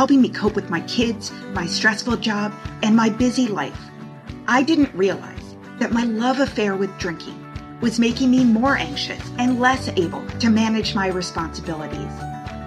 helping 0.00 0.22
me 0.22 0.30
cope 0.30 0.56
with 0.56 0.70
my 0.70 0.80
kids, 0.88 1.30
my 1.52 1.66
stressful 1.66 2.16
job, 2.16 2.54
and 2.82 2.96
my 2.96 3.10
busy 3.10 3.46
life. 3.46 3.78
I 4.48 4.62
didn't 4.62 4.94
realize 4.94 5.56
that 5.78 5.92
my 5.92 6.04
love 6.04 6.40
affair 6.40 6.74
with 6.74 6.96
drinking 6.96 7.38
was 7.82 8.00
making 8.00 8.30
me 8.30 8.42
more 8.42 8.78
anxious 8.78 9.20
and 9.36 9.60
less 9.60 9.88
able 9.88 10.26
to 10.38 10.48
manage 10.48 10.94
my 10.94 11.08
responsibilities. 11.08 12.14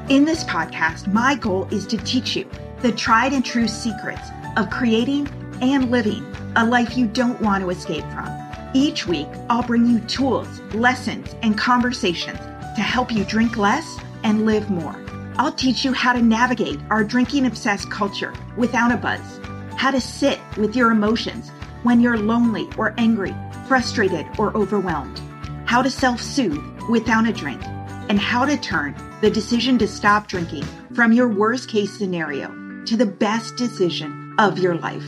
In 0.09 0.25
this 0.25 0.43
podcast, 0.43 1.11
my 1.11 1.33
goal 1.33 1.67
is 1.71 1.87
to 1.87 1.97
teach 1.97 2.35
you 2.35 2.47
the 2.83 2.91
tried 2.91 3.33
and 3.33 3.43
true 3.43 3.67
secrets 3.67 4.29
of 4.55 4.69
creating 4.69 5.27
and 5.59 5.89
living 5.89 6.23
a 6.55 6.63
life 6.63 6.95
you 6.95 7.07
don't 7.07 7.41
want 7.41 7.63
to 7.63 7.71
escape 7.71 8.05
from. 8.11 8.29
Each 8.75 9.07
week, 9.07 9.29
I'll 9.49 9.63
bring 9.63 9.87
you 9.87 10.01
tools, 10.01 10.59
lessons, 10.75 11.33
and 11.41 11.57
conversations 11.57 12.37
to 12.75 12.81
help 12.83 13.11
you 13.11 13.23
drink 13.23 13.57
less 13.57 13.97
and 14.23 14.45
live 14.45 14.69
more. 14.69 15.02
I'll 15.37 15.51
teach 15.51 15.83
you 15.83 15.93
how 15.93 16.13
to 16.13 16.21
navigate 16.21 16.79
our 16.89 17.03
drinking 17.03 17.45
obsessed 17.45 17.89
culture 17.89 18.33
without 18.55 18.91
a 18.91 18.97
buzz, 18.97 19.39
how 19.75 19.89
to 19.89 19.99
sit 19.99 20.39
with 20.57 20.75
your 20.75 20.91
emotions 20.91 21.49
when 21.81 21.99
you're 22.01 22.17
lonely 22.17 22.69
or 22.77 22.93
angry, 22.97 23.35
frustrated 23.67 24.27
or 24.37 24.55
overwhelmed, 24.55 25.19
how 25.65 25.81
to 25.81 25.89
self 25.89 26.21
soothe 26.21 26.63
without 26.89 27.27
a 27.27 27.33
drink, 27.33 27.61
and 28.09 28.19
how 28.19 28.45
to 28.45 28.57
turn 28.57 28.95
the 29.21 29.29
decision 29.29 29.77
to 29.79 29.87
stop 29.87 30.27
drinking 30.27 30.65
from 30.93 31.11
your 31.11 31.27
worst 31.27 31.67
case 31.67 31.97
scenario 31.97 32.49
to 32.85 32.95
the 32.95 33.05
best 33.05 33.55
decision 33.55 34.35
of 34.37 34.59
your 34.59 34.75
life. 34.75 35.05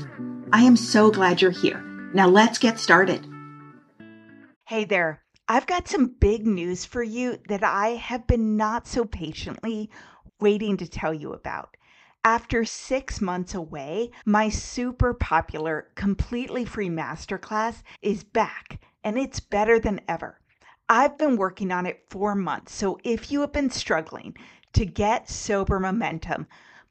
I 0.52 0.64
am 0.64 0.76
so 0.76 1.12
glad 1.12 1.42
you're 1.42 1.52
here. 1.52 1.82
Now 2.14 2.28
let's 2.28 2.58
get 2.58 2.80
started. 2.80 3.28
Hey 4.66 4.86
there. 4.86 5.22
I've 5.48 5.68
got 5.68 5.88
some 5.88 6.08
big 6.08 6.48
news 6.48 6.86
for 6.86 7.04
you 7.04 7.38
that 7.50 7.64
I 7.64 7.90
have 7.90 8.26
been 8.26 8.58
not 8.58 8.88
so 8.88 9.06
patiently 9.06 9.92
waiting 10.40 10.78
to 10.78 10.88
tell 10.88 11.14
you 11.14 11.34
about. 11.34 11.76
After 12.24 12.66
six 12.66 13.22
months 13.22 13.54
away, 13.54 14.10
my 14.26 14.50
super 14.50 15.14
popular, 15.14 15.90
completely 15.96 16.66
free 16.66 16.90
masterclass 16.90 17.84
is 18.02 18.24
back 18.24 18.80
and 19.04 19.18
it's 19.18 19.40
better 19.40 19.80
than 19.80 20.02
ever. 20.08 20.40
I've 20.90 21.18
been 21.18 21.38
working 21.38 21.72
on 21.72 21.86
it 21.86 22.06
for 22.10 22.36
months, 22.36 22.74
so 22.74 23.00
if 23.04 23.32
you 23.32 23.42
have 23.42 23.52
been 23.52 23.70
struggling 23.70 24.36
to 24.74 24.86
get 24.86 25.30
sober 25.30 25.80
momentum, 25.80 26.48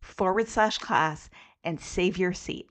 forward 0.00 0.48
slash 0.48 0.78
class 0.78 1.28
and 1.64 1.80
save 1.80 2.16
your 2.18 2.32
seat. 2.32 2.66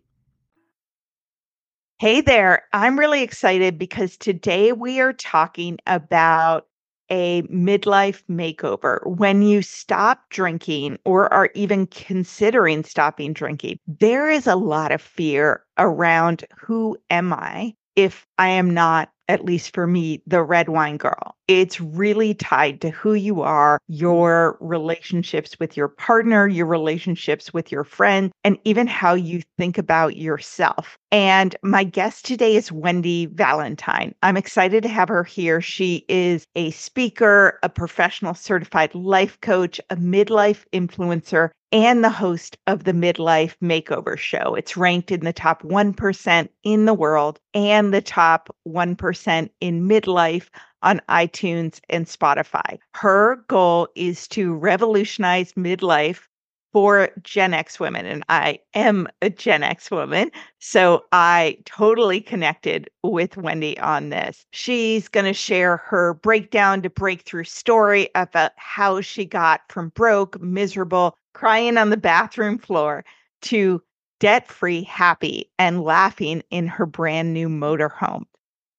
Hey 1.97 2.21
there, 2.21 2.63
I'm 2.73 2.99
really 2.99 3.23
excited 3.23 3.77
because 3.77 4.17
today 4.17 4.73
we 4.73 4.99
are 4.99 5.13
talking 5.13 5.77
about 5.87 6.67
a 7.09 7.43
midlife 7.43 8.23
makeover. 8.29 8.99
When 9.05 9.41
you 9.41 9.61
stop 9.61 10.29
drinking 10.29 10.97
or 11.05 11.31
are 11.33 11.49
even 11.53 11.87
considering 11.87 12.83
stopping 12.83 13.33
drinking, 13.33 13.79
there 13.87 14.29
is 14.29 14.47
a 14.47 14.55
lot 14.55 14.91
of 14.91 15.01
fear 15.01 15.63
around 15.77 16.45
who 16.57 16.97
am 17.09 17.31
I 17.31 17.75
if 17.95 18.25
I 18.37 18.49
am 18.49 18.73
not 18.73 19.09
at 19.27 19.45
least 19.45 19.73
for 19.73 19.87
me, 19.87 20.21
the 20.27 20.43
red 20.43 20.69
wine 20.69 20.97
girl. 20.97 21.35
It's 21.47 21.79
really 21.79 22.33
tied 22.33 22.81
to 22.81 22.89
who 22.89 23.13
you 23.13 23.41
are, 23.41 23.79
your 23.87 24.57
relationships 24.59 25.59
with 25.59 25.77
your 25.77 25.87
partner, 25.87 26.47
your 26.47 26.65
relationships 26.65 27.53
with 27.53 27.71
your 27.71 27.83
friend, 27.83 28.31
and 28.43 28.57
even 28.63 28.87
how 28.87 29.13
you 29.13 29.41
think 29.57 29.77
about 29.77 30.17
yourself. 30.17 30.97
And 31.11 31.55
my 31.61 31.83
guest 31.83 32.25
today 32.25 32.55
is 32.55 32.71
Wendy 32.71 33.27
Valentine. 33.27 34.13
I'm 34.23 34.37
excited 34.37 34.83
to 34.83 34.89
have 34.89 35.09
her 35.09 35.23
here. 35.23 35.61
She 35.61 36.05
is 36.09 36.45
a 36.55 36.71
speaker, 36.71 37.59
a 37.63 37.69
professional 37.69 38.33
certified 38.33 38.93
life 38.95 39.39
coach, 39.41 39.79
a 39.89 39.95
midlife 39.95 40.65
influencer, 40.73 41.51
and 41.75 42.05
the 42.05 42.09
host 42.09 42.57
of 42.67 42.85
the 42.85 42.93
Midlife 42.93 43.57
Makeover 43.61 44.17
Show. 44.17 44.55
It's 44.55 44.77
ranked 44.77 45.11
in 45.11 45.25
the 45.25 45.33
top 45.33 45.61
1% 45.63 46.47
in 46.63 46.85
the 46.85 46.93
world 46.93 47.37
and 47.53 47.93
the 47.93 48.01
top 48.01 48.49
1% 48.65 49.49
in 49.59 49.85
midlife 49.85 50.47
on 50.83 51.01
iTunes 51.09 51.81
and 51.89 52.05
Spotify. 52.05 52.79
Her 52.93 53.43
goal 53.49 53.89
is 53.93 54.25
to 54.29 54.53
revolutionize 54.53 55.51
midlife 55.53 56.21
for 56.71 57.09
Gen 57.23 57.53
X 57.53 57.77
women. 57.77 58.05
And 58.05 58.23
I 58.29 58.59
am 58.73 59.09
a 59.21 59.29
Gen 59.29 59.61
X 59.61 59.91
woman. 59.91 60.31
So 60.59 61.03
I 61.11 61.57
totally 61.65 62.21
connected 62.21 62.89
with 63.03 63.35
Wendy 63.35 63.77
on 63.79 64.11
this. 64.11 64.45
She's 64.51 65.09
going 65.09 65.25
to 65.25 65.33
share 65.33 65.75
her 65.77 66.13
breakdown 66.13 66.81
to 66.83 66.89
breakthrough 66.89 67.43
story 67.43 68.09
about 68.15 68.53
how 68.55 69.01
she 69.01 69.25
got 69.25 69.61
from 69.69 69.89
broke, 69.89 70.41
miserable, 70.41 71.17
crying 71.35 71.78
on 71.78 71.91
the 71.91 71.97
bathroom 71.97 72.57
floor 72.57 73.06
to 73.44 73.84
debt 74.19 74.47
free, 74.47 74.81
happy, 74.84 75.51
and 75.59 75.84
laughing 75.84 76.41
in 76.50 76.66
her 76.66 76.85
brand 76.85 77.34
new 77.34 77.50
motorhome. 77.50 78.23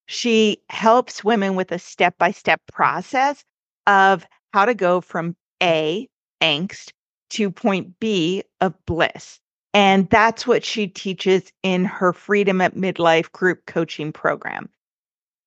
She 0.06 0.59
helps 0.71 1.22
women 1.22 1.55
with 1.55 1.71
a 1.71 1.78
step 1.78 2.17
by 2.19 2.31
step 2.31 2.61
process 2.72 3.44
of 3.87 4.27
how 4.53 4.65
to 4.65 4.75
go 4.75 5.00
from 5.00 5.37
A, 5.62 6.09
angst, 6.41 6.93
to 7.31 7.50
point 7.50 8.00
B 8.00 8.43
of 8.61 8.75
bliss. 8.87 9.38
And 9.75 10.09
that's 10.09 10.47
what 10.47 10.65
she 10.65 10.87
teaches 10.87 11.52
in 11.62 11.85
her 11.85 12.12
Freedom 12.14 12.62
at 12.62 12.75
Midlife 12.75 13.31
group 13.32 13.67
coaching 13.67 14.12
program. 14.12 14.70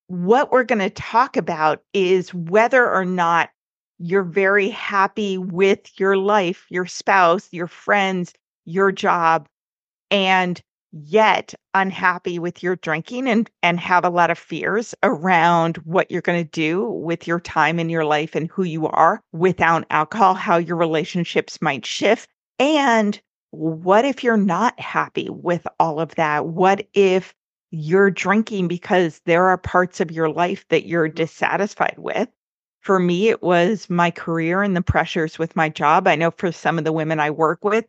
What 0.07 0.51
we're 0.51 0.63
going 0.63 0.79
to 0.79 0.89
talk 0.91 1.35
about 1.35 1.81
is 1.93 2.33
whether 2.33 2.87
or 2.87 3.05
not 3.05 3.49
you're 3.99 4.23
very 4.23 4.69
happy 4.69 5.37
with 5.37 5.99
your 5.99 6.17
life, 6.17 6.65
your 6.69 6.85
spouse, 6.85 7.47
your 7.51 7.67
friends, 7.67 8.33
your 8.65 8.91
job, 8.91 9.47
and 10.09 10.61
yet 10.91 11.53
unhappy 11.75 12.39
with 12.39 12.63
your 12.63 12.75
drinking 12.77 13.27
and 13.27 13.51
and 13.61 13.79
have 13.79 14.03
a 14.03 14.09
lot 14.09 14.31
of 14.31 14.39
fears 14.39 14.95
around 15.03 15.77
what 15.77 16.09
you're 16.09 16.21
going 16.21 16.43
to 16.43 16.49
do 16.49 16.89
with 16.89 17.27
your 17.27 17.39
time 17.39 17.77
in 17.77 17.89
your 17.89 18.05
life 18.05 18.33
and 18.33 18.49
who 18.49 18.63
you 18.63 18.87
are 18.87 19.21
without 19.31 19.85
alcohol 19.91 20.33
how 20.33 20.57
your 20.57 20.75
relationships 20.75 21.61
might 21.61 21.85
shift 21.85 22.27
and 22.57 23.21
what 23.51 24.05
if 24.05 24.23
you're 24.23 24.37
not 24.37 24.79
happy 24.79 25.27
with 25.29 25.65
all 25.79 25.99
of 25.99 26.15
that? 26.15 26.45
What 26.45 26.87
if 26.93 27.33
you're 27.71 28.11
drinking 28.11 28.67
because 28.67 29.21
there 29.25 29.47
are 29.47 29.57
parts 29.57 29.99
of 29.99 30.11
your 30.11 30.29
life 30.29 30.65
that 30.69 30.85
you're 30.85 31.07
mm-hmm. 31.07 31.15
dissatisfied 31.15 31.95
with 31.97 32.29
for 32.81 32.99
me 32.99 33.29
it 33.29 33.41
was 33.41 33.89
my 33.89 34.11
career 34.11 34.63
and 34.63 34.75
the 34.75 34.81
pressures 34.81 35.39
with 35.39 35.55
my 35.55 35.69
job 35.69 36.07
i 36.07 36.15
know 36.15 36.31
for 36.31 36.51
some 36.51 36.77
of 36.77 36.83
the 36.83 36.93
women 36.93 37.19
i 37.19 37.29
work 37.29 37.63
with 37.63 37.85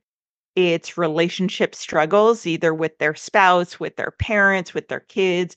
it's 0.57 0.99
relationship 0.99 1.75
struggles, 1.75 2.47
either 2.47 2.75
with 2.75 2.99
their 2.99 3.15
spouse, 3.15 3.79
with 3.79 3.97
their 3.97 4.11
parents, 4.11 4.75
with 4.75 4.89
their 4.89 5.01
kids, 5.01 5.57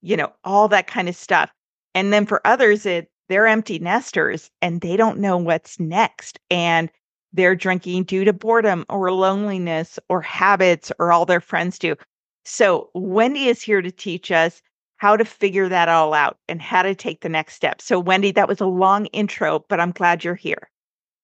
you 0.00 0.16
know, 0.16 0.32
all 0.44 0.68
that 0.68 0.86
kind 0.86 1.08
of 1.08 1.16
stuff. 1.16 1.52
And 1.94 2.12
then 2.12 2.26
for 2.26 2.44
others, 2.46 2.86
it 2.86 3.08
they're 3.28 3.46
empty 3.46 3.78
nesters 3.78 4.50
and 4.60 4.80
they 4.80 4.96
don't 4.96 5.18
know 5.18 5.36
what's 5.38 5.78
next. 5.80 6.38
And 6.50 6.90
they're 7.32 7.54
drinking 7.56 8.04
due 8.04 8.24
to 8.24 8.32
boredom 8.32 8.84
or 8.90 9.12
loneliness 9.12 9.98
or 10.08 10.20
habits 10.20 10.92
or 10.98 11.12
all 11.12 11.24
their 11.24 11.40
friends 11.40 11.78
do. 11.78 11.96
So, 12.44 12.90
Wendy 12.94 13.48
is 13.48 13.62
here 13.62 13.80
to 13.80 13.90
teach 13.90 14.30
us 14.32 14.60
how 15.02 15.16
to 15.16 15.24
figure 15.24 15.68
that 15.68 15.88
all 15.88 16.14
out 16.14 16.38
and 16.48 16.62
how 16.62 16.80
to 16.80 16.94
take 16.94 17.22
the 17.22 17.28
next 17.28 17.56
step. 17.56 17.82
So, 17.82 17.98
Wendy, 17.98 18.30
that 18.30 18.46
was 18.46 18.60
a 18.60 18.66
long 18.66 19.06
intro, 19.06 19.64
but 19.68 19.80
I'm 19.80 19.90
glad 19.90 20.22
you're 20.22 20.36
here. 20.36 20.70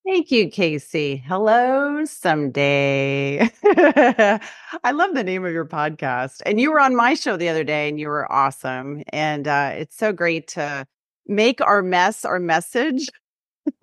Thank 0.05 0.33
you, 0.33 0.51
Casey. 0.51 1.23
Hello, 1.25 2.05
someday. 2.05 3.39
I 3.65 4.91
love 4.93 5.15
the 5.15 5.23
name 5.23 5.45
of 5.45 5.53
your 5.53 5.65
podcast. 5.65 6.43
And 6.45 6.61
you 6.61 6.73
were 6.73 6.81
on 6.81 6.97
my 6.97 7.15
show 7.15 7.37
the 7.37 7.49
other 7.49 7.63
day 7.63 7.89
and 7.89 8.01
you 8.01 8.09
were 8.09 8.31
awesome. 8.33 9.05
And 9.11 9.47
uh, 9.47 9.71
it's 9.75 9.97
so 9.97 10.13
great 10.13 10.49
to 10.49 10.85
make 11.29 11.61
our 11.61 11.81
mess 11.81 12.25
our 12.25 12.41
message. 12.41 13.09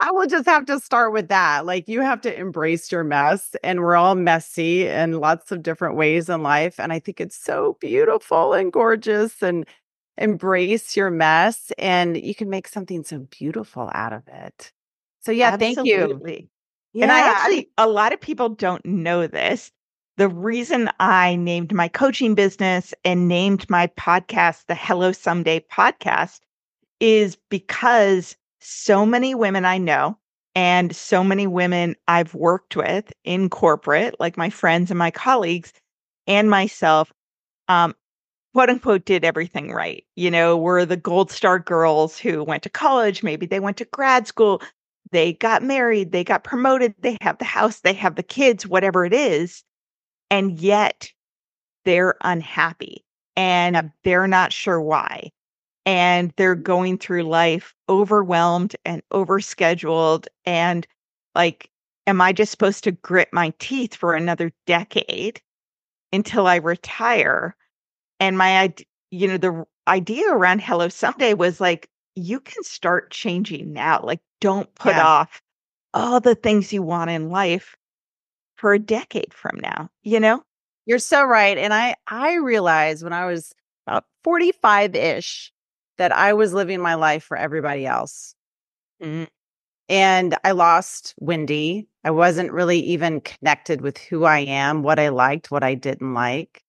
I 0.00 0.10
will 0.10 0.26
just 0.26 0.46
have 0.46 0.66
to 0.66 0.80
start 0.80 1.12
with 1.12 1.28
that. 1.28 1.66
Like, 1.66 1.88
you 1.88 2.00
have 2.00 2.20
to 2.22 2.38
embrace 2.38 2.90
your 2.90 3.04
mess, 3.04 3.54
and 3.62 3.80
we're 3.80 3.96
all 3.96 4.14
messy 4.14 4.86
in 4.86 5.20
lots 5.20 5.52
of 5.52 5.62
different 5.62 5.96
ways 5.96 6.28
in 6.28 6.42
life. 6.42 6.78
And 6.80 6.92
I 6.92 6.98
think 6.98 7.20
it's 7.20 7.36
so 7.36 7.76
beautiful 7.80 8.52
and 8.52 8.72
gorgeous. 8.72 9.42
And 9.42 9.66
embrace 10.18 10.96
your 10.96 11.10
mess, 11.10 11.72
and 11.78 12.16
you 12.16 12.34
can 12.34 12.50
make 12.50 12.68
something 12.68 13.04
so 13.04 13.20
beautiful 13.30 13.90
out 13.94 14.12
of 14.12 14.22
it. 14.28 14.72
So 15.20 15.32
yeah, 15.32 15.52
Absolutely. 15.52 16.32
thank 16.32 16.42
you. 16.42 16.48
Yeah, 16.92 17.02
and 17.04 17.12
I 17.12 17.20
actually 17.20 17.68
a 17.76 17.88
lot 17.88 18.12
of 18.12 18.20
people 18.20 18.48
don't 18.48 18.84
know 18.84 19.26
this. 19.26 19.70
The 20.16 20.28
reason 20.28 20.88
I 20.98 21.36
named 21.36 21.74
my 21.74 21.88
coaching 21.88 22.34
business 22.34 22.94
and 23.04 23.28
named 23.28 23.68
my 23.68 23.88
podcast 23.88 24.66
the 24.66 24.74
Hello 24.74 25.12
Someday 25.12 25.60
podcast 25.70 26.40
is 27.00 27.36
because 27.50 28.36
so 28.68 29.06
many 29.06 29.34
women 29.34 29.64
I 29.64 29.78
know 29.78 30.18
and 30.56 30.94
so 30.94 31.22
many 31.22 31.46
women 31.46 31.94
I've 32.08 32.34
worked 32.34 32.76
with 32.76 33.12
in 33.24 33.48
corporate, 33.48 34.18
like 34.18 34.36
my 34.36 34.50
friends 34.50 34.90
and 34.90 34.98
my 34.98 35.10
colleagues 35.10 35.72
and 36.26 36.50
myself, 36.50 37.12
um, 37.68 37.94
quote 38.54 38.70
unquote, 38.70 39.04
did 39.04 39.24
everything 39.24 39.70
right. 39.72 40.04
You 40.16 40.30
know, 40.32 40.56
we're 40.56 40.84
the 40.84 40.96
gold 40.96 41.30
star 41.30 41.58
girls 41.60 42.18
who 42.18 42.42
went 42.42 42.64
to 42.64 42.70
college, 42.70 43.22
maybe 43.22 43.46
they 43.46 43.60
went 43.60 43.76
to 43.76 43.84
grad 43.84 44.26
school, 44.26 44.60
they 45.12 45.34
got 45.34 45.62
married, 45.62 46.10
they 46.10 46.24
got 46.24 46.42
promoted, 46.42 46.94
they 46.98 47.16
have 47.20 47.38
the 47.38 47.44
house, 47.44 47.80
they 47.80 47.92
have 47.92 48.16
the 48.16 48.22
kids, 48.24 48.66
whatever 48.66 49.04
it 49.04 49.12
is. 49.14 49.62
And 50.30 50.58
yet 50.58 51.12
they're 51.84 52.16
unhappy 52.22 53.04
and 53.36 53.92
they're 54.02 54.26
not 54.26 54.52
sure 54.52 54.80
why. 54.80 55.30
And 55.86 56.32
they're 56.36 56.56
going 56.56 56.98
through 56.98 57.22
life 57.22 57.74
overwhelmed 57.88 58.76
and 58.84 59.02
overscheduled. 59.12 60.26
And 60.44 60.86
like, 61.34 61.70
am 62.06 62.20
I 62.20 62.32
just 62.32 62.50
supposed 62.50 62.84
to 62.84 62.92
grit 62.92 63.28
my 63.32 63.54
teeth 63.58 63.94
for 63.94 64.14
another 64.14 64.52
decade 64.66 65.40
until 66.12 66.46
I 66.46 66.56
retire? 66.56 67.56
And 68.20 68.36
my, 68.36 68.74
you 69.10 69.28
know, 69.28 69.38
the 69.38 69.64
idea 69.86 70.28
around 70.28 70.60
Hello 70.60 70.88
Someday 70.88 71.34
was 71.34 71.60
like, 71.60 71.88
you 72.16 72.40
can 72.40 72.64
start 72.64 73.10
changing 73.10 73.72
now. 73.72 74.00
Like, 74.02 74.20
don't 74.40 74.74
put 74.74 74.96
yeah. 74.96 75.06
off 75.06 75.40
all 75.94 76.18
the 76.18 76.34
things 76.34 76.72
you 76.72 76.82
want 76.82 77.10
in 77.10 77.30
life 77.30 77.76
for 78.56 78.72
a 78.72 78.78
decade 78.78 79.32
from 79.32 79.60
now, 79.60 79.88
you 80.02 80.18
know? 80.18 80.42
You're 80.86 80.98
so 80.98 81.24
right. 81.24 81.58
And 81.58 81.74
I 81.74 81.94
I 82.06 82.34
realized 82.34 83.04
when 83.04 83.12
I 83.12 83.26
was 83.26 83.52
about 83.86 84.04
45-ish 84.26 85.52
that 85.98 86.12
I 86.12 86.32
was 86.32 86.52
living 86.52 86.80
my 86.80 86.94
life 86.94 87.24
for 87.24 87.36
everybody 87.36 87.86
else. 87.86 88.34
Mm-hmm. 89.02 89.24
And 89.88 90.36
I 90.44 90.52
lost 90.52 91.14
Wendy. 91.18 91.86
I 92.04 92.10
wasn't 92.10 92.52
really 92.52 92.80
even 92.80 93.20
connected 93.20 93.80
with 93.80 93.98
who 93.98 94.24
I 94.24 94.40
am, 94.40 94.82
what 94.82 94.98
I 94.98 95.08
liked, 95.08 95.50
what 95.50 95.62
I 95.62 95.74
didn't 95.74 96.14
like. 96.14 96.62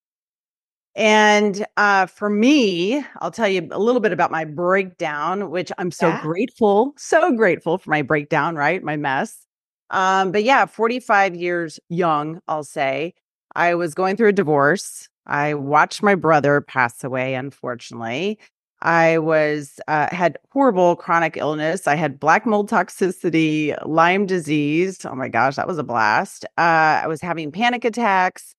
And 0.96 1.66
uh, 1.78 2.08
for 2.08 2.30
me, 2.30 3.04
I'll 3.20 3.32
tell 3.32 3.48
you 3.48 3.68
a 3.72 3.80
little 3.80 4.02
bit 4.02 4.12
about 4.12 4.32
my 4.32 4.46
breakdown, 4.46 5.52
which 5.52 5.72
I'm 5.78 5.92
so 5.92 6.08
yeah. 6.08 6.22
grateful, 6.22 6.94
so 6.98 7.32
grateful 7.34 7.78
for 7.78 7.92
my 7.92 8.02
breakdown, 8.02 8.56
right? 8.56 8.84
My 8.84 8.98
mess. 8.98 9.46
Um, 9.92 10.32
but 10.32 10.44
yeah, 10.44 10.66
45 10.66 11.36
years 11.36 11.80
young, 11.90 12.42
I'll 12.48 12.64
say. 12.64 13.14
I 13.56 13.76
was 13.76 13.94
going 13.94 14.18
through 14.18 14.30
a 14.30 14.34
divorce. 14.34 15.08
I 15.28 15.54
watched 15.54 16.02
my 16.02 16.16
brother 16.16 16.62
pass 16.62 17.04
away, 17.04 17.36
unfortunately. 17.36 18.40
I 18.88 19.18
was 19.18 19.82
uh, 19.90 20.08
had 20.16 20.38
horrible 20.54 20.96
chronic 20.96 21.36
illness. 21.36 21.88
I 21.88 21.96
had 21.96 22.22
black 22.22 22.46
mold 22.46 22.70
toxicity, 22.70 23.78
Lyme 23.86 24.26
disease. 24.26 25.06
Oh 25.06 25.14
my 25.14 25.28
gosh, 25.28 25.58
that 25.58 25.68
was 25.68 25.78
a 25.78 25.84
blast. 25.84 26.46
Uh, 26.58 27.04
I 27.04 27.08
was 27.08 27.20
having 27.20 27.52
panic 27.52 27.84
attacks 27.84 28.56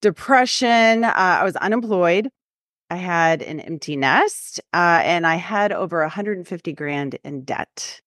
depression. 0.00 1.04
Uh, 1.04 1.12
I 1.16 1.44
was 1.44 1.56
unemployed. 1.56 2.28
I 2.90 2.96
had 2.96 3.42
an 3.42 3.60
empty 3.60 3.96
nest, 3.96 4.60
uh, 4.72 5.00
and 5.02 5.26
I 5.26 5.36
had 5.36 5.72
over 5.72 6.00
150 6.02 6.72
grand 6.74 7.18
in 7.24 7.44
debt. 7.44 8.00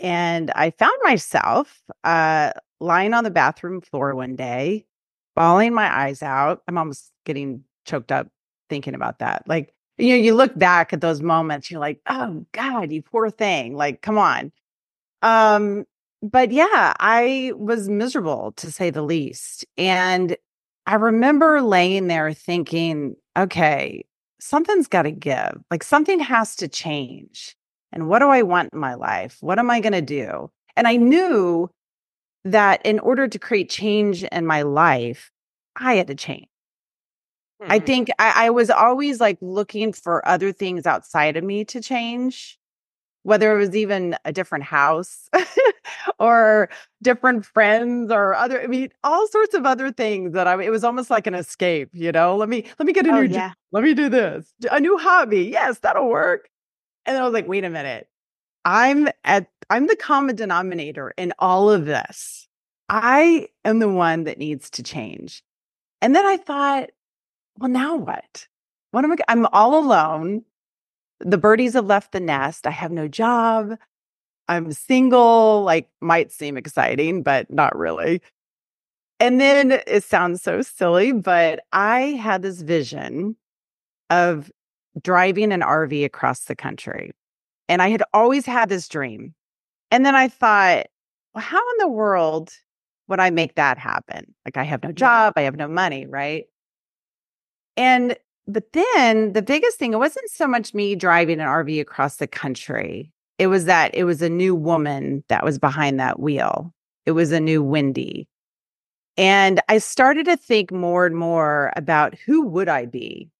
And 0.00 0.50
I 0.52 0.70
found 0.70 0.96
myself 1.02 1.82
uh, 2.04 2.52
lying 2.80 3.14
on 3.14 3.24
the 3.24 3.30
bathroom 3.30 3.80
floor 3.80 4.14
one 4.14 4.36
day, 4.36 4.86
bawling 5.34 5.74
my 5.74 5.92
eyes 5.92 6.22
out. 6.22 6.62
I'm 6.68 6.78
almost 6.78 7.10
getting 7.24 7.64
choked 7.86 8.12
up 8.12 8.28
thinking 8.70 8.94
about 8.94 9.18
that. 9.18 9.42
Like, 9.46 9.73
you 9.98 10.10
know, 10.10 10.22
you 10.22 10.34
look 10.34 10.56
back 10.58 10.92
at 10.92 11.00
those 11.00 11.22
moments, 11.22 11.70
you're 11.70 11.80
like, 11.80 12.00
oh 12.08 12.44
God, 12.52 12.90
you 12.90 13.02
poor 13.02 13.30
thing. 13.30 13.76
Like, 13.76 14.02
come 14.02 14.18
on. 14.18 14.52
Um, 15.22 15.84
but 16.22 16.50
yeah, 16.50 16.94
I 16.98 17.52
was 17.56 17.88
miserable 17.88 18.52
to 18.56 18.72
say 18.72 18.90
the 18.90 19.02
least. 19.02 19.64
And 19.76 20.36
I 20.86 20.94
remember 20.94 21.62
laying 21.62 22.08
there 22.08 22.32
thinking, 22.32 23.16
okay, 23.36 24.04
something's 24.40 24.88
got 24.88 25.02
to 25.02 25.10
give. 25.10 25.62
Like 25.70 25.82
something 25.82 26.20
has 26.20 26.56
to 26.56 26.68
change. 26.68 27.56
And 27.92 28.08
what 28.08 28.18
do 28.18 28.28
I 28.28 28.42
want 28.42 28.72
in 28.72 28.78
my 28.78 28.94
life? 28.94 29.38
What 29.40 29.58
am 29.58 29.70
I 29.70 29.80
going 29.80 29.92
to 29.92 30.02
do? 30.02 30.50
And 30.76 30.88
I 30.88 30.96
knew 30.96 31.70
that 32.44 32.84
in 32.84 32.98
order 32.98 33.28
to 33.28 33.38
create 33.38 33.70
change 33.70 34.24
in 34.24 34.46
my 34.46 34.62
life, 34.62 35.30
I 35.76 35.94
had 35.94 36.08
to 36.08 36.14
change. 36.14 36.48
Mm-hmm. 37.64 37.72
I 37.72 37.78
think 37.78 38.10
I, 38.18 38.46
I 38.46 38.50
was 38.50 38.68
always 38.68 39.20
like 39.20 39.38
looking 39.40 39.92
for 39.92 40.26
other 40.28 40.52
things 40.52 40.86
outside 40.86 41.36
of 41.36 41.44
me 41.44 41.64
to 41.66 41.80
change 41.80 42.58
whether 43.24 43.54
it 43.54 43.58
was 43.58 43.74
even 43.74 44.14
a 44.26 44.32
different 44.32 44.64
house 44.64 45.30
or 46.18 46.68
different 47.02 47.44
friends 47.44 48.12
or 48.12 48.34
other 48.34 48.62
i 48.62 48.66
mean 48.66 48.90
all 49.02 49.26
sorts 49.28 49.54
of 49.54 49.64
other 49.64 49.90
things 49.90 50.32
that 50.34 50.46
i 50.46 50.62
it 50.62 50.70
was 50.70 50.84
almost 50.84 51.08
like 51.10 51.26
an 51.26 51.34
escape 51.34 51.88
you 51.92 52.12
know? 52.12 52.36
Let 52.36 52.48
me 52.48 52.66
let 52.78 52.86
me 52.86 52.92
get 52.92 53.06
a 53.06 53.10
oh, 53.10 53.22
new 53.22 53.34
yeah. 53.34 53.52
let 53.72 53.82
me 53.82 53.94
do 53.94 54.08
this. 54.08 54.52
A 54.70 54.78
new 54.78 54.96
hobby. 54.98 55.44
Yes 55.44 55.78
that'll 55.80 56.08
work. 56.08 56.48
And 57.06 57.16
i 57.16 57.24
was 57.24 57.32
like 57.32 57.48
wait 57.48 57.64
a 57.64 57.70
minute. 57.70 58.08
I'm 58.64 59.08
at 59.24 59.48
i'm 59.70 59.86
the 59.86 59.96
common 59.96 60.36
denominator 60.36 61.12
in 61.16 61.32
all 61.38 61.70
of 61.70 61.86
this. 61.86 62.46
I 62.88 63.48
am 63.64 63.78
the 63.78 63.88
one 63.88 64.24
that 64.24 64.38
needs 64.38 64.70
to 64.70 64.82
change. 64.82 65.42
And 66.02 66.14
then 66.14 66.26
i 66.26 66.36
thought 66.36 66.90
well 67.58 67.70
now 67.70 67.96
what 67.96 68.46
what 68.90 69.04
am 69.04 69.12
i 69.12 69.16
i'm 69.28 69.46
all 69.46 69.78
alone 69.78 70.44
the 71.20 71.38
birdies 71.38 71.74
have 71.74 71.86
left 71.86 72.12
the 72.12 72.20
nest. 72.20 72.66
I 72.66 72.70
have 72.70 72.92
no 72.92 73.08
job. 73.08 73.76
I'm 74.48 74.72
single, 74.72 75.62
like 75.62 75.88
might 76.00 76.30
seem 76.30 76.56
exciting, 76.56 77.22
but 77.22 77.50
not 77.50 77.76
really. 77.76 78.20
And 79.20 79.40
then 79.40 79.80
it 79.86 80.04
sounds 80.04 80.42
so 80.42 80.60
silly, 80.60 81.12
but 81.12 81.60
I 81.72 82.00
had 82.00 82.42
this 82.42 82.60
vision 82.60 83.36
of 84.10 84.50
driving 85.00 85.52
an 85.52 85.60
RV 85.60 86.04
across 86.04 86.40
the 86.40 86.56
country. 86.56 87.12
And 87.68 87.80
I 87.80 87.88
had 87.88 88.02
always 88.12 88.44
had 88.44 88.68
this 88.68 88.88
dream. 88.88 89.34
And 89.90 90.04
then 90.04 90.14
I 90.14 90.28
thought, 90.28 90.86
well, 91.34 91.42
how 91.42 91.58
in 91.58 91.78
the 91.78 91.88
world 91.88 92.50
would 93.08 93.20
I 93.20 93.30
make 93.30 93.54
that 93.54 93.78
happen? 93.78 94.34
Like, 94.44 94.56
I 94.56 94.64
have 94.64 94.82
no 94.82 94.92
job, 94.92 95.34
I 95.36 95.42
have 95.42 95.56
no 95.56 95.68
money, 95.68 96.06
right? 96.06 96.44
And 97.76 98.16
but 98.46 98.72
then 98.72 99.32
the 99.32 99.42
biggest 99.42 99.78
thing, 99.78 99.92
it 99.92 99.98
wasn't 99.98 100.30
so 100.30 100.46
much 100.46 100.74
me 100.74 100.94
driving 100.94 101.40
an 101.40 101.46
RV 101.46 101.80
across 101.80 102.16
the 102.16 102.26
country. 102.26 103.10
It 103.38 103.46
was 103.46 103.64
that 103.64 103.94
it 103.94 104.04
was 104.04 104.22
a 104.22 104.28
new 104.28 104.54
woman 104.54 105.24
that 105.28 105.44
was 105.44 105.58
behind 105.58 105.98
that 105.98 106.20
wheel. 106.20 106.72
It 107.06 107.12
was 107.12 107.32
a 107.32 107.40
new 107.40 107.62
Wendy. 107.62 108.28
And 109.16 109.60
I 109.68 109.78
started 109.78 110.26
to 110.26 110.36
think 110.36 110.72
more 110.72 111.06
and 111.06 111.16
more 111.16 111.72
about 111.76 112.14
who 112.26 112.46
would 112.46 112.68
I 112.68 112.86
be? 112.86 113.30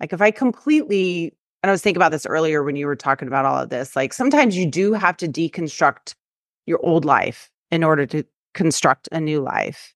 Like 0.00 0.12
if 0.12 0.22
I 0.22 0.30
completely, 0.30 1.34
and 1.62 1.70
I 1.70 1.72
was 1.72 1.82
thinking 1.82 1.98
about 1.98 2.12
this 2.12 2.26
earlier 2.26 2.62
when 2.62 2.76
you 2.76 2.86
were 2.86 2.96
talking 2.96 3.28
about 3.28 3.44
all 3.44 3.58
of 3.58 3.68
this, 3.68 3.96
like 3.96 4.12
sometimes 4.12 4.56
you 4.56 4.66
do 4.66 4.92
have 4.92 5.16
to 5.18 5.28
deconstruct 5.28 6.14
your 6.66 6.78
old 6.84 7.04
life 7.04 7.50
in 7.70 7.82
order 7.82 8.06
to 8.06 8.24
construct 8.54 9.08
a 9.12 9.20
new 9.20 9.40
life. 9.40 9.94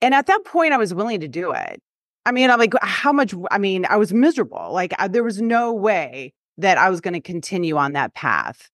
And 0.00 0.14
at 0.14 0.26
that 0.26 0.44
point, 0.44 0.72
I 0.72 0.78
was 0.78 0.94
willing 0.94 1.20
to 1.20 1.28
do 1.28 1.52
it. 1.52 1.82
I 2.26 2.32
mean, 2.32 2.50
I'm 2.50 2.58
like, 2.58 2.74
how 2.82 3.12
much? 3.12 3.34
I 3.50 3.58
mean, 3.58 3.86
I 3.88 3.96
was 3.96 4.12
miserable. 4.12 4.70
Like, 4.72 4.94
I, 4.98 5.08
there 5.08 5.24
was 5.24 5.40
no 5.40 5.72
way 5.72 6.32
that 6.58 6.78
I 6.78 6.88
was 6.88 7.00
going 7.00 7.14
to 7.14 7.20
continue 7.20 7.76
on 7.76 7.92
that 7.92 8.14
path. 8.14 8.70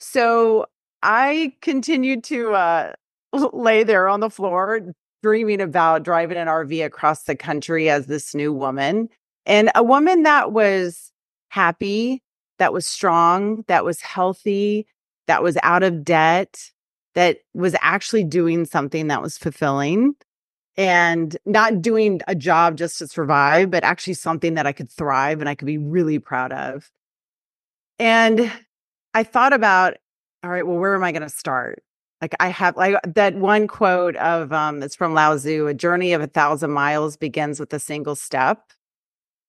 So 0.00 0.66
I 1.02 1.52
continued 1.60 2.24
to 2.24 2.52
uh, 2.54 2.92
lay 3.52 3.84
there 3.84 4.08
on 4.08 4.20
the 4.20 4.30
floor, 4.30 4.80
dreaming 5.22 5.60
about 5.60 6.02
driving 6.02 6.36
an 6.36 6.48
RV 6.48 6.84
across 6.84 7.24
the 7.24 7.36
country 7.36 7.90
as 7.90 8.06
this 8.06 8.34
new 8.34 8.52
woman 8.52 9.08
and 9.46 9.70
a 9.74 9.82
woman 9.82 10.22
that 10.22 10.52
was 10.52 11.12
happy, 11.48 12.22
that 12.58 12.72
was 12.72 12.86
strong, 12.86 13.64
that 13.68 13.84
was 13.84 14.00
healthy, 14.00 14.86
that 15.26 15.42
was 15.42 15.58
out 15.62 15.82
of 15.82 16.04
debt, 16.04 16.70
that 17.14 17.38
was 17.54 17.74
actually 17.80 18.24
doing 18.24 18.64
something 18.64 19.08
that 19.08 19.22
was 19.22 19.36
fulfilling 19.38 20.14
and 20.80 21.36
not 21.44 21.82
doing 21.82 22.22
a 22.26 22.34
job 22.34 22.78
just 22.78 22.96
to 23.00 23.06
survive, 23.06 23.70
but 23.70 23.84
actually 23.84 24.14
something 24.14 24.54
that 24.54 24.66
I 24.66 24.72
could 24.72 24.90
thrive 24.90 25.40
and 25.40 25.48
I 25.48 25.54
could 25.54 25.66
be 25.66 25.76
really 25.76 26.18
proud 26.18 26.54
of. 26.54 26.90
And 27.98 28.50
I 29.12 29.24
thought 29.24 29.52
about, 29.52 29.98
all 30.42 30.48
right, 30.48 30.66
well, 30.66 30.78
where 30.78 30.94
am 30.94 31.04
I 31.04 31.12
going 31.12 31.20
to 31.20 31.28
start? 31.28 31.82
Like 32.22 32.34
I 32.40 32.48
have 32.48 32.78
like 32.78 32.96
that 33.14 33.34
one 33.34 33.68
quote 33.68 34.16
of 34.16 34.54
um 34.54 34.82
it's 34.82 34.96
from 34.96 35.12
Lao 35.12 35.36
Tzu, 35.36 35.66
a 35.66 35.74
journey 35.74 36.14
of 36.14 36.22
a 36.22 36.26
thousand 36.26 36.70
miles 36.70 37.18
begins 37.18 37.60
with 37.60 37.74
a 37.74 37.78
single 37.78 38.14
step. 38.14 38.72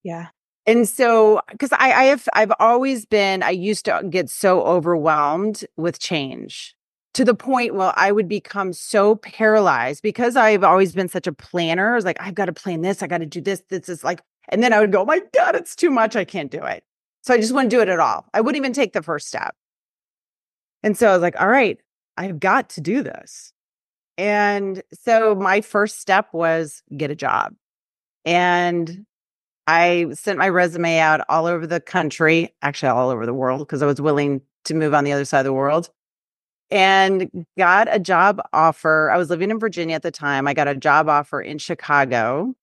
Yeah. 0.03 0.27
And 0.65 0.87
so 0.87 1.39
because 1.49 1.71
I, 1.71 1.93
I 1.93 2.03
have 2.05 2.27
I've 2.33 2.51
always 2.59 3.05
been, 3.05 3.41
I 3.41 3.51
used 3.51 3.85
to 3.85 4.01
get 4.09 4.29
so 4.29 4.63
overwhelmed 4.63 5.63
with 5.77 5.97
change 5.99 6.75
to 7.13 7.25
the 7.25 7.33
point 7.35 7.75
where 7.75 7.93
I 7.95 8.11
would 8.11 8.27
become 8.27 8.73
so 8.73 9.15
paralyzed 9.15 10.01
because 10.01 10.35
I've 10.35 10.63
always 10.63 10.93
been 10.93 11.09
such 11.09 11.27
a 11.27 11.33
planner. 11.33 11.91
I 11.91 11.95
was 11.95 12.05
like, 12.05 12.21
I've 12.21 12.35
got 12.35 12.45
to 12.45 12.53
plan 12.53 12.81
this, 12.81 13.03
I 13.03 13.07
got 13.07 13.17
to 13.19 13.25
do 13.25 13.41
this. 13.41 13.63
This 13.69 13.89
is 13.89 14.03
like, 14.03 14.21
and 14.49 14.63
then 14.63 14.73
I 14.73 14.79
would 14.79 14.91
go, 14.91 15.01
oh 15.01 15.05
my 15.05 15.21
God, 15.35 15.55
it's 15.55 15.75
too 15.75 15.89
much. 15.89 16.15
I 16.15 16.25
can't 16.25 16.51
do 16.51 16.63
it. 16.63 16.83
So 17.21 17.33
I 17.33 17.37
just 17.37 17.53
wouldn't 17.53 17.69
do 17.69 17.81
it 17.81 17.89
at 17.89 17.99
all. 17.99 18.25
I 18.33 18.41
wouldn't 18.41 18.57
even 18.57 18.73
take 18.73 18.93
the 18.93 19.03
first 19.03 19.27
step. 19.27 19.55
And 20.83 20.97
so 20.97 21.09
I 21.09 21.13
was 21.13 21.21
like, 21.21 21.39
all 21.39 21.47
right, 21.47 21.79
I've 22.17 22.39
got 22.39 22.69
to 22.71 22.81
do 22.81 23.03
this. 23.03 23.53
And 24.17 24.81
so 24.93 25.35
my 25.35 25.61
first 25.61 25.99
step 25.99 26.27
was 26.33 26.81
get 26.95 27.11
a 27.11 27.15
job. 27.15 27.53
And 28.25 29.05
I 29.67 30.07
sent 30.13 30.39
my 30.39 30.49
resume 30.49 30.97
out 30.99 31.21
all 31.29 31.45
over 31.45 31.67
the 31.67 31.79
country, 31.79 32.53
actually 32.61 32.89
all 32.89 33.09
over 33.09 33.25
the 33.25 33.33
world, 33.33 33.59
because 33.59 33.81
I 33.81 33.85
was 33.85 34.01
willing 34.01 34.41
to 34.65 34.73
move 34.73 34.93
on 34.93 35.03
the 35.03 35.11
other 35.11 35.25
side 35.25 35.39
of 35.39 35.45
the 35.45 35.53
world 35.53 35.89
and 36.71 37.45
got 37.57 37.93
a 37.93 37.99
job 37.99 38.41
offer. 38.53 39.11
I 39.11 39.17
was 39.17 39.29
living 39.29 39.51
in 39.51 39.59
Virginia 39.59 39.95
at 39.95 40.03
the 40.03 40.11
time. 40.11 40.47
I 40.47 40.53
got 40.53 40.67
a 40.67 40.75
job 40.75 41.09
offer 41.09 41.41
in 41.41 41.57
Chicago 41.57 42.55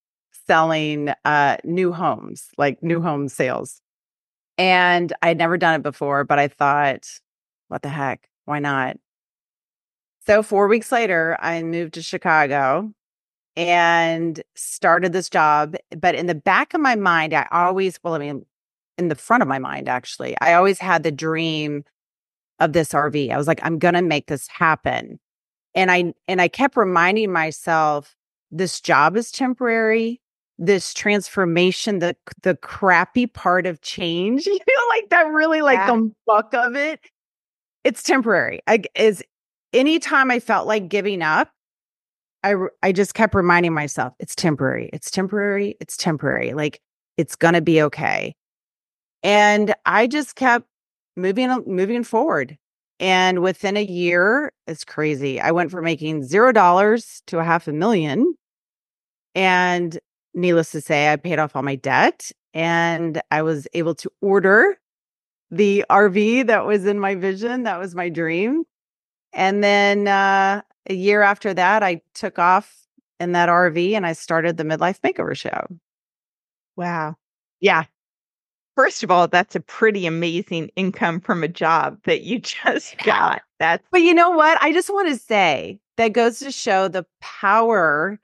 selling 0.47 1.13
uh, 1.25 1.57
new 1.63 1.93
homes, 1.93 2.49
like 2.57 2.81
new 2.81 3.01
home 3.01 3.29
sales. 3.29 3.81
And 4.57 5.13
I'd 5.21 5.37
never 5.37 5.57
done 5.57 5.75
it 5.75 5.83
before, 5.83 6.23
but 6.23 6.39
I 6.39 6.47
thought, 6.47 7.07
what 7.67 7.83
the 7.83 7.89
heck? 7.89 8.27
Why 8.45 8.59
not? 8.59 8.97
So, 10.25 10.43
four 10.43 10.67
weeks 10.67 10.91
later, 10.91 11.37
I 11.39 11.63
moved 11.63 11.93
to 11.93 12.01
Chicago 12.01 12.91
and 13.55 14.41
started 14.55 15.13
this 15.13 15.29
job. 15.29 15.75
But 15.97 16.15
in 16.15 16.25
the 16.25 16.35
back 16.35 16.73
of 16.73 16.81
my 16.81 16.95
mind, 16.95 17.33
I 17.33 17.47
always, 17.51 17.99
well, 18.03 18.15
I 18.15 18.19
mean, 18.19 18.45
in 18.97 19.07
the 19.07 19.15
front 19.15 19.43
of 19.43 19.47
my 19.47 19.59
mind, 19.59 19.87
actually, 19.87 20.35
I 20.41 20.53
always 20.53 20.79
had 20.79 21.03
the 21.03 21.11
dream 21.11 21.83
of 22.59 22.73
this 22.73 22.89
RV. 22.89 23.31
I 23.31 23.37
was 23.37 23.47
like, 23.47 23.59
I'm 23.63 23.79
going 23.79 23.93
to 23.93 24.01
make 24.01 24.27
this 24.27 24.47
happen. 24.47 25.19
And 25.75 25.91
I, 25.91 26.13
and 26.27 26.41
I 26.41 26.47
kept 26.47 26.75
reminding 26.75 27.31
myself, 27.31 28.15
this 28.51 28.81
job 28.81 29.15
is 29.15 29.31
temporary. 29.31 30.21
This 30.57 30.93
transformation, 30.93 31.99
the 31.99 32.17
the 32.41 32.53
crappy 32.57 33.27
part 33.27 33.65
of 33.65 33.79
change, 33.79 34.45
you 34.45 34.53
know, 34.55 34.83
like 34.89 35.09
that 35.09 35.27
really 35.27 35.61
like 35.61 35.77
yeah. 35.77 35.87
the 35.87 36.11
buck 36.27 36.53
of 36.53 36.75
it. 36.75 36.99
It's 37.85 38.03
temporary. 38.03 38.59
I 38.67 38.81
is 38.93 39.23
anytime 39.71 40.31
I 40.31 40.41
felt 40.41 40.67
like 40.67 40.89
giving 40.89 41.21
up, 41.21 41.49
I 42.43 42.55
I 42.83 42.91
just 42.91 43.13
kept 43.13 43.35
reminding 43.35 43.73
myself, 43.73 44.13
it's 44.19 44.35
temporary. 44.35 44.89
It's 44.91 45.09
temporary. 45.09 45.77
It's 45.79 45.95
temporary. 45.95 46.53
Like 46.53 46.81
it's 47.15 47.35
going 47.35 47.53
to 47.53 47.61
be 47.61 47.81
okay. 47.83 48.35
And 49.23 49.73
I 49.85 50.07
just 50.07 50.35
kept 50.35 50.65
moving 51.19 51.49
moving 51.65 52.03
forward. 52.03 52.57
And 52.99 53.41
within 53.41 53.77
a 53.77 53.83
year, 53.83 54.51
it's 54.67 54.83
crazy. 54.83 55.39
I 55.39 55.51
went 55.51 55.71
from 55.71 55.85
making 55.85 56.23
zero 56.23 56.51
dollars 56.51 57.21
to 57.27 57.39
a 57.39 57.43
half 57.43 57.67
a 57.67 57.71
million. 57.71 58.35
And 59.35 59.97
needless 60.33 60.71
to 60.71 60.81
say, 60.81 61.11
I 61.11 61.15
paid 61.15 61.39
off 61.39 61.55
all 61.55 61.61
my 61.61 61.75
debt 61.75 62.31
and 62.53 63.21
I 63.31 63.41
was 63.41 63.67
able 63.73 63.95
to 63.95 64.11
order 64.21 64.77
the 65.49 65.85
RV 65.89 66.47
that 66.47 66.65
was 66.65 66.85
in 66.85 66.99
my 66.99 67.15
vision. 67.15 67.63
That 67.63 67.79
was 67.79 67.95
my 67.95 68.09
dream. 68.09 68.63
And 69.31 69.63
then 69.63 70.07
uh, 70.07 70.61
a 70.89 70.93
year 70.93 71.21
after 71.21 71.53
that, 71.53 71.83
I 71.83 72.01
took 72.13 72.37
off 72.37 72.75
in 73.19 73.31
that 73.31 73.47
RV 73.47 73.93
and 73.93 74.05
I 74.05 74.13
started 74.13 74.57
the 74.57 74.63
Midlife 74.63 74.99
Makeover 74.99 75.37
Show. 75.37 75.67
Wow. 76.75 77.15
Yeah 77.61 77.85
first 78.79 79.03
of 79.03 79.11
all, 79.11 79.27
that's 79.27 79.57
a 79.57 79.59
pretty 79.59 80.05
amazing 80.05 80.69
income 80.77 81.19
from 81.19 81.43
a 81.43 81.49
job 81.49 81.99
that 82.05 82.21
you 82.21 82.39
just 82.63 82.97
got. 82.99 83.41
That's 83.59 83.83
But 83.91 84.03
you 84.03 84.13
know 84.13 84.29
what? 84.29 84.57
I 84.61 84.71
just 84.71 84.89
want 84.89 85.09
to 85.09 85.17
say 85.17 85.81
that 85.97 86.13
goes 86.13 86.39
to 86.39 86.49
show 86.49 86.87
the 86.87 87.05
power 87.19 88.17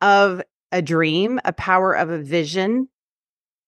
of 0.00 0.40
a 0.72 0.80
dream, 0.80 1.38
a 1.44 1.52
power 1.52 1.92
of 1.92 2.08
a 2.08 2.22
vision, 2.22 2.88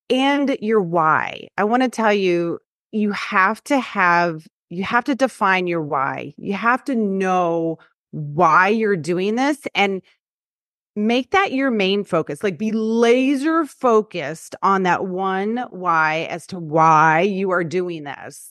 and 0.09 0.57
your 0.63 0.81
why. 0.81 1.49
I 1.59 1.65
want 1.65 1.83
to 1.83 1.91
tell 1.91 2.15
you, 2.15 2.59
you 2.91 3.13
have 3.13 3.63
to 3.65 3.79
have, 3.79 4.47
you 4.71 4.83
have 4.83 5.05
to 5.05 5.15
define 5.15 5.67
your 5.67 5.83
why. 5.83 6.33
You 6.39 6.55
have 6.55 6.83
to 6.85 6.95
know 6.95 7.77
why 8.13 8.69
you're 8.69 8.97
doing 8.97 9.35
this. 9.35 9.59
And 9.75 10.01
make 10.97 11.31
that 11.31 11.53
your 11.53 11.71
main 11.71 12.05
focus. 12.05 12.43
Like 12.43 12.59
be 12.59 12.73
laser 12.73 13.65
focused 13.65 14.55
on 14.63 14.85
that 14.85 15.07
one 15.07 15.67
why 15.71 16.27
as 16.31 16.47
to 16.49 16.59
why 16.59 17.21
you 17.21 17.51
are 17.51 17.65
doing 17.65 18.05
this. 18.05 18.51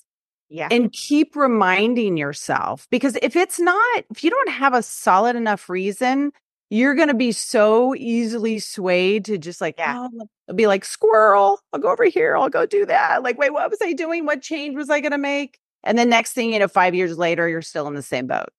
Yeah. 0.50 0.67
And 0.69 0.91
keep 0.91 1.35
reminding 1.35 2.17
yourself 2.17 2.88
because 2.91 3.17
if 3.23 3.35
it's 3.35 3.59
not, 3.59 4.05
if 4.12 4.23
you 4.23 4.29
don't 4.29 4.50
have 4.50 4.73
a 4.75 4.83
solid 4.83 5.35
enough 5.35 5.67
reason, 5.67 6.31
you're 6.69 6.95
going 6.95 7.07
to 7.07 7.13
be 7.13 7.31
so 7.31 7.95
easily 7.95 8.59
swayed 8.59 9.25
to 9.25 9.38
just 9.38 9.62
like, 9.62 9.75
yeah. 9.77 10.07
oh, 10.47 10.53
be 10.53 10.67
like, 10.67 10.85
squirrel, 10.85 11.59
I'll 11.71 11.79
go 11.79 11.91
over 11.91 12.05
here. 12.05 12.38
I'll 12.38 12.50
go 12.50 12.65
do 12.65 12.85
that. 12.85 13.23
Like, 13.23 13.38
wait, 13.38 13.51
what 13.51 13.69
was 13.69 13.79
I 13.81 13.93
doing? 13.93 14.25
What 14.25 14.41
change 14.41 14.75
was 14.75 14.89
I 14.89 15.00
going 15.00 15.12
to 15.12 15.17
make? 15.17 15.59
And 15.83 15.97
then 15.97 16.09
next 16.09 16.33
thing 16.33 16.53
you 16.53 16.59
know, 16.59 16.67
five 16.67 16.95
years 16.95 17.17
later, 17.17 17.47
you're 17.47 17.62
still 17.62 17.88
in 17.88 17.95
the 17.95 18.01
same 18.01 18.27
boat. 18.27 18.50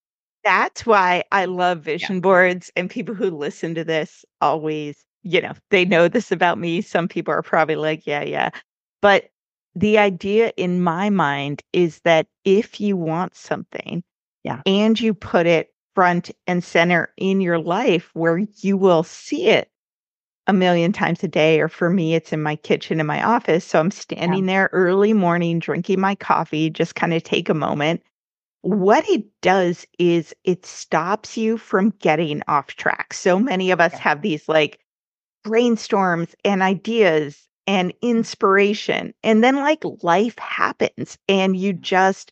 That's 0.45 0.85
why 0.85 1.23
I 1.31 1.45
love 1.45 1.79
vision 1.79 2.17
yeah. 2.17 2.21
boards 2.21 2.71
and 2.75 2.89
people 2.89 3.15
who 3.15 3.31
listen 3.31 3.75
to 3.75 3.83
this 3.83 4.23
always, 4.39 5.03
you 5.23 5.41
know, 5.41 5.53
they 5.71 5.85
know 5.85 6.07
this 6.07 6.31
about 6.31 6.59
me. 6.59 6.81
Some 6.81 7.07
people 7.07 7.33
are 7.33 7.41
probably 7.41 7.75
like, 7.75 8.05
yeah, 8.05 8.23
yeah. 8.23 8.51
But 9.01 9.31
the 9.75 9.97
idea 9.97 10.53
in 10.55 10.81
my 10.81 11.09
mind 11.09 11.63
is 11.73 11.99
that 12.01 12.27
if 12.45 12.79
you 12.79 12.95
want 12.95 13.35
something, 13.35 14.03
yeah, 14.43 14.61
and 14.67 14.99
you 14.99 15.15
put 15.15 15.47
it 15.47 15.73
front 15.95 16.29
and 16.45 16.63
center 16.63 17.11
in 17.17 17.41
your 17.41 17.57
life 17.57 18.11
where 18.13 18.37
you 18.37 18.77
will 18.77 19.03
see 19.03 19.47
it 19.47 19.69
a 20.47 20.53
million 20.53 20.91
times 20.91 21.23
a 21.23 21.27
day 21.27 21.59
or 21.59 21.67
for 21.67 21.89
me 21.89 22.13
it's 22.13 22.31
in 22.31 22.41
my 22.43 22.55
kitchen 22.57 22.99
in 22.99 23.05
my 23.07 23.23
office 23.23 23.65
so 23.65 23.79
i'm 23.79 23.89
standing 23.89 24.47
yeah. 24.47 24.53
there 24.53 24.69
early 24.73 25.13
morning 25.13 25.57
drinking 25.57 25.99
my 25.99 26.13
coffee 26.13 26.69
just 26.69 26.95
kind 26.95 27.13
of 27.13 27.23
take 27.23 27.49
a 27.49 27.53
moment 27.53 28.03
what 28.65 29.07
it 29.07 29.23
does 29.41 29.85
is 29.99 30.33
it 30.43 30.65
stops 30.65 31.37
you 31.37 31.55
from 31.55 31.91
getting 31.99 32.41
off 32.47 32.65
track. 32.65 33.13
So 33.13 33.37
many 33.37 33.69
of 33.69 33.79
us 33.79 33.93
yeah. 33.93 33.99
have 33.99 34.23
these 34.23 34.49
like 34.49 34.79
brainstorms 35.45 36.33
and 36.43 36.63
ideas 36.63 37.47
and 37.67 37.93
inspiration. 38.01 39.13
And 39.21 39.43
then 39.43 39.57
like 39.57 39.83
life 40.01 40.39
happens 40.39 41.15
and 41.29 41.55
you 41.55 41.73
mm-hmm. 41.73 41.83
just 41.83 42.31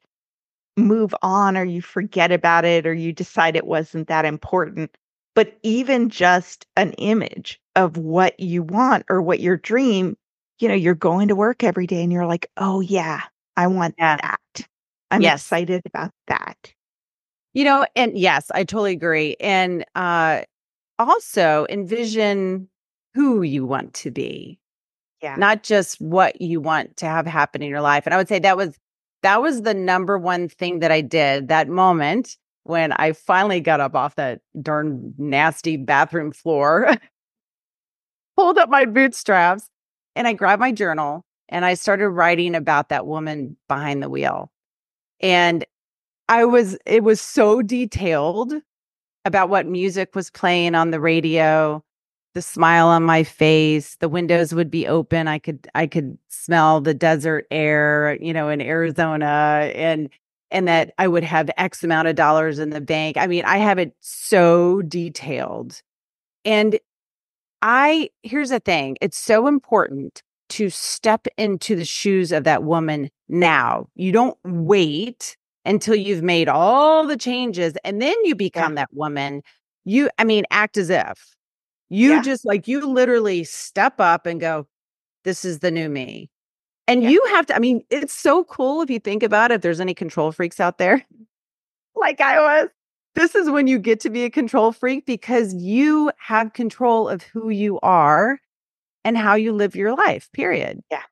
move 0.76 1.14
on 1.22 1.56
or 1.56 1.64
you 1.64 1.84
forget 1.84 2.32
about 2.32 2.66
it 2.66 2.88
or 2.88 2.96
you 2.96 3.14
decide 3.14 3.56
it 3.56 3.68
wasn't 3.68 4.08
that 4.08 4.26
important. 4.26 4.98
But 5.36 5.60
even 5.62 6.10
just 6.10 6.66
an 6.76 6.94
image 6.94 7.62
of 7.76 7.98
what 7.98 8.40
you 8.40 8.64
want 8.64 9.06
or 9.08 9.22
what 9.22 9.40
your 9.40 9.58
dream, 9.58 10.18
you 10.58 10.68
know, 10.68 10.74
you're 10.74 10.96
going 10.96 11.28
to 11.28 11.36
work 11.36 11.64
every 11.64 11.86
day 11.86 12.02
and 12.02 12.12
you're 12.12 12.26
like, 12.26 12.50
oh, 12.58 12.82
yeah, 12.82 13.22
I 13.56 13.68
want 13.68 13.94
that. 14.00 14.40
I'm 15.14 15.22
yes. 15.22 15.42
excited 15.42 15.84
about 15.86 16.12
that. 16.28 16.74
You 17.54 17.64
know, 17.66 17.86
and 17.96 18.18
yes, 18.18 18.50
I 18.54 18.64
totally 18.64 18.94
agree. 18.94 19.36
And 19.40 19.86
uh 19.96 20.42
also 21.00 21.66
envision 21.70 22.68
who 23.14 23.42
you 23.42 23.66
want 23.66 23.94
to 23.94 24.12
be. 24.12 24.60
Yeah. 25.22 25.36
Not 25.36 25.64
just 25.64 26.02
what 26.02 26.42
you 26.42 26.60
want 26.60 26.98
to 26.98 27.06
have 27.06 27.26
happen 27.26 27.62
in 27.62 27.70
your 27.70 27.82
life. 27.82 28.06
And 28.06 28.14
I 28.14 28.18
would 28.18 28.28
say 28.28 28.40
that 28.40 28.58
was 28.58 28.78
that 29.22 29.42
was 29.42 29.62
the 29.62 29.74
number 29.74 30.18
one 30.18 30.50
thing 30.50 30.80
that 30.80 30.92
I 30.92 31.02
did 31.02 31.48
that 31.48 31.70
moment 31.70 32.38
when 32.64 32.92
I 32.94 33.14
finally 33.14 33.60
got 33.60 33.80
up 33.80 33.96
off 33.96 34.16
that 34.16 34.42
darn 34.62 35.14
nasty 35.18 35.78
bathroom 35.78 36.32
floor, 36.32 36.98
pulled 38.38 38.58
up 38.58 38.70
my 38.70 38.86
bootstraps, 38.86 39.70
and 40.16 40.28
I 40.28 40.34
grabbed 40.34 40.60
my 40.60 40.72
journal 40.72 41.24
and 41.50 41.66
I 41.66 41.74
started 41.74 42.10
writing 42.10 42.56
about 42.56 42.90
that 42.90 43.06
woman 43.06 43.58
behind 43.68 44.02
the 44.02 44.10
wheel. 44.10 44.50
And 45.24 45.66
I 46.28 46.46
was, 46.46 46.78
it 46.86 47.04
was 47.04 47.22
so 47.22 47.62
detailed 47.62 48.54
about 49.26 49.50
what 49.50 49.66
music 49.66 50.16
was 50.16 50.30
playing 50.30 50.76
on 50.76 50.92
the 50.92 51.00
radio, 51.00 51.82
the 52.34 52.42
smile 52.42 52.88
on 52.88 53.04
my 53.04 53.24
face, 53.24 53.96
the 53.96 54.10
windows 54.10 54.54
would 54.54 54.70
be 54.70 54.86
open. 54.86 55.28
I 55.28 55.40
could, 55.40 55.68
I 55.74 55.88
could 55.88 56.18
smell 56.28 56.82
the 56.82 56.94
desert 56.94 57.48
air, 57.50 58.18
you 58.22 58.34
know, 58.34 58.50
in 58.50 58.62
Arizona 58.62 59.72
and, 59.74 60.10
and 60.52 60.68
that 60.68 60.94
I 60.98 61.08
would 61.08 61.24
have 61.24 61.50
X 61.58 61.84
amount 61.84 62.10
of 62.10 62.16
dollars 62.16 62.60
in 62.60 62.72
the 62.72 62.82
bank. 62.82 63.16
I 63.18 63.28
mean, 63.28 63.46
I 63.46 63.58
have 63.58 63.80
it 63.80 63.96
so 64.02 64.82
detailed. 64.82 65.82
And 66.44 66.78
I, 67.62 68.10
here's 68.24 68.50
the 68.50 68.60
thing 68.60 68.98
it's 69.00 69.18
so 69.18 69.48
important 69.48 70.22
to 70.50 70.70
step 70.70 71.28
into 71.38 71.76
the 71.76 71.86
shoes 71.86 72.32
of 72.32 72.44
that 72.44 72.64
woman 72.64 73.10
now. 73.34 73.88
You 73.96 74.12
don't 74.12 74.38
wait 74.44 75.36
until 75.66 75.96
you've 75.96 76.24
made 76.24 76.48
all 76.48 77.06
the 77.06 77.18
changes 77.18 77.74
and 77.84 78.02
then 78.02 78.16
you 78.24 78.36
become 78.36 78.74
yeah. 78.74 78.82
that 78.82 78.90
woman. 78.94 79.42
You, 79.86 80.10
I 80.18 80.24
mean, 80.24 80.46
act 80.52 80.78
as 80.78 80.90
if 80.90 81.36
you 81.90 82.14
yeah. 82.14 82.22
just 82.22 82.46
like 82.46 82.68
you 82.68 82.88
literally 82.88 83.44
step 83.44 84.00
up 84.00 84.26
and 84.26 84.40
go, 84.40 84.68
This 85.24 85.46
is 85.46 85.60
the 85.60 85.72
new 85.72 85.90
me. 85.90 86.30
And 86.88 87.04
yeah. 87.04 87.10
you 87.10 87.26
have 87.30 87.46
to, 87.48 87.56
I 87.56 87.60
mean, 87.60 87.84
it's 87.90 88.14
so 88.14 88.44
cool 88.46 88.82
if 88.82 88.90
you 88.90 89.00
think 89.00 89.24
about 89.24 89.52
it, 89.52 89.56
if 89.56 89.62
there's 89.62 89.80
any 89.80 89.94
control 89.94 90.32
freaks 90.32 90.60
out 90.60 90.78
there, 90.78 91.06
like 91.96 92.22
I 92.22 92.40
was. 92.40 92.70
This 93.16 93.36
is 93.36 93.48
when 93.48 93.68
you 93.68 93.78
get 93.78 94.00
to 94.02 94.10
be 94.10 94.24
a 94.24 94.30
control 94.32 94.72
freak 94.72 95.06
because 95.06 95.54
you 95.54 96.12
have 96.18 96.54
control 96.54 97.08
of 97.08 97.22
who 97.22 97.50
you 97.50 97.80
are 97.82 98.40
and 99.06 99.16
how 99.16 99.36
you 99.36 99.54
live 99.54 99.76
your 99.76 99.96
life, 99.96 100.32
period. 100.34 100.82
Yeah. 100.90 101.04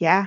Yeah. 0.00 0.26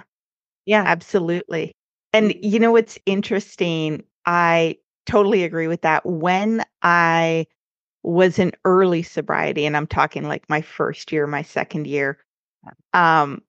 Yeah, 0.65 0.83
absolutely. 0.85 1.73
And 2.13 2.33
you 2.41 2.59
know 2.59 2.71
what's 2.71 2.99
interesting? 3.05 4.03
I 4.25 4.77
totally 5.05 5.43
agree 5.43 5.67
with 5.67 5.81
that. 5.81 6.05
When 6.05 6.63
I 6.81 7.47
was 8.03 8.39
in 8.39 8.51
early 8.65 9.03
sobriety, 9.03 9.65
and 9.65 9.77
I'm 9.77 9.87
talking 9.87 10.27
like 10.27 10.49
my 10.49 10.61
first 10.61 11.11
year, 11.11 11.27
my 11.27 11.43
second 11.43 11.87
year, 11.87 12.17
um, 12.93 13.41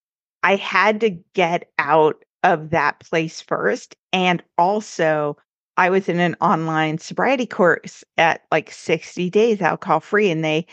I 0.43 0.57
had 0.57 1.01
to 1.01 1.11
get 1.35 1.71
out 1.79 2.25
of 2.43 2.71
that 2.71 3.01
place 3.01 3.41
first. 3.41 3.97
And 4.13 4.43
also, 4.59 5.37
I 5.77 5.91
was 5.91 6.09
in 6.09 6.21
an 6.21 6.37
online 6.41 6.99
sobriety 6.99 7.47
course 7.47 8.05
at 8.19 8.43
like 8.51 8.71
60 8.71 9.31
days 9.31 9.61
alcohol 9.61 10.01
free, 10.01 10.31
and 10.31 10.45
they 10.45 10.67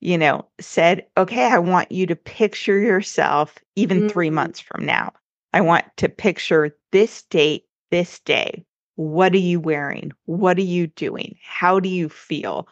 you 0.00 0.18
know, 0.18 0.46
said, 0.60 1.06
okay, 1.16 1.46
I 1.46 1.58
want 1.58 1.90
you 1.90 2.06
to 2.06 2.16
picture 2.16 2.78
yourself 2.78 3.58
even 3.76 4.00
mm-hmm. 4.00 4.08
three 4.08 4.30
months 4.30 4.60
from 4.60 4.84
now. 4.84 5.12
I 5.56 5.62
want 5.62 5.86
to 5.96 6.10
picture 6.10 6.76
this 6.92 7.22
date, 7.22 7.64
this 7.90 8.20
day. 8.20 8.62
What 8.96 9.32
are 9.32 9.38
you 9.38 9.58
wearing? 9.58 10.12
What 10.26 10.58
are 10.58 10.60
you 10.60 10.88
doing? 10.88 11.38
How 11.42 11.80
do 11.80 11.88
you 11.88 12.10
feel? 12.10 12.68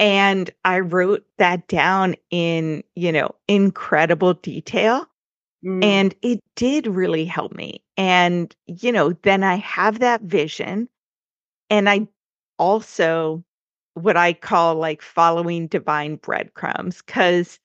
And 0.00 0.50
I 0.64 0.80
wrote 0.80 1.24
that 1.36 1.68
down 1.68 2.16
in, 2.30 2.82
you 2.96 3.12
know, 3.12 3.36
incredible 3.46 4.34
detail. 4.34 5.06
Mm. 5.64 5.84
And 5.84 6.14
it 6.22 6.40
did 6.56 6.88
really 6.88 7.24
help 7.24 7.54
me. 7.54 7.84
And, 7.96 8.52
you 8.66 8.90
know, 8.90 9.12
then 9.22 9.44
I 9.44 9.54
have 9.54 10.00
that 10.00 10.22
vision. 10.22 10.88
And 11.70 11.88
I 11.88 12.08
also 12.58 13.44
what 13.94 14.16
I 14.16 14.32
call 14.32 14.74
like 14.74 15.02
following 15.02 15.68
divine 15.68 16.16
breadcrumbs 16.16 17.00
because 17.00 17.60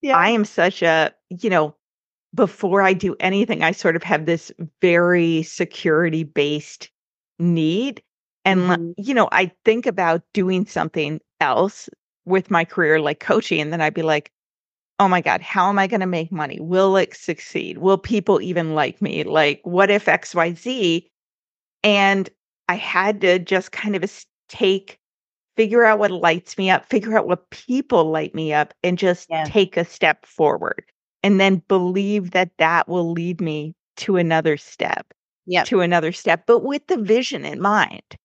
yeah. 0.00 0.16
I 0.16 0.30
am 0.30 0.46
such 0.46 0.82
a, 0.82 1.12
you 1.28 1.50
know, 1.50 1.74
before 2.38 2.82
I 2.82 2.92
do 2.92 3.16
anything, 3.18 3.64
I 3.64 3.72
sort 3.72 3.96
of 3.96 4.04
have 4.04 4.24
this 4.24 4.52
very 4.80 5.42
security 5.42 6.22
based 6.22 6.88
need. 7.40 8.00
And, 8.44 8.60
mm-hmm. 8.60 8.92
you 8.96 9.12
know, 9.12 9.28
I 9.32 9.50
think 9.64 9.86
about 9.86 10.22
doing 10.34 10.64
something 10.64 11.20
else 11.40 11.90
with 12.26 12.48
my 12.48 12.64
career, 12.64 13.00
like 13.00 13.18
coaching, 13.18 13.60
and 13.60 13.72
then 13.72 13.80
I'd 13.80 13.92
be 13.92 14.02
like, 14.02 14.30
oh 15.00 15.08
my 15.08 15.20
God, 15.20 15.40
how 15.40 15.68
am 15.68 15.80
I 15.80 15.88
going 15.88 15.98
to 15.98 16.06
make 16.06 16.30
money? 16.30 16.60
Will 16.60 16.96
it 16.96 17.16
succeed? 17.16 17.78
Will 17.78 17.98
people 17.98 18.40
even 18.40 18.76
like 18.76 19.02
me? 19.02 19.24
Like, 19.24 19.60
what 19.64 19.90
if 19.90 20.04
XYZ? 20.04 21.08
And 21.82 22.30
I 22.68 22.76
had 22.76 23.20
to 23.22 23.40
just 23.40 23.72
kind 23.72 23.96
of 23.96 24.24
take 24.48 25.00
figure 25.56 25.84
out 25.84 25.98
what 25.98 26.12
lights 26.12 26.56
me 26.56 26.70
up, 26.70 26.88
figure 26.88 27.18
out 27.18 27.26
what 27.26 27.50
people 27.50 28.12
light 28.12 28.32
me 28.32 28.52
up, 28.52 28.74
and 28.84 28.96
just 28.96 29.26
yeah. 29.28 29.42
take 29.44 29.76
a 29.76 29.84
step 29.84 30.24
forward. 30.24 30.84
And 31.22 31.40
then 31.40 31.62
believe 31.68 32.30
that 32.30 32.50
that 32.58 32.88
will 32.88 33.10
lead 33.10 33.40
me 33.40 33.74
to 33.98 34.16
another 34.16 34.56
step, 34.56 35.12
yeah, 35.46 35.64
to 35.64 35.80
another 35.80 36.12
step, 36.12 36.44
but 36.46 36.60
with 36.60 36.86
the 36.86 36.98
vision 36.98 37.44
in 37.44 37.60
mind. 37.60 38.16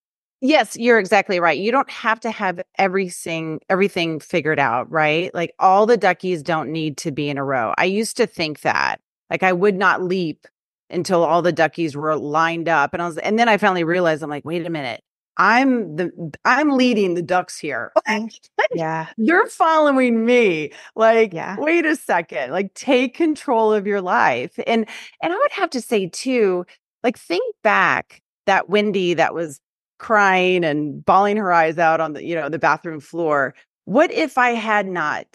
Yes, 0.42 0.76
you're 0.76 1.00
exactly 1.00 1.40
right. 1.40 1.58
You 1.58 1.72
don't 1.72 1.90
have 1.90 2.20
to 2.20 2.30
have 2.32 2.62
everything 2.78 3.62
everything 3.70 4.20
figured 4.20 4.60
out, 4.60 4.92
right? 4.92 5.34
Like 5.34 5.54
all 5.58 5.86
the 5.86 5.98
duckies 5.98 6.44
don't 6.44 6.70
need 6.70 6.98
to 6.98 7.12
be 7.12 7.30
in 7.30 7.38
a 7.38 7.44
row. 7.44 7.74
I 7.78 7.86
used 7.86 8.18
to 8.18 8.28
think 8.28 8.62
that. 8.62 9.00
Like 9.30 9.42
I 9.42 9.54
would 9.54 9.76
not 9.76 10.04
leap 10.04 10.46
until 10.90 11.24
all 11.24 11.42
the 11.42 11.54
duckies 11.54 11.96
were 11.96 12.18
lined 12.18 12.68
up 12.68 12.94
and 12.94 13.02
I 13.02 13.06
was 13.06 13.18
and 13.18 13.40
then 13.40 13.50
I 13.50 13.58
finally 13.58 13.84
realized 13.86 14.22
I'm 14.22 14.30
like, 14.30 14.46
wait 14.46 14.66
a 14.66 14.70
minute. 14.70 15.02
I'm 15.38 15.96
the 15.96 16.34
I'm 16.46 16.72
leading 16.72 17.16
the 17.16 17.22
ducks 17.22 17.58
here. 17.58 17.92
yeah. 18.76 19.08
You're 19.18 19.48
following 19.48 20.26
me. 20.26 20.72
Like, 20.96 21.34
yeah. 21.34 21.56
wait 21.58 21.86
a 21.86 21.96
second. 21.96 22.52
Like 22.52 22.74
take 22.74 23.16
control 23.16 23.74
of 23.74 23.88
your 23.88 24.02
life. 24.02 24.60
And 24.68 24.88
and 25.22 25.34
I 25.34 25.36
would 25.36 25.52
have 25.52 25.70
to 25.72 25.82
say 25.82 26.08
too, 26.08 26.66
like 27.04 27.18
think 27.18 27.56
back 27.64 28.22
that 28.46 28.70
Wendy 28.70 29.14
that 29.16 29.34
was 29.34 29.60
crying 29.98 30.64
and 30.64 31.04
bawling 31.04 31.38
her 31.38 31.52
eyes 31.52 31.78
out 31.78 32.02
on 32.02 32.14
the, 32.14 32.24
you 32.24 32.36
know, 32.36 32.50
the 32.50 32.60
bathroom 32.60 33.00
floor. 33.00 33.56
What 33.86 34.12
if 34.12 34.38
I 34.38 34.52
had 34.52 34.88
not 34.88 35.26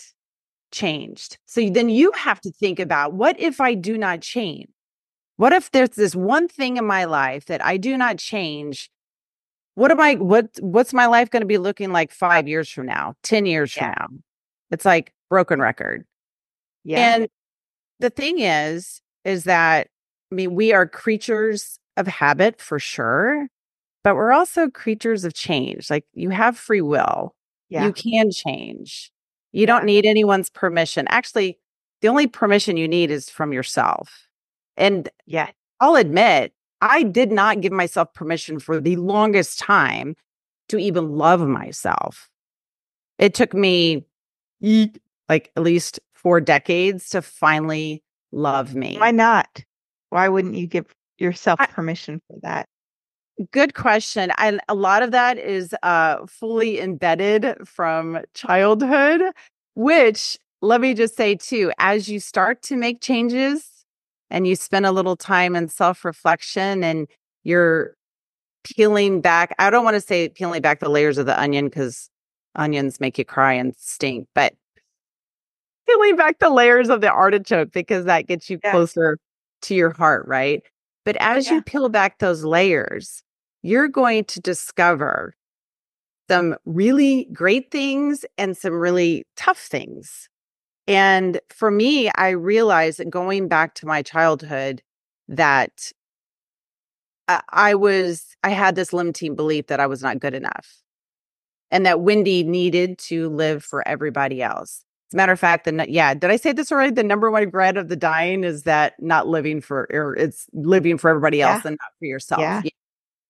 changed? 0.70 1.38
So 1.46 1.68
then 1.70 1.88
you 1.88 2.12
have 2.12 2.40
to 2.42 2.52
think 2.52 2.78
about 2.78 3.14
what 3.14 3.38
if 3.40 3.60
I 3.60 3.74
do 3.74 3.98
not 3.98 4.20
change? 4.20 4.68
What 5.36 5.52
if 5.52 5.70
there's 5.70 5.90
this 5.90 6.14
one 6.14 6.48
thing 6.48 6.76
in 6.76 6.84
my 6.84 7.04
life 7.04 7.46
that 7.46 7.64
I 7.64 7.76
do 7.76 7.96
not 7.96 8.18
change 8.18 8.90
what 9.78 9.92
am 9.92 10.00
I 10.00 10.14
what 10.14 10.50
what's 10.60 10.92
my 10.92 11.06
life 11.06 11.30
going 11.30 11.42
to 11.42 11.46
be 11.46 11.56
looking 11.56 11.92
like 11.92 12.10
5 12.10 12.48
years 12.48 12.68
from 12.68 12.86
now, 12.86 13.14
10 13.22 13.46
years 13.46 13.76
yeah. 13.76 13.94
from 13.94 13.94
now? 13.96 14.18
It's 14.72 14.84
like 14.84 15.12
broken 15.30 15.60
record. 15.60 16.04
Yeah. 16.82 17.14
And 17.14 17.28
the 18.00 18.10
thing 18.10 18.40
is 18.40 19.00
is 19.24 19.44
that 19.44 19.86
I 20.32 20.34
mean 20.34 20.56
we 20.56 20.72
are 20.72 20.86
creatures 20.86 21.78
of 21.96 22.08
habit 22.08 22.60
for 22.60 22.80
sure, 22.80 23.46
but 24.02 24.16
we're 24.16 24.32
also 24.32 24.68
creatures 24.68 25.24
of 25.24 25.32
change. 25.34 25.90
Like 25.90 26.04
you 26.12 26.30
have 26.30 26.58
free 26.58 26.80
will. 26.80 27.36
Yeah. 27.68 27.84
You 27.84 27.92
can 27.92 28.32
change. 28.32 29.12
You 29.52 29.64
don't 29.64 29.84
need 29.84 30.06
anyone's 30.06 30.50
permission. 30.50 31.06
Actually, 31.08 31.58
the 32.00 32.08
only 32.08 32.26
permission 32.26 32.76
you 32.76 32.88
need 32.88 33.12
is 33.12 33.30
from 33.30 33.52
yourself. 33.52 34.26
And 34.76 35.08
yeah, 35.24 35.50
I'll 35.80 35.94
admit 35.94 36.52
I 36.80 37.02
did 37.02 37.32
not 37.32 37.60
give 37.60 37.72
myself 37.72 38.12
permission 38.14 38.58
for 38.58 38.80
the 38.80 38.96
longest 38.96 39.58
time 39.58 40.14
to 40.68 40.78
even 40.78 41.16
love 41.16 41.40
myself. 41.40 42.28
It 43.18 43.34
took 43.34 43.54
me 43.54 44.04
like 45.28 45.50
at 45.56 45.62
least 45.62 46.00
four 46.14 46.40
decades 46.40 47.10
to 47.10 47.22
finally 47.22 48.02
love 48.32 48.74
me. 48.74 48.96
Why 48.98 49.10
not? 49.10 49.64
Why 50.10 50.28
wouldn't 50.28 50.54
you 50.54 50.66
give 50.66 50.86
yourself 51.18 51.58
permission 51.70 52.20
for 52.26 52.36
that? 52.42 52.68
Good 53.52 53.74
question. 53.74 54.32
And 54.38 54.60
a 54.68 54.74
lot 54.74 55.02
of 55.02 55.12
that 55.12 55.38
is 55.38 55.74
uh, 55.82 56.26
fully 56.26 56.80
embedded 56.80 57.56
from 57.66 58.18
childhood, 58.34 59.22
which 59.74 60.38
let 60.60 60.80
me 60.80 60.94
just 60.94 61.16
say 61.16 61.36
too, 61.36 61.72
as 61.78 62.08
you 62.08 62.18
start 62.18 62.62
to 62.62 62.76
make 62.76 63.00
changes 63.00 63.77
and 64.30 64.46
you 64.46 64.56
spend 64.56 64.86
a 64.86 64.92
little 64.92 65.16
time 65.16 65.56
in 65.56 65.68
self 65.68 66.04
reflection 66.04 66.84
and 66.84 67.08
you're 67.44 67.94
peeling 68.64 69.20
back. 69.20 69.54
I 69.58 69.70
don't 69.70 69.84
want 69.84 69.94
to 69.94 70.00
say 70.00 70.28
peeling 70.28 70.62
back 70.62 70.80
the 70.80 70.88
layers 70.88 71.18
of 71.18 71.26
the 71.26 71.38
onion 71.40 71.66
because 71.66 72.10
onions 72.54 73.00
make 73.00 73.18
you 73.18 73.24
cry 73.24 73.54
and 73.54 73.74
stink, 73.76 74.28
but 74.34 74.54
peeling 75.86 76.16
back 76.16 76.38
the 76.38 76.50
layers 76.50 76.88
of 76.88 77.00
the 77.00 77.10
artichoke 77.10 77.72
because 77.72 78.04
that 78.04 78.26
gets 78.26 78.50
you 78.50 78.58
yeah. 78.62 78.70
closer 78.72 79.18
to 79.62 79.74
your 79.74 79.90
heart, 79.90 80.26
right? 80.26 80.62
But 81.04 81.16
as 81.20 81.46
yeah. 81.46 81.54
you 81.54 81.62
peel 81.62 81.88
back 81.88 82.18
those 82.18 82.44
layers, 82.44 83.22
you're 83.62 83.88
going 83.88 84.24
to 84.26 84.40
discover 84.40 85.34
some 86.30 86.56
really 86.66 87.28
great 87.32 87.70
things 87.70 88.24
and 88.36 88.56
some 88.56 88.74
really 88.74 89.24
tough 89.36 89.58
things. 89.58 90.28
And 90.88 91.38
for 91.50 91.70
me, 91.70 92.10
I 92.16 92.30
realized 92.30 92.98
that 92.98 93.10
going 93.10 93.46
back 93.46 93.74
to 93.74 93.86
my 93.86 94.02
childhood 94.02 94.82
that 95.28 95.92
I, 97.28 97.74
was, 97.74 98.24
I 98.42 98.48
had 98.48 98.74
this 98.74 98.94
limiting 98.94 99.36
belief 99.36 99.66
that 99.66 99.80
I 99.80 99.86
was 99.86 100.02
not 100.02 100.18
good 100.18 100.32
enough 100.32 100.82
and 101.70 101.84
that 101.84 102.00
Wendy 102.00 102.42
needed 102.42 102.96
to 102.98 103.28
live 103.28 103.62
for 103.62 103.86
everybody 103.86 104.42
else. 104.42 104.82
As 105.10 105.14
a 105.14 105.16
matter 105.18 105.32
of 105.32 105.40
fact, 105.40 105.66
the 105.66 105.86
yeah, 105.88 106.14
did 106.14 106.30
I 106.30 106.36
say 106.36 106.52
this 106.52 106.72
already? 106.72 106.92
The 106.92 107.02
number 107.02 107.30
one 107.30 107.44
regret 107.44 107.76
of 107.76 107.88
the 107.88 107.96
dying 107.96 108.42
is 108.44 108.62
that 108.62 108.94
not 108.98 109.26
living 109.26 109.60
for, 109.60 109.86
or 109.90 110.16
it's 110.16 110.46
living 110.54 110.96
for 110.96 111.10
everybody 111.10 111.42
else 111.42 111.64
yeah. 111.64 111.68
and 111.68 111.78
not 111.80 111.90
for 111.98 112.06
yourself. 112.06 112.40
Yeah. 112.40 112.62
yeah. 112.64 112.70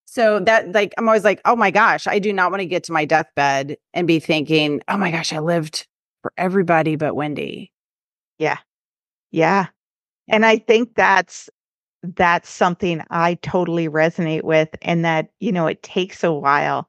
So 0.04 0.40
that 0.40 0.72
like 0.72 0.94
I'm 0.96 1.08
always 1.08 1.24
like, 1.24 1.40
oh 1.44 1.54
my 1.54 1.70
gosh, 1.70 2.06
I 2.06 2.18
do 2.18 2.32
not 2.32 2.50
want 2.50 2.60
to 2.60 2.66
get 2.66 2.84
to 2.84 2.92
my 2.92 3.04
deathbed 3.04 3.76
and 3.94 4.06
be 4.06 4.20
thinking, 4.20 4.80
oh 4.88 4.96
my 4.96 5.10
gosh, 5.10 5.32
I 5.32 5.40
lived 5.40 5.86
for 6.22 6.32
everybody 6.36 6.96
but 6.96 7.14
Wendy. 7.14 7.72
Yeah. 8.38 8.58
Yeah. 9.30 9.66
And 10.28 10.44
I 10.44 10.58
think 10.58 10.94
that's 10.94 11.48
that's 12.02 12.48
something 12.48 13.02
I 13.10 13.34
totally 13.42 13.88
resonate 13.88 14.44
with 14.44 14.68
and 14.82 15.04
that, 15.04 15.30
you 15.40 15.50
know, 15.50 15.66
it 15.66 15.82
takes 15.82 16.22
a 16.22 16.32
while 16.32 16.88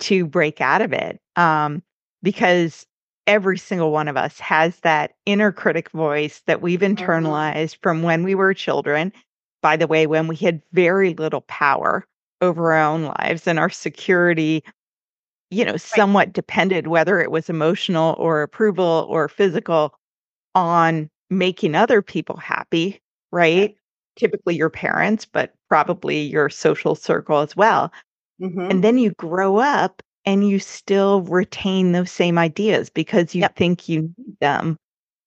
to 0.00 0.26
break 0.26 0.60
out 0.60 0.82
of 0.82 0.92
it. 0.92 1.20
Um, 1.36 1.82
because 2.22 2.86
every 3.26 3.58
single 3.58 3.92
one 3.92 4.08
of 4.08 4.16
us 4.16 4.40
has 4.40 4.80
that 4.80 5.12
inner 5.24 5.52
critic 5.52 5.90
voice 5.90 6.42
that 6.46 6.60
we've 6.60 6.80
mm-hmm. 6.80 6.94
internalized 6.94 7.78
from 7.82 8.02
when 8.02 8.24
we 8.24 8.34
were 8.34 8.52
children. 8.54 9.12
By 9.62 9.76
the 9.76 9.86
way, 9.86 10.06
when 10.06 10.26
we 10.26 10.36
had 10.36 10.62
very 10.72 11.14
little 11.14 11.42
power 11.42 12.04
over 12.40 12.72
our 12.72 12.82
own 12.82 13.02
lives 13.02 13.46
and 13.46 13.58
our 13.58 13.70
security 13.70 14.64
you 15.50 15.64
know 15.64 15.76
somewhat 15.76 16.32
depended 16.32 16.86
whether 16.86 17.20
it 17.20 17.30
was 17.30 17.50
emotional 17.50 18.14
or 18.18 18.42
approval 18.42 19.06
or 19.08 19.28
physical 19.28 19.94
on 20.54 21.08
making 21.28 21.74
other 21.74 22.02
people 22.02 22.36
happy 22.36 23.00
right 23.32 23.74
typically 24.16 24.56
your 24.56 24.70
parents 24.70 25.24
but 25.24 25.54
probably 25.68 26.20
your 26.20 26.48
social 26.48 26.94
circle 26.94 27.38
as 27.38 27.56
well 27.56 27.92
mm-hmm. 28.40 28.70
and 28.70 28.84
then 28.84 28.98
you 28.98 29.10
grow 29.12 29.58
up 29.58 30.02
and 30.26 30.48
you 30.48 30.58
still 30.58 31.22
retain 31.22 31.92
those 31.92 32.10
same 32.10 32.36
ideas 32.38 32.90
because 32.90 33.34
you 33.34 33.42
yep. 33.42 33.56
think 33.56 33.88
you 33.88 34.02
need 34.02 34.36
them 34.40 34.76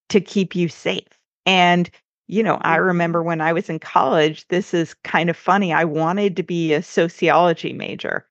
to 0.10 0.22
keep 0.22 0.56
you 0.56 0.68
safe 0.70 1.08
and 1.46 1.90
you 2.28 2.42
know, 2.42 2.58
I 2.62 2.78
remember 2.78 3.22
when 3.22 3.42
I 3.42 3.54
was 3.54 3.70
in 3.70 3.80
college, 3.80 4.48
this 4.48 4.74
is 4.74 4.94
kind 5.04 5.30
of 5.30 5.38
funny. 5.38 5.74
I 5.74 5.84
wanted 5.84 6.36
to 6.38 6.44
be 6.44 6.74
a 6.74 6.82
sociology 6.82 7.74
major. 7.74 8.26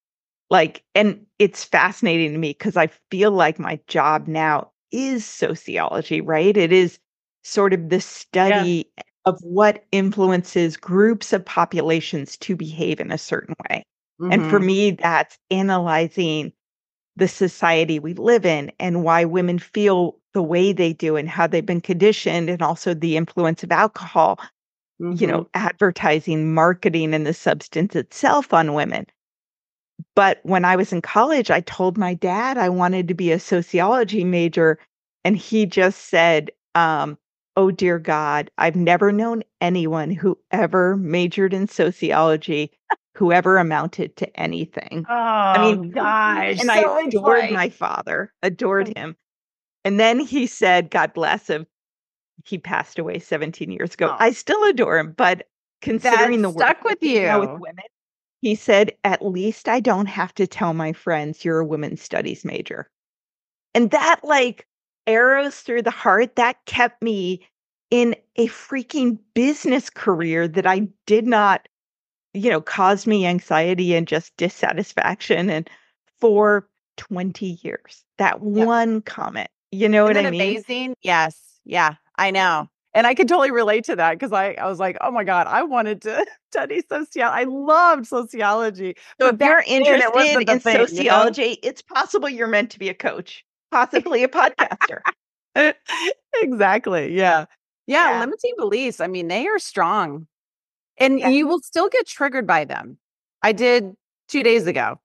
Like, 0.51 0.83
and 0.95 1.25
it's 1.43 1.65
fascinating 1.65 2.31
to 2.31 2.39
me 2.39 2.51
because 2.51 2.77
I 2.77 2.87
feel 3.11 3.33
like 3.33 3.59
my 3.59 3.81
job 3.89 4.29
now 4.29 4.71
is 4.93 5.25
sociology, 5.25 6.21
right? 6.21 6.57
It 6.57 6.73
is 6.73 7.01
sort 7.43 7.73
of 7.73 7.89
the 7.89 8.01
study 8.01 8.87
yeah. 8.97 9.03
of 9.25 9.41
what 9.43 9.85
influences 9.91 10.77
groups 10.77 11.33
of 11.33 11.45
populations 11.45 12.37
to 12.37 12.55
behave 12.55 13.01
in 13.01 13.11
a 13.11 13.19
certain 13.19 13.57
way. 13.69 13.83
Mm-hmm. 14.21 14.33
And 14.33 14.43
for 14.49 14.59
mm-hmm. 14.59 14.67
me, 14.67 14.91
that's 14.93 15.37
analyzing 15.51 16.53
the 17.17 17.27
society 17.27 17.99
we 17.99 18.15
live 18.15 18.47
in 18.47 18.71
and 18.79 19.03
why 19.03 19.25
women 19.25 19.59
feel 19.59 20.21
the 20.35 20.45
way 20.45 20.73
they 20.73 20.93
do 20.93 21.17
and 21.17 21.29
how 21.29 21.49
they've 21.49 21.67
been 21.67 21.81
conditioned 21.81 22.51
and 22.51 22.63
also 22.63 22.95
the 22.95 23.17
influence 23.17 23.65
of 23.65 23.73
alcohol 23.73 24.39
mm-hmm. 25.03 25.13
you 25.21 25.27
know 25.27 25.41
mm-hmm. 25.41 25.51
advertising 25.67 26.55
marketing 26.55 27.13
and 27.13 27.27
the 27.27 27.35
substance 27.35 27.95
itself 27.95 28.55
on 28.55 28.73
women 28.73 29.05
but 30.15 30.41
when 30.43 30.65
i 30.65 30.77
was 30.77 30.93
in 30.93 31.01
college 31.01 31.51
i 31.51 31.61
told 31.61 31.99
my 31.99 32.15
dad 32.15 32.59
i 32.59 32.69
wanted 32.69 33.09
to 33.09 33.15
be 33.15 33.33
a 33.33 33.38
sociology 33.41 34.25
major 34.25 34.79
and 35.25 35.37
he 35.37 35.67
just 35.67 36.09
said 36.09 36.51
um, 36.75 37.19
oh 37.57 37.71
dear 37.71 37.99
god 37.99 38.51
i've 38.59 38.77
never 38.77 39.12
known 39.12 39.43
anyone 39.61 40.11
who 40.11 40.38
ever 40.51 40.97
majored 40.97 41.53
in 41.53 41.69
sociology 41.69 42.71
whoever 43.15 43.59
amounted 43.59 44.17
to 44.17 44.41
anything. 44.41 45.05
Oh, 45.09 45.15
I 45.15 45.59
mean, 45.59 45.91
gosh. 45.91 46.61
And 46.61 46.69
so 46.69 46.73
I 46.73 47.03
adored 47.07 47.51
my 47.51 47.69
father, 47.69 48.33
adored 48.43 48.93
oh. 48.97 49.01
him. 49.01 49.17
And 49.85 49.99
then 50.01 50.21
he 50.21 50.47
said, 50.47 50.91
God 50.91 51.12
bless 51.12 51.49
him. 51.49 51.67
He 52.45 52.59
passed 52.59 52.99
away 52.99 53.19
17 53.19 53.71
years 53.71 53.95
ago. 53.95 54.09
Oh. 54.11 54.17
I 54.19 54.33
still 54.33 54.62
adore 54.65 54.99
him, 54.99 55.12
but 55.17 55.49
considering 55.81 56.43
the 56.43 56.53
stuck 56.53 56.83
with 56.85 57.03
you 57.03 57.38
with 57.38 57.51
women, 57.51 57.85
he 58.43 58.55
said, 58.55 58.93
at 59.05 59.25
least 59.25 59.69
I 59.69 59.81
don't 59.81 60.07
have 60.07 60.35
to 60.35 60.47
tell 60.47 60.75
my 60.75 60.93
friends 60.93 61.45
you're 61.45 61.61
a 61.61 61.65
women's 61.65 62.03
studies 62.03 62.45
major. 62.45 62.91
And 63.75 63.91
that 63.91 64.21
like 64.23 64.67
arrows 65.07 65.61
through 65.61 65.83
the 65.83 65.91
heart, 65.91 66.37
that 66.37 66.65
kept 66.67 67.03
me 67.03 67.47
in 67.91 68.15
a 68.37 68.49
freaking 68.49 69.19
business 69.35 69.89
career 69.89 70.47
that 70.49 70.67
I 70.67 70.89
did 71.07 71.27
not, 71.27 71.67
you 72.35 72.51
know, 72.51 72.61
caused 72.61 73.07
me 73.07 73.27
anxiety 73.27 73.95
and 73.95 74.07
just 74.07 74.37
dissatisfaction. 74.37 75.49
And 75.49 75.71
for 76.21 76.69
20 76.99 77.59
years, 77.63 78.05
that 78.19 78.35
yep. 78.43 78.67
one 78.67 79.01
comment 79.01 79.49
you 79.73 79.89
know 79.89 80.05
Isn't 80.05 80.17
what 80.17 80.27
I 80.27 80.31
mean? 80.31 80.41
Amazing. 80.41 80.95
Yes. 81.03 81.59
Yeah, 81.65 81.95
I 82.17 82.31
know. 82.31 82.69
And 82.95 83.07
I 83.07 83.15
could 83.15 83.27
totally 83.27 83.51
relate 83.51 83.85
to 83.85 83.97
that 83.97 84.13
because 84.13 84.33
I, 84.33 84.53
I 84.53 84.69
was 84.69 84.79
like, 84.79 84.99
oh 85.01 85.11
my 85.11 85.25
God, 85.25 85.47
I 85.47 85.63
wanted 85.63 86.03
to 86.03 86.27
study 86.51 86.83
sociology. 86.89 87.23
I 87.23 87.45
loved 87.45 88.07
sociology. 88.07 88.97
So 89.21 89.29
if 89.29 89.41
you're 89.41 89.65
interested 89.67 90.51
in 90.51 90.61
thing, 90.61 90.77
sociology, 90.77 91.43
you 91.43 91.49
know? 91.51 91.57
it's 91.63 91.83
possible 91.83 92.29
you're 92.29 92.49
meant 92.49 92.71
to 92.73 92.79
be 92.79 92.91
a 92.91 92.95
coach, 92.95 93.45
possibly 93.71 94.25
a 94.25 94.29
podcaster. 94.29 95.01
exactly. 96.43 97.15
Yeah. 97.15 97.47
yeah. 97.87 98.11
yeah. 98.11 98.21
Limiting 98.21 98.55
beliefs. 98.59 99.01
I 99.01 99.07
mean, 99.07 99.29
they 99.29 99.47
are 99.47 99.59
strong 99.59 100.27
and 100.99 101.19
yeah. 101.19 101.29
you 101.29 101.47
will 101.47 101.61
still 101.61 101.89
get 101.89 102.07
triggered 102.07 102.47
by 102.47 102.65
them. 102.65 102.99
I 103.43 103.53
did 103.53 103.95
two 104.29 104.43
days 104.43 104.67
ago. 104.67 105.01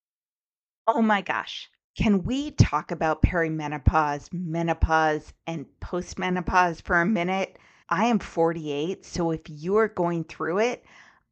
Oh 0.88 1.02
my 1.02 1.22
gosh. 1.22 1.70
Can 1.98 2.24
we 2.24 2.52
talk 2.52 2.92
about 2.92 3.24
perimenopause, 3.24 4.32
menopause, 4.32 5.34
and 5.48 5.66
postmenopause 5.82 6.82
for 6.82 7.02
a 7.02 7.06
minute? 7.06 7.58
I 7.90 8.06
am 8.06 8.20
48, 8.20 9.06
so 9.06 9.32
if 9.32 9.42
you're 9.48 9.88
going 9.88 10.26
through 10.26 10.60
it, 10.60 10.86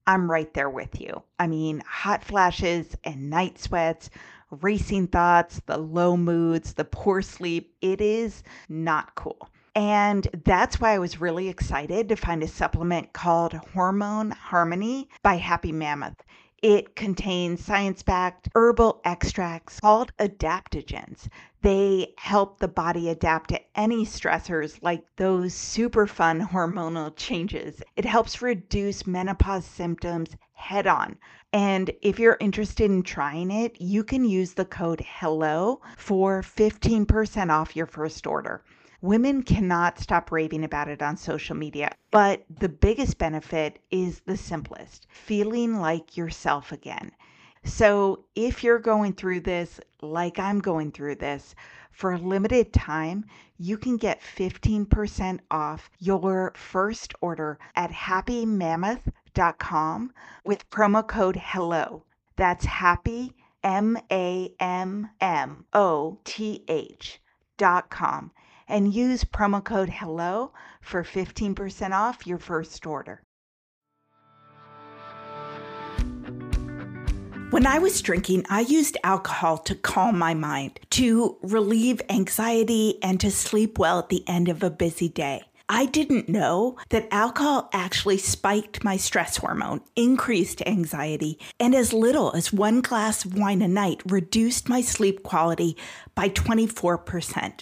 I'm 0.08 0.30
right 0.30 0.54
there 0.54 0.70
with 0.70 1.02
you. 1.02 1.24
I 1.40 1.48
mean, 1.48 1.82
hot 1.86 2.24
flashes 2.24 2.96
and 3.04 3.30
night 3.30 3.60
sweats, 3.60 4.10
racing 4.52 5.08
thoughts, 5.08 5.62
the 5.66 5.78
low 5.78 6.16
moods, 6.16 6.74
the 6.74 6.86
poor 6.86 7.22
sleep, 7.22 7.76
it 7.82 8.00
is 8.00 8.44
not 8.70 9.16
cool. 9.16 9.50
And 9.76 10.28
that's 10.46 10.80
why 10.80 10.92
I 10.92 11.00
was 11.00 11.20
really 11.20 11.50
excited 11.50 12.08
to 12.08 12.16
find 12.16 12.42
a 12.42 12.48
supplement 12.48 13.12
called 13.12 13.54
Hormone 13.74 14.32
Harmony 14.32 15.10
by 15.24 15.36
Happy 15.36 15.74
Mammoth. 15.74 16.24
It 16.62 16.96
contains 16.96 17.66
science 17.66 18.02
backed 18.02 18.48
herbal 18.56 19.02
extracts 19.04 19.82
called 19.82 20.14
adaptogens. 20.18 21.28
They 21.66 22.14
help 22.20 22.60
the 22.60 22.68
body 22.68 23.10
adapt 23.10 23.50
to 23.50 23.60
any 23.76 24.06
stressors 24.06 24.78
like 24.84 25.04
those 25.16 25.56
super 25.56 26.06
fun 26.06 26.42
hormonal 26.52 27.16
changes. 27.16 27.82
It 27.96 28.06
helps 28.06 28.40
reduce 28.44 29.08
menopause 29.08 29.66
symptoms 29.66 30.38
head 30.54 30.86
on. 30.86 31.18
And 31.52 31.90
if 32.04 32.20
you're 32.20 32.38
interested 32.40 32.92
in 32.92 33.02
trying 33.02 33.50
it, 33.50 33.82
you 33.82 34.04
can 34.04 34.26
use 34.26 34.54
the 34.54 34.66
code 34.66 35.02
HELLO 35.02 35.82
for 35.98 36.44
15% 36.44 37.50
off 37.50 37.76
your 37.76 37.88
first 37.88 38.28
order. 38.28 38.64
Women 39.02 39.42
cannot 39.42 39.98
stop 39.98 40.32
raving 40.32 40.64
about 40.64 40.88
it 40.88 41.02
on 41.02 41.18
social 41.18 41.56
media, 41.56 41.96
but 42.12 42.46
the 42.48 42.70
biggest 42.70 43.18
benefit 43.18 43.80
is 43.90 44.20
the 44.20 44.38
simplest 44.38 45.08
feeling 45.10 45.80
like 45.80 46.16
yourself 46.16 46.72
again. 46.72 47.12
So, 47.66 48.26
if 48.36 48.64
you're 48.64 48.80
going 48.80 49.14
through 49.14 49.42
this 49.42 49.80
like 50.00 50.38
I'm 50.38 50.60
going 50.60 50.92
through 50.92 51.16
this, 51.16 51.56
for 51.92 52.14
a 52.14 52.18
limited 52.18 52.72
time, 52.72 53.26
you 53.58 53.78
can 53.78 53.98
get 53.98 54.22
15% 54.22 55.40
off 55.50 55.90
your 55.98 56.54
first 56.56 57.16
order 57.22 57.58
at 57.76 57.90
happymammoth.com 57.90 60.14
with 60.44 60.70
promo 60.70 61.08
code 61.08 61.38
HELLO. 61.38 62.04
That's 62.36 62.66
happy, 62.66 63.34
M 63.64 63.98
A 64.12 64.54
M 64.60 65.10
M 65.20 65.66
O 65.74 66.20
T 66.24 66.64
H 66.68 67.20
dot 67.58 67.90
com 67.90 68.32
and 68.68 68.94
use 68.94 69.24
promo 69.24 69.64
code 69.64 69.90
HELLO 69.90 70.54
for 70.82 71.04
15% 71.04 71.94
off 71.94 72.28
your 72.28 72.38
first 72.38 72.86
order. 72.86 73.25
When 77.52 77.68
I 77.68 77.78
was 77.78 78.02
drinking, 78.02 78.46
I 78.50 78.62
used 78.62 78.98
alcohol 79.04 79.60
to 79.60 79.76
calm 79.76 80.18
my 80.18 80.34
mind, 80.34 80.80
to 80.92 81.38
relieve 81.42 82.02
anxiety, 82.10 82.98
and 83.04 83.20
to 83.22 83.30
sleep 83.30 83.78
well 83.78 84.00
at 84.00 84.10
the 84.10 84.28
end 84.28 84.50
of 84.50 84.64
a 84.64 84.70
busy 84.70 85.08
day. 85.08 85.44
I 85.70 85.86
didn't 85.86 86.28
know 86.28 86.78
that 86.90 87.08
alcohol 87.12 87.70
actually 87.72 88.18
spiked 88.18 88.84
my 88.84 88.98
stress 88.98 89.38
hormone, 89.38 89.82
increased 89.96 90.64
anxiety, 90.66 91.40
and 91.60 91.74
as 91.74 91.94
little 91.94 92.34
as 92.34 92.52
one 92.52 92.82
glass 92.82 93.24
of 93.24 93.38
wine 93.38 93.62
a 93.62 93.68
night 93.68 94.02
reduced 94.06 94.68
my 94.68 94.82
sleep 94.82 95.24
quality 95.24 95.78
by 96.14 96.30
24%. 96.30 97.62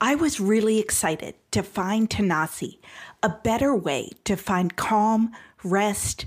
I 0.00 0.14
was 0.14 0.38
really 0.38 0.78
excited 0.78 1.34
to 1.50 1.62
find 1.62 2.10
Tanasi, 2.10 2.78
a 3.22 3.30
better 3.30 3.74
way 3.74 4.10
to 4.24 4.36
find 4.36 4.76
calm, 4.76 5.32
rest, 5.62 6.26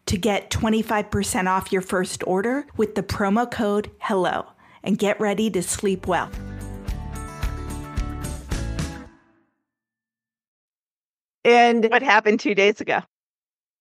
to 0.11 0.17
get 0.17 0.49
25% 0.49 1.47
off 1.47 1.71
your 1.71 1.81
first 1.81 2.21
order 2.27 2.67
with 2.75 2.95
the 2.95 3.01
promo 3.01 3.49
code 3.49 3.89
HELLO 3.99 4.45
and 4.83 4.97
get 4.97 5.17
ready 5.21 5.49
to 5.49 5.63
sleep 5.63 6.05
well. 6.05 6.29
And 11.45 11.85
What 11.89 12.03
happened 12.03 12.41
two 12.41 12.53
days 12.53 12.81
ago? 12.81 12.99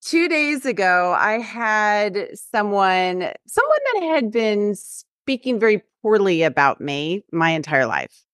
two 0.02 0.28
days 0.28 0.64
ago, 0.64 1.16
I 1.18 1.40
had 1.40 2.28
someone, 2.34 3.32
someone 3.48 3.78
that 3.94 4.02
had 4.14 4.30
been 4.30 4.76
speaking 4.76 5.58
very 5.58 5.82
poorly 6.00 6.44
about 6.44 6.80
me 6.80 7.24
my 7.32 7.50
entire 7.50 7.86
life. 7.86 8.24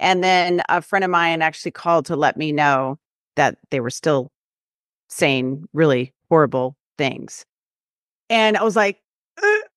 And 0.00 0.24
then 0.24 0.60
a 0.68 0.82
friend 0.82 1.04
of 1.04 1.10
mine 1.12 1.40
actually 1.40 1.70
called 1.70 2.06
to 2.06 2.16
let 2.16 2.36
me 2.36 2.50
know 2.50 2.98
that 3.36 3.58
they 3.70 3.78
were 3.78 3.90
still 3.90 4.32
saying 5.08 5.68
really 5.72 6.12
horrible 6.28 6.76
things. 6.98 7.46
And 8.28 8.56
I 8.56 8.62
was 8.62 8.76
like, 8.76 9.00
"Uh," 9.42 9.68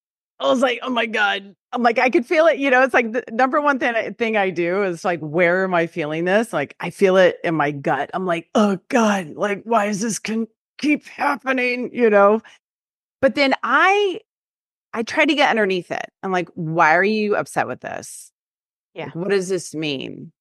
I 0.41 0.49
was 0.49 0.61
like, 0.61 0.79
oh 0.81 0.89
my 0.89 1.05
God. 1.05 1.55
I'm 1.71 1.83
like, 1.83 1.99
I 1.99 2.09
could 2.09 2.25
feel 2.25 2.47
it. 2.47 2.57
You 2.57 2.71
know, 2.71 2.81
it's 2.81 2.95
like 2.95 3.11
the 3.11 3.23
number 3.31 3.61
one 3.61 3.77
thing, 3.77 4.13
thing 4.15 4.35
I 4.35 4.49
do 4.49 4.83
is 4.83 5.05
like, 5.05 5.19
where 5.19 5.63
am 5.63 5.73
I 5.73 5.85
feeling 5.85 6.25
this? 6.25 6.51
Like, 6.51 6.75
I 6.79 6.89
feel 6.89 7.15
it 7.17 7.37
in 7.43 7.53
my 7.53 7.71
gut. 7.71 8.09
I'm 8.13 8.25
like, 8.25 8.49
oh 8.55 8.79
God, 8.89 9.35
like, 9.35 9.61
why 9.63 9.85
is 9.85 10.01
this 10.01 10.17
can 10.17 10.47
keep 10.79 11.05
happening? 11.05 11.91
You 11.93 12.09
know? 12.09 12.41
But 13.21 13.35
then 13.35 13.53
I, 13.61 14.19
I 14.93 15.03
try 15.03 15.25
to 15.25 15.35
get 15.35 15.51
underneath 15.51 15.91
it. 15.91 16.09
I'm 16.23 16.31
like, 16.31 16.49
why 16.55 16.95
are 16.95 17.03
you 17.03 17.35
upset 17.35 17.67
with 17.67 17.81
this? 17.81 18.31
Yeah. 18.95 19.11
What 19.13 19.29
does 19.29 19.47
this 19.47 19.75
mean? 19.75 20.31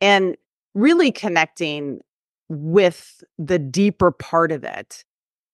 And 0.00 0.36
really 0.74 1.12
connecting 1.12 2.00
with 2.48 3.22
the 3.38 3.58
deeper 3.58 4.10
part 4.10 4.52
of 4.52 4.64
it 4.64 5.04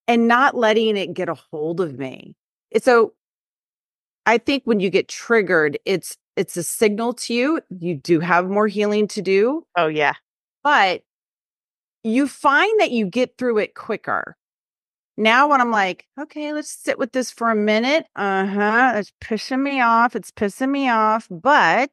and 0.08 0.28
not 0.28 0.56
letting 0.56 0.96
it 0.96 1.14
get 1.14 1.28
a 1.28 1.34
hold 1.34 1.80
of 1.80 1.98
me. 1.98 2.34
So 2.82 3.14
I 4.24 4.38
think 4.38 4.64
when 4.64 4.80
you 4.80 4.90
get 4.90 5.08
triggered, 5.08 5.78
it's 5.84 6.16
it's 6.36 6.56
a 6.56 6.62
signal 6.62 7.14
to 7.14 7.34
you. 7.34 7.60
You 7.78 7.94
do 7.96 8.20
have 8.20 8.48
more 8.48 8.66
healing 8.66 9.08
to 9.08 9.22
do, 9.22 9.66
Oh, 9.76 9.86
yeah. 9.86 10.14
but 10.62 11.02
you 12.02 12.28
find 12.28 12.80
that 12.80 12.90
you 12.90 13.06
get 13.06 13.36
through 13.38 13.58
it 13.58 13.74
quicker. 13.74 14.36
Now, 15.16 15.48
when 15.48 15.60
I'm 15.60 15.70
like, 15.70 16.06
okay, 16.20 16.52
let's 16.52 16.70
sit 16.70 16.98
with 16.98 17.12
this 17.12 17.30
for 17.30 17.50
a 17.50 17.56
minute. 17.56 18.06
Uh 18.16 18.46
huh. 18.46 18.92
It's 18.96 19.12
pissing 19.22 19.62
me 19.62 19.80
off. 19.80 20.16
It's 20.16 20.30
pissing 20.30 20.70
me 20.70 20.88
off. 20.90 21.26
But 21.30 21.90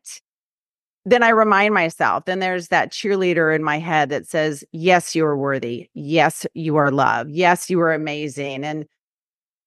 then 1.05 1.23
I 1.23 1.29
remind 1.29 1.73
myself, 1.73 2.25
then 2.25 2.39
there's 2.39 2.69
that 2.69 2.91
cheerleader 2.91 3.53
in 3.55 3.63
my 3.63 3.77
head 3.79 4.09
that 4.09 4.27
says, 4.27 4.63
yes, 4.71 5.15
you 5.15 5.25
are 5.25 5.37
worthy. 5.37 5.89
Yes, 5.93 6.45
you 6.53 6.77
are 6.77 6.91
loved. 6.91 7.31
Yes, 7.31 7.69
you 7.69 7.79
are 7.81 7.93
amazing. 7.93 8.63
And 8.63 8.85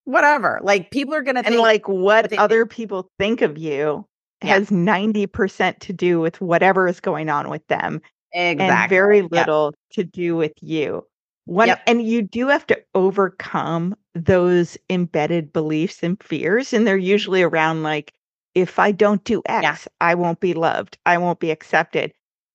whatever. 0.04 0.60
Like 0.62 0.90
people 0.90 1.14
are 1.14 1.22
going 1.22 1.36
to 1.36 1.46
And 1.46 1.56
like 1.56 1.88
what 1.88 2.32
other 2.38 2.64
people 2.66 3.10
think 3.18 3.42
of 3.42 3.58
you 3.58 4.06
Yeah. 4.42 4.54
has 4.54 4.70
90% 4.70 5.78
to 5.80 5.92
do 5.92 6.20
with 6.20 6.40
whatever 6.40 6.86
is 6.88 7.00
going 7.00 7.28
on 7.28 7.50
with 7.50 7.66
them 7.68 8.00
exactly. 8.32 8.66
and 8.66 8.88
very 8.88 9.18
Yep. 9.20 9.30
little 9.30 9.74
to 9.92 10.04
do 10.04 10.36
with 10.36 10.52
you. 10.60 11.04
One 11.46 11.68
Yep. 11.68 11.82
and 11.86 12.02
you 12.02 12.22
do 12.22 12.48
have 12.48 12.66
to 12.68 12.80
overcome 12.94 13.94
those 14.14 14.76
embedded 14.90 15.52
beliefs 15.52 16.02
and 16.02 16.22
fears 16.22 16.72
and 16.72 16.86
they're 16.86 16.96
usually 16.96 17.42
around 17.42 17.82
like 17.82 18.12
if 18.56 18.80
I 18.80 18.90
don't 18.92 19.22
do 19.24 19.42
X, 19.46 19.62
Yeah. 19.62 19.76
I 20.00 20.16
won't 20.16 20.40
be 20.40 20.54
loved. 20.54 20.98
I 21.06 21.18
won't 21.18 21.40
be 21.40 21.52
accepted. 21.52 22.12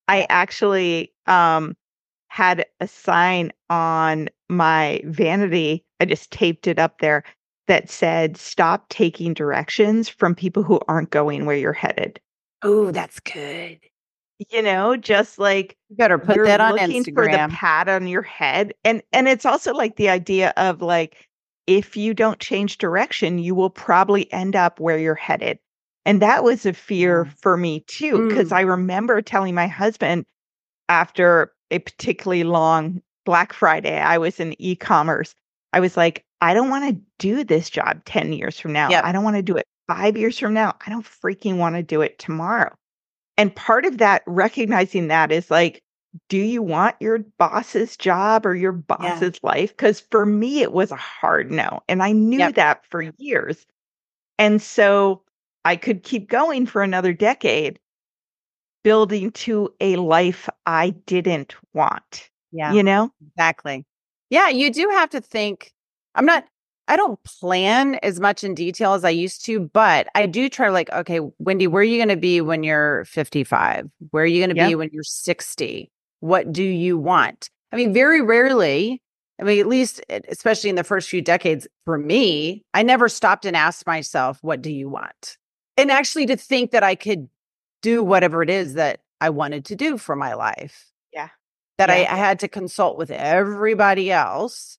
I 0.09 0.25
actually 0.29 1.13
um 1.27 1.77
had 2.29 2.65
a 2.81 2.87
sign 2.87 3.51
on 3.69 4.29
my 4.49 5.01
vanity. 5.05 5.85
I 5.99 6.05
just 6.05 6.31
taped 6.31 6.67
it 6.67 6.79
up 6.79 6.99
there 6.99 7.23
that 7.67 7.89
said 7.89 8.37
stop 8.37 8.89
taking 8.89 9.33
directions 9.33 10.09
from 10.09 10.35
people 10.35 10.63
who 10.63 10.79
aren't 10.87 11.11
going 11.11 11.45
where 11.45 11.55
you're 11.57 11.73
headed. 11.73 12.19
Oh, 12.63 12.91
that's 12.91 13.19
good. 13.19 13.79
You 14.49 14.61
know, 14.63 14.97
just 14.97 15.37
like 15.37 15.77
You 15.89 15.97
better 15.97 16.17
put 16.17 16.43
that 16.45 16.59
on 16.59 16.73
looking 16.73 17.03
for 17.13 17.27
the 17.27 17.47
pat 17.49 17.87
on 17.87 18.07
your 18.07 18.23
head 18.23 18.73
and 18.83 19.03
and 19.13 19.27
it's 19.27 19.45
also 19.45 19.73
like 19.73 19.97
the 19.97 20.09
idea 20.09 20.53
of 20.57 20.81
like 20.81 21.27
if 21.67 21.95
you 21.95 22.13
don't 22.13 22.39
change 22.39 22.77
direction 22.79 23.37
you 23.39 23.53
will 23.55 23.69
probably 23.69 24.31
end 24.33 24.55
up 24.55 24.79
where 24.79 24.97
you're 24.97 25.15
headed 25.15 25.59
and 26.05 26.21
that 26.21 26.43
was 26.43 26.65
a 26.65 26.73
fear 26.73 27.25
for 27.41 27.57
me 27.57 27.81
too 27.87 28.21
because 28.27 28.49
Mm. 28.49 28.55
i 28.57 28.61
remember 28.61 29.21
telling 29.21 29.55
my 29.55 29.67
husband 29.67 30.25
after 30.89 31.53
a 31.71 31.79
particularly 31.79 32.43
long 32.43 33.01
black 33.25 33.53
friday 33.53 33.99
i 33.99 34.17
was 34.17 34.39
in 34.39 34.59
e-commerce 34.61 35.35
i 35.73 35.79
was 35.79 35.97
like 35.97 36.23
i 36.41 36.53
don't 36.53 36.69
want 36.69 36.87
to 36.95 37.01
do 37.19 37.43
this 37.43 37.69
job 37.69 38.03
10 38.05 38.33
years 38.33 38.59
from 38.59 38.73
now 38.73 38.89
Yep. 38.89 39.03
i 39.05 39.11
don't 39.11 39.23
want 39.23 39.35
to 39.37 39.41
do 39.43 39.55
it 39.57 39.65
5 39.87 40.17
years 40.17 40.37
from 40.39 40.53
now 40.53 40.75
i 40.85 40.89
don't 40.89 41.05
freaking 41.05 41.57
want 41.57 41.75
to 41.75 41.83
do 41.83 42.01
it 42.01 42.17
tomorrow 42.19 42.73
and 43.37 43.55
part 43.55 43.85
of 43.85 43.97
that 43.99 44.23
recognizing 44.27 45.07
that 45.07 45.31
is 45.31 45.49
like 45.51 45.81
do 46.27 46.37
you 46.37 46.61
want 46.61 46.97
your 46.99 47.19
boss's 47.39 47.95
job 47.95 48.45
or 48.45 48.53
your 48.53 48.73
boss's 48.73 49.39
life? 49.43 49.69
Because 49.71 50.01
for 50.11 50.25
me, 50.25 50.61
it 50.61 50.73
was 50.73 50.91
a 50.91 50.97
hard 50.97 51.49
no. 51.49 51.79
And 51.87 52.03
I 52.03 52.11
knew 52.11 52.39
Yep. 52.39 52.55
that 52.55 52.85
for 52.85 53.01
years. 53.17 53.65
And 54.37 54.61
so 54.61 55.21
I 55.65 55.75
could 55.75 56.03
keep 56.03 56.29
going 56.29 56.65
for 56.65 56.81
another 56.83 57.13
decade, 57.13 57.79
building 58.83 59.31
to 59.31 59.73
a 59.79 59.95
life 59.97 60.49
I 60.65 60.91
didn't 61.05 61.55
want, 61.73 62.29
Yeah. 62.51 62.73
you 62.73 62.83
know? 62.83 63.11
Exactly. 63.27 63.85
Yeah, 64.29 64.49
you 64.49 64.71
do 64.71 64.89
have 64.91 65.09
to 65.11 65.21
think. 65.21 65.71
I'm 66.15 66.25
not, 66.25 66.45
I 66.87 66.95
don't 66.95 67.21
plan 67.23 67.95
as 67.95 68.19
much 68.19 68.43
in 68.43 68.55
detail 68.55 68.93
as 68.93 69.03
I 69.05 69.09
used 69.11 69.45
to, 69.45 69.59
but 69.59 70.07
I 70.15 70.25
do 70.25 70.49
try 70.49 70.69
like, 70.69 70.91
okay, 70.91 71.19
Wendy, 71.37 71.67
where 71.67 71.81
are 71.81 71.83
you 71.85 71.97
going 71.97 72.09
to 72.09 72.17
be 72.17 72.41
when 72.41 72.63
you're 72.63 73.05
55? 73.05 73.87
Where 74.09 74.23
are 74.23 74.27
you 74.27 74.39
going 74.39 74.55
to 74.55 74.55
Yeah. 74.55 74.69
be 74.69 74.75
when 74.75 74.89
you're 74.91 75.03
60? 75.03 75.91
What 76.21 76.51
do 76.51 76.63
you 76.63 76.97
want? 76.97 77.49
I 77.71 77.75
mean, 77.75 77.93
very 77.93 78.21
rarely, 78.21 79.01
I 79.39 79.43
mean, 79.43 79.59
at 79.59 79.67
least, 79.67 80.01
e- 80.11 80.19
especially 80.27 80.69
in 80.69 80.75
the 80.75 80.83
first 80.83 81.09
few 81.09 81.21
decades 81.21 81.67
for 81.85 81.97
me, 81.97 82.63
I 82.73 82.83
never 82.83 83.07
stopped 83.09 83.45
and 83.45 83.55
asked 83.55 83.85
myself, 83.87 84.37
what 84.41 84.61
do 84.61 84.71
you 84.71 84.89
want? 84.89 85.37
And 85.77 85.91
actually 85.91 86.25
to 86.27 86.35
think 86.37 86.71
that 86.71 86.83
I 86.83 86.95
could 86.95 87.27
do 87.81 88.03
whatever 88.03 88.43
it 88.43 88.49
is 88.49 88.73
that 88.75 89.01
I 89.21 89.29
wanted 89.29 89.65
to 89.65 89.75
do 89.75 89.97
for 89.97 90.15
my 90.15 90.33
life 90.33 90.91
Yeah. 91.13 91.29
that 91.77 91.89
I, 91.89 92.01
Yeah. 92.01 92.13
I 92.13 92.17
had 92.17 92.39
to 92.39 92.47
consult 92.47 92.97
with 92.97 93.09
everybody 93.11 94.11
else. 94.11 94.77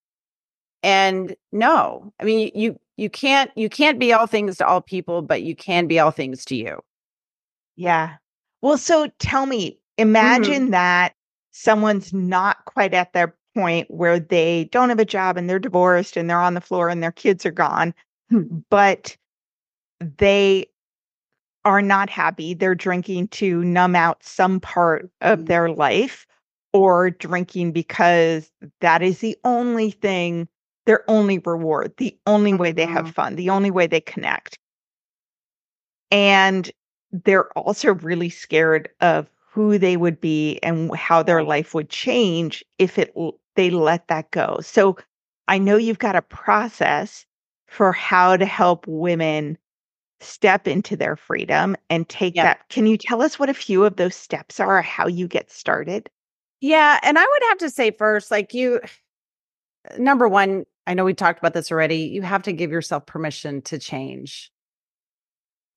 And 0.83 1.37
no, 1.53 2.13
I 2.21 2.25
mean 2.25 2.51
you 2.55 2.79
you 2.97 3.09
can't 3.11 3.51
you 3.57 3.69
can't 3.69 3.99
be 3.99 4.13
all 4.13 4.27
things 4.27 4.57
to 4.59 4.67
all 4.67 4.81
people, 4.81 5.23
but 5.23 5.43
you 5.43 5.55
can 5.57 5.87
be 5.87 5.99
all 5.99 6.11
things 6.11 6.45
to 6.47 6.57
you. 6.57 6.81
Yeah. 7.77 8.17
Well, 8.61 8.79
so 8.79 9.09
tell 9.19 9.47
me, 9.47 9.79
Mm-hmm. 9.99 10.09
imagine 10.09 10.71
that 10.71 11.15
someone's 11.53 12.13
not 12.15 12.65
quite 12.65 12.95
at 12.95 13.13
their 13.13 13.37
point 13.55 13.91
where 13.91 14.19
they 14.19 14.65
don't 14.73 14.89
have 14.89 14.99
a 14.99 15.05
job 15.05 15.37
and 15.37 15.49
they're 15.51 15.59
divorced 15.59 16.17
and 16.17 16.29
they're 16.31 16.41
on 16.41 16.55
the 16.55 16.61
floor 16.63 16.89
and 16.89 17.03
their 17.03 17.13
kids 17.13 17.45
are 17.45 17.51
gone, 17.51 17.93
Hmm. 18.31 18.45
but 18.71 19.17
they 20.01 20.67
are 21.65 21.83
not 21.83 22.11
happy. 22.11 22.55
They're 22.55 22.75
drinking 22.75 23.29
to 23.29 23.63
numb 23.65 23.95
out 23.97 24.23
some 24.23 24.61
part 24.61 25.11
of 25.21 25.45
Mhm. 25.45 25.47
their 25.47 25.71
life 25.71 26.27
or 26.73 27.11
drinking 27.11 27.73
because 27.73 28.51
that 28.81 29.03
is 29.03 29.19
the 29.21 29.37
only 29.45 29.91
thing, 29.91 30.49
their 30.87 31.09
only 31.11 31.39
reward, 31.39 31.95
the 31.99 32.17
only 32.27 32.55
way 32.55 32.73
they 32.73 32.87
have 32.87 33.07
Mhm. 33.07 33.15
fun, 33.15 33.37
the 33.37 33.51
only 33.51 33.71
way 33.71 33.87
they 33.87 34.01
connect. 34.01 34.59
And 36.11 36.71
they're 37.11 37.51
also 37.59 37.95
really 37.95 38.31
scared 38.31 38.89
of 39.01 39.29
who 39.51 39.79
they 39.79 39.97
would 39.97 40.21
be 40.21 40.59
and 40.63 40.95
how 40.95 41.23
their 41.23 41.43
life 41.43 41.75
would 41.75 41.91
change 41.91 42.65
if 42.79 42.99
it 42.99 43.15
they 43.55 43.71
let 43.71 44.09
that 44.09 44.31
go. 44.31 44.59
So 44.63 44.97
I 45.49 45.59
know 45.59 45.77
you've 45.77 45.99
got 45.99 46.17
a 46.17 46.23
process 46.23 47.27
for 47.67 47.93
how 47.93 48.37
to 48.37 48.47
help 48.47 48.87
women 48.87 49.59
step 50.23 50.67
into 50.69 50.97
their 50.97 51.17
freedom 51.17 51.77
and 51.91 52.09
take 52.09 52.35
Yeah. 52.35 52.45
that. 52.45 52.69
Can 52.69 52.87
you 52.87 52.97
tell 52.97 53.23
us 53.23 53.39
what 53.39 53.49
a 53.49 53.55
few 53.55 53.85
of 53.85 53.97
those 53.97 54.15
steps 54.15 54.61
are, 54.61 54.83
how 54.83 55.07
you 55.07 55.29
get 55.29 55.51
started? 55.51 56.09
Yeah, 56.61 56.99
and 57.03 57.19
I 57.19 57.23
would 57.23 57.43
have 57.49 57.59
to 57.59 57.71
say 57.71 57.91
first, 57.91 58.31
like 58.31 58.55
you, 58.55 58.81
uh, 59.91 59.97
number 59.99 60.29
one, 60.29 60.65
I 60.87 60.95
know 60.95 61.05
we 61.05 61.15
talked 61.15 61.39
about 61.39 61.55
this 61.55 61.71
already. 61.71 61.97
You 61.97 62.23
have 62.23 62.43
to 62.45 62.53
give 62.53 62.71
yourself 62.71 63.07
permission 63.07 63.63
to 63.63 63.79
change. 63.79 64.51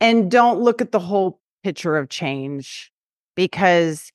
And 0.02 0.30
don't 0.30 0.60
look 0.60 0.82
at 0.82 0.92
the 0.92 1.00
whole 1.00 1.40
picture 1.64 1.98
of 1.98 2.10
change 2.10 2.92
because 3.36 4.12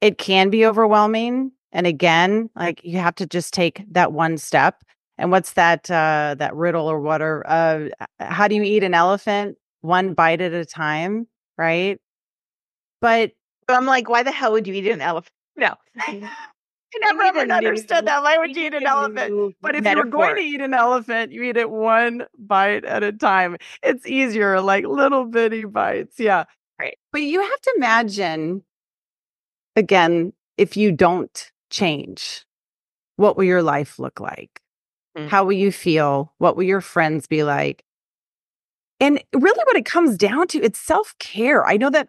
it 0.00 0.18
can 0.18 0.50
be 0.50 0.66
overwhelming. 0.66 1.52
And 1.72 1.86
again, 1.86 2.50
like 2.56 2.80
you 2.82 2.98
have 2.98 3.14
to 3.16 3.26
just 3.26 3.54
take 3.54 3.84
that 3.92 4.12
one 4.12 4.38
step. 4.38 4.82
And 5.20 5.30
what's 5.30 5.52
that 5.52 5.90
uh 5.90 6.34
that 6.38 6.54
riddle 6.56 6.90
or 6.90 6.98
whatever? 7.00 7.44
Uh 7.46 7.88
how 8.18 8.48
do 8.48 8.54
you 8.56 8.62
eat 8.62 8.82
an 8.82 8.94
elephant? 8.94 9.58
One 9.82 10.14
bite 10.14 10.40
at 10.40 10.52
a 10.52 10.64
time, 10.64 11.28
right? 11.58 12.00
But 13.00 13.32
I'm 13.68 13.86
like, 13.86 14.08
why 14.08 14.22
the 14.22 14.32
hell 14.32 14.52
would 14.52 14.66
you 14.66 14.74
eat 14.74 14.88
an 14.88 15.00
elephant? 15.00 15.32
No. 15.56 15.74
I 15.98 16.14
never 17.00 17.22
even 17.24 17.50
understood 17.50 18.06
that. 18.06 18.22
Why 18.22 18.38
would 18.38 18.56
you 18.56 18.68
eat 18.68 18.74
an 18.74 18.86
elephant? 18.86 19.56
But 19.60 19.74
if 19.74 19.84
you're 19.84 20.04
going 20.04 20.36
to 20.36 20.40
eat 20.40 20.62
an 20.62 20.72
elephant, 20.72 21.32
you 21.32 21.42
eat 21.42 21.58
it 21.58 21.68
one 21.68 22.24
bite 22.38 22.86
at 22.86 23.02
a 23.02 23.12
time. 23.12 23.58
It's 23.82 24.06
easier, 24.06 24.60
like 24.62 24.86
little 24.86 25.26
bitty 25.26 25.66
bites. 25.66 26.18
Yeah. 26.18 26.44
Right. 26.80 26.96
But 27.12 27.22
you 27.22 27.42
have 27.42 27.60
to 27.60 27.74
imagine, 27.76 28.62
again, 29.76 30.32
if 30.56 30.78
you 30.78 30.92
don't 30.92 31.50
change, 31.68 32.46
what 33.16 33.36
will 33.36 33.44
your 33.44 33.62
life 33.62 33.98
look 33.98 34.18
like? 34.18 34.62
Mm. 35.16 35.28
How 35.28 35.44
will 35.44 35.52
you 35.52 35.72
feel? 35.72 36.32
What 36.38 36.56
will 36.56 36.62
your 36.64 36.80
friends 36.80 37.26
be 37.26 37.42
like? 37.42 37.84
And 39.00 39.22
really, 39.34 39.62
what 39.64 39.76
it 39.76 39.84
comes 39.86 40.16
down 40.16 40.46
to, 40.48 40.62
it's 40.62 40.78
self 40.78 41.14
care. 41.18 41.66
I 41.66 41.76
know 41.76 41.90
that 41.90 42.08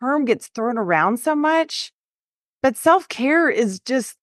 term 0.00 0.24
gets 0.24 0.48
thrown 0.48 0.76
around 0.76 1.18
so 1.18 1.34
much, 1.34 1.92
but 2.62 2.76
self 2.76 3.08
care 3.08 3.48
is 3.48 3.80
just 3.80 4.16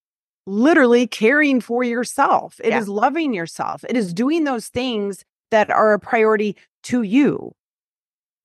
literally 0.45 1.07
caring 1.07 1.61
for 1.61 1.83
yourself. 1.83 2.59
It 2.63 2.73
is 2.73 2.87
Yeah. 2.87 2.93
loving 2.93 3.33
yourself. 3.33 3.83
It 3.87 3.95
is 3.95 4.13
doing 4.13 4.43
those 4.43 4.67
things 4.67 5.23
that 5.51 5.69
are 5.69 5.93
a 5.93 5.99
priority 5.99 6.55
to 6.83 7.01
you. 7.03 7.53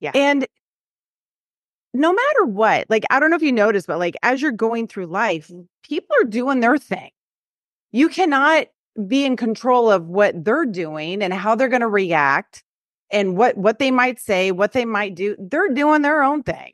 Yeah. 0.01 0.13
And 0.15 0.47
no 1.93 2.13
matter 2.13 2.45
what, 2.45 2.87
like, 2.91 3.05
I 3.11 3.21
don't 3.21 3.31
know 3.31 3.37
if 3.37 3.43
you 3.43 3.53
noticed, 3.53 3.87
but 3.87 3.99
like, 3.99 4.17
as 4.23 4.43
you're 4.43 4.51
going 4.53 4.89
through 4.89 5.07
life, 5.07 5.51
people 5.83 6.15
are 6.21 6.25
doing 6.25 6.61
their 6.61 6.77
thing. 6.77 7.11
You 7.93 8.09
cannot 8.09 8.67
be 9.09 9.25
in 9.25 9.37
control 9.37 9.91
of 9.91 10.07
what 10.07 10.45
they're 10.45 10.67
doing 10.67 11.23
and 11.23 11.33
how 11.33 11.55
they're 11.55 11.69
going 11.69 11.81
to 11.81 11.89
react 11.89 12.63
and 13.11 13.37
what 13.37 13.57
what 13.57 13.79
they 13.79 13.91
might 13.91 14.19
say, 14.21 14.51
what 14.51 14.73
they 14.73 14.85
might 14.85 15.15
do. 15.15 15.37
They're 15.39 15.73
doing 15.73 16.03
their 16.03 16.23
own 16.23 16.43
thing. 16.43 16.73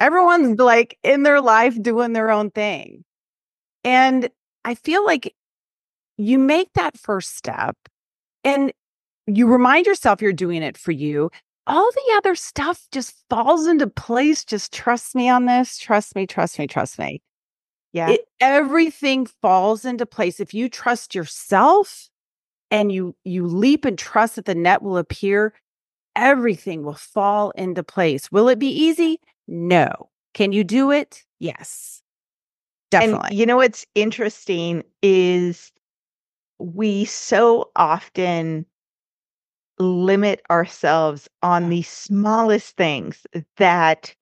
Everyone's 0.00 0.58
like 0.58 0.98
in 1.02 1.22
their 1.22 1.40
life 1.40 1.80
doing 1.80 2.12
their 2.12 2.30
own 2.30 2.50
thing. 2.50 3.04
And 3.84 4.28
I 4.64 4.74
feel 4.74 5.04
like 5.04 5.34
you 6.16 6.38
make 6.38 6.72
that 6.74 6.98
first 6.98 7.36
step 7.36 7.76
and 8.44 8.72
you 9.26 9.46
remind 9.46 9.86
yourself 9.86 10.22
you're 10.22 10.32
doing 10.32 10.62
it 10.62 10.76
for 10.76 10.92
you. 10.92 11.30
All 11.66 11.90
the 11.90 12.14
other 12.16 12.34
stuff 12.34 12.86
just 12.92 13.14
falls 13.28 13.66
into 13.66 13.86
place. 13.86 14.44
Just 14.44 14.72
trust 14.72 15.14
me 15.14 15.28
on 15.28 15.46
this. 15.46 15.78
Trust 15.78 16.14
me, 16.16 16.26
trust 16.26 16.58
me, 16.58 16.66
trust 16.66 16.98
me. 16.98 17.20
Yeah. 17.92 18.10
It, 18.10 18.26
everything 18.40 19.26
falls 19.26 19.84
into 19.84 20.06
place. 20.06 20.40
If 20.40 20.52
you 20.52 20.68
trust 20.68 21.14
yourself 21.14 22.08
and 22.70 22.92
you 22.92 23.16
you 23.24 23.46
leap 23.46 23.84
and 23.84 23.98
trust 23.98 24.36
that 24.36 24.44
the 24.44 24.54
net 24.54 24.82
will 24.82 24.98
appear 24.98 25.54
everything 26.16 26.82
will 26.82 26.94
fall 26.94 27.50
into 27.52 27.82
place. 27.82 28.30
Will 28.32 28.48
it 28.48 28.58
be 28.58 28.68
easy? 28.68 29.20
No. 29.46 30.10
Can 30.34 30.52
you 30.52 30.64
do 30.64 30.90
it? 30.90 31.22
Yes. 31.38 32.02
Definitely. 32.90 33.28
And 33.30 33.38
you 33.38 33.46
know 33.46 33.56
what's 33.56 33.86
interesting 33.94 34.82
is 35.02 35.72
we 36.58 37.04
so 37.04 37.70
often 37.76 38.66
limit 39.78 40.42
ourselves 40.50 41.28
on 41.42 41.68
the 41.68 41.82
smallest 41.82 42.76
things 42.76 43.26
that 43.58 44.14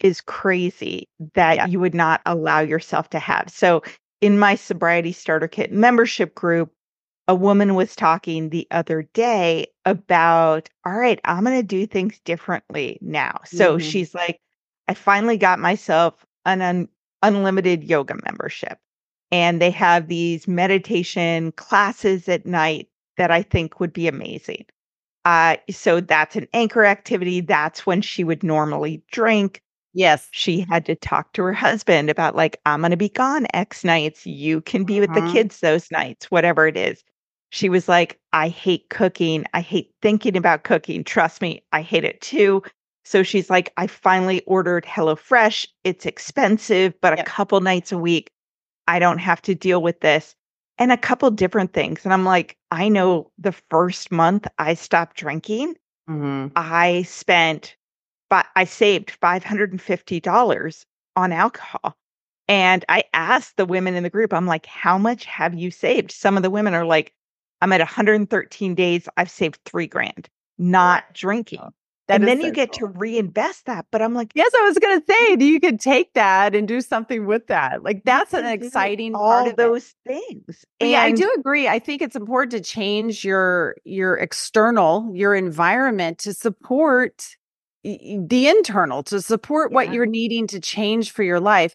is 0.00 0.20
crazy 0.20 1.08
that 1.34 1.56
Yeah. 1.56 1.66
you 1.66 1.80
would 1.80 1.94
not 1.94 2.20
allow 2.26 2.60
yourself 2.60 3.10
to 3.10 3.18
have. 3.18 3.50
So, 3.50 3.82
in 4.20 4.38
my 4.38 4.54
sobriety 4.54 5.12
starter 5.12 5.48
kit 5.48 5.72
membership 5.72 6.34
group, 6.34 6.72
a 7.28 7.34
woman 7.34 7.74
was 7.74 7.96
talking 7.96 8.48
the 8.50 8.66
other 8.70 9.02
day 9.14 9.66
about, 9.84 10.68
all 10.84 10.92
right, 10.94 11.20
I'm 11.24 11.44
going 11.44 11.56
to 11.58 11.62
do 11.62 11.86
things 11.86 12.18
differently 12.20 12.98
now. 13.00 13.40
So, 13.44 13.78
Mhm. 13.78 13.80
she's 13.80 14.14
like, 14.14 14.40
I 14.88 14.94
finally 14.94 15.36
got 15.38 15.58
myself 15.58 16.24
an 16.44 16.62
un- 16.62 16.88
unlimited 17.22 17.84
yoga 17.84 18.14
membership. 18.24 18.78
And 19.30 19.60
they 19.60 19.70
have 19.70 20.08
these 20.08 20.46
meditation 20.46 21.52
classes 21.52 22.28
at 22.28 22.46
night 22.46 22.88
that 23.16 23.30
I 23.30 23.42
think 23.42 23.80
would 23.80 23.92
be 23.92 24.08
amazing. 24.08 24.66
Uh, 25.24 25.56
so 25.70 26.00
that's 26.00 26.36
an 26.36 26.48
anchor 26.52 26.84
activity. 26.84 27.40
That's 27.40 27.86
when 27.86 28.02
she 28.02 28.24
would 28.24 28.42
normally 28.42 29.02
drink. 29.12 29.62
yes 29.94 30.28
She 30.32 30.66
had 30.68 30.86
to 30.86 30.94
talk 30.96 31.32
to 31.34 31.42
her 31.42 31.52
husband 31.52 32.08
about, 32.10 32.34
like, 32.34 32.60
I'm 32.66 32.80
going 32.80 32.90
to 32.92 32.96
be 32.96 33.08
gone 33.10 33.46
X 33.54 33.84
nights. 33.84 34.26
You 34.26 34.60
can 34.62 34.84
be 34.84 34.98
with 35.00 35.12
Mhm. 35.12 35.14
the 35.14 35.22
kids 35.22 35.60
those 35.60 35.90
nights, 35.90 36.30
whatever 36.30 36.66
it 36.66 36.76
is. 36.76 37.04
She 37.50 37.68
was 37.68 37.88
like, 37.88 38.18
I 38.32 38.48
hate 38.48 38.88
cooking. 38.88 39.44
I 39.52 39.60
hate 39.60 39.92
thinking 40.00 40.36
about 40.36 40.64
cooking. 40.64 41.04
Trust 41.04 41.42
me, 41.42 41.62
I 41.72 41.82
hate 41.82 42.04
it 42.04 42.20
too. 42.20 42.62
So 43.04 43.22
she's 43.22 43.50
like, 43.50 43.72
I 43.76 43.86
finally 43.86 44.42
ordered 44.46 44.84
HelloFresh. 44.86 45.66
It's 45.84 46.06
expensive, 46.06 46.94
but 47.00 47.18
a 47.18 47.22
couple 47.24 47.60
nights 47.60 47.92
a 47.92 47.98
week, 47.98 48.30
I 48.88 48.98
don't 49.00 49.18
have 49.18 49.42
to 49.42 49.54
deal 49.54 49.82
with 49.82 50.00
this. 50.00 50.34
And 50.78 50.90
a 50.92 50.96
couple 50.96 51.30
different 51.30 51.72
things. 51.72 52.04
And 52.04 52.12
I'm 52.12 52.24
like, 52.24 52.56
I 52.70 52.88
know 52.88 53.30
the 53.38 53.52
first 53.70 54.10
month 54.10 54.46
I 54.58 54.74
stopped 54.74 55.16
drinking, 55.16 55.76
Mhm. 56.08 56.52
I 56.56 57.02
spent, 57.04 57.76
but 58.30 58.46
I 58.56 58.64
saved 58.64 59.10
$550 59.12 60.86
on 61.16 61.32
alcohol. 61.32 61.96
And 62.48 62.84
I 62.88 63.04
asked 63.14 63.56
the 63.56 63.66
women 63.66 63.94
in 63.94 64.02
the 64.04 64.10
group, 64.10 64.32
I'm 64.32 64.46
like, 64.46 64.66
how 64.66 64.98
much 64.98 65.24
have 65.26 65.54
you 65.54 65.70
saved? 65.70 66.12
Some 66.12 66.36
of 66.36 66.42
the 66.42 66.50
women 66.50 66.74
are 66.74 66.84
like, 66.86 67.14
I'm 67.60 67.72
at 67.72 67.80
113 67.80 68.74
days. 68.74 69.08
I've 69.16 69.30
saved 69.30 69.60
three 69.64 69.86
grand 69.86 70.28
not 70.58 71.12
drinking. 71.14 71.72
That 72.12 72.20
and 72.20 72.28
then 72.28 72.40
so 72.40 72.46
you 72.46 72.52
get 72.52 72.72
cool. 72.72 72.88
to 72.92 72.98
reinvest 72.98 73.66
that. 73.66 73.86
But 73.90 74.02
I'm 74.02 74.14
like, 74.14 74.32
yes 74.34 74.50
i 74.56 74.62
was 74.62 74.78
gonna 74.78 75.02
say 75.08 75.36
you 75.44 75.60
could 75.60 75.80
take 75.80 76.12
that 76.14 76.54
and 76.54 76.68
do 76.68 76.80
something 76.80 77.26
with 77.26 77.46
that 77.48 77.82
like 77.82 78.02
that's 78.04 78.32
an 78.32 78.44
you 78.44 78.50
can 78.50 78.60
do 78.60 78.66
exciting 78.66 79.14
all 79.14 79.20
part 79.30 79.46
of 79.48 79.52
it. 79.52 79.56
those 79.56 79.94
things. 80.06 80.64
But 80.78 80.88
yeah, 80.88 81.02
I 81.02 81.12
do 81.12 81.32
agree. 81.38 81.68
I 81.68 81.78
think 81.78 82.02
it's 82.02 82.16
important 82.16 82.52
to 82.52 82.60
change 82.60 83.24
your 83.24 83.76
your 83.84 84.16
external, 84.16 85.10
your 85.14 85.34
environment 85.34 86.18
to 86.18 86.34
support 86.34 87.24
y- 87.84 87.98
y- 88.02 88.18
the 88.26 88.48
internal, 88.48 89.02
to 89.04 89.20
support 89.22 89.72
what 89.72 89.92
you're 89.92 90.06
needing 90.06 90.46
to 90.48 90.60
change 90.60 91.12
for 91.12 91.22
your 91.22 91.40
life. 91.40 91.74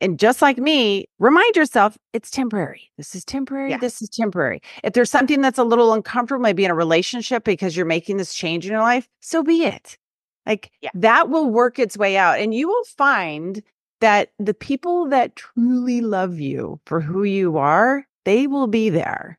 And 0.00 0.18
just 0.18 0.40
like 0.42 0.58
me, 0.58 1.06
remind 1.18 1.56
yourself 1.56 1.98
it's 2.12 2.30
temporary. 2.30 2.90
This 2.96 3.14
is 3.14 3.24
temporary. 3.24 3.70
Yeah. 3.70 3.78
This 3.78 4.00
is 4.00 4.08
temporary. 4.08 4.60
If 4.84 4.92
there's 4.92 5.10
something 5.10 5.40
that's 5.40 5.58
a 5.58 5.64
little 5.64 5.92
uncomfortable, 5.92 6.40
maybe 6.42 6.64
in 6.64 6.70
a 6.70 6.74
relationship 6.74 7.44
because 7.44 7.76
you're 7.76 7.86
making 7.86 8.16
this 8.16 8.34
change 8.34 8.64
in 8.64 8.72
your 8.72 8.80
life, 8.80 9.08
so 9.20 9.42
be 9.42 9.64
it. 9.64 9.98
Like 10.46 10.70
Yeah. 10.80 10.90
that 10.94 11.28
will 11.30 11.50
work 11.50 11.78
its 11.78 11.96
way 11.96 12.16
out. 12.16 12.38
And 12.38 12.54
you 12.54 12.68
will 12.68 12.84
find 12.96 13.62
that 14.00 14.30
the 14.38 14.54
people 14.54 15.08
that 15.08 15.34
truly 15.34 16.00
love 16.00 16.38
you 16.38 16.80
for 16.86 17.00
who 17.00 17.24
you 17.24 17.58
are, 17.58 18.06
they 18.24 18.46
will 18.46 18.68
be 18.68 18.90
there. 18.90 19.38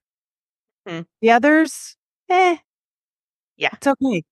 Mhm. 0.87 1.05
The 1.21 1.31
others, 1.31 1.95
eh. 2.29 2.57
Yeah. 3.57 3.71
It's 3.73 3.87
okay. 3.87 4.23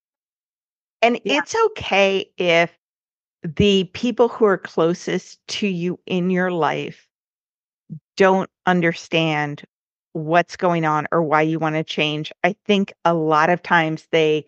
And 1.01 1.19
Yeah. 1.23 1.39
it's 1.39 1.55
okay 1.67 2.31
if 2.37 2.71
the 3.43 3.85
people 3.93 4.27
who 4.29 4.45
are 4.45 4.57
closest 4.57 5.45
to 5.47 5.67
you 5.67 5.99
in 6.05 6.29
your 6.29 6.51
life 6.51 7.07
don't 8.15 8.49
understand 8.65 9.63
what's 10.13 10.55
going 10.57 10.85
on 10.85 11.07
or 11.11 11.21
why 11.21 11.41
you 11.41 11.59
want 11.59 11.75
to 11.75 11.83
change. 11.83 12.31
I 12.43 12.55
think 12.65 12.93
a 13.05 13.13
lot 13.13 13.49
of 13.49 13.61
times 13.61 14.07
they 14.11 14.45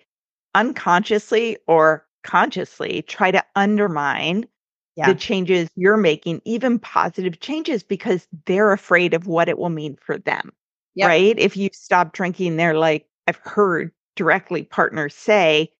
unconsciously 0.56 1.58
or 1.68 2.06
consciously 2.24 3.04
try 3.04 3.32
to 3.32 3.44
undermine 3.56 4.48
Yeah. 4.96 5.06
the 5.06 5.16
changes 5.16 5.70
you're 5.76 5.98
making, 5.98 6.42
even 6.46 6.80
positive 6.80 7.40
changes, 7.40 7.84
because 7.84 8.28
they're 8.46 8.74
afraid 8.74 9.14
of 9.14 9.28
what 9.28 9.48
it 9.50 9.58
will 9.58 9.70
mean 9.70 9.98
for 10.02 10.18
them. 10.18 10.52
Yep. 10.96 11.10
Right. 11.10 11.38
If 11.40 11.56
you 11.56 11.70
stop 11.74 12.14
drinking, 12.14 12.58
they're 12.58 12.78
like, 12.78 13.08
I've 13.28 13.38
heard 13.38 13.92
directly 14.16 14.64
partners 14.64 15.16
say, 15.16 15.72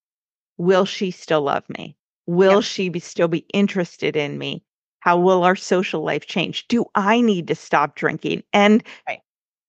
Will 0.58 0.86
she 0.86 1.12
still 1.12 1.42
love 1.44 1.70
me? 1.70 1.98
Will 2.30 2.62
Yep. 2.62 2.62
she 2.62 2.90
be, 2.90 3.00
still 3.00 3.28
be 3.28 3.46
interested 3.54 4.16
in 4.16 4.38
me? 4.38 4.64
How 5.00 5.20
will 5.20 5.44
our 5.44 5.56
social 5.56 6.04
life 6.04 6.28
change? 6.28 6.68
Do 6.68 6.86
I 6.96 7.22
need 7.22 7.48
to 7.48 7.56
stop 7.56 7.96
drinking? 7.96 8.44
And 8.54 8.84
Right. 9.08 9.22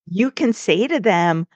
you 0.06 0.30
can 0.30 0.52
say 0.52 0.86
to 0.86 1.00
them, 1.00 1.46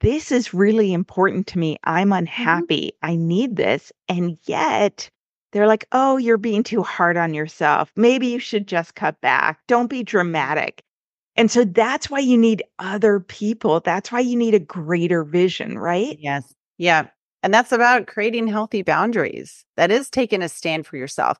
This 0.00 0.32
is 0.32 0.52
really 0.54 0.92
important 0.92 1.46
to 1.48 1.58
me. 1.58 1.78
I'm 1.84 2.12
Mm-hmm. 2.38 2.64
unhappy. 2.66 2.92
I 3.02 3.16
need 3.16 3.56
this. 3.56 3.92
And 4.08 4.38
yet 4.44 5.08
they're 5.52 5.66
like, 5.68 5.86
Oh, 5.92 6.16
you're 6.16 6.38
being 6.38 6.62
too 6.62 6.82
hard 6.82 7.16
on 7.16 7.34
yourself. 7.34 7.92
Maybe 7.96 8.28
you 8.28 8.38
should 8.38 8.66
just 8.66 8.94
cut 8.94 9.20
back. 9.20 9.60
Don't 9.68 9.88
be 9.90 10.02
dramatic. 10.02 10.82
And 11.36 11.50
so 11.50 11.64
that's 11.64 12.10
why 12.10 12.20
you 12.20 12.36
need 12.38 12.64
other 12.78 13.20
people. 13.20 13.80
That's 13.80 14.12
why 14.12 14.20
you 14.20 14.36
need 14.36 14.54
a 14.54 14.60
greater 14.60 15.24
vision, 15.24 15.78
right? 15.78 16.18
Yes. 16.18 16.54
Yeah. 16.78 17.08
And 17.42 17.54
that's 17.54 17.72
about 17.72 18.06
creating 18.06 18.48
healthy 18.48 18.82
boundaries. 18.82 19.64
That 19.76 19.90
is 19.90 20.10
taking 20.10 20.42
a 20.42 20.48
stand 20.48 20.86
for 20.86 20.96
yourself. 20.96 21.38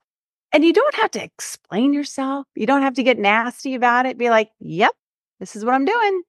And 0.53 0.65
you 0.65 0.73
don't 0.73 0.95
have 0.97 1.11
to 1.13 1.23
explain 1.23 1.93
yourself. 1.93 2.47
You 2.55 2.67
don't 2.67 2.83
have 2.83 2.95
to 2.95 3.03
get 3.03 3.19
nasty 3.19 3.75
about 3.75 4.07
it. 4.07 4.19
Be 4.19 4.31
like, 4.31 4.51
yep, 4.59 4.93
this 5.39 5.55
is 5.55 5.65
what 5.65 5.75
I'm 5.75 5.85
doing. 5.85 6.23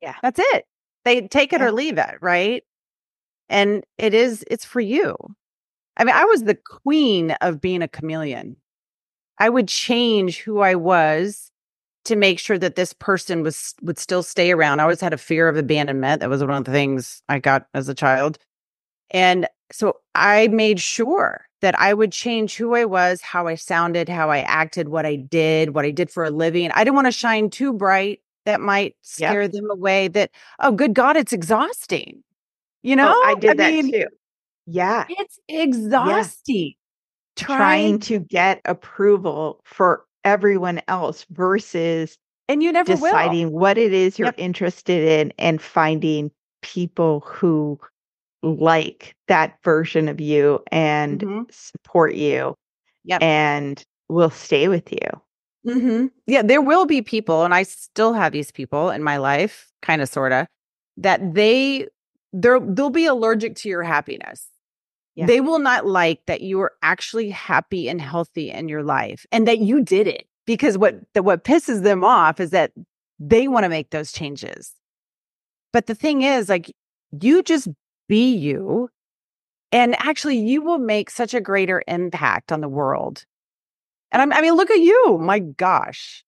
Yeah. 0.00 0.14
That's 0.22 0.40
it. 0.42 0.64
They 1.04 1.28
take 1.28 1.52
it 1.52 1.60
Yeah. 1.60 1.66
or 1.66 1.72
leave 1.72 1.98
it, 1.98 2.16
right? 2.20 2.62
And 3.48 3.84
it 3.98 4.14
is, 4.14 4.44
it's 4.50 4.64
for 4.64 4.80
you. 4.80 5.16
I 5.96 6.04
mean, 6.04 6.14
I 6.14 6.24
was 6.24 6.44
the 6.44 6.54
queen 6.54 7.32
of 7.40 7.60
being 7.60 7.82
a 7.82 7.88
chameleon. 7.88 8.56
I 9.38 9.48
would 9.48 9.68
change 9.68 10.38
who 10.40 10.60
I 10.60 10.74
was 10.74 11.50
to 12.04 12.16
make 12.16 12.38
sure 12.38 12.58
that 12.58 12.76
this 12.76 12.92
person 12.92 13.42
was 13.42 13.74
would 13.82 13.98
still 13.98 14.22
stay 14.22 14.52
around. 14.52 14.80
I 14.80 14.84
always 14.84 15.00
had 15.00 15.12
a 15.12 15.18
fear 15.18 15.48
of 15.48 15.56
abandonment. 15.56 16.20
That 16.20 16.30
was 16.30 16.40
one 16.42 16.50
of 16.50 16.64
the 16.64 16.72
things 16.72 17.22
I 17.28 17.38
got 17.38 17.66
as 17.74 17.88
a 17.88 17.94
child. 17.94 18.38
And 19.10 19.48
so 19.72 19.96
I 20.14 20.48
made 20.48 20.80
sure 20.80 21.46
that 21.60 21.78
I 21.78 21.94
would 21.94 22.12
change 22.12 22.56
who 22.56 22.74
I 22.74 22.84
was, 22.84 23.20
how 23.20 23.46
I 23.46 23.54
sounded, 23.54 24.08
how 24.08 24.30
I 24.30 24.38
acted, 24.40 24.88
what 24.88 25.04
I 25.06 25.16
did, 25.16 25.74
what 25.74 25.84
I 25.84 25.90
did 25.90 26.10
for 26.10 26.24
a 26.24 26.30
living. 26.30 26.70
I 26.72 26.84
didn't 26.84 26.94
want 26.96 27.06
to 27.06 27.12
shine 27.12 27.50
too 27.50 27.72
bright 27.72 28.20
that 28.46 28.60
might 28.60 28.96
Yep. 29.18 29.30
scare 29.30 29.48
them 29.48 29.70
away 29.70 30.08
that 30.08 30.30
oh 30.60 30.72
good 30.72 30.94
god 30.94 31.16
it's 31.16 31.32
exhausting. 31.32 32.22
You 32.82 32.94
oh, 32.94 32.96
know? 32.96 33.12
Oh, 33.14 33.22
I 33.26 33.34
did 33.40 33.58
that 33.58 33.70
mean, 33.72 33.92
too. 33.92 34.06
Yeah. 34.66 35.04
It's 35.08 35.38
exhausting. 35.48 36.74
Trying 37.36 37.98
to 38.00 38.18
get 38.20 38.60
approval 38.64 39.60
for 39.64 40.04
everyone 40.24 40.80
else 40.88 41.26
versus 41.30 42.18
and 42.48 42.62
you 42.62 42.72
never 42.72 42.96
will. 42.96 43.02
deciding 43.12 43.52
what 43.52 43.78
it 43.78 43.92
is 43.92 44.18
you're 44.18 44.26
Yep. 44.28 44.34
interested 44.38 45.08
in 45.08 45.32
and 45.38 45.62
finding 45.62 46.30
people 46.62 47.20
who 47.20 47.78
like 48.42 49.14
that 49.28 49.58
version 49.64 50.08
of 50.08 50.20
you 50.20 50.62
and 50.72 51.20
Mhm. 51.20 51.52
support 51.52 52.14
you 52.14 52.54
Yep. 53.04 53.22
and 53.22 53.82
will 54.08 54.30
stay 54.30 54.68
with 54.68 54.92
you. 54.92 54.98
hmm 55.64 56.06
Yeah, 56.26 56.42
there 56.42 56.62
will 56.62 56.86
be 56.86 57.02
people, 57.02 57.44
and 57.44 57.52
I 57.54 57.64
still 57.64 58.14
have 58.14 58.32
these 58.32 58.50
people 58.50 58.90
in 58.90 59.02
my 59.02 59.18
life, 59.18 59.70
kind 59.82 60.00
of, 60.02 60.08
sorta, 60.08 60.46
that 60.96 61.34
they 61.34 61.86
they're 62.32 62.60
they'll 62.60 62.90
be 62.90 63.06
allergic 63.06 63.56
to 63.56 63.68
your 63.68 63.82
happiness. 63.82 64.48
Yeah. 65.16 65.26
They 65.26 65.40
will 65.40 65.58
not 65.58 65.86
like 65.86 66.24
that 66.26 66.40
you 66.42 66.60
are 66.60 66.72
actually 66.82 67.30
happy 67.30 67.88
and 67.88 68.00
healthy 68.00 68.50
in 68.50 68.68
your 68.68 68.82
life, 68.84 69.26
and 69.32 69.46
that 69.48 69.58
you 69.60 69.82
did 69.82 70.06
it. 70.06 70.26
Because 70.46 70.78
what 70.78 71.00
the, 71.14 71.22
what 71.22 71.44
pisses 71.44 71.82
them 71.82 72.04
off 72.04 72.40
is 72.40 72.50
that 72.50 72.72
they 73.18 73.48
want 73.48 73.64
to 73.64 73.68
make 73.68 73.90
those 73.90 74.12
changes. 74.12 74.72
But 75.72 75.86
the 75.86 75.94
thing 75.94 76.22
is, 76.22 76.48
like, 76.48 76.70
you 77.20 77.42
just 77.42 77.68
be 78.10 78.34
you, 78.36 78.90
and 79.72 79.94
actually, 80.00 80.36
you 80.36 80.62
will 80.62 80.78
make 80.78 81.08
such 81.10 81.32
a 81.32 81.40
greater 81.40 81.82
impact 81.88 82.50
on 82.52 82.60
the 82.60 82.68
world. 82.68 83.24
And 84.12 84.20
I'm, 84.20 84.32
I 84.32 84.42
mean, 84.42 84.54
look 84.54 84.70
at 84.70 84.80
you. 84.80 85.18
My 85.20 85.38
gosh. 85.38 86.24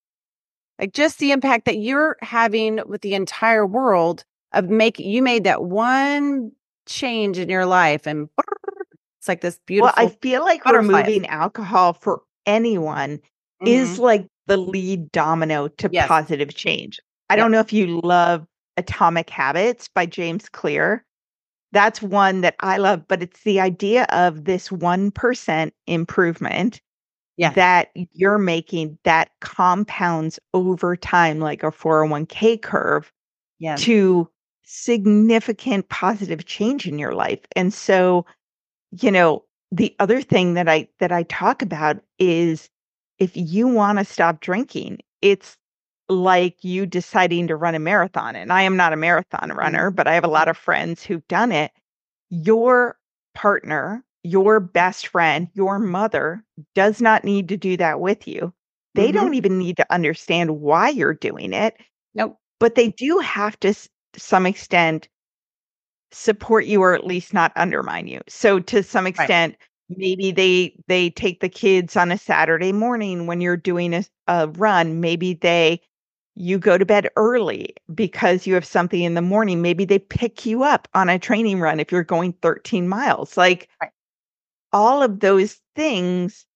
Like 0.79 0.93
just 0.93 1.19
the 1.19 1.33
impact 1.33 1.65
that 1.67 1.79
you're 1.79 2.17
having 2.23 2.81
with 2.87 3.03
the 3.03 3.15
entire 3.15 3.67
world 3.67 4.25
of 4.53 4.69
making, 4.71 5.11
you 5.11 5.23
made 5.23 5.45
that 5.45 5.65
one 5.65 6.53
change 6.87 7.39
in 7.39 7.49
your 7.49 7.67
life 7.67 8.07
and 8.07 8.29
it's 9.19 9.29
like 9.29 9.41
this 9.41 9.59
beautiful. 9.67 9.93
Well, 9.97 10.07
I 10.07 10.11
feel 10.23 10.43
like 10.45 10.63
butterfly. 10.65 11.01
removing 11.01 11.27
alcohol 11.27 11.93
for 11.95 12.23
anyone 12.47 13.21
is 13.67 13.97
Mhm. 13.97 13.99
like 13.99 14.27
the 14.47 14.57
lead 14.57 15.11
domino 15.13 15.69
to 15.69 15.89
Yes. 15.93 16.07
positive 16.09 16.55
change. 16.55 17.01
I 17.29 17.35
Yep. 17.35 17.45
don't 17.45 17.51
know 17.53 17.61
if 17.61 17.73
you 17.73 18.01
love 18.03 18.47
Atomic 18.77 19.31
Habits 19.31 19.89
by 19.95 20.07
James 20.07 20.49
Clear. 20.49 21.05
That's 21.73 22.03
one 22.03 22.43
that 22.43 22.57
I 22.61 22.77
love, 22.79 23.07
but 23.09 23.23
it's 23.23 23.43
the 23.45 23.61
idea 23.61 24.05
of 24.11 24.45
this 24.45 24.69
1% 24.69 25.73
improvement 25.87 26.81
Yeah. 27.39 27.53
that 27.53 27.91
you're 28.13 28.39
making 28.39 28.99
that 29.05 29.31
compounds 29.41 30.39
over 30.55 30.97
time 30.97 31.41
like 31.41 31.63
a 31.63 31.71
401k 31.73 32.61
curve 32.61 33.11
yeah. 33.59 33.77
to 33.77 34.29
significant 34.65 35.89
positive 35.89 36.45
change 36.47 36.87
in 36.87 36.99
your 36.99 37.15
life. 37.15 37.41
And 37.57 37.73
so, 37.75 38.27
you 39.01 39.11
know, 39.11 39.45
the 39.71 39.95
other 39.99 40.21
thing 40.23 40.55
that 40.55 40.69
I 40.69 40.89
that 41.01 41.13
I 41.13 41.23
talk 41.25 41.63
about 41.63 42.03
is 42.19 42.69
if 43.19 43.33
you 43.37 43.69
want 43.69 43.99
to 43.99 44.05
stop 44.05 44.41
drinking, 44.41 44.99
it's 45.23 45.57
like 46.13 46.65
you 46.65 46.87
deciding 46.87 47.49
to 47.49 47.57
run 47.57 47.75
a 47.75 47.79
marathon. 47.79 48.37
And 48.37 48.53
I 48.53 48.63
am 48.63 48.77
not 48.77 48.93
a 48.93 48.97
marathon 48.97 49.51
runner, 49.53 49.91
but 49.91 50.07
I 50.07 50.15
have 50.15 50.25
a 50.25 50.29
lot 50.29 50.49
of 50.49 50.57
friends 50.57 51.05
who've 51.05 51.27
done 51.29 51.53
it. 51.53 51.73
Your 52.31 52.99
partner, 53.35 54.05
your 54.23 54.61
best 54.61 55.09
friend, 55.09 55.49
your 55.55 55.79
mother 55.79 56.45
does 56.75 57.01
not 57.01 57.25
need 57.25 57.49
to 57.51 57.57
do 57.57 57.77
that 57.79 58.01
with 58.01 58.27
you. 58.29 58.53
They 58.95 59.11
Mhm. 59.11 59.13
don't 59.13 59.35
even 59.35 59.59
need 59.59 59.77
to 59.79 59.93
understand 59.93 60.61
why 60.61 60.91
you're 60.91 61.15
doing 61.15 61.53
it 61.53 61.77
Nope. 62.15 62.39
but 62.61 62.75
they 62.75 62.89
do 62.89 63.19
have 63.19 63.59
to 63.61 63.75
to 63.75 63.89
some 64.21 64.47
extent 64.47 65.09
support 66.11 66.67
you 66.67 66.83
or 66.83 66.95
at 66.95 67.07
least 67.07 67.33
not 67.33 67.53
undermine 67.57 68.07
you 68.07 68.21
so 68.29 68.61
to 68.61 68.83
some 68.83 69.07
extent 69.07 69.57
maybe 69.89 70.31
they 70.31 70.75
they 70.87 71.09
take 71.11 71.41
the 71.41 71.49
kids 71.49 71.97
on 71.97 72.13
a 72.13 72.19
saturday 72.19 72.71
morning 72.73 73.27
when 73.27 73.41
you're 73.41 73.57
doing 73.57 73.95
a, 73.95 74.05
a 74.29 74.49
run 74.49 75.01
maybe 75.01 75.33
they 75.35 75.81
you 76.35 76.59
go 76.59 76.79
to 76.79 76.87
bed 76.87 77.09
early 77.17 77.75
because 77.95 78.47
you 78.47 78.55
have 78.55 78.65
something 78.65 79.03
in 79.03 79.15
the 79.15 79.23
morning 79.23 79.63
maybe 79.63 79.85
they 79.85 79.99
pick 79.99 80.47
you 80.47 80.63
up 80.63 80.89
on 80.95 81.09
a 81.09 81.19
training 81.19 81.61
run 81.61 81.81
if 81.81 81.93
you're 81.93 82.03
going 82.05 82.33
13 82.43 82.89
miles 82.89 83.37
like 83.37 83.69
Right. 83.81 83.91
all 84.73 85.03
of 85.03 85.21
those 85.21 85.61
things 85.77 86.47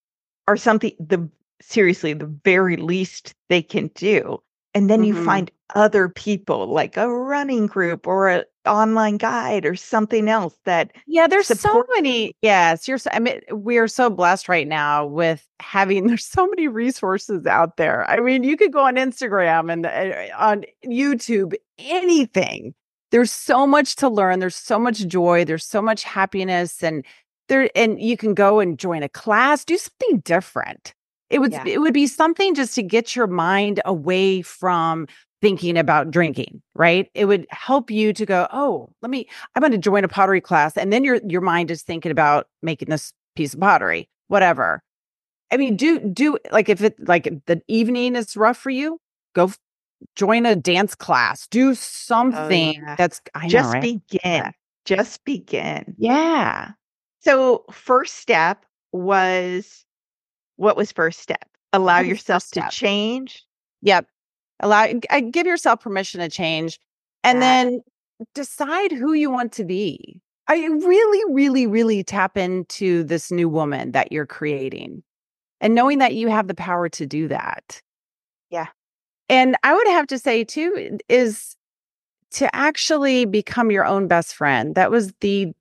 are 0.49 0.57
something 0.57 0.93
the 1.01 1.29
seriously 1.63 2.13
the 2.15 2.27
very 2.45 2.77
least 2.77 3.35
they 3.49 3.63
can 3.63 3.89
do 3.95 4.43
and 4.75 4.91
then 4.91 5.05
you 5.05 5.15
Mhm. 5.15 5.25
find 5.25 5.51
other 5.75 6.09
people 6.09 6.67
like 6.69 6.97
a 6.97 7.09
running 7.11 7.67
group 7.67 8.07
or 8.07 8.29
an 8.29 8.45
online 8.67 9.17
guide 9.17 9.65
or 9.65 9.75
something 9.77 10.29
else 10.29 10.55
that 10.65 10.93
Yeah, 11.07 11.27
there's 11.27 11.47
support- 11.47 11.87
so 11.89 11.95
many. 11.97 12.35
Yes, 12.43 12.87
you're. 12.89 12.99
So, 12.99 13.11
I 13.13 13.19
mean, 13.19 13.41
we 13.53 13.79
are 13.79 13.89
so 13.89 14.11
blessed 14.11 14.49
right 14.49 14.67
now 14.69 15.07
with 15.07 15.47
having. 15.61 16.07
There's 16.09 16.25
so 16.27 16.47
many 16.47 16.69
resources 16.69 17.47
out 17.47 17.77
there. 17.77 18.09
I 18.11 18.21
mean, 18.21 18.43
you 18.43 18.57
could 18.57 18.73
go 18.73 18.81
on 18.87 18.97
Instagram 18.97 19.73
and 19.73 19.87
uh, 19.87 20.35
on 20.39 20.65
YouTube, 20.85 21.55
anything. 21.79 22.75
There's 23.13 23.31
so 23.31 23.67
much 23.67 23.97
to 23.97 24.09
learn. 24.09 24.41
There's 24.41 24.57
so 24.57 24.79
much 24.79 25.07
joy. 25.07 25.45
There's 25.45 25.65
so 25.65 25.81
much 25.81 26.03
happiness, 26.03 26.83
and 26.83 27.05
there. 27.49 27.71
And 27.77 28.01
you 28.01 28.17
can 28.17 28.35
go 28.35 28.59
and 28.61 28.79
join 28.79 29.03
a 29.03 29.09
class. 29.09 29.65
Do 29.65 29.79
something 29.79 30.19
different. 30.25 30.93
It 31.31 31.41
would. 31.41 31.53
Yeah. 31.53 31.65
It 31.67 31.81
would 31.81 31.95
be 31.95 32.07
something 32.07 32.55
just 32.55 32.75
to 32.77 32.83
get 32.83 33.17
your 33.17 33.27
mind 33.27 33.81
away 33.85 34.43
from 34.43 35.07
thinking 35.43 35.77
about 35.77 36.11
drinking, 36.11 36.63
right? 36.75 37.09
It 37.15 37.27
would 37.27 37.47
help 37.51 37.91
you 37.91 38.13
to 38.13 38.25
go, 38.25 38.47
oh, 38.53 38.89
let 39.03 39.11
me, 39.11 39.29
I'm 39.55 39.61
going 39.61 39.73
to 39.73 39.79
join 39.79 40.05
a 40.05 40.09
pottery 40.09 40.41
class. 40.41 40.77
And 40.77 40.93
then 40.93 41.05
your 41.05 41.21
your 41.27 41.41
mind 41.41 41.71
is 41.71 41.83
thinking 41.83 42.13
about 42.13 42.47
making 42.63 42.91
this 42.91 43.13
piece 43.35 43.55
of 43.55 43.61
pottery, 43.61 44.09
whatever. 44.29 44.83
I 45.53 45.57
mean, 45.57 45.77
do 45.77 46.01
do 46.01 46.39
like 46.51 46.69
if 46.69 46.83
it 46.83 46.97
like 47.07 47.29
the 47.47 47.61
evening 47.69 48.17
is 48.17 48.37
rough 48.37 48.57
for 48.57 48.71
you, 48.71 49.01
go 49.35 49.53
join 50.15 50.47
a 50.47 50.55
dance 50.57 50.95
class. 50.95 51.47
Do 51.49 51.71
oh, 51.71 51.75
something 51.75 52.75
yeah. 52.75 52.97
that's 52.97 53.21
I 53.35 53.45
know, 53.45 53.49
just 53.49 53.75
right? 53.75 53.83
begin 53.83 54.53
just 54.87 55.25
begin 55.25 55.95
yeah. 55.99 56.71
so 57.21 57.65
first 57.71 58.15
step 58.15 58.65
was 58.93 59.85
what 60.57 60.77
was 60.77 60.93
first 60.93 61.21
step 61.21 61.49
allow 61.73 62.01
yourself 62.01 62.43
first 62.43 62.55
to 62.55 62.69
change 62.71 63.47
Yep. 63.83 64.07
Allow 64.61 64.95
give 65.31 65.47
yourself 65.47 65.81
permission 65.81 66.21
to 66.21 66.29
change 66.29 66.81
and 67.23 67.43
then 67.43 67.83
decide 68.35 68.91
who 68.91 69.13
you 69.13 69.31
want 69.31 69.53
to 69.53 69.65
be. 69.65 70.21
I 70.49 70.65
really, 70.65 71.35
really, 71.35 71.67
really 71.67 72.03
tap 72.03 72.37
into 72.37 73.05
this 73.05 73.31
new 73.31 73.49
woman 73.49 73.93
that 73.93 74.13
you're 74.13 74.27
creating 74.27 75.03
and 75.61 75.75
knowing 75.75 75.99
that 75.99 76.15
you 76.15 76.29
have 76.29 76.49
the 76.49 76.55
power 76.55 76.89
to 76.91 77.07
do 77.07 77.29
that. 77.29 77.81
Yeah. 78.51 78.67
And 79.29 79.57
I 79.63 79.75
would 79.75 79.89
have 79.89 80.07
to 80.09 80.19
say, 80.19 80.45
too, 80.45 80.99
is 81.09 81.57
to 82.33 82.55
actually 82.55 83.25
become 83.25 83.71
your 83.71 83.85
own 83.85 84.09
best 84.09 84.35
friend. 84.35 84.75
That 84.75 84.91
was 84.91 85.13
the 85.21 85.53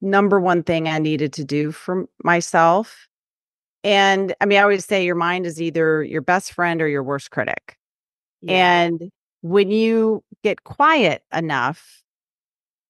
number 0.00 0.40
one 0.40 0.62
thing 0.62 0.88
I 0.88 0.98
needed 0.98 1.32
to 1.34 1.44
do 1.44 1.72
for 1.72 2.06
myself. 2.22 3.08
And 3.84 4.34
I 4.40 4.46
mean, 4.46 4.58
I 4.58 4.62
always 4.62 4.84
say 4.84 5.04
your 5.04 5.14
mind 5.14 5.46
is 5.46 5.60
either 5.60 6.02
your 6.04 6.22
best 6.22 6.52
friend 6.52 6.80
or 6.80 6.88
your 6.88 7.02
worst 7.02 7.30
critic. 7.30 7.76
Yeah. 8.40 8.82
And 8.82 9.10
when 9.42 9.70
you 9.70 10.22
get 10.44 10.64
quiet 10.64 11.24
enough 11.32 12.02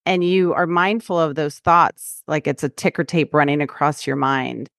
and 0.05 0.23
you 0.23 0.53
are 0.53 0.67
mindful 0.67 1.19
of 1.19 1.35
those 1.35 1.59
thoughts, 1.59 2.21
like 2.27 2.47
it's 2.47 2.63
a 2.63 2.69
ticker 2.69 3.03
tape 3.03 3.33
running 3.33 3.61
across 3.61 4.05
your 4.05 4.15
mind, 4.15 4.69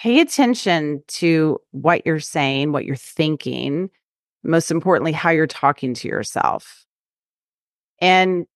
pay 0.00 0.20
attention 0.20 1.02
to 1.06 1.58
what 1.70 2.04
you're 2.04 2.20
saying, 2.20 2.72
what 2.72 2.84
you're 2.84 2.96
thinking, 2.96 3.90
most 4.42 4.70
importantly, 4.70 5.12
how 5.12 5.30
you're 5.30 5.46
talking 5.46 5.94
to 5.94 6.08
yourself. 6.08 6.84
And 8.00 8.46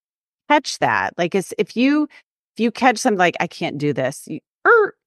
catch 0.48 0.78
that. 0.80 1.14
Like 1.16 1.34
if 1.34 1.76
you 1.76 2.08
if 2.54 2.60
you 2.60 2.70
catch 2.72 2.98
something 2.98 3.18
like 3.18 3.36
I 3.38 3.46
can't 3.46 3.78
do 3.78 3.92
this, 3.92 4.24
you, 4.26 4.40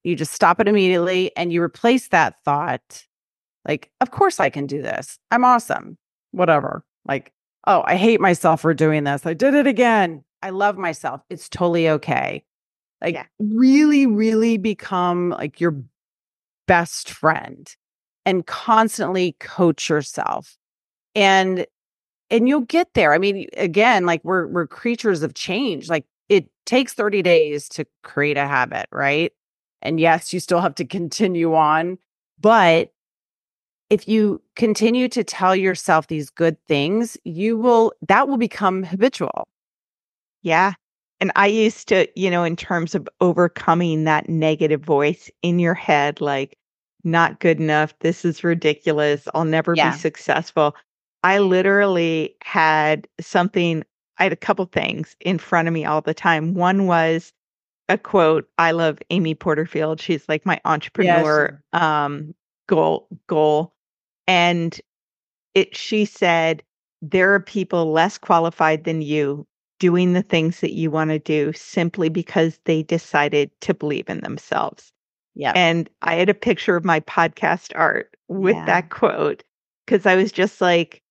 you 0.03 0.15
just 0.15 0.33
stop 0.33 0.59
it 0.59 0.67
immediately 0.67 1.31
and 1.35 1.51
you 1.53 1.61
replace 1.61 2.07
that 2.09 2.41
thought 2.43 3.05
like, 3.67 3.91
of 4.01 4.11
course 4.11 4.39
I 4.39 4.49
can 4.49 4.65
do 4.65 4.81
this. 4.81 5.19
I'm 5.29 5.45
awesome. 5.45 5.97
Whatever. 6.31 6.83
Like, 7.05 7.31
oh, 7.67 7.83
I 7.85 7.95
hate 7.95 8.21
myself 8.21 8.61
for 8.61 8.73
doing 8.73 9.03
this. 9.03 9.25
I 9.25 9.33
did 9.33 9.53
it 9.53 9.67
again. 9.67 10.23
I 10.41 10.49
love 10.49 10.77
myself. 10.77 11.21
It's 11.29 11.49
totally 11.49 11.89
okay. 11.89 12.43
Like, 13.01 13.15
yeah. 13.15 13.25
really, 13.39 14.05
really 14.05 14.57
become 14.57 15.29
like 15.31 15.59
your 15.59 15.75
best 16.67 17.09
friend 17.09 17.73
and 18.25 18.45
constantly 18.45 19.35
coach 19.39 19.89
yourself. 19.89 20.57
And 21.15 21.65
and 22.29 22.47
you'll 22.47 22.61
get 22.61 22.93
there. 22.93 23.13
I 23.13 23.17
mean, 23.17 23.47
again, 23.57 24.05
like 24.05 24.23
we're 24.23 24.47
we're 24.47 24.67
creatures 24.67 25.21
of 25.21 25.33
change. 25.33 25.89
Like 25.89 26.05
it 26.29 26.49
takes 26.65 26.93
30 26.93 27.21
days 27.21 27.67
to 27.69 27.85
create 28.03 28.37
a 28.37 28.47
habit, 28.47 28.87
right? 28.91 29.33
And 29.81 29.99
yes, 29.99 30.33
you 30.33 30.39
still 30.39 30.61
have 30.61 30.75
to 30.75 30.85
continue 30.85 31.55
on, 31.55 31.97
but 32.39 32.93
if 33.89 34.07
you 34.07 34.41
continue 34.55 35.07
to 35.09 35.23
tell 35.23 35.55
yourself 35.55 36.07
these 36.07 36.29
good 36.29 36.55
things, 36.65 37.17
you 37.23 37.57
will, 37.57 37.93
that 38.07 38.27
will 38.27 38.37
become 38.37 38.83
habitual. 38.83 39.47
Yeah. 40.43 40.73
And 41.19 41.31
I 41.35 41.47
used 41.47 41.87
to, 41.89 42.07
you 42.15 42.31
know, 42.31 42.43
in 42.43 42.55
terms 42.55 42.95
of 42.95 43.07
overcoming 43.19 44.05
that 44.05 44.29
negative 44.29 44.81
voice 44.81 45.29
in 45.41 45.59
your 45.59 45.73
head, 45.73 46.21
like, 46.21 46.57
not 47.03 47.39
good 47.39 47.59
enough. 47.59 47.93
This 47.99 48.23
is 48.23 48.43
ridiculous. 48.43 49.27
I'll 49.33 49.43
never 49.45 49.73
yeah. 49.75 49.91
be 49.91 49.97
successful. 49.97 50.75
I 51.23 51.39
literally 51.39 52.35
had 52.43 53.07
something, 53.19 53.83
I 54.17 54.23
had 54.23 54.33
a 54.33 54.37
couple 54.37 54.65
things 54.65 55.15
in 55.19 55.37
front 55.37 55.67
of 55.67 55.73
me 55.73 55.83
all 55.83 56.01
the 56.01 56.13
time. 56.13 56.53
One 56.53 56.87
was 56.87 57.33
a 57.91 57.97
quote. 57.97 58.49
I 58.57 58.71
love 58.71 58.99
Amy 59.09 59.35
Porterfield. 59.35 60.01
She's 60.01 60.27
like 60.27 60.45
my 60.45 60.59
entrepreneur 60.65 61.61
yes. 61.73 61.81
um 61.81 62.33
goal 62.67 63.07
goal 63.27 63.73
and 64.27 64.79
it 65.55 65.75
she 65.75 66.05
said 66.05 66.63
there 67.01 67.33
are 67.33 67.39
people 67.39 67.91
less 67.91 68.17
qualified 68.17 68.83
than 68.83 69.01
you 69.01 69.45
doing 69.79 70.13
the 70.13 70.21
things 70.21 70.59
that 70.59 70.73
you 70.73 70.91
want 70.91 71.09
to 71.09 71.19
do 71.19 71.51
simply 71.53 72.07
because 72.07 72.59
they 72.65 72.83
decided 72.83 73.49
to 73.61 73.73
believe 73.73 74.07
in 74.09 74.21
themselves. 74.21 74.93
Yeah. 75.33 75.53
And 75.55 75.89
I 76.03 76.15
had 76.15 76.29
a 76.29 76.35
picture 76.35 76.75
of 76.75 76.85
my 76.85 76.99
podcast 76.99 77.71
art 77.75 78.15
with 78.27 78.55
yeah. 78.55 78.65
that 78.65 78.89
quote 78.91 79.43
because 79.85 80.05
I 80.05 80.15
was 80.15 80.31
just 80.31 80.61
like, 80.61 81.01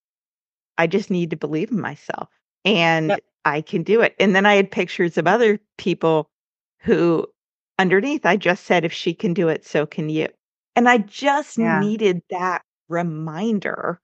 I 0.78 0.86
just 0.86 1.10
need 1.10 1.30
to 1.30 1.36
believe 1.36 1.72
in 1.72 1.80
myself 1.80 2.28
and 2.64 3.08
yep. 3.08 3.24
I 3.44 3.60
can 3.60 3.82
do 3.82 4.02
it. 4.02 4.14
And 4.20 4.36
then 4.36 4.46
I 4.46 4.54
had 4.54 4.70
pictures 4.70 5.18
of 5.18 5.26
other 5.26 5.58
people 5.76 6.30
who 6.80 7.26
underneath 7.78 8.26
I 8.26 8.36
just 8.36 8.64
said, 8.64 8.84
if 8.84 8.92
she 8.92 9.14
can 9.14 9.34
do 9.34 9.48
it, 9.48 9.64
so 9.64 9.86
can 9.86 10.08
you. 10.08 10.28
And 10.76 10.88
I 10.88 10.98
just 10.98 11.58
yeah. 11.58 11.80
needed 11.80 12.22
that 12.30 12.62
reminder 12.88 14.00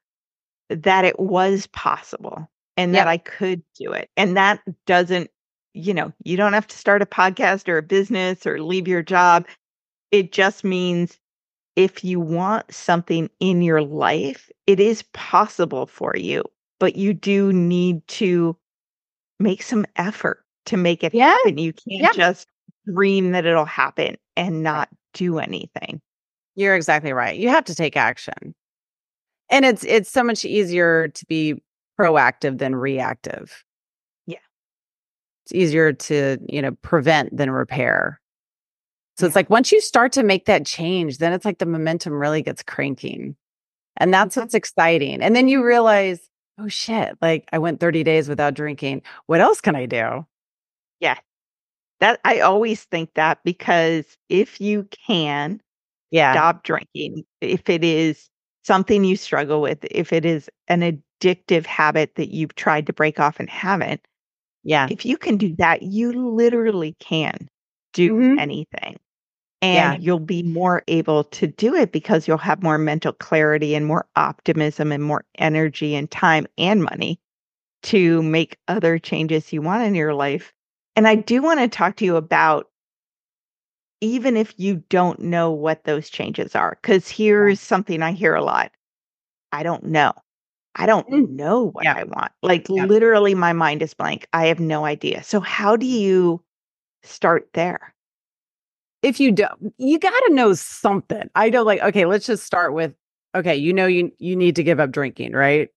that 0.68 1.04
it 1.04 1.18
was 1.18 1.66
possible 1.68 2.48
and 2.76 2.92
yep. 2.92 3.04
that 3.04 3.08
I 3.08 3.18
could 3.18 3.62
do 3.78 3.92
it. 3.92 4.10
And 4.16 4.36
that 4.36 4.60
doesn't, 4.86 5.30
you 5.74 5.94
know, 5.94 6.12
you 6.24 6.36
don't 6.36 6.52
have 6.52 6.66
to 6.66 6.76
start 6.76 7.02
a 7.02 7.06
podcast 7.06 7.68
or 7.68 7.78
a 7.78 7.82
business 7.82 8.46
or 8.46 8.60
leave 8.60 8.88
your 8.88 9.02
job. 9.02 9.46
It 10.10 10.32
just 10.32 10.64
means 10.64 11.18
if 11.76 12.02
you 12.02 12.18
want 12.18 12.72
something 12.72 13.30
in 13.40 13.62
your 13.62 13.82
life, 13.82 14.50
it 14.66 14.80
is 14.80 15.02
possible 15.12 15.86
for 15.86 16.14
you, 16.16 16.42
but 16.80 16.96
you 16.96 17.12
do 17.12 17.52
need 17.52 18.06
to 18.08 18.56
make 19.38 19.62
some 19.62 19.84
effort 19.96 20.42
to 20.64 20.76
make 20.76 21.04
it 21.04 21.14
yeah. 21.14 21.26
happen. 21.26 21.58
You 21.58 21.72
can't 21.72 22.02
yeah. 22.02 22.12
just 22.12 22.48
dream 22.86 23.32
that 23.32 23.46
it'll 23.46 23.64
happen 23.64 24.16
and 24.36 24.62
not 24.62 24.88
do 25.14 25.38
anything. 25.38 26.00
You're 26.54 26.76
exactly 26.76 27.12
right. 27.12 27.38
You 27.38 27.48
have 27.50 27.64
to 27.66 27.74
take 27.74 27.96
action. 27.96 28.54
And 29.50 29.64
it's 29.64 29.84
it's 29.84 30.10
so 30.10 30.24
much 30.24 30.44
easier 30.44 31.08
to 31.08 31.26
be 31.26 31.62
proactive 31.98 32.58
than 32.58 32.74
reactive. 32.74 33.64
Yeah. 34.26 34.38
It's 35.44 35.52
easier 35.52 35.92
to 35.92 36.38
you 36.48 36.62
know 36.62 36.72
prevent 36.82 37.36
than 37.36 37.50
repair. 37.50 38.20
So 39.18 39.24
yeah. 39.24 39.28
it's 39.28 39.36
like 39.36 39.50
once 39.50 39.70
you 39.70 39.80
start 39.80 40.12
to 40.12 40.22
make 40.22 40.46
that 40.46 40.66
change 40.66 41.18
then 41.18 41.32
it's 41.32 41.44
like 41.44 41.58
the 41.58 41.66
momentum 41.66 42.14
really 42.14 42.42
gets 42.42 42.62
cranking. 42.62 43.36
And 43.98 44.12
that's 44.12 44.34
mm-hmm. 44.34 44.42
what's 44.42 44.54
exciting. 44.54 45.22
And 45.22 45.36
then 45.36 45.48
you 45.48 45.64
realize 45.64 46.20
oh 46.58 46.68
shit 46.68 47.16
like 47.20 47.46
i 47.52 47.58
went 47.58 47.80
30 47.80 48.02
days 48.02 48.28
without 48.28 48.54
drinking. 48.54 49.02
What 49.26 49.40
else 49.40 49.60
can 49.60 49.76
i 49.76 49.86
do? 49.86 50.26
Yeah 51.00 51.18
that 52.00 52.20
i 52.24 52.40
always 52.40 52.84
think 52.84 53.10
that 53.14 53.38
because 53.44 54.16
if 54.28 54.60
you 54.60 54.88
can 55.06 55.60
yeah 56.10 56.32
stop 56.32 56.62
drinking 56.62 57.24
if 57.40 57.68
it 57.68 57.82
is 57.84 58.28
something 58.66 59.04
you 59.04 59.16
struggle 59.16 59.62
with, 59.62 59.78
if 59.90 60.12
it 60.12 60.24
is 60.24 60.50
an 60.66 60.80
addictive 60.80 61.64
habit 61.64 62.16
that 62.16 62.34
you've 62.34 62.54
tried 62.56 62.86
to 62.86 62.92
break 62.92 63.20
off 63.20 63.38
and 63.38 63.48
haven't, 63.48 64.00
yeah. 64.64 64.88
If 64.90 65.06
you 65.06 65.16
can 65.16 65.36
do 65.36 65.54
that, 65.58 65.82
you 65.82 66.12
literally 66.12 66.96
can 66.98 67.48
do 67.92 68.14
mm-hmm. 68.14 68.38
anything. 68.40 68.96
And 69.62 69.94
yeah. 69.94 69.96
you'll 70.00 70.18
be 70.18 70.42
more 70.42 70.82
able 70.88 71.22
to 71.22 71.46
do 71.46 71.72
it 71.76 71.92
because 71.92 72.26
you'll 72.26 72.36
have 72.38 72.64
more 72.64 72.76
mental 72.76 73.12
clarity 73.12 73.76
and 73.76 73.86
more 73.86 74.06
optimism 74.16 74.90
and 74.90 75.04
more 75.04 75.24
energy 75.38 75.94
and 75.94 76.10
time 76.10 76.48
and 76.58 76.82
money 76.82 77.20
to 77.84 78.24
make 78.24 78.58
other 78.66 78.98
changes 78.98 79.52
you 79.52 79.62
want 79.62 79.84
in 79.84 79.94
your 79.94 80.14
life. 80.14 80.52
And 80.96 81.06
I 81.06 81.14
do 81.14 81.42
want 81.42 81.60
to 81.60 81.68
talk 81.68 81.96
to 81.96 82.04
you 82.04 82.16
about 82.16 82.68
even 84.00 84.36
if 84.36 84.52
you 84.56 84.82
don't 84.88 85.20
know 85.20 85.50
what 85.50 85.84
those 85.84 86.10
changes 86.10 86.54
are. 86.54 86.78
Because 86.82 87.08
here's 87.08 87.60
something 87.60 88.02
I 88.02 88.12
hear 88.12 88.34
a 88.34 88.42
lot 88.42 88.72
I 89.52 89.62
don't 89.62 89.84
know. 89.84 90.12
I 90.74 90.84
don't 90.86 91.08
mm. 91.08 91.28
know 91.30 91.70
what 91.70 91.84
yeah. 91.84 91.94
I 91.94 92.04
want. 92.04 92.32
Like 92.42 92.66
yeah. 92.68 92.84
literally, 92.84 93.34
my 93.34 93.52
mind 93.52 93.80
is 93.80 93.94
blank. 93.94 94.26
I 94.32 94.46
have 94.46 94.60
no 94.60 94.84
idea. 94.84 95.22
So, 95.22 95.40
how 95.40 95.76
do 95.76 95.86
you 95.86 96.42
start 97.02 97.48
there? 97.54 97.94
If 99.02 99.20
you 99.20 99.32
don't, 99.32 99.72
you 99.78 99.98
got 99.98 100.18
to 100.26 100.34
know 100.34 100.52
something. 100.52 101.30
I 101.34 101.48
don't 101.48 101.64
like, 101.64 101.80
okay, 101.80 102.04
let's 102.04 102.26
just 102.26 102.44
start 102.44 102.74
with, 102.74 102.92
okay, 103.34 103.54
you 103.54 103.72
know, 103.72 103.86
you, 103.86 104.10
you 104.18 104.34
need 104.36 104.56
to 104.56 104.62
give 104.62 104.80
up 104.80 104.90
drinking, 104.90 105.32
right? 105.32 105.68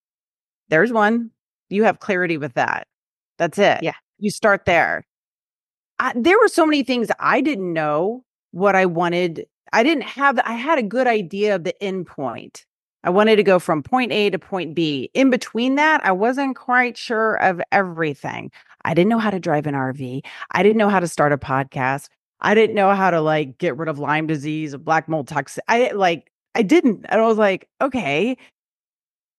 There's 0.70 0.92
one. 0.92 1.32
You 1.70 1.84
have 1.84 2.00
clarity 2.00 2.38
with 2.38 2.56
that. 2.56 2.88
That's 3.38 3.58
it. 3.58 3.84
Yeah. 3.84 3.94
You 4.18 4.32
start 4.32 4.66
there. 4.66 5.06
I, 6.00 6.14
there 6.16 6.40
were 6.40 6.48
so 6.48 6.66
many 6.66 6.84
things 6.84 7.10
I 7.20 7.42
didn't 7.42 7.74
know 7.74 8.24
what 8.52 8.76
I 8.76 8.86
wanted. 8.86 9.46
I 9.74 9.84
didn't 9.84 10.04
have, 10.04 10.40
I 10.40 10.54
had 10.54 10.80
a 10.80 10.84
good 10.84 11.08
idea 11.08 11.56
of 11.56 11.64
the 11.64 11.82
end 11.84 12.08
point. 12.08 12.66
I 13.04 13.10
wanted 13.10 13.38
to 13.38 13.44
go 13.44 13.60
from 13.60 13.82
point 13.82 14.12
A 14.12 14.30
to 14.30 14.40
point 14.40 14.76
B. 14.76 15.10
In 15.14 15.30
between 15.30 15.76
that, 15.76 16.04
I 16.04 16.12
wasn't 16.12 16.56
quite 16.56 16.98
sure 16.98 17.36
of 17.36 17.62
everything. 17.72 18.52
I 18.84 18.94
didn't 18.94 19.10
know 19.10 19.20
how 19.20 19.30
to 19.30 19.40
drive 19.40 19.68
an 19.68 19.76
RV. 19.76 20.26
I 20.52 20.64
didn't 20.64 20.78
know 20.78 20.90
how 20.90 21.00
to 21.00 21.08
start 21.08 21.32
a 21.32 21.38
podcast. 21.38 22.10
I 22.42 22.54
didn't 22.56 22.76
know 22.76 22.94
how 22.94 23.12
to 23.12 23.22
like 23.22 23.58
get 23.58 23.78
rid 23.78 23.90
of 23.90 24.00
Lyme 24.00 24.28
disease, 24.28 24.76
black 24.76 25.08
mold 25.08 25.28
toxin. 25.28 25.64
I 25.68 25.92
like, 25.92 26.32
I 26.56 26.62
didn't. 26.62 27.06
And 27.10 27.22
I 27.22 27.26
was 27.26 27.38
like, 27.38 27.70
okay, 27.82 28.38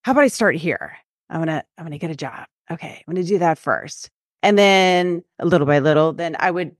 how 0.02 0.12
about 0.12 0.24
I 0.24 0.28
start 0.28 0.56
here? 0.56 0.96
I'm 1.28 1.40
gonna, 1.40 1.64
I'm 1.76 1.84
gonna 1.84 1.98
get 1.98 2.11
a 2.11 2.16
job. 2.16 2.46
Okay, 2.70 3.02
I'm 3.06 3.14
gonna 3.14 3.26
do 3.26 3.38
that 3.38 3.58
first. 3.58 4.11
And 4.43 4.59
then 4.59 5.22
little 5.43 5.66
by 5.66 5.80
little, 5.80 6.12
then 6.12 6.36
I 6.41 6.51
would 6.51 6.74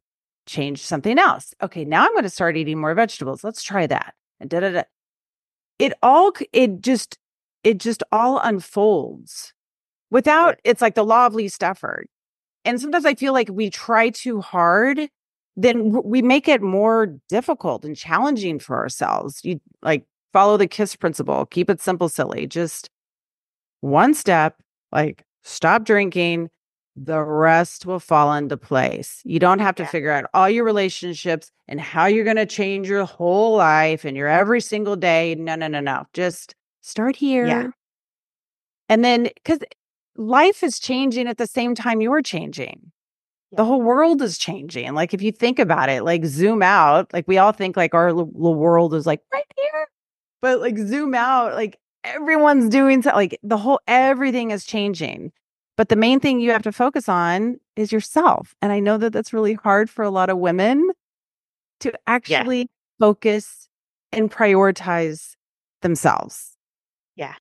change 0.47 0.83
something 0.83 1.19
else. 1.19 1.55
Okay, 1.63 1.85
now 1.85 2.05
I'm 2.05 2.13
going 2.13 2.23
to 2.25 2.31
start 2.31 2.57
eating 2.57 2.81
more 2.81 2.95
vegetables. 2.95 3.45
Let's 3.45 3.63
try 3.63 3.87
that. 3.87 4.15
And 4.41 4.49
da 4.49 4.61
da 4.61 4.71
da. 4.71 4.83
It 5.79 5.93
all, 6.03 6.33
it 6.53 6.81
just, 6.81 7.19
it 7.65 7.79
just 7.79 8.03
all 8.13 8.39
unfolds 8.39 9.53
without, 10.11 10.59
it's 10.65 10.83
like 10.83 10.95
the 10.95 11.05
law 11.05 11.27
of 11.27 11.35
least 11.35 11.63
effort. 11.63 12.09
And 12.65 12.81
sometimes 12.81 13.07
I 13.07 13.15
feel 13.15 13.33
like 13.33 13.49
we 13.51 13.71
try 13.71 14.11
too 14.11 14.41
hard, 14.41 15.09
then 15.57 16.03
we 16.05 16.23
make 16.23 16.49
it 16.49 16.63
more 16.63 17.19
difficult 17.29 17.85
and 17.85 17.97
challenging 17.97 18.59
for 18.59 18.77
ourselves. 18.77 19.41
You 19.45 19.61
like 19.83 20.05
follow 20.33 20.57
the 20.57 20.67
KISS 20.67 20.97
principle, 20.97 21.47
keep 21.47 21.71
it 21.71 21.81
simple, 21.81 22.09
silly. 22.09 22.47
Just 22.47 22.91
one 23.81 24.13
step, 24.15 24.57
like 24.93 25.25
stop 25.43 25.85
drinking, 25.85 26.51
the 26.97 27.23
rest 27.23 27.87
will 27.87 28.01
fall 28.01 28.33
into 28.35 28.57
place. 28.57 29.23
You 29.25 29.39
don't 29.39 29.61
have 29.61 29.75
to 29.77 29.87
figure 29.87 30.11
out 30.11 30.27
all 30.35 30.51
your 30.51 30.65
relationships 30.65 31.51
and 31.69 31.81
how 31.81 32.07
you're 32.07 32.25
going 32.25 32.37
to 32.37 32.47
change 32.47 32.89
your 32.89 33.05
whole 33.05 33.57
life 33.57 34.05
and 34.05 34.17
your 34.17 34.29
every 34.29 34.61
single 34.61 34.97
day. 34.97 35.35
No, 35.37 35.55
no, 35.55 35.69
no, 35.69 35.81
no. 35.81 36.05
Just 36.13 36.55
start 36.81 37.17
here. 37.17 37.47
Yeah. 37.47 37.69
And 38.89 39.05
then, 39.05 39.31
because 39.35 39.61
life 40.17 40.63
is 40.63 40.79
changing 40.79 41.29
at 41.29 41.39
the 41.39 41.47
same 41.47 41.75
time 41.75 42.01
you're 42.01 42.23
changing. 42.23 42.93
Yeah. 43.53 43.57
The 43.59 43.65
whole 43.65 43.83
world 43.83 44.21
is 44.21 44.37
changing. 44.37 44.93
Like 44.95 45.15
if 45.15 45.23
you 45.23 45.33
think 45.33 45.59
about 45.59 45.89
it, 45.89 46.05
like 46.05 46.25
zoom 46.25 46.63
out, 46.63 47.13
like 47.13 47.27
we 47.27 47.39
all 47.39 47.53
think 47.53 47.77
like 47.77 47.95
our 47.95 48.13
little 48.13 48.55
world 48.55 48.95
is 48.95 49.07
like 49.07 49.21
right 49.33 49.47
here. 49.57 49.89
But 50.43 50.61
like 50.61 50.77
zoom 50.79 51.15
out, 51.15 51.55
like 51.55 51.79
everyone's 52.05 52.69
doing 52.69 53.03
so 53.03 53.11
like 53.11 53.39
the 53.43 53.59
whole 53.59 53.81
everything 53.87 54.51
is 54.51 54.65
changing. 54.65 55.33
But 55.81 55.89
the 55.89 55.97
main 55.97 56.21
thing 56.21 56.41
you 56.41 56.51
have 56.51 56.65
to 56.65 56.73
focus 56.73 57.09
on 57.09 57.59
is 57.75 57.91
yourself. 57.91 58.55
And 58.61 58.71
I 58.71 58.81
know 58.81 58.99
that 58.99 59.15
that's 59.15 59.33
really 59.33 59.55
hard 59.55 59.89
for 59.89 60.03
a 60.03 60.11
lot 60.11 60.29
of 60.29 60.37
women 60.37 60.91
to 61.79 61.91
actually 62.07 62.59
yeah. 62.59 62.67
focus 62.99 63.67
and 64.13 64.31
prioritize 64.31 65.37
themselves. 65.81 66.55
Yeah. 67.17 67.33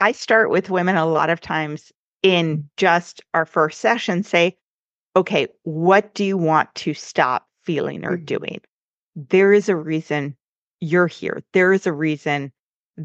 I 0.00 0.10
start 0.10 0.50
with 0.50 0.68
women 0.68 0.96
a 0.96 1.06
lot 1.06 1.30
of 1.30 1.40
times 1.40 1.92
in 2.24 2.68
just 2.76 3.22
our 3.34 3.46
first 3.46 3.78
session 3.78 4.24
say, 4.24 4.56
okay, 5.14 5.46
what 5.62 6.12
do 6.12 6.24
you 6.24 6.36
want 6.36 6.74
to 6.74 6.92
stop 6.92 7.46
feeling 7.62 8.04
or 8.04 8.16
mm-hmm. 8.16 8.24
doing? 8.24 8.60
There 9.14 9.52
is 9.52 9.68
a 9.68 9.76
reason 9.76 10.36
you're 10.80 11.06
here. 11.06 11.44
There 11.52 11.72
is 11.72 11.86
a 11.86 11.92
reason 11.92 12.50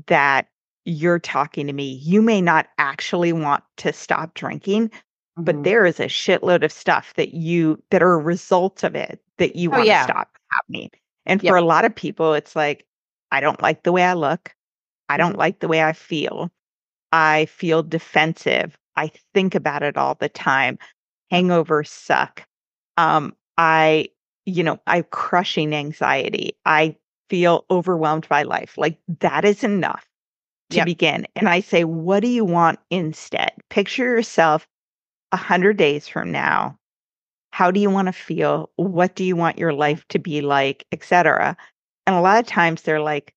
that 0.07 0.47
you're 0.85 1.19
talking 1.19 1.67
to 1.67 1.73
me. 1.73 1.99
You 2.03 2.21
may 2.21 2.41
not 2.41 2.67
actually 2.77 3.33
want 3.33 3.63
to 3.77 3.91
stop 3.91 4.33
drinking, 4.35 4.89
mm-hmm. 4.89 5.43
but 5.43 5.63
there 5.63 5.85
is 5.85 5.99
a 5.99 6.05
shitload 6.05 6.63
of 6.63 6.71
stuff 6.71 7.13
that 7.15 7.33
you 7.33 7.81
that 7.89 8.03
are 8.03 8.19
results 8.19 8.83
of 8.83 8.95
it 8.95 9.19
that 9.37 9.55
you 9.55 9.69
oh, 9.71 9.77
want 9.77 9.87
yeah. 9.87 10.05
to 10.05 10.13
stop 10.13 10.29
happening. 10.51 10.91
And 11.25 11.41
yep. 11.41 11.51
for 11.51 11.57
a 11.57 11.61
lot 11.61 11.85
of 11.85 11.95
people, 11.95 12.33
it's 12.33 12.55
like, 12.55 12.85
I 13.31 13.41
don't 13.41 13.61
like 13.61 13.83
the 13.83 13.91
way 13.91 14.03
I 14.03 14.13
look. 14.13 14.55
I 15.09 15.17
don't 15.17 15.31
mm-hmm. 15.31 15.39
like 15.39 15.59
the 15.59 15.67
way 15.67 15.83
I 15.83 15.93
feel. 15.93 16.51
I 17.11 17.45
feel 17.47 17.81
defensive. 17.81 18.77
I 18.95 19.11
think 19.33 19.55
about 19.55 19.83
it 19.83 19.97
all 19.97 20.15
the 20.15 20.29
time. 20.29 20.77
Hangovers 21.31 21.87
suck. 21.87 22.45
Um, 22.97 23.35
I, 23.57 24.09
you 24.45 24.63
know, 24.63 24.79
I 24.85 24.97
have 24.97 25.09
crushing 25.09 25.73
anxiety. 25.73 26.55
I 26.65 26.95
feel 27.29 27.65
overwhelmed 27.71 28.27
by 28.29 28.43
life. 28.43 28.77
Like 28.77 28.99
that 29.19 29.43
is 29.43 29.63
enough 29.63 30.07
to 30.71 30.77
yep. 30.77 30.85
begin. 30.85 31.27
And 31.35 31.47
I 31.47 31.59
say, 31.59 31.83
what 31.83 32.21
do 32.21 32.27
you 32.27 32.45
want 32.45 32.79
instead? 32.89 33.51
Picture 33.69 34.03
yourself 34.03 34.67
a 35.31 35.37
hundred 35.37 35.77
days 35.77 36.07
from 36.07 36.31
now. 36.31 36.77
How 37.51 37.71
do 37.71 37.79
you 37.79 37.89
want 37.89 38.07
to 38.07 38.13
feel? 38.13 38.69
What 38.75 39.15
do 39.15 39.23
you 39.23 39.35
want 39.35 39.57
your 39.57 39.73
life 39.73 40.05
to 40.09 40.19
be 40.19 40.41
like, 40.41 40.85
etc. 40.91 41.55
And 42.05 42.15
a 42.15 42.21
lot 42.21 42.39
of 42.39 42.47
times 42.47 42.81
they're 42.81 43.01
like, 43.01 43.33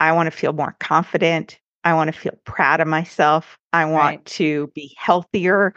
I 0.00 0.12
want 0.12 0.26
to 0.26 0.36
feel 0.36 0.52
more 0.52 0.76
confident. 0.80 1.58
I 1.84 1.94
want 1.94 2.12
to 2.12 2.18
feel 2.18 2.38
proud 2.44 2.80
of 2.80 2.88
myself. 2.88 3.58
I 3.72 3.84
want 3.84 4.16
right. 4.16 4.24
to 4.26 4.70
be 4.74 4.94
healthier. 4.98 5.74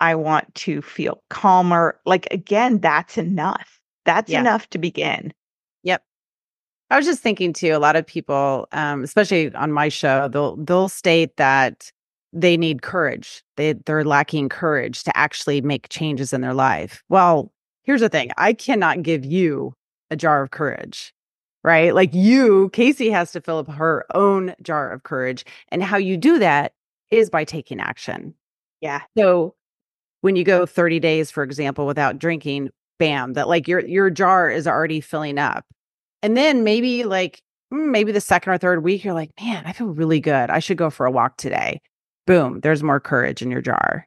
I 0.00 0.14
want 0.14 0.54
to 0.54 0.82
feel 0.82 1.22
calmer. 1.30 1.98
Like, 2.04 2.28
again, 2.30 2.78
that's 2.78 3.18
enough. 3.18 3.80
That's 4.04 4.30
yeah. 4.30 4.40
enough 4.40 4.68
to 4.70 4.78
begin. 4.78 5.32
I 6.90 6.96
was 6.96 7.06
just 7.06 7.22
thinking 7.22 7.52
too, 7.52 7.72
a 7.72 7.78
lot 7.78 7.96
of 7.96 8.06
people, 8.06 8.68
um, 8.72 9.02
especially 9.02 9.52
on 9.54 9.72
my 9.72 9.88
show, 9.88 10.28
they'll 10.28 10.56
they'll 10.56 10.88
state 10.88 11.36
that 11.36 11.90
they 12.32 12.56
need 12.56 12.82
courage. 12.82 13.42
They 13.56 13.72
they're 13.72 14.04
lacking 14.04 14.48
courage 14.48 15.02
to 15.04 15.16
actually 15.16 15.60
make 15.60 15.88
changes 15.88 16.32
in 16.32 16.40
their 16.42 16.54
life. 16.54 17.02
Well, 17.08 17.52
here's 17.82 18.00
the 18.00 18.08
thing. 18.08 18.30
I 18.36 18.52
cannot 18.52 19.02
give 19.02 19.24
you 19.24 19.74
a 20.10 20.16
jar 20.16 20.42
of 20.42 20.50
courage 20.50 21.12
right? 21.66 21.96
Like 21.96 22.14
you, 22.14 22.70
Casey 22.72 23.10
has 23.10 23.32
to 23.32 23.40
fill 23.40 23.58
up 23.58 23.68
her 23.68 24.06
own 24.14 24.54
jar 24.62 24.92
of 24.92 25.02
courage. 25.02 25.44
And 25.70 25.82
how 25.82 25.96
you 25.96 26.16
do 26.16 26.38
that 26.38 26.72
is 27.10 27.28
by 27.28 27.42
taking 27.42 27.80
action. 27.80 28.34
Yeah. 28.80 29.00
So 29.18 29.56
when 30.20 30.36
you 30.36 30.44
go 30.44 30.64
30 30.64 31.00
days, 31.00 31.30
for 31.30 31.42
example, 31.42 31.84
without 31.84 32.20
drinking, 32.20 32.70
bam, 33.00 33.32
that 33.32 33.48
like 33.48 33.66
your 33.66 33.80
your 33.84 34.10
jar 34.10 34.48
is 34.48 34.68
already 34.68 35.00
filling 35.00 35.38
up. 35.38 35.66
And 36.22 36.36
then 36.36 36.64
maybe 36.64 37.04
like 37.04 37.42
mm, 37.72 37.90
maybe 37.90 38.12
the 38.12 38.20
second 38.20 38.52
or 38.52 38.58
third 38.58 38.82
week, 38.82 39.04
you're 39.04 39.14
like, 39.14 39.30
man, 39.40 39.64
I 39.66 39.72
feel 39.72 39.88
really 39.88 40.20
good. 40.20 40.50
I 40.50 40.58
should 40.58 40.76
go 40.76 40.90
for 40.90 41.06
a 41.06 41.10
walk 41.10 41.36
today. 41.36 41.80
Boom, 42.26 42.60
there's 42.60 42.82
more 42.82 43.00
courage 43.00 43.42
in 43.42 43.50
your 43.50 43.62
jar. 43.62 44.06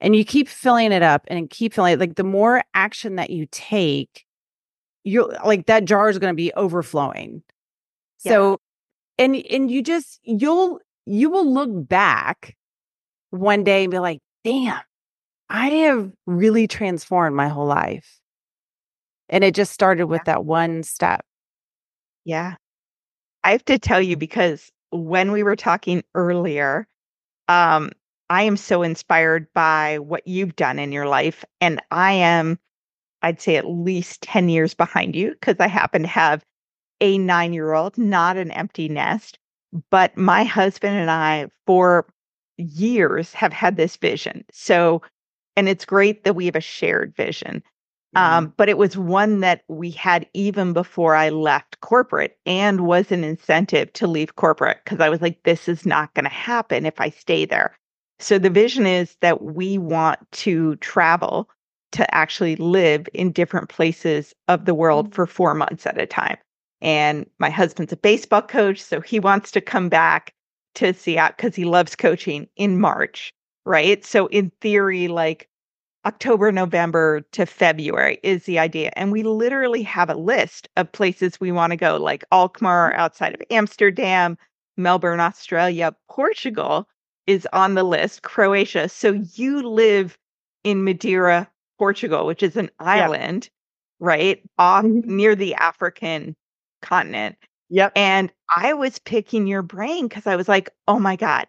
And 0.00 0.16
you 0.16 0.24
keep 0.24 0.48
filling 0.48 0.92
it 0.92 1.02
up 1.02 1.24
and 1.28 1.50
keep 1.50 1.74
filling 1.74 1.94
it. 1.94 2.00
Like 2.00 2.16
the 2.16 2.24
more 2.24 2.62
action 2.72 3.16
that 3.16 3.30
you 3.30 3.46
take, 3.50 4.24
you're 5.04 5.28
like 5.44 5.66
that 5.66 5.84
jar 5.84 6.08
is 6.08 6.18
going 6.18 6.32
to 6.32 6.36
be 6.36 6.52
overflowing. 6.54 7.42
Yeah. 8.24 8.32
So 8.32 8.60
and 9.18 9.36
and 9.36 9.70
you 9.70 9.82
just 9.82 10.20
you'll 10.24 10.80
you 11.04 11.28
will 11.30 11.52
look 11.52 11.70
back 11.88 12.56
one 13.30 13.62
day 13.64 13.84
and 13.84 13.90
be 13.90 13.98
like, 13.98 14.20
"Damn, 14.44 14.80
I 15.50 15.68
have 15.68 16.10
really 16.26 16.66
transformed 16.66 17.36
my 17.36 17.48
whole 17.48 17.66
life." 17.66 18.18
And 19.28 19.44
it 19.44 19.54
just 19.54 19.72
started 19.72 20.06
with 20.06 20.20
yeah. 20.20 20.34
that 20.34 20.44
one 20.44 20.82
step. 20.82 21.24
Yeah. 22.24 22.54
I 23.44 23.52
have 23.52 23.64
to 23.66 23.78
tell 23.78 24.00
you 24.02 24.16
because 24.16 24.70
when 24.90 25.32
we 25.32 25.42
were 25.42 25.56
talking 25.56 26.04
earlier, 26.14 26.86
um, 27.48 27.92
I 28.30 28.44
am 28.44 28.56
so 28.56 28.82
inspired 28.82 29.48
by 29.54 29.98
what 30.00 30.26
you've 30.26 30.56
done 30.56 30.78
in 30.78 30.92
your 30.92 31.06
life. 31.08 31.44
And 31.60 31.82
I 31.90 32.12
am 32.14 32.58
I'd 33.22 33.40
say 33.40 33.56
at 33.56 33.68
least 33.68 34.22
10 34.22 34.48
years 34.48 34.74
behind 34.74 35.16
you 35.16 35.32
because 35.32 35.56
I 35.60 35.68
happen 35.68 36.02
to 36.02 36.08
have 36.08 36.44
a 37.00 37.18
nine 37.18 37.52
year 37.52 37.72
old, 37.74 37.98
not 37.98 38.36
an 38.36 38.50
empty 38.52 38.88
nest. 38.88 39.38
But 39.90 40.16
my 40.16 40.44
husband 40.44 40.96
and 40.98 41.10
I, 41.10 41.48
for 41.66 42.06
years, 42.58 43.34
have 43.34 43.52
had 43.52 43.76
this 43.76 43.96
vision. 43.96 44.44
So, 44.52 45.02
and 45.56 45.68
it's 45.68 45.84
great 45.84 46.24
that 46.24 46.34
we 46.36 46.46
have 46.46 46.56
a 46.56 46.60
shared 46.60 47.14
vision. 47.16 47.62
Mm-hmm. 48.16 48.32
Um, 48.32 48.54
but 48.56 48.68
it 48.68 48.78
was 48.78 48.96
one 48.96 49.40
that 49.40 49.62
we 49.68 49.90
had 49.90 50.26
even 50.34 50.72
before 50.72 51.14
I 51.14 51.28
left 51.28 51.80
corporate 51.80 52.38
and 52.44 52.80
was 52.80 53.12
an 53.12 53.22
incentive 53.22 53.92
to 53.94 54.06
leave 54.06 54.36
corporate 54.36 54.78
because 54.84 55.00
I 55.00 55.08
was 55.08 55.22
like, 55.22 55.42
this 55.44 55.68
is 55.68 55.86
not 55.86 56.12
going 56.14 56.24
to 56.24 56.30
happen 56.30 56.86
if 56.86 57.00
I 57.00 57.10
stay 57.10 57.44
there. 57.44 57.76
So 58.18 58.38
the 58.38 58.50
vision 58.50 58.86
is 58.86 59.16
that 59.20 59.42
we 59.42 59.78
want 59.78 60.18
to 60.32 60.76
travel 60.76 61.48
to 61.92 62.14
actually 62.14 62.56
live 62.56 63.08
in 63.14 63.32
different 63.32 63.68
places 63.68 64.34
of 64.48 64.64
the 64.64 64.74
world 64.74 65.10
mm. 65.10 65.14
for 65.14 65.26
four 65.26 65.54
months 65.54 65.86
at 65.86 66.00
a 66.00 66.06
time. 66.06 66.36
And 66.80 67.28
my 67.38 67.50
husband's 67.50 67.92
a 67.92 67.96
baseball 67.96 68.42
coach, 68.42 68.80
so 68.80 69.00
he 69.00 69.20
wants 69.20 69.50
to 69.52 69.60
come 69.60 69.88
back 69.88 70.32
to 70.76 70.94
Seattle 70.94 71.34
because 71.36 71.54
he 71.54 71.64
loves 71.64 71.94
coaching 71.94 72.48
in 72.56 72.80
March, 72.80 73.32
right? 73.66 74.04
So, 74.04 74.28
in 74.28 74.50
theory, 74.60 75.08
like 75.08 75.49
October, 76.06 76.50
November 76.50 77.20
to 77.32 77.44
February 77.44 78.18
is 78.22 78.44
the 78.44 78.58
idea. 78.58 78.90
And 78.96 79.12
we 79.12 79.22
literally 79.22 79.82
have 79.82 80.08
a 80.08 80.14
list 80.14 80.68
of 80.76 80.90
places 80.90 81.40
we 81.40 81.52
want 81.52 81.72
to 81.72 81.76
go, 81.76 81.96
like 81.96 82.24
Alkmaar 82.32 82.94
outside 82.94 83.34
of 83.34 83.42
Amsterdam, 83.50 84.38
Melbourne, 84.76 85.20
Australia, 85.20 85.94
Portugal 86.08 86.88
is 87.26 87.46
on 87.52 87.74
the 87.74 87.84
list, 87.84 88.22
Croatia. 88.22 88.88
So, 88.88 89.22
you 89.34 89.62
live 89.62 90.16
in 90.64 90.84
Madeira, 90.84 91.50
Portugal, 91.78 92.26
which 92.26 92.42
is 92.42 92.56
an 92.56 92.70
island, 92.78 93.50
right? 93.98 94.42
Off 94.58 94.84
mm-hmm. 94.84 95.16
near 95.16 95.34
the 95.34 95.54
African 95.54 96.34
continent. 96.82 97.36
Yep. 97.68 97.92
And 97.94 98.32
I 98.54 98.74
was 98.74 98.98
picking 98.98 99.46
your 99.46 99.62
brain 99.62 100.08
because 100.08 100.26
I 100.26 100.36
was 100.36 100.48
like, 100.48 100.70
oh 100.88 100.98
my 100.98 101.16
God, 101.16 101.46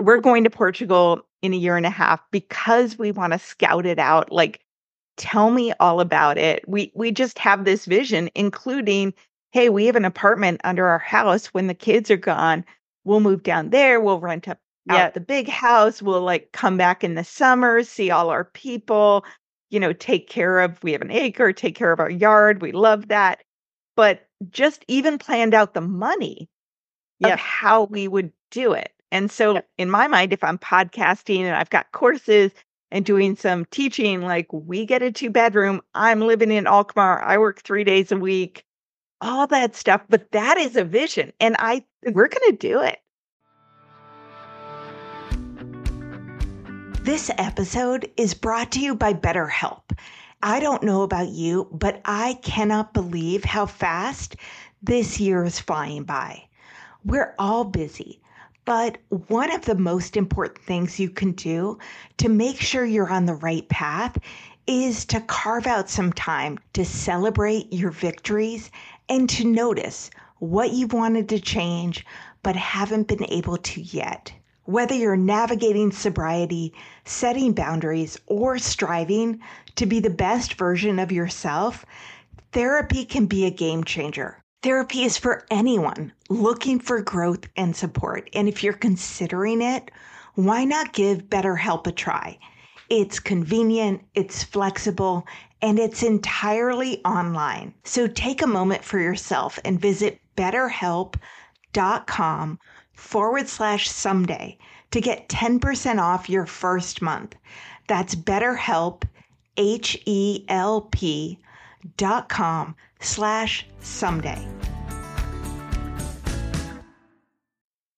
we're 0.00 0.20
going 0.20 0.44
to 0.44 0.50
Portugal 0.50 1.20
in 1.42 1.52
a 1.54 1.56
year 1.56 1.76
and 1.76 1.86
a 1.86 1.90
half 1.90 2.20
because 2.30 2.98
we 2.98 3.12
want 3.12 3.32
to 3.32 3.38
scout 3.38 3.86
it 3.86 3.98
out. 3.98 4.30
Like, 4.30 4.60
tell 5.16 5.50
me 5.50 5.72
all 5.80 6.00
about 6.00 6.38
it. 6.38 6.64
We 6.68 6.92
we 6.94 7.12
just 7.12 7.38
have 7.38 7.64
this 7.64 7.86
vision, 7.86 8.30
including, 8.34 9.14
hey, 9.52 9.68
we 9.68 9.86
have 9.86 9.96
an 9.96 10.04
apartment 10.04 10.60
under 10.64 10.86
our 10.86 10.98
house. 10.98 11.46
When 11.46 11.66
the 11.66 11.74
kids 11.74 12.10
are 12.10 12.16
gone, 12.16 12.64
we'll 13.04 13.20
move 13.20 13.42
down 13.42 13.70
there. 13.70 14.00
We'll 14.00 14.20
rent 14.20 14.48
up 14.48 14.58
out 14.88 15.14
the 15.14 15.20
big 15.20 15.48
house. 15.48 16.02
We'll 16.02 16.22
like 16.22 16.52
come 16.52 16.76
back 16.76 17.04
in 17.04 17.14
the 17.14 17.24
summer, 17.24 17.82
see 17.82 18.10
all 18.10 18.30
our 18.30 18.44
people, 18.44 19.24
you 19.70 19.78
know, 19.78 19.92
take 19.92 20.28
care 20.28 20.60
of, 20.60 20.82
we 20.82 20.92
have 20.92 21.02
an 21.02 21.10
acre, 21.10 21.52
take 21.52 21.76
care 21.76 21.92
of 21.92 22.00
our 22.00 22.10
yard. 22.10 22.60
We 22.60 22.72
love 22.72 23.08
that. 23.08 23.42
But 23.96 24.26
just 24.50 24.84
even 24.88 25.18
planned 25.18 25.54
out 25.54 25.74
the 25.74 25.80
money 25.80 26.48
yep. 27.20 27.34
of 27.34 27.38
how 27.38 27.84
we 27.84 28.08
would 28.08 28.32
do 28.50 28.72
it. 28.72 28.92
And 29.12 29.30
so, 29.30 29.54
yep. 29.54 29.68
in 29.78 29.90
my 29.90 30.08
mind, 30.08 30.32
if 30.32 30.44
I'm 30.44 30.58
podcasting 30.58 31.40
and 31.40 31.56
I've 31.56 31.70
got 31.70 31.92
courses 31.92 32.52
and 32.90 33.04
doing 33.04 33.36
some 33.36 33.64
teaching, 33.66 34.22
like 34.22 34.52
we 34.52 34.86
get 34.86 35.02
a 35.02 35.10
two 35.12 35.30
bedroom, 35.30 35.80
I'm 35.94 36.20
living 36.20 36.50
in 36.50 36.66
Alkmaar, 36.66 37.22
I 37.22 37.38
work 37.38 37.60
three 37.60 37.84
days 37.84 38.12
a 38.12 38.16
week, 38.16 38.64
all 39.20 39.46
that 39.48 39.74
stuff. 39.74 40.02
But 40.08 40.30
that 40.32 40.58
is 40.58 40.76
a 40.76 40.84
vision. 40.84 41.32
And 41.40 41.56
I, 41.58 41.84
we're 42.04 42.28
going 42.28 42.50
to 42.50 42.56
do 42.56 42.80
it. 42.80 42.98
This 47.02 47.30
episode 47.38 48.10
is 48.16 48.34
brought 48.34 48.72
to 48.72 48.80
you 48.80 48.94
by 48.94 49.14
BetterHelp. 49.14 49.98
I 50.42 50.60
don't 50.60 50.82
know 50.82 51.02
about 51.02 51.28
you, 51.28 51.66
but 51.72 52.00
I 52.04 52.34
cannot 52.42 52.94
believe 52.94 53.42
how 53.42 53.66
fast 53.66 54.36
this 54.82 55.18
year 55.18 55.44
is 55.44 55.58
flying 55.58 56.04
by. 56.04 56.44
We're 57.04 57.34
all 57.38 57.64
busy, 57.64 58.19
But 58.70 58.98
one 59.08 59.50
of 59.50 59.64
the 59.64 59.74
most 59.74 60.16
important 60.16 60.64
things 60.64 61.00
you 61.00 61.10
can 61.10 61.32
do 61.32 61.80
to 62.18 62.28
make 62.28 62.60
sure 62.60 62.84
you're 62.84 63.10
on 63.10 63.26
the 63.26 63.34
right 63.34 63.68
path 63.68 64.16
is 64.64 65.04
to 65.06 65.20
carve 65.22 65.66
out 65.66 65.90
some 65.90 66.12
time 66.12 66.56
to 66.74 66.84
celebrate 66.84 67.72
your 67.72 67.90
victories 67.90 68.70
and 69.08 69.28
to 69.30 69.44
notice 69.44 70.08
what 70.38 70.70
you 70.70 70.86
wanted 70.86 71.28
to 71.30 71.40
change 71.40 72.06
but 72.44 72.54
haven't 72.54 73.08
been 73.08 73.28
able 73.28 73.56
to 73.56 73.80
yet. 73.80 74.32
Whether 74.66 74.94
you're 74.94 75.16
navigating 75.16 75.90
sobriety, 75.90 76.72
setting 77.04 77.54
boundaries, 77.54 78.20
or 78.26 78.56
striving 78.58 79.40
to 79.74 79.84
be 79.84 79.98
the 79.98 80.10
best 80.10 80.54
version 80.54 81.00
of 81.00 81.10
yourself, 81.10 81.84
therapy 82.52 83.04
can 83.04 83.26
be 83.26 83.46
a 83.46 83.50
game 83.50 83.82
changer. 83.82 84.44
Therapy 84.62 85.04
is 85.04 85.16
for 85.16 85.46
anyone 85.50 86.12
looking 86.28 86.80
for 86.80 87.00
growth 87.00 87.48
and 87.56 87.74
support. 87.74 88.28
And 88.34 88.46
if 88.46 88.62
you're 88.62 88.74
considering 88.74 89.62
it, 89.62 89.90
why 90.34 90.64
not 90.64 90.92
give 90.92 91.30
BetterHelp 91.30 91.86
a 91.86 91.92
try? 91.92 92.38
It's 92.90 93.18
convenient, 93.18 94.02
it's 94.14 94.44
flexible, 94.44 95.26
and 95.62 95.78
it's 95.78 96.02
entirely 96.02 97.02
online. 97.06 97.72
So 97.84 98.06
take 98.06 98.42
a 98.42 98.46
moment 98.46 98.84
for 98.84 98.98
yourself 98.98 99.58
and 99.64 99.80
visit 99.80 100.20
betterhelp.com 100.36 102.58
forward 102.92 103.48
slash 103.48 103.88
someday 103.88 104.58
to 104.90 105.00
get 105.00 105.30
10% 105.30 105.98
off 105.98 106.28
your 106.28 106.44
first 106.44 107.00
month. 107.00 107.34
That's 107.86 108.14
BetterHelp, 108.14 109.04
H 109.56 110.02
E 110.04 110.44
L 110.48 110.82
P 110.82 111.38
dot 111.96 112.28
com 112.28 112.76
slash 113.00 113.66
someday. 113.80 114.46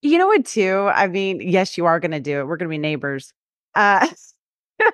You 0.00 0.18
know 0.18 0.26
what, 0.26 0.44
too? 0.44 0.90
I 0.92 1.06
mean, 1.06 1.40
yes, 1.40 1.78
you 1.78 1.86
are 1.86 2.00
going 2.00 2.10
to 2.10 2.20
do 2.20 2.40
it. 2.40 2.46
We're 2.46 2.56
going 2.56 2.68
to 2.68 2.74
be 2.74 2.78
neighbors. 2.78 3.32
Uh, 3.74 4.08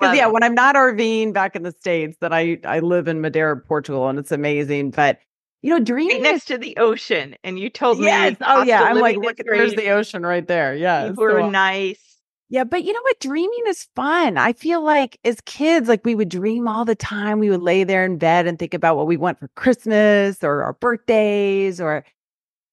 yeah, 0.00 0.26
when 0.26 0.42
I'm 0.42 0.54
not 0.54 0.76
RVing 0.76 1.32
back 1.32 1.54
in 1.56 1.62
the 1.62 1.72
States, 1.72 2.16
then 2.20 2.32
I, 2.32 2.58
I 2.64 2.80
live 2.80 3.06
in 3.06 3.20
Madeira, 3.20 3.60
Portugal, 3.60 4.08
and 4.08 4.18
it's 4.18 4.32
amazing. 4.32 4.92
But 4.92 5.18
you 5.64 5.70
know, 5.70 5.80
dreaming 5.80 6.22
right 6.22 6.32
next 6.32 6.44
to 6.46 6.58
the 6.58 6.76
ocean. 6.76 7.36
And 7.42 7.58
you 7.58 7.70
told 7.70 7.98
yes. 7.98 8.32
me, 8.32 8.46
oh 8.46 8.64
yeah, 8.64 8.82
I'm 8.82 8.98
like, 8.98 9.16
look, 9.16 9.38
there's 9.38 9.74
the 9.74 9.90
ocean 9.90 10.24
right 10.24 10.46
there. 10.46 10.74
Yeah, 10.74 11.08
people 11.08 11.28
so, 11.30 11.48
nice. 11.48 12.13
Yeah, 12.50 12.64
but 12.64 12.84
you 12.84 12.92
know 12.92 13.02
what? 13.02 13.20
Dreaming 13.20 13.64
is 13.66 13.88
fun. 13.96 14.36
I 14.36 14.52
feel 14.52 14.82
like 14.82 15.18
as 15.24 15.40
kids, 15.42 15.88
like 15.88 16.04
we 16.04 16.14
would 16.14 16.28
dream 16.28 16.68
all 16.68 16.84
the 16.84 16.94
time. 16.94 17.38
We 17.38 17.50
would 17.50 17.62
lay 17.62 17.84
there 17.84 18.04
in 18.04 18.18
bed 18.18 18.46
and 18.46 18.58
think 18.58 18.74
about 18.74 18.96
what 18.96 19.06
we 19.06 19.16
want 19.16 19.40
for 19.40 19.48
Christmas 19.56 20.44
or 20.44 20.62
our 20.62 20.74
birthdays, 20.74 21.80
or 21.80 22.04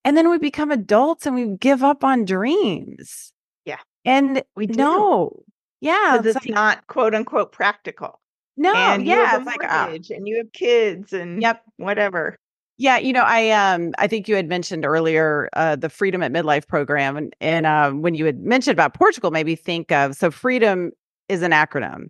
and 0.03 0.17
then 0.17 0.29
we 0.29 0.37
become 0.37 0.71
adults 0.71 1.25
and 1.25 1.35
we 1.35 1.55
give 1.57 1.83
up 1.83 2.03
on 2.03 2.25
dreams. 2.25 3.31
Yeah, 3.65 3.79
and 4.03 4.43
we 4.55 4.67
do. 4.67 4.77
no, 4.77 5.43
yeah, 5.79 6.17
it's, 6.17 6.27
it's 6.27 6.35
like, 6.35 6.49
not 6.49 6.87
quote 6.87 7.15
unquote 7.15 7.51
practical. 7.53 8.19
No, 8.57 8.75
and 8.75 9.05
yeah, 9.05 9.37
it's 9.37 9.45
like 9.45 9.63
uh, 9.63 9.97
and 10.13 10.27
you 10.27 10.37
have 10.37 10.51
kids 10.51 11.13
and 11.13 11.41
yep, 11.41 11.63
whatever. 11.77 12.37
Yeah, 12.81 12.97
you 12.97 13.13
know, 13.13 13.21
I 13.21 13.51
um 13.51 13.91
I 13.99 14.07
think 14.07 14.27
you 14.27 14.35
had 14.35 14.49
mentioned 14.49 14.85
earlier 14.87 15.49
uh 15.53 15.75
the 15.75 15.87
Freedom 15.87 16.23
at 16.23 16.31
Midlife 16.31 16.67
program 16.67 17.15
and 17.15 17.35
and 17.39 17.67
um 17.67 18.01
when 18.01 18.15
you 18.15 18.25
had 18.25 18.39
mentioned 18.39 18.73
about 18.73 18.95
Portugal 18.95 19.29
maybe 19.29 19.55
think 19.55 19.91
of 19.91 20.15
so 20.15 20.31
freedom 20.31 20.91
is 21.29 21.43
an 21.43 21.51
acronym 21.51 22.07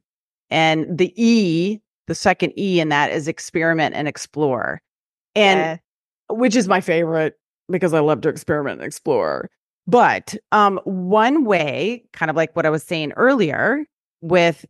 and 0.50 0.98
the 0.98 1.14
E, 1.22 1.82
the 2.08 2.16
second 2.16 2.58
E 2.58 2.80
in 2.80 2.88
that 2.88 3.12
is 3.12 3.28
experiment 3.28 3.96
and 3.96 4.08
explore. 4.08 4.82
And 5.36 5.60
yeah. 5.60 5.78
which 6.30 6.56
is 6.56 6.70
my 6.70 6.80
favorite 6.80 7.38
because 7.70 7.94
I 7.94 8.00
love 8.00 8.22
to 8.22 8.30
experiment 8.30 8.80
and 8.80 8.88
explore. 8.88 9.50
But 9.88 10.38
um 10.54 10.80
one 10.86 11.44
way, 11.44 12.06
kind 12.14 12.30
of 12.30 12.38
like 12.38 12.56
what 12.56 12.66
I 12.66 12.70
was 12.70 12.84
saying 12.84 13.12
earlier 13.18 13.84
with 14.22 14.66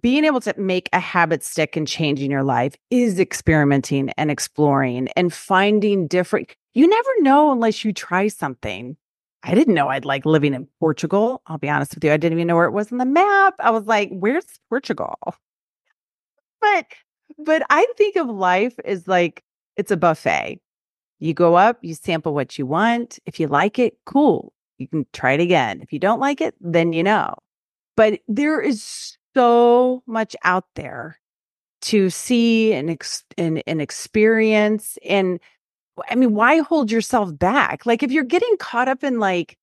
being 0.00 0.24
able 0.24 0.40
to 0.40 0.54
make 0.58 0.88
a 0.92 1.00
habit 1.00 1.42
stick 1.42 1.76
and 1.76 1.88
changing 1.88 2.30
your 2.30 2.42
life 2.42 2.74
is 2.90 3.18
experimenting 3.18 4.10
and 4.10 4.30
exploring 4.30 5.08
and 5.16 5.32
finding 5.32 6.06
different. 6.06 6.54
You 6.74 6.86
never 6.86 7.10
know 7.20 7.50
unless 7.50 7.84
you 7.84 7.92
try 7.92 8.28
something. 8.28 8.96
I 9.44 9.54
didn't 9.54 9.74
know 9.74 9.88
I'd 9.88 10.04
like 10.04 10.26
living 10.26 10.52
in 10.52 10.68
Portugal. 10.80 11.42
I'll 11.46 11.58
be 11.58 11.68
honest 11.68 11.94
with 11.94 12.04
you. 12.04 12.12
I 12.12 12.16
didn't 12.16 12.36
even 12.36 12.48
know 12.48 12.56
where 12.56 12.66
it 12.66 12.72
was 12.72 12.92
on 12.92 12.98
the 12.98 13.06
map. 13.06 13.54
I 13.60 13.70
was 13.70 13.86
like, 13.86 14.10
where's 14.10 14.44
Portugal? 14.68 15.16
But 16.60 16.86
but 17.38 17.62
I 17.70 17.86
think 17.96 18.16
of 18.16 18.28
life 18.28 18.74
as 18.84 19.06
like 19.06 19.44
it's 19.76 19.90
a 19.90 19.96
buffet. 19.96 20.60
You 21.20 21.34
go 21.34 21.56
up, 21.56 21.78
you 21.82 21.94
sample 21.94 22.34
what 22.34 22.58
you 22.58 22.66
want. 22.66 23.18
If 23.26 23.40
you 23.40 23.46
like 23.48 23.78
it, 23.78 23.96
cool. 24.06 24.52
You 24.78 24.88
can 24.88 25.06
try 25.12 25.32
it 25.32 25.40
again. 25.40 25.80
If 25.82 25.92
you 25.92 25.98
don't 25.98 26.20
like 26.20 26.40
it, 26.40 26.54
then 26.60 26.92
you 26.92 27.02
know. 27.02 27.34
But 27.96 28.20
there 28.28 28.60
is 28.60 29.17
so 29.38 30.02
much 30.06 30.34
out 30.42 30.64
there 30.74 31.16
to 31.80 32.10
see 32.10 32.72
and, 32.72 32.90
ex- 32.90 33.22
and, 33.36 33.62
and 33.68 33.80
experience. 33.80 34.98
And 35.04 35.38
I 36.10 36.16
mean, 36.16 36.34
why 36.34 36.58
hold 36.58 36.90
yourself 36.90 37.36
back? 37.38 37.86
Like, 37.86 38.02
if 38.02 38.10
you're 38.10 38.24
getting 38.24 38.56
caught 38.58 38.88
up 38.88 39.04
in 39.04 39.20
like, 39.20 39.56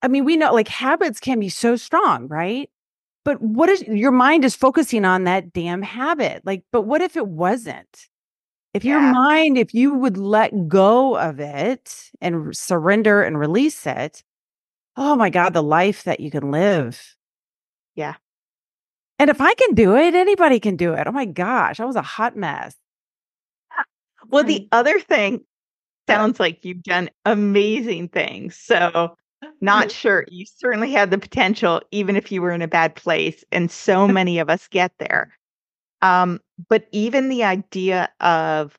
I 0.00 0.08
mean, 0.08 0.24
we 0.24 0.38
know 0.38 0.54
like 0.54 0.68
habits 0.68 1.20
can 1.20 1.38
be 1.38 1.50
so 1.50 1.76
strong, 1.76 2.28
right? 2.28 2.70
But 3.26 3.42
what 3.42 3.68
is 3.68 3.82
your 3.82 4.12
mind 4.12 4.44
is 4.46 4.56
focusing 4.56 5.04
on 5.04 5.24
that 5.24 5.52
damn 5.52 5.82
habit? 5.82 6.46
Like, 6.46 6.64
but 6.72 6.82
what 6.82 7.02
if 7.02 7.14
it 7.14 7.26
wasn't? 7.26 8.08
If 8.72 8.84
yeah. 8.84 8.92
your 8.92 9.12
mind, 9.12 9.58
if 9.58 9.74
you 9.74 9.92
would 9.92 10.16
let 10.16 10.68
go 10.68 11.18
of 11.18 11.40
it 11.40 12.10
and 12.22 12.56
surrender 12.56 13.22
and 13.22 13.38
release 13.38 13.86
it, 13.86 14.22
oh 14.96 15.14
my 15.14 15.28
God, 15.28 15.52
the 15.52 15.62
life 15.62 16.04
that 16.04 16.20
you 16.20 16.30
can 16.30 16.50
live. 16.50 17.16
Yeah. 17.94 18.14
And 19.18 19.30
if 19.30 19.40
I 19.40 19.54
can 19.54 19.74
do 19.74 19.96
it, 19.96 20.14
anybody 20.14 20.60
can 20.60 20.76
do 20.76 20.94
it. 20.94 21.06
Oh 21.06 21.12
my 21.12 21.24
gosh, 21.24 21.80
I 21.80 21.84
was 21.84 21.96
a 21.96 22.02
hot 22.02 22.36
mess. 22.36 22.76
Well, 24.30 24.44
the 24.44 24.68
other 24.72 25.00
thing 25.00 25.44
sounds 26.08 26.40
like 26.40 26.64
you've 26.64 26.82
done 26.82 27.10
amazing 27.24 28.08
things. 28.08 28.56
So, 28.56 29.16
not 29.60 29.90
sure. 29.90 30.24
You 30.28 30.44
certainly 30.46 30.92
had 30.92 31.10
the 31.10 31.18
potential, 31.18 31.80
even 31.92 32.16
if 32.16 32.32
you 32.32 32.42
were 32.42 32.52
in 32.52 32.62
a 32.62 32.68
bad 32.68 32.94
place. 32.96 33.44
And 33.52 33.70
so 33.70 34.08
many 34.08 34.38
of 34.38 34.50
us 34.50 34.68
get 34.68 34.92
there. 34.98 35.32
Um, 36.02 36.40
but 36.68 36.88
even 36.92 37.28
the 37.28 37.44
idea 37.44 38.10
of, 38.20 38.78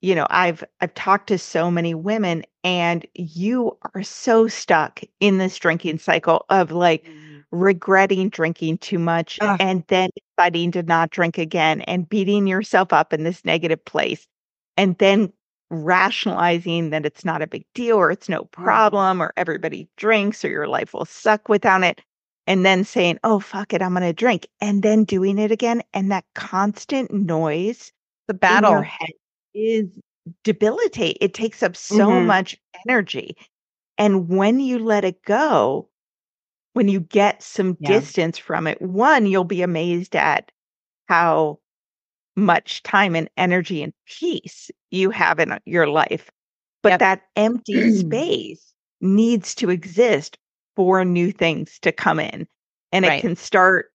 you 0.00 0.14
know, 0.14 0.26
I've 0.30 0.64
I've 0.80 0.94
talked 0.94 1.28
to 1.28 1.38
so 1.38 1.70
many 1.70 1.94
women, 1.94 2.44
and 2.64 3.06
you 3.14 3.76
are 3.94 4.02
so 4.02 4.48
stuck 4.48 5.00
in 5.20 5.38
this 5.38 5.58
drinking 5.58 5.98
cycle 5.98 6.44
of 6.50 6.72
like, 6.72 7.06
regretting 7.52 8.28
drinking 8.28 8.78
too 8.78 8.98
much 8.98 9.38
uh. 9.40 9.56
and 9.60 9.84
then 9.88 10.10
deciding 10.36 10.72
to 10.72 10.82
not 10.82 11.10
drink 11.10 11.38
again 11.38 11.80
and 11.82 12.08
beating 12.08 12.46
yourself 12.46 12.92
up 12.92 13.12
in 13.12 13.24
this 13.24 13.44
negative 13.44 13.84
place 13.84 14.26
and 14.76 14.98
then 14.98 15.32
rationalizing 15.70 16.90
that 16.90 17.04
it's 17.04 17.24
not 17.24 17.42
a 17.42 17.46
big 17.46 17.64
deal 17.74 17.96
or 17.96 18.10
it's 18.10 18.28
no 18.28 18.44
problem 18.44 19.20
or 19.20 19.32
everybody 19.36 19.88
drinks 19.96 20.44
or 20.44 20.48
your 20.48 20.68
life 20.68 20.94
will 20.94 21.04
suck 21.04 21.48
without 21.48 21.82
it 21.82 22.00
and 22.46 22.64
then 22.64 22.84
saying 22.84 23.18
oh 23.24 23.40
fuck 23.40 23.72
it 23.72 23.82
i'm 23.82 23.92
going 23.92 24.02
to 24.02 24.12
drink 24.12 24.46
and 24.60 24.82
then 24.82 25.02
doing 25.02 25.38
it 25.38 25.50
again 25.50 25.82
and 25.92 26.10
that 26.10 26.24
constant 26.34 27.12
noise 27.12 27.92
the 28.28 28.34
battle 28.34 28.70
in 28.70 28.76
your 28.76 28.82
head 28.82 29.10
is 29.54 29.98
debilitate 30.44 31.18
it 31.20 31.34
takes 31.34 31.62
up 31.62 31.76
so 31.76 32.08
mm-hmm. 32.08 32.26
much 32.26 32.56
energy 32.86 33.36
and 33.98 34.28
when 34.28 34.60
you 34.60 34.78
let 34.78 35.04
it 35.04 35.20
go 35.22 35.88
when 36.76 36.88
you 36.88 37.00
get 37.00 37.42
some 37.42 37.74
yeah. 37.80 37.88
distance 37.88 38.36
from 38.36 38.66
it, 38.66 38.82
one, 38.82 39.24
you'll 39.24 39.44
be 39.44 39.62
amazed 39.62 40.14
at 40.14 40.52
how 41.08 41.58
much 42.36 42.82
time 42.82 43.16
and 43.16 43.30
energy 43.38 43.82
and 43.82 43.94
peace 44.04 44.70
you 44.90 45.08
have 45.08 45.38
in 45.38 45.52
uh, 45.52 45.58
your 45.64 45.88
life. 45.88 46.30
But 46.82 46.90
yep. 46.90 47.00
that 47.00 47.22
empty 47.34 47.92
space 47.98 48.74
needs 49.00 49.54
to 49.54 49.70
exist 49.70 50.36
for 50.76 51.02
new 51.02 51.32
things 51.32 51.78
to 51.78 51.92
come 51.92 52.20
in. 52.20 52.46
And 52.92 53.06
right. 53.06 53.20
it 53.20 53.20
can 53.22 53.36
start 53.36 53.86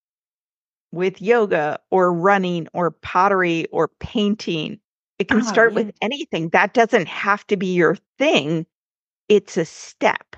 with 0.92 1.22
yoga 1.22 1.80
or 1.92 2.12
running 2.12 2.68
or 2.74 2.90
pottery 2.90 3.68
or 3.68 3.90
painting. 4.00 4.80
It 5.20 5.28
can 5.28 5.42
oh, 5.42 5.46
start 5.46 5.74
yeah. 5.74 5.84
with 5.84 5.92
anything. 6.02 6.50
That 6.50 6.74
doesn't 6.74 7.08
have 7.08 7.46
to 7.46 7.58
be 7.58 7.76
your 7.76 7.96
thing. 8.18 8.66
It's 9.30 9.56
a 9.56 9.66
step. 9.66 10.36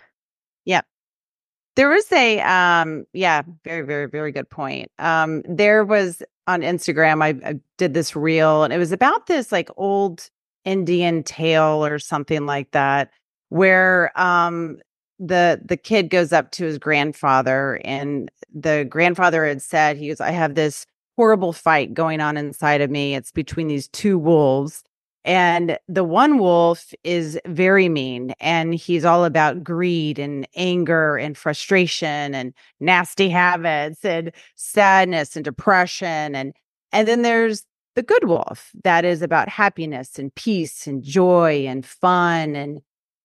There 1.76 1.90
was 1.90 2.12
a 2.12 2.40
um 2.42 3.06
yeah, 3.14 3.42
very 3.64 3.82
very 3.82 4.08
very 4.08 4.32
good 4.32 4.50
point. 4.50 4.92
Um 5.00 5.42
there 5.48 5.84
was 5.84 6.22
on 6.48 6.62
Instagram 6.62 7.24
I, 7.24 7.50
I 7.50 7.60
did 7.78 7.94
this 7.94 8.16
reel 8.16 8.64
and 8.64 8.74
it 8.74 8.78
was 8.78 8.92
about 8.92 9.28
this 9.28 9.52
like 9.52 9.70
old 9.78 10.30
Indian 10.66 11.24
tale 11.24 11.86
or 11.86 12.00
something 12.00 12.46
like 12.46 12.72
that 12.72 13.12
where 13.50 14.12
um 14.20 14.80
the 15.20 15.62
the 15.64 15.78
kid 15.78 16.10
goes 16.10 16.34
up 16.34 16.52
to 16.52 16.66
his 16.66 16.78
grandfather 16.78 17.80
and 17.84 18.30
the 18.54 18.86
grandfather 18.90 19.46
had 19.46 19.62
said 19.62 19.98
he 19.98 20.10
goes 20.10 20.22
I 20.22 20.32
have 20.32 20.56
this 20.56 20.86
horrible 21.18 21.54
fight 21.54 21.94
going 21.94 22.20
on 22.22 22.38
inside 22.38 22.82
of 22.82 22.90
me. 22.90 23.16
It's 23.16 23.32
between 23.32 23.68
these 23.68 23.88
two 23.88 24.18
wolves 24.20 24.84
And 25.26 25.78
the 25.88 26.04
one 26.04 26.38
wolf 26.38 26.94
is 27.04 27.40
very 27.46 27.88
mean 27.88 28.34
and 28.42 28.76
he's 28.76 29.06
all 29.06 29.24
about 29.24 29.64
greed 29.64 30.20
and 30.20 30.46
anger 30.56 31.16
and 31.16 31.38
frustration 31.38 32.36
and 32.36 32.54
nasty 32.82 33.30
habits 33.30 34.04
and 34.04 34.34
sadness 34.56 35.36
and 35.36 35.46
depression 35.46 36.36
and 36.36 36.54
and 36.92 37.08
then 37.08 37.22
there's 37.22 37.66
the 37.96 38.04
good 38.04 38.28
wolf 38.28 38.72
that 38.84 39.06
is 39.06 39.22
about 39.22 39.50
happiness 39.50 40.20
and 40.20 40.34
peace 40.36 40.88
and 40.88 41.04
joy 41.04 41.66
and 41.68 41.86
fun 41.86 42.56
and 42.56 42.82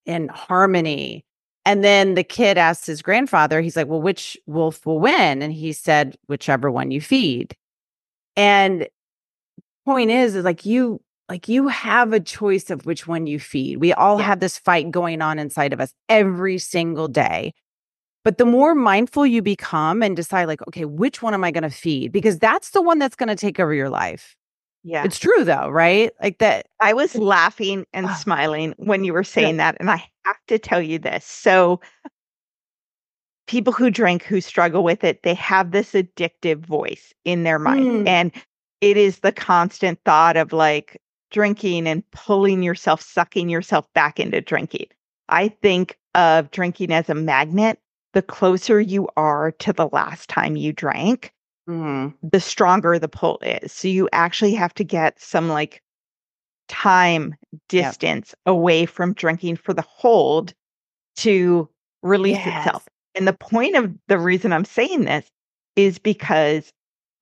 and 0.07 0.31
harmony. 0.31 1.25
And 1.65 1.85
then 1.85 2.15
the 2.15 2.25
kid 2.25 2.57
asked 2.57 2.87
his 2.87 3.03
grandfather, 3.03 3.61
he's 3.61 3.77
like, 3.77 3.89
"Well, 3.89 4.01
which 4.01 4.39
wolf 4.47 4.87
will 4.87 5.01
win?" 5.01 5.43
And 5.43 5.53
he 5.53 5.73
said, 5.73 6.17
"Whichever 6.29 6.71
one 6.71 6.91
you 6.91 7.01
feed." 7.01 7.57
And 8.37 8.89
point 9.85 10.11
is 10.11 10.35
is 10.35 10.45
like 10.45 10.67
you 10.67 11.01
like 11.29 11.49
you 11.49 11.69
have 11.69 12.13
a 12.13 12.21
choice 12.21 12.71
of 12.71 12.87
which 12.87 13.07
one 13.07 13.27
you 13.27 13.39
feed. 13.39 13.79
We 13.79 13.93
all 13.93 14.19
yeah. 14.19 14.27
have 14.27 14.41
this 14.41 14.59
fight 14.59 14.91
going 14.91 15.21
on 15.21 15.39
inside 15.39 15.73
of 15.73 15.81
us 15.81 15.93
every 16.09 16.59
single 16.59 17.09
day. 17.09 17.53
But 18.25 18.39
the 18.39 18.47
more 18.47 18.75
mindful 18.75 19.27
you 19.27 19.43
become 19.43 20.03
and 20.03 20.17
decide, 20.17 20.49
like, 20.49 20.67
okay, 20.69 20.85
which 20.85 21.23
one 21.23 21.35
am 21.35 21.45
I 21.45 21.51
going 21.51 21.63
to 21.63 21.71
feed? 21.71 22.13
Because 22.13 22.39
that's 22.39 22.71
the 22.71 22.83
one 22.83 22.99
that's 22.99 23.17
going 23.17 23.29
to 23.29 23.37
take 23.37 23.61
over 23.61 23.73
your 23.73 23.89
life. 23.89 24.37
Yeah. 24.85 25.05
It's 25.05 25.19
true, 25.19 25.45
though, 25.45 25.69
right? 25.69 26.13
Like 26.23 26.39
that. 26.39 26.67
I 26.81 26.93
was 26.95 27.15
laughing 27.15 27.87
and 27.93 28.09
smiling 28.17 28.75
when 28.77 29.05
you 29.05 29.13
were 29.13 29.25
saying 29.25 29.57
yeah. 29.57 29.73
that. 29.73 29.77
And 29.81 29.91
I 29.91 30.05
have 30.25 30.37
to 30.49 30.59
tell 30.59 30.81
you 30.81 30.99
this. 30.99 31.25
So, 31.25 31.81
people 33.47 33.73
who 33.73 33.91
drink 33.91 34.23
who 34.25 34.41
struggle 34.41 34.83
with 34.83 35.05
it, 35.05 35.23
they 35.23 35.35
have 35.35 35.71
this 35.71 35.93
addictive 35.93 36.59
voice 36.67 37.13
in 37.25 37.45
their 37.45 37.59
mind. 37.59 38.07
Mm. 38.07 38.09
And 38.09 38.33
it 38.81 38.97
is 38.97 39.21
the 39.21 39.33
constant 39.33 39.99
thought 40.05 40.37
of 40.37 40.53
like, 40.53 41.01
drinking 41.31 41.87
and 41.87 42.09
pulling 42.11 42.63
yourself, 42.63 43.01
sucking 43.01 43.49
yourself 43.49 43.93
back 43.95 44.19
into 44.21 44.41
drinking. 44.41 44.87
I 45.29 45.49
think 45.49 45.99
of 46.15 46.51
drinking 46.51 46.93
as 46.93 47.09
a 47.09 47.15
magnet. 47.15 47.79
The 48.15 48.23
closer 48.23 48.81
you 48.81 49.09
are 49.17 49.53
to 49.53 49.73
the 49.73 49.89
last 49.89 50.29
time 50.29 50.57
you 50.57 50.73
drank, 50.73 51.33
mm. 51.69 52.15
the 52.23 52.41
stronger 52.41 52.99
the 52.99 53.09
pull 53.09 53.39
is. 53.43 53.71
So 53.71 53.87
you 53.89 54.09
actually 54.13 54.55
have 54.55 54.73
to 54.75 54.85
get 54.85 55.21
some 55.21 55.49
like 55.49 55.83
time 56.69 57.35
distance 57.69 58.31
yep. 58.31 58.53
away 58.53 58.87
from 58.87 59.13
drinking 59.13 59.57
for 59.57 59.75
the 59.75 59.83
hold 59.83 60.55
to 61.17 61.69
release 62.03 62.39
yes. 62.39 62.65
itself. 62.67 62.89
And 63.15 63.29
the 63.29 63.33
point 63.33 63.77
of 63.77 63.93
the 64.07 64.19
reason 64.19 64.53
I'm 64.53 64.65
saying 64.65 65.05
this 65.05 65.31
is 65.77 65.99
because 65.99 66.73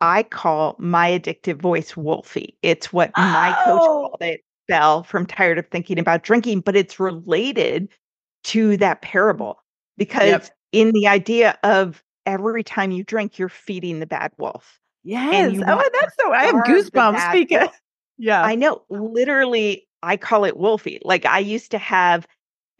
I 0.01 0.25
call 0.25 0.77
my 0.79 1.11
addictive 1.11 1.61
voice 1.61 1.97
Wolfie. 1.97 2.57
It's 2.63 2.93
what 2.93 3.11
oh. 3.17 3.23
my 3.23 3.53
coach 3.65 3.81
oh! 3.83 4.09
called 4.11 4.23
it, 4.23 4.41
Belle, 4.69 5.03
from 5.05 5.27
Tired 5.27 5.59
of 5.59 5.67
Thinking 5.69 5.99
About 5.99 6.23
Drinking, 6.23 6.61
but 6.61 6.77
it's 6.77 7.01
related 7.01 7.89
to 8.45 8.77
that 8.77 9.03
parable 9.03 9.63
because 9.97 10.29
yep. 10.29 10.49
in 10.73 10.93
the 10.93 11.07
idea 11.09 11.59
of 11.63 12.03
every 12.27 12.63
time 12.63 12.91
you 12.91 13.05
drink, 13.05 13.39
you're 13.39 13.49
feeding 13.49 14.01
the 14.01 14.07
bad 14.07 14.33
wolf. 14.39 14.79
Yes. 15.03 15.57
Oh, 15.67 15.91
that's 16.01 16.15
so 16.21 16.33
I 16.33 16.47
have 16.47 16.57
goosebumps 16.57 17.33
because 17.33 17.69
yeah. 18.19 18.43
I 18.43 18.57
know. 18.57 18.83
Literally, 18.91 19.87
I 20.03 20.17
call 20.17 20.45
it 20.45 20.57
Wolfie. 20.57 21.01
Like 21.05 21.25
I 21.25 21.39
used 21.39 21.71
to 21.71 21.79
have 21.79 22.27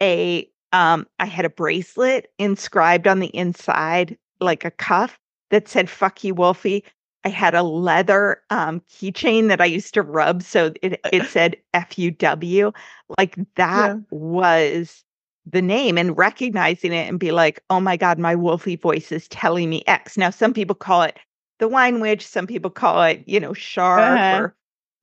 a 0.01 0.49
um 0.73 1.07
I 1.19 1.25
had 1.25 1.45
a 1.45 1.49
bracelet 1.49 2.27
inscribed 2.37 3.07
on 3.07 3.19
the 3.19 3.27
inside, 3.27 4.17
like 4.41 4.65
a 4.65 4.71
cuff 4.71 5.17
that 5.51 5.69
said 5.69 5.89
fuck 5.89 6.23
you 6.23 6.35
Wolfie 6.35 6.83
I 7.27 7.29
had 7.29 7.55
a 7.55 7.63
leather 7.63 8.41
um, 8.51 8.81
keychain 8.89 9.49
that 9.49 9.59
I 9.59 9.65
used 9.65 9.93
to 9.95 10.01
rub, 10.01 10.41
so 10.41 10.71
it 10.81 10.97
it 11.11 11.25
said 11.29 11.57
FUW. 11.73 12.73
Like 13.17 13.35
that 13.55 13.97
yeah. 13.97 14.01
was 14.11 15.03
the 15.45 15.61
name, 15.61 15.97
and 15.97 16.17
recognizing 16.17 16.93
it 16.93 17.09
and 17.09 17.19
be 17.19 17.31
like, 17.31 17.61
oh 17.69 17.81
my 17.81 17.97
god, 17.97 18.17
my 18.17 18.33
wolfy 18.33 18.79
voice 18.79 19.11
is 19.11 19.27
telling 19.27 19.69
me 19.69 19.83
X. 19.87 20.15
Now, 20.15 20.29
some 20.29 20.53
people 20.53 20.73
call 20.73 21.01
it 21.01 21.17
the 21.59 21.67
wine 21.67 21.99
witch, 21.99 22.25
some 22.25 22.47
people 22.47 22.71
call 22.71 23.03
it, 23.03 23.23
you 23.25 23.41
know, 23.41 23.53
sharp 23.53 23.99
uh-huh. 23.99 24.41
or 24.41 24.55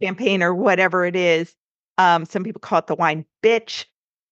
champagne 0.03 0.43
or 0.43 0.55
whatever 0.55 1.05
it 1.05 1.15
is. 1.15 1.55
Um, 1.99 2.25
some 2.25 2.43
people 2.43 2.61
call 2.61 2.79
it 2.79 2.87
the 2.87 2.95
wine 2.95 3.27
bitch, 3.43 3.85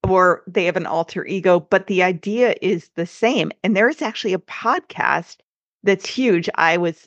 or 0.09 0.45
they 0.47 0.64
have 0.64 0.78
an 0.78 0.86
alter 0.86 1.26
ego, 1.26 1.61
but 1.61 1.88
the 1.88 2.03
idea 2.03 2.55
is 2.62 2.90
the 2.95 3.07
same. 3.07 3.53
And 3.62 3.76
there's 3.76 4.01
actually 4.01 4.32
a 4.32 4.38
podcast 4.38 5.36
that's 5.82 6.07
huge. 6.07 6.49
I 6.55 6.78
was 6.78 7.07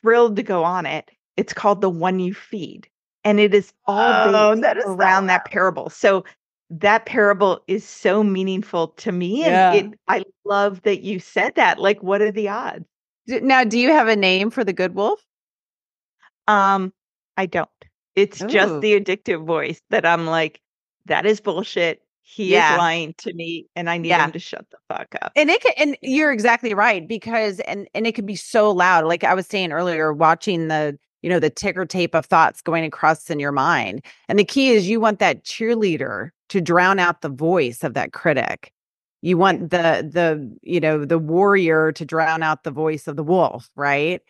thrilled 0.00 0.36
to 0.36 0.42
go 0.42 0.64
on 0.64 0.86
it. 0.86 1.10
It's 1.36 1.52
called 1.52 1.80
The 1.80 1.90
One 1.90 2.20
You 2.20 2.34
Feed. 2.34 2.88
And 3.24 3.40
it 3.40 3.54
is 3.54 3.72
all 3.86 4.28
oh, 4.28 4.52
based 4.52 4.62
that 4.62 4.76
is 4.78 4.84
around 4.86 5.26
that, 5.26 5.44
that 5.44 5.50
parable. 5.50 5.90
So 5.90 6.24
that 6.70 7.06
parable 7.06 7.62
is 7.66 7.84
so 7.84 8.22
meaningful 8.22 8.88
to 8.88 9.12
me. 9.12 9.44
And 9.44 9.94
it, 9.94 10.00
I 10.08 10.24
love 10.44 10.82
that 10.82 11.02
you 11.02 11.18
said 11.18 11.54
that. 11.56 11.78
Like, 11.78 12.02
what 12.02 12.22
are 12.22 12.32
the 12.32 12.48
odds? 12.48 12.86
Now, 13.26 13.64
do 13.64 13.78
you 13.78 13.90
have 13.90 14.08
a 14.08 14.16
name 14.16 14.50
for 14.50 14.64
the 14.64 14.72
good 14.72 14.94
wolf? 14.94 15.22
Um, 16.46 16.92
I 17.36 17.46
don't. 17.46 17.68
It's 18.14 18.42
Ooh. 18.42 18.46
just 18.46 18.80
the 18.80 18.98
addictive 18.98 19.44
voice 19.44 19.80
that 19.90 20.06
I'm 20.06 20.26
like, 20.26 20.60
that 21.06 21.26
is 21.26 21.40
bullshit 21.40 22.02
he 22.30 22.52
yeah. 22.52 22.74
is 22.74 22.78
lying 22.78 23.14
to 23.16 23.32
me 23.32 23.66
and 23.74 23.88
I 23.88 23.96
need 23.96 24.10
yeah. 24.10 24.22
him 24.22 24.32
to 24.32 24.38
shut 24.38 24.66
the 24.70 24.76
fuck 24.86 25.14
up. 25.22 25.32
And 25.34 25.48
it 25.48 25.62
can, 25.62 25.72
and 25.78 25.96
you're 26.02 26.30
exactly 26.30 26.74
right 26.74 27.08
because 27.08 27.58
and 27.60 27.88
and 27.94 28.06
it 28.06 28.14
can 28.14 28.26
be 28.26 28.36
so 28.36 28.70
loud. 28.70 29.06
Like 29.06 29.24
I 29.24 29.32
was 29.32 29.46
saying 29.46 29.72
earlier, 29.72 30.12
watching 30.12 30.68
the 30.68 30.98
you 31.22 31.30
know 31.30 31.40
the 31.40 31.48
ticker 31.48 31.86
tape 31.86 32.14
of 32.14 32.26
thoughts 32.26 32.60
going 32.60 32.84
across 32.84 33.30
in 33.30 33.40
your 33.40 33.50
mind. 33.50 34.04
And 34.28 34.38
the 34.38 34.44
key 34.44 34.70
is 34.70 34.88
you 34.88 35.00
want 35.00 35.20
that 35.20 35.42
cheerleader 35.44 36.28
to 36.50 36.60
drown 36.60 36.98
out 36.98 37.22
the 37.22 37.30
voice 37.30 37.82
of 37.82 37.94
that 37.94 38.12
critic. 38.12 38.74
You 39.22 39.38
want 39.38 39.70
the 39.70 40.06
the 40.12 40.54
you 40.60 40.80
know 40.80 41.06
the 41.06 41.18
warrior 41.18 41.92
to 41.92 42.04
drown 42.04 42.42
out 42.42 42.62
the 42.62 42.70
voice 42.70 43.08
of 43.08 43.16
the 43.16 43.24
wolf, 43.24 43.70
right? 43.74 44.20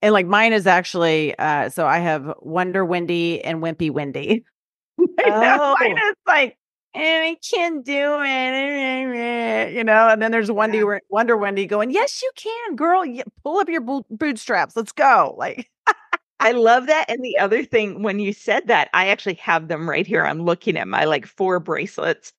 And 0.00 0.12
like 0.12 0.26
mine 0.26 0.52
is 0.52 0.68
actually 0.68 1.36
uh 1.40 1.70
so 1.70 1.88
I 1.88 1.98
have 1.98 2.32
Wonder 2.40 2.84
Wendy 2.84 3.42
and 3.42 3.60
Wimpy 3.60 3.90
Wendy. 3.90 4.44
oh. 5.00 5.76
mine 5.80 5.98
is 5.98 6.14
like 6.24 6.56
I 6.94 7.36
can't 7.48 7.84
do 7.84 8.18
it, 8.22 9.72
you 9.74 9.84
know. 9.84 10.08
And 10.08 10.22
then 10.22 10.32
there's 10.32 10.50
Wendy, 10.50 10.78
yeah. 10.78 10.98
Wonder 11.10 11.36
Wendy, 11.36 11.66
going, 11.66 11.90
"Yes, 11.90 12.22
you 12.22 12.30
can, 12.36 12.76
girl. 12.76 13.04
Pull 13.42 13.58
up 13.58 13.68
your 13.68 13.82
bootstraps. 14.10 14.76
Let's 14.76 14.92
go!" 14.92 15.34
Like, 15.38 15.70
I 16.40 16.52
love 16.52 16.86
that. 16.86 17.06
And 17.08 17.22
the 17.24 17.38
other 17.38 17.64
thing, 17.64 18.02
when 18.02 18.20
you 18.20 18.32
said 18.32 18.66
that, 18.68 18.88
I 18.94 19.08
actually 19.08 19.34
have 19.34 19.68
them 19.68 19.88
right 19.88 20.06
here. 20.06 20.24
I'm 20.24 20.42
looking 20.42 20.76
at 20.76 20.88
my 20.88 21.04
like 21.04 21.26
four 21.26 21.60
bracelets 21.60 22.32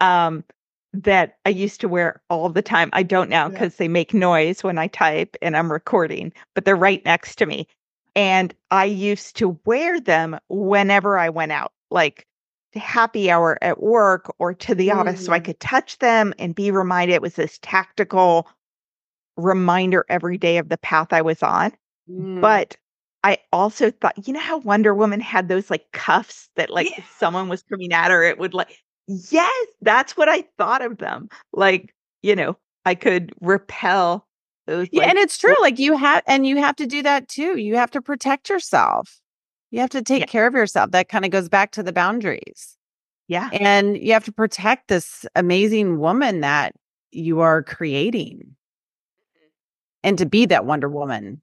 um, 0.00 0.44
that 0.92 1.38
I 1.44 1.50
used 1.50 1.80
to 1.82 1.88
wear 1.88 2.22
all 2.30 2.48
the 2.48 2.62
time. 2.62 2.90
I 2.92 3.02
don't 3.02 3.30
now 3.30 3.48
because 3.48 3.74
yeah. 3.74 3.78
they 3.78 3.88
make 3.88 4.14
noise 4.14 4.64
when 4.64 4.78
I 4.78 4.88
type 4.88 5.36
and 5.42 5.56
I'm 5.56 5.70
recording, 5.70 6.32
but 6.54 6.64
they're 6.64 6.76
right 6.76 7.04
next 7.04 7.36
to 7.36 7.46
me. 7.46 7.66
And 8.16 8.54
I 8.70 8.86
used 8.86 9.36
to 9.36 9.58
wear 9.64 10.00
them 10.00 10.38
whenever 10.48 11.16
I 11.16 11.28
went 11.28 11.52
out, 11.52 11.72
like 11.90 12.26
happy 12.74 13.30
hour 13.30 13.58
at 13.62 13.82
work 13.82 14.32
or 14.38 14.54
to 14.54 14.74
the 14.74 14.90
office 14.92 15.24
so 15.24 15.32
I 15.32 15.40
mm. 15.40 15.44
could 15.44 15.60
touch 15.60 15.98
them 15.98 16.32
and 16.38 16.54
be 16.54 16.70
reminded 16.70 17.14
it 17.14 17.22
was 17.22 17.34
this 17.34 17.58
tactical 17.62 18.48
reminder 19.36 20.04
every 20.08 20.38
day 20.38 20.58
of 20.58 20.68
the 20.68 20.78
path 20.78 21.12
I 21.12 21.22
was 21.22 21.42
on. 21.42 21.72
Mm. 22.08 22.40
But 22.40 22.76
I 23.22 23.38
also 23.52 23.90
thought, 23.90 24.26
you 24.26 24.32
know 24.32 24.40
how 24.40 24.58
Wonder 24.58 24.94
Woman 24.94 25.20
had 25.20 25.48
those 25.48 25.70
like 25.70 25.90
cuffs 25.92 26.48
that 26.56 26.70
like 26.70 26.90
yeah. 26.90 26.96
if 26.98 27.16
someone 27.18 27.48
was 27.48 27.62
coming 27.62 27.92
at 27.92 28.10
her, 28.10 28.22
it 28.22 28.38
would 28.38 28.54
like, 28.54 28.78
yes, 29.06 29.66
that's 29.82 30.16
what 30.16 30.28
I 30.28 30.44
thought 30.56 30.82
of 30.82 30.98
them. 30.98 31.28
Like, 31.52 31.94
you 32.22 32.36
know, 32.36 32.56
I 32.84 32.94
could 32.94 33.32
repel 33.40 34.26
those. 34.66 34.88
Yeah, 34.92 35.00
like, 35.00 35.10
and 35.10 35.18
it's 35.18 35.38
true. 35.38 35.56
Like 35.60 35.78
you 35.78 35.96
have, 35.96 36.22
and 36.26 36.46
you 36.46 36.56
have 36.58 36.76
to 36.76 36.86
do 36.86 37.02
that 37.02 37.28
too. 37.28 37.58
You 37.58 37.76
have 37.76 37.90
to 37.92 38.00
protect 38.00 38.48
yourself. 38.48 39.20
You 39.70 39.80
have 39.80 39.90
to 39.90 40.02
take 40.02 40.20
yeah. 40.20 40.26
care 40.26 40.46
of 40.46 40.54
yourself. 40.54 40.90
That 40.90 41.08
kind 41.08 41.24
of 41.24 41.30
goes 41.30 41.48
back 41.48 41.72
to 41.72 41.82
the 41.82 41.92
boundaries. 41.92 42.76
Yeah. 43.28 43.48
And 43.52 43.96
you 43.96 44.12
have 44.12 44.24
to 44.24 44.32
protect 44.32 44.88
this 44.88 45.24
amazing 45.36 45.98
woman 45.98 46.40
that 46.40 46.74
you 47.12 47.40
are 47.40 47.62
creating 47.62 48.56
and 50.02 50.18
to 50.18 50.26
be 50.26 50.46
that 50.46 50.64
Wonder 50.64 50.88
Woman 50.88 51.40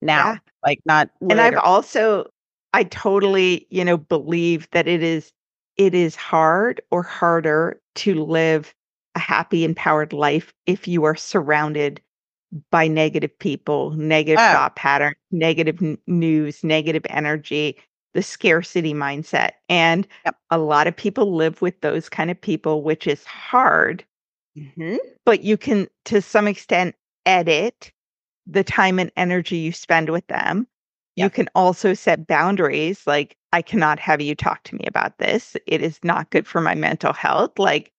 now, 0.00 0.32
yeah. 0.32 0.38
like 0.64 0.80
not. 0.86 1.10
Later. 1.20 1.32
And 1.32 1.40
I've 1.40 1.62
also, 1.62 2.26
I 2.72 2.84
totally, 2.84 3.66
you 3.70 3.84
know, 3.84 3.98
believe 3.98 4.68
that 4.70 4.88
it 4.88 5.02
is, 5.02 5.32
it 5.76 5.94
is 5.94 6.16
hard 6.16 6.80
or 6.90 7.02
harder 7.02 7.80
to 7.96 8.24
live 8.24 8.74
a 9.14 9.18
happy, 9.18 9.64
empowered 9.64 10.12
life 10.12 10.54
if 10.66 10.88
you 10.88 11.04
are 11.04 11.16
surrounded 11.16 12.00
by 12.70 12.86
negative 12.88 13.36
people, 13.38 13.90
negative 13.92 14.38
oh. 14.38 14.52
thought 14.52 14.76
patterns, 14.76 15.16
negative 15.30 15.82
n- 15.82 15.98
news, 16.06 16.62
negative 16.62 17.04
energy, 17.10 17.76
the 18.12 18.22
scarcity 18.22 18.94
mindset. 18.94 19.52
And 19.68 20.06
yep. 20.24 20.36
a 20.50 20.58
lot 20.58 20.86
of 20.86 20.96
people 20.96 21.34
live 21.34 21.60
with 21.60 21.80
those 21.80 22.08
kind 22.08 22.30
of 22.30 22.40
people, 22.40 22.82
which 22.82 23.06
is 23.06 23.24
hard. 23.24 24.04
Mm-hmm. 24.56 24.96
But 25.24 25.42
you 25.42 25.56
can, 25.56 25.88
to 26.04 26.22
some 26.22 26.46
extent, 26.46 26.94
edit 27.26 27.90
the 28.46 28.62
time 28.62 28.98
and 28.98 29.10
energy 29.16 29.56
you 29.56 29.72
spend 29.72 30.10
with 30.10 30.26
them. 30.28 30.66
You 31.16 31.30
can 31.30 31.48
also 31.54 31.94
set 31.94 32.26
boundaries 32.26 33.06
like, 33.06 33.36
I 33.52 33.62
cannot 33.62 34.00
have 34.00 34.20
you 34.20 34.34
talk 34.34 34.64
to 34.64 34.74
me 34.74 34.84
about 34.88 35.18
this. 35.18 35.56
It 35.68 35.80
is 35.80 36.00
not 36.02 36.30
good 36.30 36.44
for 36.44 36.60
my 36.60 36.74
mental 36.74 37.12
health. 37.12 37.56
Like, 37.56 37.92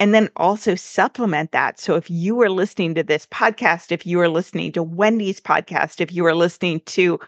and 0.00 0.14
then 0.14 0.28
also 0.36 0.74
supplement 0.74 1.52
that. 1.52 1.80
So 1.80 1.96
if 1.96 2.10
you 2.10 2.40
are 2.42 2.50
listening 2.50 2.94
to 2.94 3.02
this 3.02 3.26
podcast, 3.26 3.92
if 3.92 4.06
you 4.06 4.20
are 4.20 4.28
listening 4.28 4.72
to 4.72 4.82
Wendy's 4.82 5.40
podcast, 5.40 6.00
if 6.00 6.12
you 6.12 6.26
are 6.26 6.34
listening 6.34 6.80
to 6.86 7.18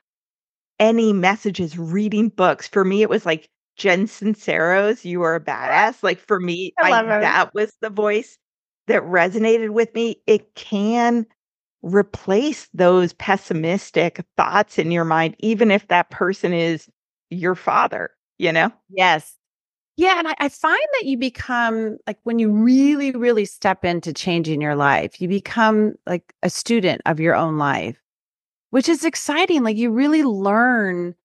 any 0.79 1.13
messages, 1.13 1.79
reading 1.79 2.29
books, 2.31 2.69
for 2.69 2.85
me, 2.85 3.03
it 3.03 3.11
was 3.11 3.27
like 3.27 3.49
Jen 3.77 4.07
Sincero's 4.07 5.05
You 5.05 5.23
Are 5.23 5.37
a 5.37 5.41
Badass. 5.41 6.03
Like 6.03 6.21
for 6.21 6.41
me, 6.41 6.75
I 6.79 6.91
I, 6.91 7.03
that 7.21 7.55
was 7.55 7.73
the 7.81 7.91
voice 7.91 8.39
that 8.89 9.03
resonated 9.03 9.71
with 9.71 9.95
me. 9.95 10.23
It 10.27 10.55
can 10.55 11.27
replace 11.83 12.69
those 12.75 13.15
pessimistic 13.15 14.25
thoughts 14.37 14.79
in 14.79 14.91
your 14.93 15.05
mind, 15.05 15.37
even 15.41 15.71
if 15.71 15.89
that 15.89 16.11
person 16.11 16.53
is 16.53 16.89
your 17.31 17.55
father, 17.55 18.11
you 18.39 18.53
know? 18.53 18.73
Yes. 18.91 19.38
Yeah. 19.99 20.19
And 20.21 20.29
I, 20.29 20.35
I 20.39 20.49
find 20.49 20.79
that 20.95 21.07
you 21.07 21.19
become 21.19 21.99
like 22.07 22.19
when 22.23 22.39
you 22.39 22.51
really, 22.53 23.11
really 23.11 23.45
step 23.45 23.85
into 23.85 24.13
changing 24.13 24.61
your 24.61 24.77
life, 24.77 25.21
you 25.21 25.27
become 25.29 25.95
like 26.07 26.33
a 26.45 26.49
student 26.49 27.03
of 27.05 27.19
your 27.19 27.35
own 27.35 27.59
life, 27.59 28.01
which 28.71 28.89
is 28.89 29.05
exciting. 29.05 29.65
Like 29.65 29.77
you 29.77 29.91
really 29.91 30.23
learn 30.23 31.17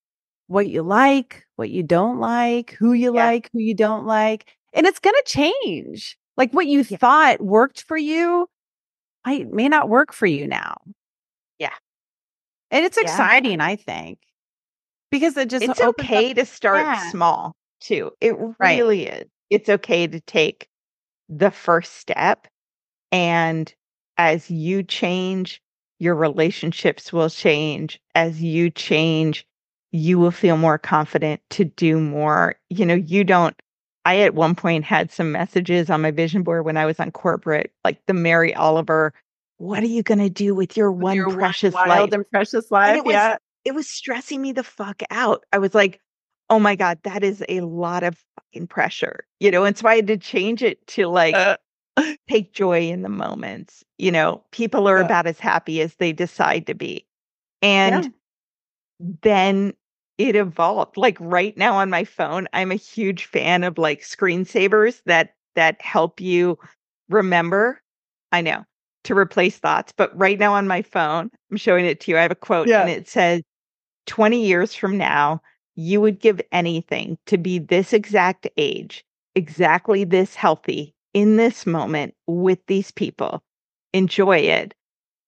what 0.47 0.67
you 0.67 0.81
like, 0.81 1.45
what 1.55 1.69
you 1.69 1.83
don't 1.83 2.19
like, 2.19 2.71
who 2.71 2.93
you 2.93 3.13
Yeah. 3.13 3.25
like, 3.25 3.49
who 3.53 3.59
you 3.59 3.75
don't 3.75 4.05
like. 4.07 4.51
And 4.73 4.87
it's 4.87 4.99
going 4.99 5.15
to 5.23 5.23
change. 5.31 6.17
Like 6.35 6.51
what 6.51 6.65
you 6.65 6.79
Yeah. 6.89 6.97
thought 6.97 7.41
worked 7.41 7.83
for 7.83 7.95
you 7.95 8.49
might 9.23 9.51
may 9.51 9.69
not 9.69 9.87
work 9.87 10.11
for 10.13 10.25
you 10.25 10.47
now. 10.47 10.77
Yeah. 11.59 11.75
And 12.71 12.83
it's 12.83 12.97
Yeah. 12.97 13.03
exciting, 13.03 13.61
I 13.61 13.75
think. 13.75 14.17
Because 15.11 15.37
it 15.37 15.51
just 15.51 15.63
it's 15.63 15.79
opens 15.79 16.05
up- 16.09 16.11
okay 16.11 16.33
to 16.33 16.43
start 16.43 16.97
small 17.11 17.55
too. 17.83 18.11
It 18.21 18.33
Right. 18.59 18.77
really 18.79 19.07
is. 19.07 19.27
It's 19.49 19.69
okay 19.69 20.07
to 20.07 20.19
take 20.21 20.67
the 21.29 21.51
first 21.51 21.97
step. 21.97 22.47
And 23.11 23.73
as 24.17 24.49
you 24.49 24.83
change, 24.83 25.61
your 25.99 26.15
relationships 26.15 27.13
will 27.13 27.29
change. 27.29 27.99
As 28.15 28.41
you 28.41 28.69
change, 28.69 29.45
you 29.91 30.17
will 30.19 30.31
feel 30.31 30.57
more 30.57 30.77
confident 30.77 31.41
to 31.51 31.65
do 31.65 31.99
more. 31.99 32.55
You 32.69 32.85
know, 32.85 32.95
you 32.95 33.23
don't. 33.23 33.55
I 34.05 34.19
at 34.19 34.33
one 34.35 34.53
point 34.55 34.83
had 34.83 35.11
some 35.11 35.31
messages 35.31 35.89
on 35.89 36.01
my 36.01 36.11
vision 36.11 36.43
board 36.43 36.65
when 36.65 36.75
I 36.75 36.85
was 36.85 36.99
on 36.99 37.11
corporate, 37.11 37.71
like 37.85 38.01
the 38.05 38.13
Mary 38.13 38.53
Oliver, 38.53 39.13
what 39.57 39.81
are 39.81 39.87
you 39.87 40.03
going 40.03 40.19
to 40.19 40.29
do 40.29 40.53
with 40.53 40.75
your 40.75 40.91
one 40.91 41.15
your 41.15 41.31
precious 41.31 41.73
wild 41.73 41.87
life? 41.87 42.11
and 42.11 42.29
precious 42.29 42.69
life. 42.69 42.97
it 42.97 43.05
was- 43.05 43.13
yeah. 43.13 43.37
it 43.63 43.73
was 43.73 43.87
stressing 43.87 44.41
me 44.41 44.51
the 44.51 44.63
fuck 44.63 45.01
out. 45.09 45.45
I 45.53 45.59
was 45.59 45.73
like, 45.73 46.01
oh 46.49 46.59
my 46.59 46.75
God, 46.75 46.99
that 47.03 47.23
is 47.23 47.43
a 47.49 47.61
lot 47.61 48.03
of 48.03 48.17
fucking 48.35 48.67
pressure, 48.67 49.25
you 49.39 49.51
know? 49.51 49.63
And 49.65 49.77
so 49.77 49.87
I 49.87 49.95
had 49.97 50.07
to 50.07 50.17
change 50.17 50.61
it 50.63 50.85
to 50.87 51.07
like 51.07 51.35
Uh. 51.35 51.57
take 52.29 52.53
joy 52.53 52.81
in 52.89 53.03
the 53.03 53.09
moments. 53.09 53.83
You 53.97 54.11
know, 54.11 54.43
people 54.51 54.87
are 54.89 54.99
Yeah. 54.99 55.05
about 55.05 55.27
as 55.27 55.39
happy 55.39 55.81
as 55.81 55.95
they 55.95 56.11
decide 56.13 56.67
to 56.67 56.73
be. 56.73 57.05
And 57.61 58.13
then 59.21 59.73
it 60.17 60.35
evolved. 60.35 60.97
Like 60.97 61.17
right 61.19 61.55
now 61.57 61.75
on 61.75 61.89
my 61.89 62.03
phone, 62.03 62.47
I'm 62.53 62.71
a 62.71 62.75
huge 62.75 63.25
fan 63.25 63.63
of 63.63 63.77
like 63.77 64.01
screensavers 64.01 65.01
that 65.05 65.35
that 65.55 65.81
help 65.81 66.19
you 66.21 66.57
remember. 67.09 67.81
I 68.31 68.41
know 68.41 68.65
to 69.05 69.15
replace 69.17 69.57
thoughts, 69.57 69.93
but 69.95 70.17
right 70.17 70.39
now 70.39 70.53
on 70.53 70.67
my 70.67 70.81
phone, 70.81 71.29
I'm 71.51 71.57
showing 71.57 71.85
it 71.85 71.99
to 72.01 72.11
you. 72.11 72.17
I 72.17 72.21
have 72.21 72.31
a 72.31 72.35
quote 72.35 72.67
Yeah. 72.69 72.81
and 72.81 72.89
it 72.89 73.07
says 73.07 73.41
20 74.07 74.45
years 74.45 74.73
from 74.73 74.97
now, 74.97 75.41
you 75.75 76.01
would 76.01 76.19
give 76.19 76.41
anything 76.51 77.17
to 77.25 77.37
be 77.37 77.59
this 77.59 77.93
exact 77.93 78.47
age, 78.57 79.05
exactly 79.35 80.03
this 80.03 80.35
healthy 80.35 80.93
in 81.13 81.37
this 81.37 81.65
moment 81.65 82.13
with 82.27 82.59
these 82.67 82.91
people. 82.91 83.43
Enjoy 83.93 84.37
it. 84.37 84.73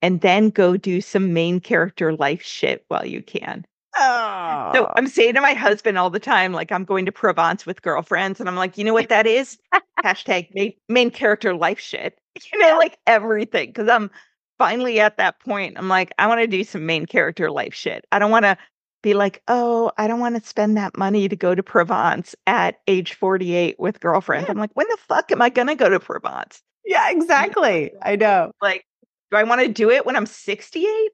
And 0.02 0.22
then 0.22 0.50
go 0.50 0.78
do 0.78 1.02
some 1.02 1.34
main 1.34 1.60
character 1.60 2.14
life 2.14 2.44
shit 2.44 2.86
while 2.90 3.06
you 3.06 3.24
can. 3.24 3.66
Oh. 3.98 4.72
So 4.74 4.86
ah. 4.86 4.94
I'm 4.96 5.08
saying 5.08 5.36
to 5.36 5.42
my 5.42 5.54
husband 5.54 5.98
all 5.98 6.10
the 6.10 6.20
time, 6.20 6.54
like 6.54 6.72
I'm 6.72 6.84
going 6.84 7.06
to 7.06 7.12
Provence 7.12 7.66
with 7.66 7.82
girlfriends, 7.82 8.40
and 8.40 8.50
I'm 8.50 8.56
like, 8.56 8.78
you 8.78 8.84
know 8.84 8.94
what 8.94 9.10
that 9.10 9.26
is? 9.26 9.58
Hashtag 10.04 10.50
main, 10.54 10.74
main 10.90 11.12
character 11.12 11.56
life 11.56 11.80
shit. 11.80 12.20
You 12.52 12.60
know, 12.60 12.78
like 12.78 12.98
everything. 13.08 13.70
Because 13.70 13.88
I'm 13.88 14.12
finally 14.58 15.00
at 15.00 15.16
that 15.16 15.40
point. 15.40 15.78
I'm 15.78 15.88
like, 15.88 16.12
I 16.20 16.28
want 16.28 16.42
to 16.42 16.48
do 16.48 16.66
some 16.66 16.86
main 16.86 17.06
character 17.06 17.50
life 17.50 17.74
shit. 17.74 18.06
I 18.12 18.20
don't 18.20 18.30
want 18.30 18.44
to 18.44 18.58
be 19.06 19.14
like, 19.14 19.44
oh, 19.48 19.92
I 20.00 20.08
don't 20.08 20.20
want 20.20 20.36
to 20.42 20.50
spend 20.50 20.76
that 20.78 20.98
money 20.98 21.30
to 21.30 21.36
go 21.36 21.54
to 21.54 21.62
Provence 21.62 22.36
at 22.48 22.80
age 22.88 23.14
48 23.14 23.80
with 23.80 24.00
girlfriends. 24.00 24.48
Yeah. 24.48 24.52
I'm 24.52 24.58
like, 24.58 24.72
when 24.74 24.88
the 24.90 24.98
fuck 24.98 25.32
am 25.32 25.44
I 25.44 25.50
going 25.50 25.68
to 25.68 25.76
go 25.76 25.88
to 25.90 26.00
Provence? 26.00 26.62
yeah, 26.86 27.12
exactly. 27.12 27.92
I 28.02 28.16
know. 28.16 28.52
Like, 28.62 28.84
do 29.32 29.38
I 29.38 29.44
want 29.44 29.62
to 29.62 29.68
do 29.68 29.92
it 29.92 30.06
when 30.08 30.16
I'm 30.16 30.26
68? 30.26 31.12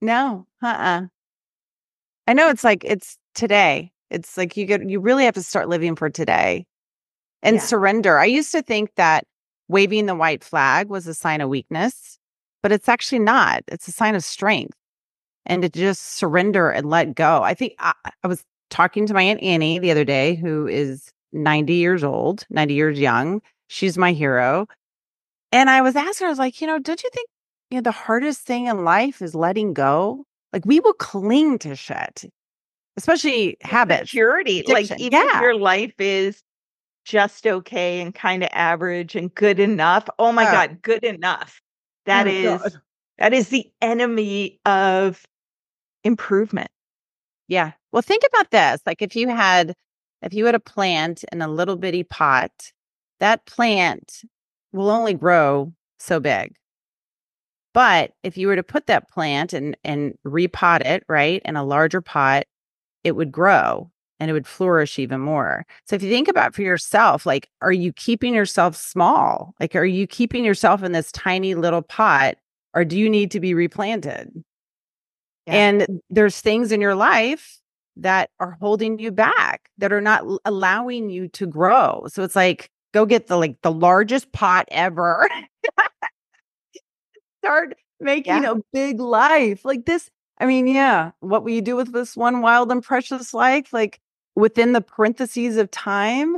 No. 0.00 0.46
Uh-uh. 0.62 1.02
I 2.26 2.32
know 2.32 2.48
it's 2.50 2.64
like 2.64 2.84
it's 2.84 3.18
today. 3.34 3.92
It's 4.10 4.36
like 4.36 4.56
you 4.56 4.66
get 4.66 4.88
you 4.88 4.98
really 5.00 5.24
have 5.24 5.34
to 5.34 5.42
start 5.42 5.68
living 5.68 5.94
for 5.96 6.10
today 6.10 6.66
and 7.42 7.56
Yeah. 7.56 7.62
surrender. 7.62 8.18
I 8.18 8.24
used 8.24 8.50
to 8.52 8.62
think 8.62 8.94
that 8.96 9.24
waving 9.68 10.06
the 10.06 10.14
white 10.14 10.42
flag 10.42 10.88
was 10.88 11.06
a 11.06 11.14
sign 11.14 11.40
of 11.40 11.48
weakness, 11.48 12.18
but 12.62 12.72
it's 12.72 12.88
actually 12.88 13.20
not. 13.20 13.62
It's 13.68 13.86
a 13.88 13.92
sign 13.92 14.14
of 14.14 14.24
strength. 14.24 14.76
And 15.46 15.62
to 15.62 15.68
just 15.68 16.16
surrender 16.16 16.70
and 16.70 16.88
let 16.88 17.14
go. 17.14 17.42
I 17.42 17.54
think 17.54 17.74
I, 17.78 17.92
I 18.22 18.26
was 18.26 18.44
talking 18.70 19.06
to 19.06 19.14
my 19.14 19.22
Aunt 19.22 19.42
Annie 19.42 19.78
the 19.78 19.90
other 19.90 20.04
day, 20.04 20.34
who 20.36 20.66
is 20.66 21.10
90 21.32 21.74
years 21.74 22.02
old, 22.02 22.46
90 22.50 22.74
years 22.74 22.98
young. 22.98 23.42
She's 23.68 23.98
my 23.98 24.12
hero. 24.12 24.66
And 25.52 25.68
I 25.70 25.82
was 25.82 25.96
asking 25.96 26.24
her, 26.24 26.28
I 26.28 26.30
was 26.30 26.38
like, 26.38 26.60
you 26.60 26.66
know, 26.66 26.78
don't 26.78 27.02
you 27.02 27.10
think 27.12 27.28
you 27.70 27.78
know 27.78 27.82
the 27.82 27.90
hardest 27.90 28.40
thing 28.40 28.66
in 28.66 28.84
life 28.84 29.20
is 29.22 29.34
letting 29.34 29.74
go? 29.74 30.24
Like 30.52 30.64
we 30.64 30.80
will 30.80 30.94
cling 30.94 31.58
to 31.60 31.76
shit, 31.76 32.24
especially 32.96 33.56
habits. 33.62 34.10
Purity. 34.12 34.64
Like, 34.66 34.90
even 34.98 35.20
Yeah. 35.20 35.36
if 35.36 35.42
your 35.42 35.56
life 35.58 35.94
is 35.98 36.42
just 37.04 37.46
okay 37.46 38.00
and 38.00 38.14
kind 38.14 38.42
of 38.42 38.48
average 38.52 39.14
and 39.14 39.34
good 39.34 39.60
enough. 39.60 40.08
Oh 40.18 40.32
my 40.32 40.46
Oh. 40.48 40.52
God, 40.52 40.82
good 40.82 41.04
enough. 41.04 41.60
That 42.06 42.26
Oh, 42.26 42.30
is 42.30 42.62
God. 42.62 42.80
that 43.18 43.32
is 43.34 43.48
the 43.50 43.70
enemy 43.82 44.58
of 44.64 45.22
improvement. 46.04 46.70
Yeah. 47.48 47.72
Well, 47.92 48.02
think 48.02 48.22
about 48.28 48.50
this. 48.50 48.80
Like 48.86 49.02
if 49.02 49.16
you 49.16 49.28
had 49.28 49.74
if 50.22 50.32
you 50.32 50.46
had 50.46 50.54
a 50.54 50.60
plant 50.60 51.24
in 51.32 51.42
a 51.42 51.48
little 51.48 51.76
bitty 51.76 52.04
pot, 52.04 52.72
that 53.20 53.46
plant 53.46 54.22
will 54.72 54.90
only 54.90 55.14
grow 55.14 55.72
so 55.98 56.20
big. 56.20 56.54
But 57.74 58.12
if 58.22 58.36
you 58.38 58.46
were 58.46 58.56
to 58.56 58.62
put 58.62 58.86
that 58.86 59.10
plant 59.10 59.52
and 59.52 59.76
and 59.84 60.14
repot 60.26 60.82
it, 60.86 61.04
right, 61.08 61.42
in 61.44 61.56
a 61.56 61.64
larger 61.64 62.00
pot, 62.00 62.44
it 63.04 63.12
would 63.12 63.32
grow 63.32 63.90
and 64.20 64.30
it 64.30 64.32
would 64.32 64.46
flourish 64.46 64.98
even 64.98 65.20
more. 65.20 65.66
So 65.86 65.96
if 65.96 66.02
you 66.02 66.10
think 66.10 66.28
about 66.28 66.54
for 66.54 66.62
yourself, 66.62 67.26
like 67.26 67.48
are 67.62 67.72
you 67.72 67.92
keeping 67.92 68.34
yourself 68.34 68.76
small? 68.76 69.54
Like 69.60 69.74
are 69.76 69.84
you 69.84 70.06
keeping 70.06 70.44
yourself 70.44 70.82
in 70.82 70.92
this 70.92 71.12
tiny 71.12 71.54
little 71.54 71.82
pot 71.82 72.36
or 72.74 72.84
do 72.84 72.98
you 72.98 73.10
need 73.10 73.30
to 73.32 73.40
be 73.40 73.54
replanted? 73.54 74.44
Yeah. 75.46 75.54
And 75.54 76.00
there's 76.10 76.40
things 76.40 76.72
in 76.72 76.80
your 76.80 76.94
life 76.94 77.60
that 77.96 78.30
are 78.40 78.56
holding 78.60 78.98
you 78.98 79.12
back, 79.12 79.70
that 79.78 79.92
are 79.92 80.00
not 80.00 80.24
allowing 80.44 81.10
you 81.10 81.28
to 81.28 81.46
grow. 81.46 82.04
So 82.08 82.22
it's 82.22 82.36
like, 82.36 82.70
go 82.92 83.06
get 83.06 83.26
the 83.26 83.36
like 83.36 83.56
the 83.62 83.72
largest 83.72 84.32
pot 84.32 84.66
ever. 84.70 85.28
Start 87.42 87.74
making 88.00 88.42
Yeah. 88.42 88.52
a 88.52 88.56
big 88.72 89.00
life 89.00 89.64
like 89.64 89.84
this. 89.86 90.10
I 90.38 90.46
mean, 90.46 90.66
yeah. 90.66 91.12
What 91.20 91.44
will 91.44 91.50
you 91.52 91.62
do 91.62 91.76
with 91.76 91.92
this 91.92 92.16
one 92.16 92.40
wild 92.40 92.72
and 92.72 92.82
precious 92.82 93.34
life? 93.34 93.72
Like 93.72 94.00
within 94.34 94.72
the 94.72 94.80
parentheses 94.80 95.56
of 95.56 95.70
time? 95.70 96.36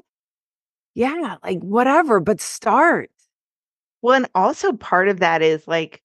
Yeah, 0.95 1.37
like 1.45 1.61
whatever, 1.61 2.21
but 2.21 2.41
start. 2.41 3.11
Well, 4.03 4.15
and 4.17 4.29
also 4.35 4.73
part 4.75 5.09
of 5.09 5.21
that 5.21 5.43
is 5.43 5.67
like 5.69 6.03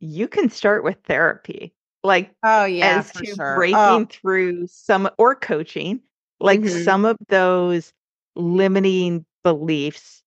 you 0.00 0.28
can 0.28 0.50
start 0.50 0.84
with 0.84 0.98
therapy. 1.04 1.74
Like 2.04 2.32
Oh 2.42 2.64
yeah, 2.64 3.04
as 3.04 3.12
to 3.12 3.36
breaking 3.36 4.06
through 4.06 4.66
some 4.66 5.08
or 5.18 5.34
coaching, 5.34 6.00
like 6.40 6.64
Mhm. 6.64 6.66
some 6.66 7.04
of 7.04 7.16
those 7.28 7.92
limiting 8.36 9.24
beliefs 9.44 10.22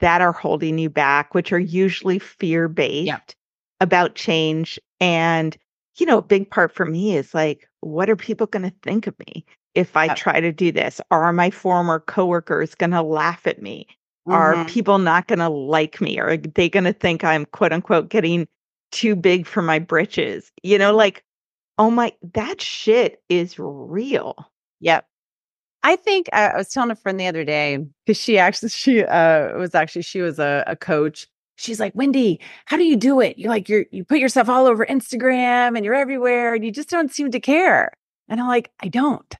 that 0.00 0.20
are 0.20 0.32
holding 0.32 0.78
you 0.78 0.90
back, 0.90 1.34
which 1.34 1.52
are 1.52 1.58
usually 1.58 2.18
fear 2.18 2.68
based 2.68 3.36
about 3.80 4.14
change. 4.16 4.78
And, 5.00 5.56
you 5.98 6.06
know, 6.06 6.18
a 6.18 6.22
big 6.22 6.50
part 6.50 6.72
for 6.72 6.84
me 6.84 7.16
is 7.16 7.32
like, 7.34 7.68
what 7.80 8.10
are 8.10 8.16
people 8.16 8.46
going 8.46 8.64
to 8.68 8.74
think 8.82 9.06
of 9.06 9.14
me 9.20 9.44
if 9.74 9.96
I 9.96 10.08
Yep. 10.08 10.10
try 10.10 10.40
to 10.40 10.52
do 10.52 10.72
this? 10.72 11.00
Are 11.10 11.32
my 11.32 11.50
former 11.50 12.00
coworkers 12.00 12.74
going 12.74 12.90
to 12.90 13.02
laugh 13.02 13.46
at 13.46 13.62
me? 13.62 13.86
Are 14.30 14.58
Mhm. 14.58 14.66
people 14.66 14.98
not 14.98 15.28
going 15.28 15.38
to 15.38 15.48
like 15.48 16.00
me? 16.00 16.18
Are 16.18 16.36
they 16.36 16.68
going 16.68 16.84
to 16.84 16.92
think 16.92 17.24
I'm 17.24 17.46
quote 17.46 17.72
unquote 17.72 18.10
getting 18.10 18.48
too 18.90 19.16
big 19.16 19.46
for 19.46 19.62
my 19.62 19.78
britches? 19.78 20.50
You 20.62 20.78
know, 20.78 20.94
like 20.94 21.24
oh 21.78 21.90
my, 21.90 22.12
that 22.34 22.60
shit 22.60 23.22
is 23.28 23.58
real. 23.58 24.34
Yep. 24.80 25.06
I 25.84 25.96
think 25.96 26.28
I, 26.32 26.48
I 26.48 26.56
was 26.56 26.68
telling 26.68 26.90
a 26.90 26.96
friend 26.96 27.18
the 27.18 27.28
other 27.28 27.44
day 27.44 27.78
because 28.04 28.20
she 28.20 28.36
actually 28.36 28.70
she 28.70 29.04
uh 29.04 29.56
was 29.56 29.74
actually 29.74 30.02
she 30.02 30.20
was 30.20 30.38
a, 30.38 30.64
a 30.66 30.76
coach. 30.76 31.28
She's 31.56 31.80
like, 31.80 31.94
Wendy, 31.94 32.40
how 32.66 32.76
do 32.76 32.84
you 32.84 32.96
do 32.96 33.20
it? 33.20 33.38
You're 33.38 33.50
like 33.50 33.68
you're 33.68 33.86
you 33.92 34.04
put 34.04 34.18
yourself 34.18 34.48
all 34.48 34.66
over 34.66 34.84
Instagram 34.84 35.76
and 35.76 35.84
you're 35.84 35.94
everywhere 35.94 36.54
and 36.54 36.64
you 36.64 36.72
just 36.72 36.90
don't 36.90 37.12
seem 37.12 37.30
to 37.30 37.40
care. 37.40 37.92
And 38.28 38.40
I'm 38.40 38.48
like, 38.48 38.70
I 38.80 38.88
don't. 38.88 39.34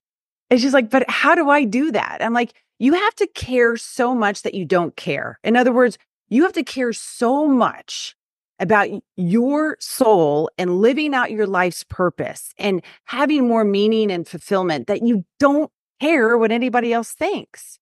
And 0.48 0.60
she's 0.60 0.72
like, 0.72 0.90
but 0.90 1.08
how 1.10 1.34
do 1.34 1.50
I 1.50 1.64
do 1.64 1.92
that? 1.92 2.18
I'm 2.20 2.32
like, 2.32 2.54
you 2.78 2.94
have 2.94 3.14
to 3.16 3.26
care 3.26 3.76
so 3.76 4.14
much 4.14 4.42
that 4.42 4.54
you 4.54 4.64
don't 4.64 4.96
care. 4.96 5.38
In 5.42 5.56
other 5.56 5.72
words, 5.72 5.98
you 6.28 6.44
have 6.44 6.52
to 6.54 6.62
care 6.62 6.92
so 6.92 7.48
much 7.48 8.16
about 8.58 8.88
your 9.16 9.76
soul 9.80 10.50
and 10.58 10.80
living 10.80 11.14
out 11.14 11.30
your 11.30 11.46
life's 11.46 11.84
purpose 11.84 12.52
and 12.58 12.82
having 13.04 13.46
more 13.46 13.64
meaning 13.64 14.10
and 14.10 14.26
fulfillment 14.26 14.86
that 14.88 15.02
you 15.02 15.24
don't 15.38 15.70
care 16.00 16.36
what 16.36 16.52
anybody 16.52 16.92
else 16.92 17.12
thinks. 17.12 17.78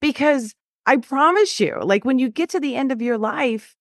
Because 0.00 0.54
I 0.86 0.98
promise 0.98 1.58
you, 1.60 1.78
like 1.82 2.04
when 2.04 2.18
you 2.18 2.30
get 2.30 2.50
to 2.50 2.60
the 2.60 2.76
end 2.76 2.92
of 2.92 3.02
your 3.02 3.18
life, 3.18 3.76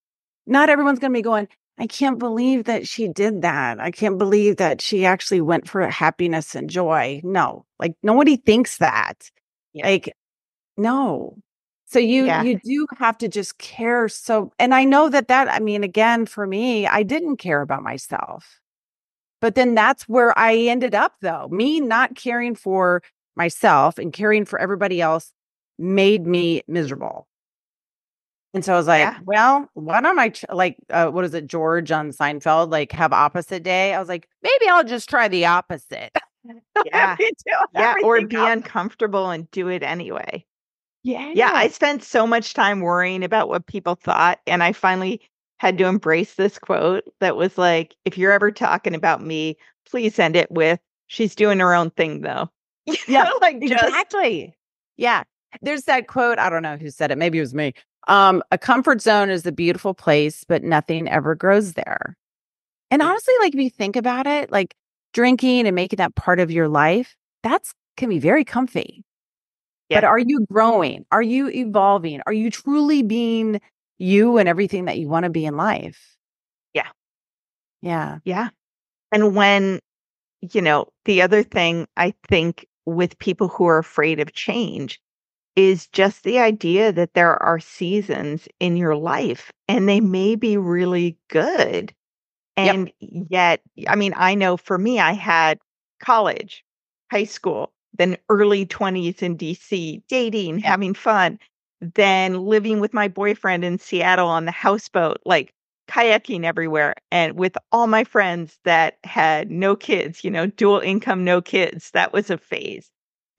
not 0.48 0.70
everyone's 0.70 1.00
going 1.00 1.12
to 1.12 1.18
be 1.18 1.22
going, 1.22 1.48
I 1.78 1.88
can't 1.88 2.20
believe 2.20 2.66
that 2.66 2.88
she 2.88 3.08
did 3.08 3.42
that. 3.42 3.80
I 3.80 3.92
can't 3.92 4.18
believe 4.18 4.58
that 4.58 4.82
she 4.82 5.06
actually 5.06 5.42
went 5.42 5.68
for 5.68 5.88
happiness 5.90 6.56
and 6.56 6.70
joy. 6.70 7.22
No, 7.24 7.66
like 7.80 7.96
nobody 8.02 8.38
thinks 8.38 8.78
that. 8.78 9.30
Yeah. 9.74 9.86
Like, 9.86 10.14
no. 10.78 11.38
So 11.88 12.00
you 12.00 12.26
yeah. 12.26 12.42
you 12.42 12.60
do 12.64 12.88
have 12.98 13.18
to 13.20 13.28
just 13.28 13.58
care 13.58 14.10
so 14.10 14.52
and 14.58 14.74
I 14.74 14.84
know 14.84 15.10
that 15.10 15.28
that 15.28 15.52
I 15.52 15.60
mean 15.60 15.84
again 15.84 16.26
for 16.26 16.48
me 16.48 16.88
I 16.88 17.04
didn't 17.04 17.38
care 17.38 17.62
about 17.62 17.84
myself. 17.84 18.60
But 19.42 19.56
then 19.56 19.76
that's 19.76 20.10
where 20.10 20.38
I 20.38 20.56
ended 20.56 20.96
up 20.96 21.14
though. 21.22 21.48
Me 21.50 21.80
not 21.80 22.16
caring 22.16 22.56
for 22.56 23.04
myself 23.36 23.98
and 23.98 24.12
caring 24.12 24.46
for 24.46 24.60
everybody 24.60 25.02
else 25.02 25.32
made 25.78 26.26
me 26.26 26.64
miserable. 26.68 27.28
And 28.56 28.64
so 28.64 28.74
I 28.74 28.78
was 28.78 28.88
like, 28.88 29.02
yeah. 29.02 29.20
well, 29.26 29.70
why 29.74 30.00
don't 30.00 30.18
I 30.18 30.30
tr- 30.30 30.46
like 30.54 30.78
uh, 30.90 31.08
what 31.08 31.26
is 31.26 31.34
it, 31.34 31.46
George 31.46 31.92
on 31.92 32.12
Seinfeld, 32.12 32.72
like 32.72 32.94
have 32.94 33.12
opposite 33.12 33.64
day? 33.64 33.94
I 33.94 34.00
was 34.00 34.08
like, 34.08 34.30
maybe 34.42 34.70
I'll 34.70 34.86
just 34.86 35.10
try 35.10 35.28
the 35.28 35.46
opposite. 35.46 36.12
yeah, 36.86 37.18
yeah, 37.74 37.96
or 38.02 38.26
be 38.26 38.38
uncomfortable 38.38 39.30
and 39.30 39.52
do 39.52 39.68
it 39.68 39.84
anyway. 39.84 40.46
Yeah, 41.06 41.32
yeah. 41.36 41.52
I 41.54 41.68
spent 41.68 42.04
so 42.04 42.26
much 42.26 42.54
time 42.54 42.82
worrying 42.82 43.24
about 43.24 43.48
what 43.48 43.68
people 43.68 43.96
thought, 43.96 44.40
and 44.48 44.64
I 44.64 44.74
finally 44.74 45.22
had 45.58 45.78
to 45.78 45.86
embrace 45.86 46.34
this 46.34 46.60
quote 46.60 47.04
that 47.20 47.38
was 47.38 47.58
like, 47.58 47.96
"If 48.06 48.18
you're 48.18 48.32
ever 48.32 48.52
talking 48.52 48.96
about 48.96 49.22
me, 49.22 49.56
please 49.90 50.18
end 50.20 50.36
it 50.36 50.52
with." 50.52 50.80
She's 51.08 51.36
doing 51.36 51.60
her 51.60 51.76
own 51.76 51.92
thing, 51.92 52.22
though. 52.22 52.50
yeah, 53.08 53.30
like 53.42 53.62
just... 53.62 53.84
exactly. 53.84 54.56
Yeah, 54.98 55.24
there's 55.62 55.84
that 55.84 56.08
quote. 56.08 56.40
I 56.40 56.50
don't 56.50 56.64
know 56.64 56.78
who 56.78 56.90
said 56.90 57.12
it. 57.12 57.18
Maybe 57.18 57.38
it 57.38 57.42
was 57.42 57.54
me 57.54 57.74
um, 58.08 58.44
a 58.52 58.58
comfort 58.58 59.02
zone 59.02 59.30
is 59.30 59.46
a 59.46 59.52
beautiful 59.52 59.94
place, 59.94 60.44
but 60.48 60.64
nothing 60.64 61.08
ever 61.08 61.36
grows 61.36 61.74
there. 61.74 62.16
And 62.92 63.02
honestly, 63.02 63.34
like 63.42 63.56
if 63.56 63.62
you 63.62 63.70
think 63.70 63.96
about 63.96 64.28
it, 64.28 64.52
like 64.52 64.76
drinking 65.14 65.66
and 65.66 65.76
making 65.76 65.98
that 65.98 66.16
part 66.16 66.40
of 66.40 66.52
your 66.52 66.68
life, 66.68 67.16
that's 67.44 67.74
can 67.98 68.10
be 68.10 68.20
very 68.20 68.44
comfy. 68.44 69.04
But 69.90 70.04
are 70.04 70.20
you 70.20 70.46
growing? 70.52 71.06
Are 71.12 71.22
you 71.22 71.50
evolving? 71.50 72.22
Are 72.26 72.34
you 72.34 72.50
truly 72.50 73.04
being 73.04 73.62
you 73.98 74.38
and 74.38 74.50
everything 74.50 74.86
that 74.86 74.98
you 74.98 75.08
want 75.08 75.24
to 75.26 75.30
be 75.30 75.46
in 75.46 75.56
life? 75.58 76.18
Yeah. 76.74 76.88
Yeah. 77.82 78.20
Yeah. 78.26 78.50
And 79.12 79.36
when, 79.36 79.80
you 80.42 80.62
know, 80.62 80.88
the 81.06 81.22
other 81.22 81.44
thing 81.44 81.88
I 81.98 82.14
think 82.28 82.66
with 82.86 83.18
people 83.20 83.48
who 83.48 83.66
are 83.66 83.78
afraid 83.78 84.20
of 84.20 84.34
change 84.34 85.00
is 85.56 85.88
just 85.88 86.24
the 86.24 86.40
idea 86.40 86.92
that 86.92 87.14
there 87.14 87.42
are 87.42 87.60
seasons 87.60 88.48
in 88.60 88.76
your 88.76 88.96
life 88.96 89.52
and 89.68 89.88
they 89.88 90.02
may 90.02 90.36
be 90.36 90.58
really 90.58 91.18
good. 91.30 91.94
And 92.58 92.92
yep. 93.00 93.26
yet, 93.30 93.62
I 93.88 93.96
mean, 93.96 94.14
I 94.16 94.36
know 94.36 94.58
for 94.58 94.78
me, 94.78 95.00
I 95.00 95.14
had 95.14 95.60
college, 96.00 96.64
high 97.12 97.24
school, 97.24 97.72
then 97.98 98.18
early 98.30 98.66
20s 98.66 99.22
in 99.22 99.38
DC, 99.38 100.02
dating, 100.08 100.60
having 100.60 100.94
fun, 100.94 101.40
then 101.82 102.46
living 102.46 102.80
with 102.80 102.94
my 102.94 103.08
boyfriend 103.08 103.64
in 103.66 103.80
Seattle 103.80 104.28
on 104.28 104.46
the 104.46 104.52
houseboat, 104.52 105.18
like 105.26 105.54
kayaking 105.88 106.46
everywhere, 106.46 106.96
and 107.12 107.34
with 107.38 107.58
all 107.72 107.88
my 107.88 108.04
friends 108.04 108.60
that 108.64 108.98
had 109.04 109.52
no 109.52 109.76
kids, 109.76 110.24
you 110.24 110.32
know, 110.32 110.48
dual 110.48 110.80
income, 110.80 111.24
no 111.24 111.42
kids. 111.42 111.92
That 111.92 112.14
was 112.14 112.30
a 112.30 112.38
phase 112.38 112.90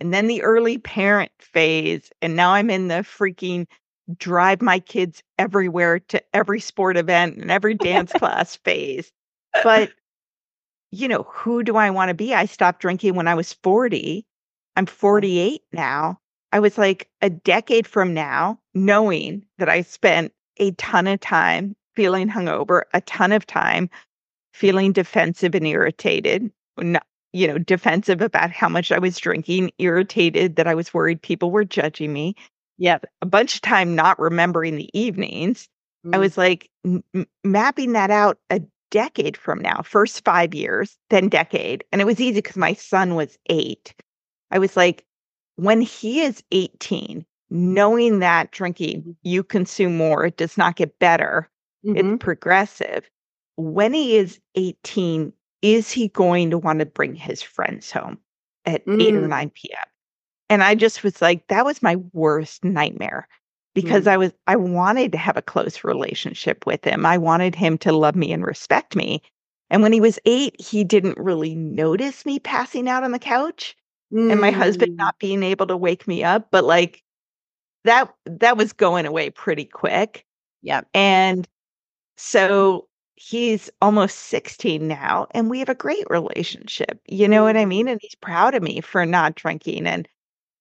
and 0.01 0.13
then 0.13 0.27
the 0.27 0.43
early 0.43 0.79
parent 0.79 1.33
phase. 1.41 2.11
And 2.23 2.37
now 2.37 2.53
I'm 2.53 2.71
in 2.71 2.89
the 2.89 2.97
freaking 2.97 3.67
drive 4.19 4.63
my 4.63 4.79
kids 4.79 5.23
everywhere 5.39 6.01
to 6.01 6.23
every 6.35 6.61
sport 6.61 6.97
event 6.97 7.37
and 7.39 7.51
every 7.51 7.75
dance 7.75 8.13
class 8.17 8.57
phase. 8.57 9.11
But, 9.63 9.93
you 10.91 11.09
know, 11.09 11.25
who 11.25 11.63
do 11.63 11.77
I 11.77 11.91
want 11.91 12.11
to 12.11 12.15
be? 12.15 12.35
I 12.35 12.47
stopped 12.47 12.81
drinking 12.81 13.15
when 13.15 13.29
I 13.29 13.35
was 13.35 13.53
40. 13.55 14.25
I'm 14.77 14.87
48 14.87 15.62
now. 15.72 16.20
I 16.53 16.61
was 16.61 16.79
like 16.79 17.09
a 17.22 17.31
decade 17.31 17.87
from 17.87 18.14
now, 18.14 18.59
knowing 18.74 19.45
that 19.59 19.68
I 19.68 19.83
spent 19.83 20.33
a 20.59 20.70
ton 20.72 21.07
of 21.07 21.20
time 21.20 21.74
feeling 21.95 22.29
hungover, 22.29 22.83
a 22.95 23.01
ton 23.03 23.33
of 23.33 23.47
time 23.47 23.91
feeling 24.53 24.93
defensive 24.93 25.55
and 25.55 25.66
irritated, 25.66 26.51
not, 26.79 27.07
you 27.33 27.47
know, 27.47 27.59
defensive 27.59 28.22
about 28.22 28.51
how 28.51 28.68
much 28.68 28.93
I 28.93 28.99
was 28.99 29.18
drinking, 29.18 29.70
irritated 29.79 30.57
that 30.57 30.66
I 30.66 30.74
was 30.74 30.95
worried 30.95 31.20
people 31.20 31.51
were 31.51 31.64
judging 31.64 32.12
me. 32.12 32.35
Yeah, 32.79 32.99
a 33.22 33.27
bunch 33.27 33.57
of 33.57 33.62
time 33.62 33.95
not 33.95 34.18
remembering 34.18 34.77
the 34.77 34.91
evenings. 34.99 35.68
Mm. 36.07 36.14
I 36.14 36.18
was 36.18 36.39
like 36.39 36.70
m- 36.85 37.03
mapping 37.45 37.93
that 37.93 38.11
out 38.11 38.39
a 38.51 38.61
decade 38.91 39.37
from 39.37 39.61
now, 39.61 39.83
first 39.83 40.24
five 40.24 40.55
years, 40.55 40.97
then 41.11 41.29
decade. 41.29 41.85
And 41.93 42.01
it 42.01 42.07
was 42.07 42.20
easy 42.20 42.39
because 42.39 42.57
my 42.57 42.74
son 42.74 43.14
was 43.14 43.39
eight. 43.51 43.95
I 44.51 44.59
was 44.59 44.76
like, 44.76 45.05
when 45.57 45.80
he 45.80 46.20
is 46.20 46.42
18, 46.53 47.24
knowing 47.51 48.18
that 48.20 48.51
drinking, 48.51 49.01
mm-hmm. 49.01 49.11
you 49.22 49.42
consume 49.42 49.97
more, 49.97 50.26
it 50.26 50.36
does 50.36 50.57
not 50.57 50.76
get 50.76 50.99
better, 50.99 51.51
mm-hmm. 51.84 52.14
it's 52.14 52.24
progressive. 52.24 53.09
When 53.57 53.92
he 53.92 54.16
is 54.16 54.38
18, 54.55 55.32
is 55.62 55.90
he 55.90 56.09
going 56.09 56.51
to 56.51 56.59
want 56.59 56.80
to 56.80 56.86
bring 56.86 57.14
his 57.14 57.42
friends 57.42 57.90
home 57.90 58.18
at 58.66 58.84
mm. 58.86 59.03
8 59.03 59.14
or 59.14 59.22
mm. 59.22 59.28
9 59.28 59.51
p.m.? 59.51 59.84
And 60.49 60.62
I 60.62 60.74
just 60.74 61.03
was 61.03 61.22
like, 61.22 61.47
that 61.49 61.64
was 61.64 61.82
my 61.82 61.97
worst 62.12 62.64
nightmare 62.64 63.26
because 63.74 64.05
mm. 64.05 64.09
I 64.09 64.16
was, 64.18 64.32
I 64.47 64.57
wanted 64.57 65.12
to 65.12 65.18
have 65.18 65.36
a 65.36 65.42
close 65.42 65.82
relationship 65.84 66.66
with 66.66 66.84
him. 66.84 67.07
I 67.07 67.18
wanted 67.18 67.55
him 67.55 67.78
to 67.78 67.93
love 67.93 68.14
me 68.14 68.31
and 68.32 68.44
respect 68.44 68.94
me. 68.94 69.23
And 69.70 69.82
when 69.82 69.93
he 69.93 70.01
was 70.01 70.20
eight, 70.27 70.60
he 70.60 70.85
didn't 70.85 71.18
really 71.18 71.55
notice 71.55 72.27
me 72.27 72.39
passing 72.39 72.89
out 72.89 73.02
on 73.02 73.12
the 73.12 73.18
couch 73.18 73.74
mm. 74.16 74.32
and 74.32 74.40
my 74.40 74.51
husband 74.51 74.93
mm. 74.93 74.97
not 74.97 75.18
being 75.18 75.43
able 75.43 75.66
to 75.66 75.76
wake 75.76 76.09
me 76.09 76.24
up. 76.24 76.48
But 76.51 76.64
like 76.64 77.02
that, 77.84 78.12
that 78.24 78.56
was 78.56 78.72
going 78.72 79.06
away 79.06 79.30
pretty 79.30 79.64
quick. 79.64 80.24
Yeah. 80.62 80.82
And 80.94 81.47
so 82.16 82.88
he's 83.16 83.70
almost 83.80 84.18
16 84.18 84.86
now 84.86 85.26
and 85.30 85.48
we 85.48 85.59
have 85.59 85.70
a 85.70 85.74
great 85.74 86.05
relationship 86.10 87.01
you 87.06 87.26
know 87.26 87.43
what 87.43 87.56
i 87.56 87.60
mm-hmm. 87.60 87.70
mean 87.70 87.88
and 87.88 87.98
he's 88.02 88.14
proud 88.14 88.55
of 88.55 88.62
me 88.62 88.80
for 88.80 89.06
not 89.06 89.34
drinking 89.34 89.86
and 89.86 90.06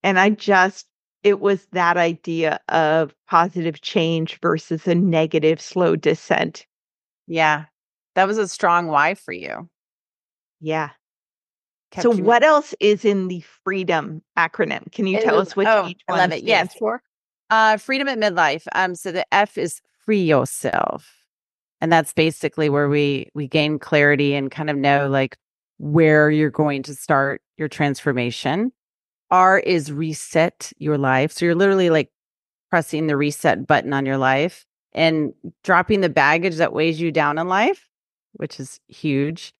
and 0.03 0.17
i 0.17 0.29
just 0.29 0.87
it 1.23 1.41
was 1.41 1.67
that 1.73 1.97
idea 1.97 2.59
of 2.69 3.13
positive 3.27 3.81
change 3.81 4.39
versus 4.41 4.87
a 4.87 4.95
negative 4.95 5.59
slow 5.59 5.97
descent 5.97 6.65
yeah 7.27 7.65
that 8.15 8.27
was 8.27 8.37
a 8.37 8.47
strong 8.47 8.87
why 8.87 9.13
for 9.13 9.33
you 9.33 9.69
yeah 10.61 10.91
so 12.01 12.11
what 12.11 12.43
else 12.43 12.73
is 12.79 13.05
in 13.05 13.27
the 13.27 13.41
freedom 13.63 14.21
acronym? 14.37 14.91
Can 14.91 15.07
you 15.07 15.21
tell 15.21 15.39
us 15.39 15.55
which 15.55 15.67
oh, 15.67 15.87
each 15.87 16.01
one 16.07 16.19
I 16.19 16.21
love 16.23 16.31
it 16.33 16.43
yes. 16.43 16.75
for? 16.75 17.01
Uh 17.49 17.77
freedom 17.77 18.07
at 18.07 18.17
midlife 18.17 18.65
um 18.73 18.95
so 18.95 19.11
the 19.11 19.25
f 19.33 19.57
is 19.57 19.81
free 20.05 20.23
yourself 20.23 21.25
and 21.81 21.91
that's 21.91 22.13
basically 22.13 22.69
where 22.69 22.89
we 22.89 23.29
we 23.33 23.47
gain 23.47 23.79
clarity 23.79 24.33
and 24.33 24.51
kind 24.51 24.69
of 24.69 24.77
know 24.77 25.07
like 25.07 25.37
where 25.77 26.31
you're 26.31 26.49
going 26.49 26.81
to 26.83 26.95
start 26.95 27.41
your 27.57 27.67
transformation. 27.67 28.71
R 29.31 29.59
is 29.59 29.91
reset 29.91 30.71
your 30.77 30.97
life 30.97 31.31
so 31.31 31.45
you're 31.45 31.55
literally 31.55 31.89
like 31.89 32.11
pressing 32.69 33.07
the 33.07 33.17
reset 33.17 33.65
button 33.67 33.91
on 33.93 34.05
your 34.05 34.17
life 34.17 34.65
and 34.93 35.33
dropping 35.63 36.01
the 36.01 36.09
baggage 36.09 36.55
that 36.57 36.73
weighs 36.73 37.01
you 37.01 37.11
down 37.11 37.37
in 37.37 37.47
life 37.47 37.89
which 38.33 38.59
is 38.59 38.79
huge 38.87 39.53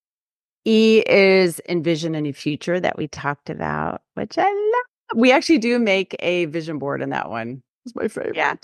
e 0.66 1.04
is 1.08 1.62
envision 1.70 2.16
a 2.16 2.22
new 2.22 2.34
future 2.34 2.80
that 2.80 2.98
we 2.98 3.08
talked 3.08 3.50
about 3.50 4.02
which 4.16 4.38
i 4.38 4.44
love 4.44 5.20
we 5.20 5.32
actually 5.32 5.58
do 5.58 5.80
make 5.80 6.16
a 6.20 6.46
vision 6.46 6.80
board 6.80 7.02
in 7.02 7.10
that 7.10 7.30
one 7.30 7.62
it's 7.86 7.96
my 7.96 8.08
favorite 8.08 8.36
yeah 8.36 8.56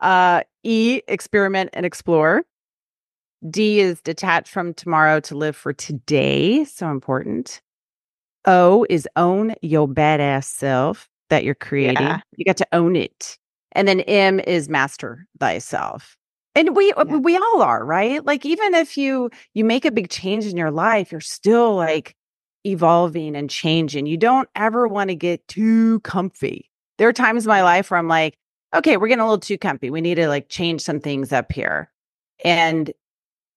uh 0.00 0.42
e 0.62 1.00
experiment 1.08 1.70
and 1.72 1.84
explore 1.84 2.44
D 3.48 3.80
is 3.80 4.00
detach 4.00 4.50
from 4.50 4.74
tomorrow 4.74 5.20
to 5.20 5.36
live 5.36 5.56
for 5.56 5.72
today. 5.72 6.64
So 6.64 6.90
important. 6.90 7.60
O 8.46 8.86
is 8.90 9.08
own 9.16 9.54
your 9.62 9.88
badass 9.88 10.44
self 10.44 11.08
that 11.30 11.44
you're 11.44 11.54
creating. 11.54 12.06
Yeah. 12.06 12.20
You 12.36 12.44
got 12.44 12.56
to 12.58 12.66
own 12.72 12.96
it. 12.96 13.38
And 13.72 13.86
then 13.86 14.00
M 14.00 14.40
is 14.40 14.68
master 14.68 15.26
thyself. 15.38 16.16
And 16.54 16.74
we 16.74 16.92
uh, 16.92 17.04
yeah. 17.06 17.16
we 17.16 17.36
all 17.36 17.62
are, 17.62 17.84
right? 17.84 18.24
Like 18.24 18.44
even 18.44 18.74
if 18.74 18.96
you 18.96 19.30
you 19.54 19.64
make 19.64 19.84
a 19.84 19.90
big 19.90 20.10
change 20.10 20.46
in 20.46 20.56
your 20.56 20.70
life, 20.70 21.12
you're 21.12 21.20
still 21.20 21.74
like 21.76 22.16
evolving 22.64 23.36
and 23.36 23.48
changing. 23.48 24.06
You 24.06 24.16
don't 24.16 24.48
ever 24.54 24.88
want 24.88 25.10
to 25.10 25.14
get 25.14 25.46
too 25.48 26.00
comfy. 26.00 26.70
There 26.98 27.08
are 27.08 27.12
times 27.12 27.44
in 27.44 27.48
my 27.48 27.62
life 27.62 27.90
where 27.90 27.98
I'm 27.98 28.08
like, 28.08 28.36
okay, 28.74 28.96
we're 28.96 29.08
getting 29.08 29.22
a 29.22 29.24
little 29.24 29.38
too 29.38 29.58
comfy. 29.58 29.90
We 29.90 30.00
need 30.00 30.16
to 30.16 30.28
like 30.28 30.48
change 30.48 30.82
some 30.82 31.00
things 31.00 31.32
up 31.32 31.52
here. 31.52 31.90
And 32.44 32.92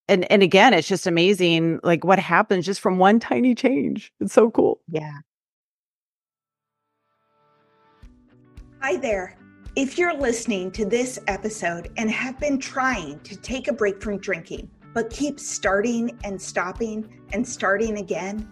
and 0.08 0.30
and 0.32 0.44
again, 0.44 0.74
it's 0.74 0.88
just 0.88 1.08
amazing 1.08 1.80
like 1.84 2.04
what 2.04 2.20
happens 2.20 2.66
just 2.66 2.82
from 2.82 2.98
one 2.98 3.20
tiny 3.20 3.56
change. 3.56 4.12
It's 4.20 4.34
so 4.34 4.52
cool. 4.52 4.82
Yeah. 4.88 5.20
Hi 8.82 8.98
there. 8.98 9.38
If 9.78 9.98
you're 9.98 10.14
listening 10.14 10.70
to 10.72 10.86
this 10.86 11.18
episode 11.28 11.92
and 11.96 12.12
have 12.12 12.38
been 12.38 12.60
trying 12.60 13.22
to 13.22 13.38
take 13.38 13.70
a 13.70 13.74
break 13.74 14.04
from 14.04 14.18
drinking, 14.18 14.70
but 14.94 15.10
keep 15.10 15.40
starting 15.40 16.20
and 16.26 16.42
stopping 16.42 17.22
and 17.32 17.48
starting 17.48 18.00
again, 18.00 18.50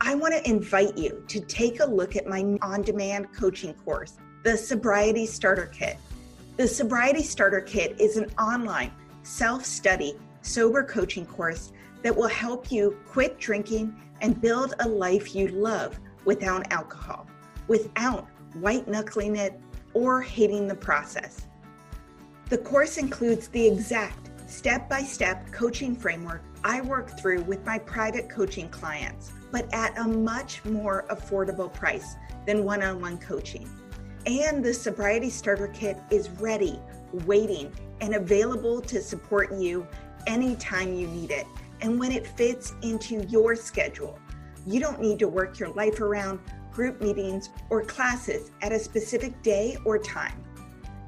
I 0.00 0.14
want 0.14 0.32
to 0.32 0.48
invite 0.48 0.96
you 0.96 1.24
to 1.26 1.40
take 1.40 1.80
a 1.80 1.84
look 1.84 2.14
at 2.14 2.28
my 2.28 2.56
on 2.62 2.82
demand 2.82 3.32
coaching 3.32 3.74
course, 3.74 4.16
the 4.44 4.56
Sobriety 4.56 5.26
Starter 5.26 5.66
Kit. 5.66 5.98
The 6.56 6.68
Sobriety 6.68 7.24
Starter 7.24 7.62
Kit 7.62 8.00
is 8.00 8.16
an 8.16 8.30
online 8.38 8.92
self 9.24 9.64
study 9.64 10.14
sober 10.42 10.84
coaching 10.84 11.26
course 11.26 11.72
that 12.04 12.16
will 12.16 12.28
help 12.28 12.70
you 12.70 12.96
quit 13.06 13.40
drinking 13.40 14.00
and 14.20 14.40
build 14.40 14.74
a 14.78 14.88
life 14.88 15.34
you 15.34 15.48
love 15.48 15.98
without 16.24 16.72
alcohol, 16.72 17.26
without 17.66 18.28
white 18.54 18.86
knuckling 18.86 19.34
it 19.34 19.60
or 19.94 20.20
hating 20.22 20.66
the 20.66 20.74
process. 20.74 21.46
The 22.48 22.58
course 22.58 22.98
includes 22.98 23.48
the 23.48 23.66
exact 23.66 24.30
step 24.50 24.88
by 24.88 25.02
step 25.02 25.50
coaching 25.52 25.94
framework 25.94 26.42
I 26.62 26.82
work 26.82 27.18
through 27.18 27.42
with 27.42 27.64
my 27.64 27.78
private 27.78 28.28
coaching 28.28 28.68
clients, 28.68 29.32
but 29.50 29.72
at 29.72 29.96
a 29.98 30.04
much 30.04 30.62
more 30.64 31.06
affordable 31.08 31.72
price 31.72 32.16
than 32.46 32.64
one 32.64 32.82
on 32.82 33.00
one 33.00 33.16
coaching. 33.18 33.68
And 34.26 34.62
the 34.62 34.74
Sobriety 34.74 35.30
Starter 35.30 35.68
Kit 35.68 35.98
is 36.10 36.28
ready, 36.30 36.78
waiting, 37.24 37.72
and 38.02 38.14
available 38.14 38.82
to 38.82 39.00
support 39.00 39.54
you 39.54 39.86
anytime 40.26 40.92
you 40.92 41.06
need 41.06 41.30
it 41.30 41.46
and 41.80 41.98
when 41.98 42.12
it 42.12 42.26
fits 42.26 42.74
into 42.82 43.24
your 43.28 43.56
schedule. 43.56 44.18
You 44.66 44.80
don't 44.80 45.00
need 45.00 45.18
to 45.20 45.28
work 45.28 45.58
your 45.58 45.70
life 45.70 46.00
around 46.00 46.40
group 46.80 47.02
meetings 47.02 47.50
or 47.68 47.84
classes 47.84 48.52
at 48.62 48.72
a 48.72 48.78
specific 48.78 49.42
day 49.42 49.76
or 49.84 49.98
time. 49.98 50.42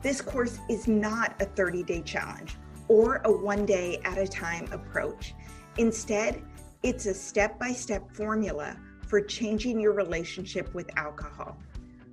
This 0.02 0.20
course 0.20 0.58
is 0.68 0.86
not 0.86 1.34
a 1.40 1.46
30 1.46 1.82
day 1.84 2.02
challenge 2.02 2.58
or 2.88 3.22
a 3.24 3.32
one 3.32 3.64
day 3.64 3.98
at 4.04 4.18
a 4.18 4.28
time 4.28 4.70
approach. 4.70 5.34
Instead, 5.78 6.42
it's 6.82 7.06
a 7.06 7.14
step 7.14 7.58
by 7.58 7.72
step 7.72 8.14
formula 8.14 8.76
for 9.08 9.22
changing 9.22 9.80
your 9.80 9.94
relationship 9.94 10.74
with 10.74 10.90
alcohol. 10.98 11.56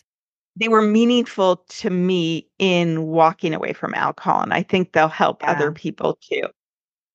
they 0.58 0.68
were 0.68 0.82
meaningful 0.82 1.64
to 1.68 1.88
me 1.88 2.48
in 2.58 3.06
walking 3.06 3.54
away 3.54 3.72
from 3.72 3.94
alcohol 3.94 4.40
and 4.40 4.52
i 4.52 4.62
think 4.62 4.92
they'll 4.92 5.08
help 5.08 5.42
yeah. 5.42 5.52
other 5.52 5.72
people 5.72 6.18
too 6.20 6.42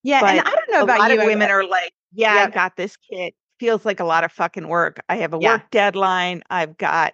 yeah 0.03 0.21
but 0.21 0.29
and 0.31 0.39
i 0.39 0.43
don't 0.49 0.71
know 0.71 0.83
about 0.83 1.11
you 1.11 1.17
women 1.17 1.49
are 1.49 1.67
like 1.67 1.91
yeah, 2.13 2.35
yeah, 2.35 2.45
i 2.45 2.49
got 2.49 2.75
this 2.75 2.95
kit 2.97 3.35
feels 3.63 3.85
like 3.85 4.01
a 4.01 4.03
lot 4.03 4.25
of 4.25 4.31
fucking 4.33 4.67
work. 4.67 4.99
I 5.07 5.15
have 5.15 5.33
a 5.33 5.39
yeah. 5.39 5.53
work 5.53 5.71
deadline. 5.71 6.43
I've 6.49 6.77
got 6.77 7.13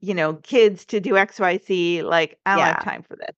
you 0.00 0.14
know 0.14 0.34
kids 0.36 0.84
to 0.86 0.98
do 1.00 1.12
xyz 1.12 2.02
like 2.02 2.36
i 2.44 2.56
don't 2.56 2.64
have 2.64 2.82
time 2.82 3.02
for 3.02 3.14
this. 3.16 3.36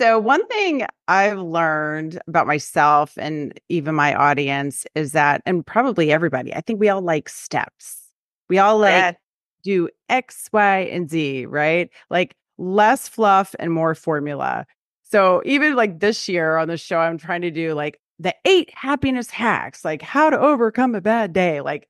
So 0.00 0.18
one 0.18 0.44
thing 0.48 0.84
i've 1.06 1.38
learned 1.38 2.20
about 2.26 2.48
myself 2.48 3.16
and 3.16 3.58
even 3.68 3.94
my 3.94 4.14
audience 4.14 4.84
is 4.96 5.12
that 5.12 5.42
and 5.46 5.64
probably 5.64 6.10
everybody 6.10 6.52
i 6.52 6.60
think 6.60 6.80
we 6.80 6.88
all 6.88 7.02
like 7.02 7.28
steps. 7.28 8.02
We 8.48 8.58
all 8.58 8.78
like 8.78 9.16
do 9.62 9.88
X, 10.08 10.48
Y, 10.52 10.78
and 10.92 11.08
Z, 11.08 11.46
right? 11.46 11.88
Like 12.10 12.34
less 12.58 13.08
fluff 13.08 13.54
and 13.58 13.72
more 13.72 13.94
formula. 13.94 14.66
So 15.02 15.40
even 15.44 15.76
like 15.76 16.00
this 16.00 16.28
year 16.28 16.56
on 16.56 16.68
the 16.68 16.76
show, 16.76 16.98
I'm 16.98 17.18
trying 17.18 17.42
to 17.42 17.50
do 17.50 17.74
like 17.74 18.00
the 18.18 18.34
eight 18.44 18.70
happiness 18.74 19.30
hacks, 19.30 19.84
like 19.84 20.02
how 20.02 20.30
to 20.30 20.38
overcome 20.38 20.94
a 20.94 21.00
bad 21.00 21.32
day, 21.32 21.60
like 21.60 21.88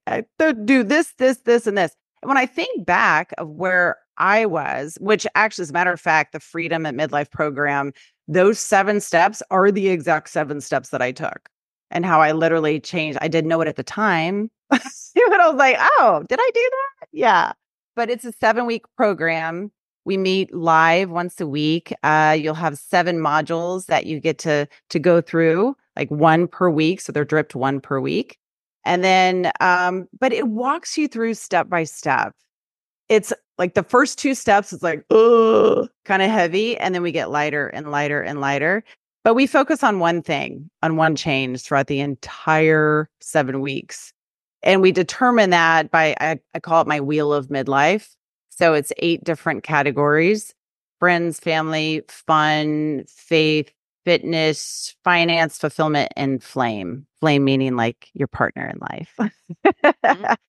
do 0.64 0.82
this, 0.82 1.12
this, 1.18 1.38
this, 1.38 1.66
and 1.66 1.78
this. 1.78 1.94
When 2.22 2.36
I 2.36 2.46
think 2.46 2.84
back 2.84 3.32
of 3.38 3.48
where 3.48 3.96
I 4.18 4.46
was, 4.46 4.98
which 5.00 5.26
actually, 5.34 5.62
as 5.62 5.70
a 5.70 5.74
matter 5.74 5.92
of 5.92 6.00
fact, 6.00 6.32
the 6.32 6.40
Freedom 6.40 6.86
at 6.86 6.94
Midlife 6.94 7.30
program, 7.30 7.92
those 8.26 8.58
seven 8.58 9.00
steps 9.00 9.42
are 9.50 9.70
the 9.70 9.88
exact 9.88 10.30
seven 10.30 10.60
steps 10.60 10.88
that 10.88 11.02
I 11.02 11.12
took 11.12 11.48
and 11.90 12.04
how 12.04 12.20
I 12.20 12.32
literally 12.32 12.80
changed. 12.80 13.18
I 13.22 13.28
didn't 13.28 13.48
know 13.48 13.60
it 13.60 13.68
at 13.68 13.76
the 13.76 13.84
time. 13.84 14.50
but 14.70 14.80
I 14.82 15.48
was 15.48 15.56
like, 15.56 15.76
oh, 15.78 16.24
did 16.28 16.40
I 16.40 16.50
do 16.52 16.70
that? 16.72 17.08
Yeah 17.12 17.52
but 17.96 18.10
it's 18.10 18.24
a 18.24 18.32
seven 18.32 18.66
week 18.66 18.84
program. 18.96 19.72
We 20.04 20.16
meet 20.16 20.54
live 20.54 21.10
once 21.10 21.40
a 21.40 21.48
week. 21.48 21.92
Uh, 22.04 22.36
you'll 22.38 22.54
have 22.54 22.78
seven 22.78 23.16
modules 23.16 23.86
that 23.86 24.06
you 24.06 24.20
get 24.20 24.38
to 24.40 24.68
to 24.90 24.98
go 25.00 25.20
through, 25.20 25.74
like 25.96 26.10
one 26.10 26.46
per 26.46 26.68
week. 26.70 27.00
So 27.00 27.12
they're 27.12 27.24
dripped 27.24 27.54
one 27.54 27.80
per 27.80 28.00
week. 28.00 28.38
And 28.84 29.02
then, 29.02 29.50
um, 29.60 30.06
but 30.20 30.32
it 30.32 30.48
walks 30.48 30.96
you 30.96 31.08
through 31.08 31.34
step 31.34 31.68
by 31.68 31.84
step. 31.84 32.34
It's 33.08 33.32
like 33.58 33.74
the 33.74 33.82
first 33.82 34.18
two 34.18 34.34
steps 34.34 34.72
is 34.72 34.82
like, 34.82 35.04
oh, 35.10 35.88
kind 36.04 36.22
of 36.22 36.30
heavy. 36.30 36.76
And 36.76 36.94
then 36.94 37.02
we 37.02 37.12
get 37.12 37.30
lighter 37.30 37.68
and 37.68 37.90
lighter 37.90 38.20
and 38.20 38.40
lighter. 38.40 38.84
But 39.24 39.34
we 39.34 39.46
focus 39.46 39.82
on 39.82 39.98
one 39.98 40.22
thing, 40.22 40.70
on 40.82 40.96
one 40.96 41.16
change 41.16 41.62
throughout 41.62 41.88
the 41.88 42.00
entire 42.00 43.08
seven 43.20 43.60
weeks. 43.60 44.12
And 44.62 44.82
we 44.82 44.92
determine 44.92 45.50
that 45.50 45.90
by, 45.90 46.14
I, 46.20 46.38
I 46.54 46.60
call 46.60 46.80
it 46.80 46.86
my 46.86 47.00
wheel 47.00 47.32
of 47.32 47.48
midlife. 47.48 48.08
So 48.50 48.74
it's 48.74 48.92
eight 48.98 49.24
different 49.24 49.64
categories. 49.64 50.54
friends, 50.98 51.38
family, 51.40 52.02
fun, 52.08 53.04
faith, 53.08 53.70
fitness, 54.06 54.94
finance, 55.02 55.58
fulfillment, 55.58 56.12
and 56.16 56.42
flame. 56.42 57.06
Flame 57.18 57.44
meaning 57.44 57.74
like 57.74 58.08
your 58.14 58.28
partner 58.28 58.72
in 58.72 58.78
life. 58.78 59.14
mm-hmm. 59.84 60.34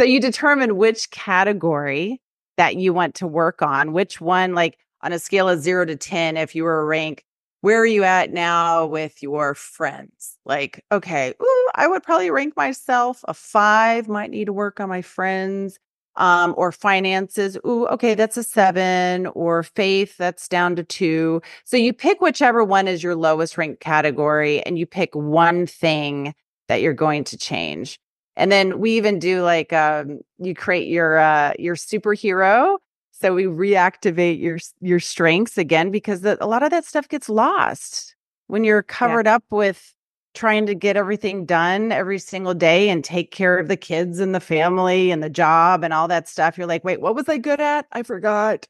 So 0.00 0.06
you 0.06 0.20
determine 0.20 0.78
which 0.78 1.10
category 1.10 2.22
that 2.56 2.76
you 2.76 2.94
want 2.94 3.14
to 3.16 3.26
work 3.26 3.60
on, 3.60 3.92
which 3.92 4.22
one, 4.22 4.54
like 4.54 4.78
on 5.02 5.12
a 5.12 5.18
scale 5.18 5.50
of 5.50 5.60
zero 5.60 5.84
to 5.84 5.96
10, 5.96 6.38
if 6.38 6.54
you 6.54 6.64
were 6.64 6.80
a 6.80 6.84
rank, 6.86 7.24
where 7.60 7.78
are 7.78 7.86
you 7.86 8.02
at 8.02 8.32
now 8.32 8.86
with 8.86 9.22
your 9.22 9.54
friends? 9.54 10.38
Like, 10.46 10.82
okay, 10.90 11.34
ooh, 11.40 11.68
I 11.74 11.86
would 11.86 12.02
probably 12.02 12.30
rank 12.30 12.56
myself 12.56 13.22
a 13.28 13.34
five, 13.34 14.08
might 14.08 14.30
need 14.30 14.46
to 14.46 14.52
work 14.52 14.80
on 14.80 14.88
my 14.88 15.02
friends. 15.02 15.78
Um, 16.16 16.54
or 16.58 16.72
finances, 16.72 17.56
ooh, 17.66 17.86
okay, 17.86 18.14
that's 18.14 18.36
a 18.36 18.42
seven, 18.42 19.28
or 19.28 19.62
faith, 19.62 20.14
that's 20.18 20.46
down 20.46 20.76
to 20.76 20.84
two. 20.84 21.40
So 21.64 21.78
you 21.78 21.94
pick 21.94 22.20
whichever 22.20 22.62
one 22.62 22.86
is 22.86 23.02
your 23.02 23.16
lowest 23.16 23.56
ranked 23.56 23.80
category 23.80 24.60
and 24.64 24.78
you 24.78 24.84
pick 24.84 25.14
one 25.14 25.66
thing 25.66 26.34
that 26.68 26.82
you're 26.82 26.92
going 26.92 27.24
to 27.24 27.38
change. 27.38 27.98
And 28.36 28.52
then 28.52 28.78
we 28.78 28.92
even 28.98 29.18
do 29.18 29.42
like 29.42 29.72
um, 29.72 30.20
you 30.38 30.54
create 30.54 30.88
your 30.88 31.18
uh, 31.18 31.54
your 31.58 31.76
superhero 31.76 32.76
so 33.22 33.32
we 33.32 33.44
reactivate 33.44 34.40
your 34.40 34.58
your 34.80 34.98
strengths 34.98 35.56
again 35.56 35.90
because 35.90 36.22
the, 36.22 36.42
a 36.44 36.46
lot 36.46 36.64
of 36.64 36.70
that 36.70 36.84
stuff 36.84 37.08
gets 37.08 37.28
lost 37.28 38.16
when 38.48 38.64
you're 38.64 38.82
covered 38.82 39.26
yeah. 39.26 39.36
up 39.36 39.44
with 39.50 39.94
trying 40.34 40.66
to 40.66 40.74
get 40.74 40.96
everything 40.96 41.44
done 41.44 41.92
every 41.92 42.18
single 42.18 42.54
day 42.54 42.88
and 42.88 43.04
take 43.04 43.30
care 43.30 43.58
of 43.58 43.68
the 43.68 43.76
kids 43.76 44.18
and 44.18 44.34
the 44.34 44.40
family 44.40 45.10
and 45.10 45.22
the 45.22 45.30
job 45.30 45.84
and 45.84 45.92
all 45.92 46.08
that 46.08 46.28
stuff. 46.28 46.56
You're 46.56 46.66
like, 46.66 46.84
wait, 46.84 47.00
what 47.00 47.14
was 47.14 47.28
I 47.28 47.38
good 47.38 47.60
at? 47.60 47.86
I 47.92 48.02
forgot. 48.02 48.66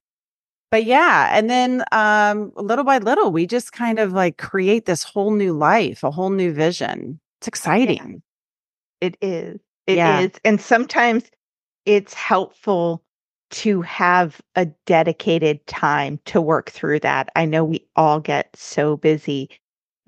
But 0.71 0.85
yeah, 0.85 1.29
and 1.37 1.51
then 1.51 1.85
um, 1.93 2.51
little 2.57 2.85
by 2.85 2.99
little, 2.99 3.31
we 3.31 3.47
just 3.47 3.73
kind 3.73 3.99
of 3.99 4.13
like 4.13 4.39
create 4.39 4.87
this 4.87 5.03
whole 5.03 5.31
new 5.31 5.53
life, 5.53 6.03
a 6.03 6.11
whole 6.11 6.31
new 6.31 6.53
vision. 6.53 7.21
It's 7.41 7.49
exciting. 7.49 8.23
Yeah. 9.03 9.09
It 9.09 9.17
is. 9.21 9.61
It 9.87 9.97
yeah. 9.97 10.21
is. 10.21 10.31
And 10.45 10.61
sometimes 10.61 11.25
it's 11.85 12.15
helpful 12.15 13.03
to 13.51 13.83
have 13.83 14.41
a 14.57 14.65
dedicated 14.87 15.65
time 15.67 16.19
to 16.25 16.41
work 16.41 16.71
through 16.71 17.01
that. 17.01 17.29
I 17.37 17.45
know 17.45 17.65
we 17.65 17.87
all 17.97 18.19
get 18.19 18.49
so 18.57 18.97
busy 18.97 19.51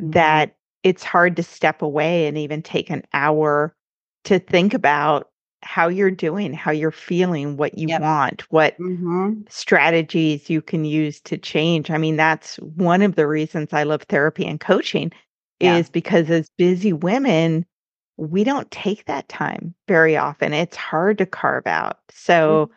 mm-hmm. 0.01 0.13
that 0.13 0.57
it's 0.85 1.03
hard 1.03 1.35
to 1.37 1.43
step 1.43 1.83
away 1.83 2.27
and 2.27 2.39
even 2.39 2.63
take 2.63 2.91
an 2.91 3.03
hour 3.13 3.75
to 4.25 4.39
think 4.39 4.73
about 4.73 5.31
how 5.63 5.89
you're 5.89 6.11
doing, 6.11 6.53
how 6.53 6.71
you're 6.71 6.91
feeling, 6.91 7.57
what 7.57 7.77
you 7.77 7.89
yep. 7.89 8.03
want, 8.03 8.43
what 8.53 8.79
mm-hmm. 8.79 9.41
strategies 9.49 10.49
you 10.49 10.61
can 10.63 10.85
use 10.85 11.21
to 11.23 11.39
change. 11.39 11.91
I 11.91 11.99
mean, 11.99 12.17
that's 12.17 12.57
one 12.57 13.03
of 13.03 13.17
the 13.17 13.27
reasons 13.27 13.73
I 13.73 13.83
love 13.83 14.03
therapy 14.03 14.47
and 14.47 14.61
coaching 14.61 15.11
yeah. 15.61 15.77
is 15.79 15.89
because 15.89 16.31
as 16.31 16.51
busy 16.59 16.93
women, 16.93 17.65
we 18.19 18.45
don't 18.45 18.71
take 18.71 19.07
that 19.07 19.29
time 19.29 19.75
very 19.89 20.17
often. 20.17 20.53
It's 20.53 20.77
hard 20.77 21.19
to 21.19 21.27
carve 21.27 21.67
out. 21.67 21.99
So, 22.11 22.67
mm-hmm 22.67 22.75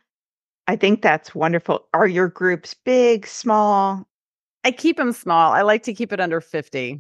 I 0.68 0.76
think 0.76 1.02
that's 1.02 1.34
wonderful. 1.34 1.88
Are 1.94 2.08
your 2.08 2.28
groups 2.28 2.74
big, 2.74 3.26
small? 3.26 4.06
I 4.66 4.72
keep 4.72 4.98
them 4.98 5.14
small. 5.14 5.54
I 5.54 5.62
like 5.62 5.84
to 5.84 5.94
keep 5.94 6.12
it 6.12 6.20
under 6.20 6.42
50 6.42 7.00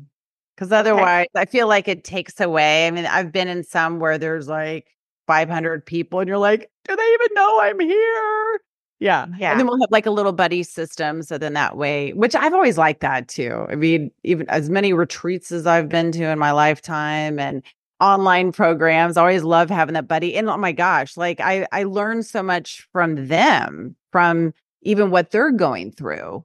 because 0.57 0.71
otherwise 0.71 1.27
okay. 1.35 1.43
I 1.43 1.45
feel 1.45 1.67
like 1.67 1.87
it 1.87 2.03
takes 2.03 2.41
away. 2.41 2.87
I 2.87 2.91
mean, 2.91 3.05
I've 3.05 3.31
been 3.31 3.47
in 3.47 3.63
some 3.63 3.99
where 3.99 4.17
there's 4.17 4.47
like 4.47 4.87
500 5.27 5.85
people 5.85 6.19
and 6.19 6.27
you're 6.27 6.39
like, 6.39 6.71
do 6.85 6.95
they 6.95 7.13
even 7.13 7.27
know 7.33 7.59
I'm 7.61 7.79
here? 7.79 8.61
Yeah. 8.99 9.27
Yeah. 9.37 9.51
And 9.51 9.59
then 9.59 9.67
we'll 9.67 9.79
have 9.79 9.91
like 9.91 10.07
a 10.07 10.11
little 10.11 10.33
buddy 10.33 10.63
system. 10.63 11.21
So 11.21 11.37
then 11.37 11.53
that 11.53 11.77
way, 11.77 12.13
which 12.13 12.35
I've 12.35 12.53
always 12.53 12.79
liked 12.79 13.01
that 13.01 13.27
too. 13.27 13.67
I 13.69 13.75
mean, 13.75 14.09
even 14.23 14.49
as 14.49 14.71
many 14.71 14.93
retreats 14.93 15.51
as 15.51 15.67
I've 15.67 15.89
been 15.89 16.11
to 16.13 16.23
in 16.23 16.39
my 16.39 16.51
lifetime 16.51 17.37
and 17.37 17.61
online 17.99 18.51
programs. 18.51 19.17
I 19.17 19.21
always 19.21 19.43
love 19.43 19.69
having 19.69 19.93
that 19.93 20.07
buddy. 20.07 20.35
And 20.35 20.49
oh 20.49 20.57
my 20.57 20.71
gosh, 20.71 21.17
like 21.17 21.39
I 21.39 21.67
I 21.71 21.83
learned 21.83 22.25
so 22.25 22.43
much 22.43 22.87
from 22.91 23.27
them, 23.27 23.95
from 24.11 24.53
even 24.81 25.11
what 25.11 25.31
they're 25.31 25.51
going 25.51 25.91
through. 25.91 26.43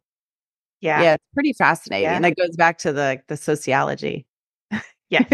Yeah. 0.83 1.01
Yeah, 1.01 1.15
it's 1.15 1.25
pretty 1.33 1.55
fascinating. 1.55 2.05
Yeah. 2.05 2.17
And 2.17 2.25
that 2.25 2.37
goes 2.37 2.55
back 2.57 2.77
to 2.79 2.93
the 2.93 3.23
the 3.29 3.37
sociology. 3.39 4.27
Yeah. 5.09 5.25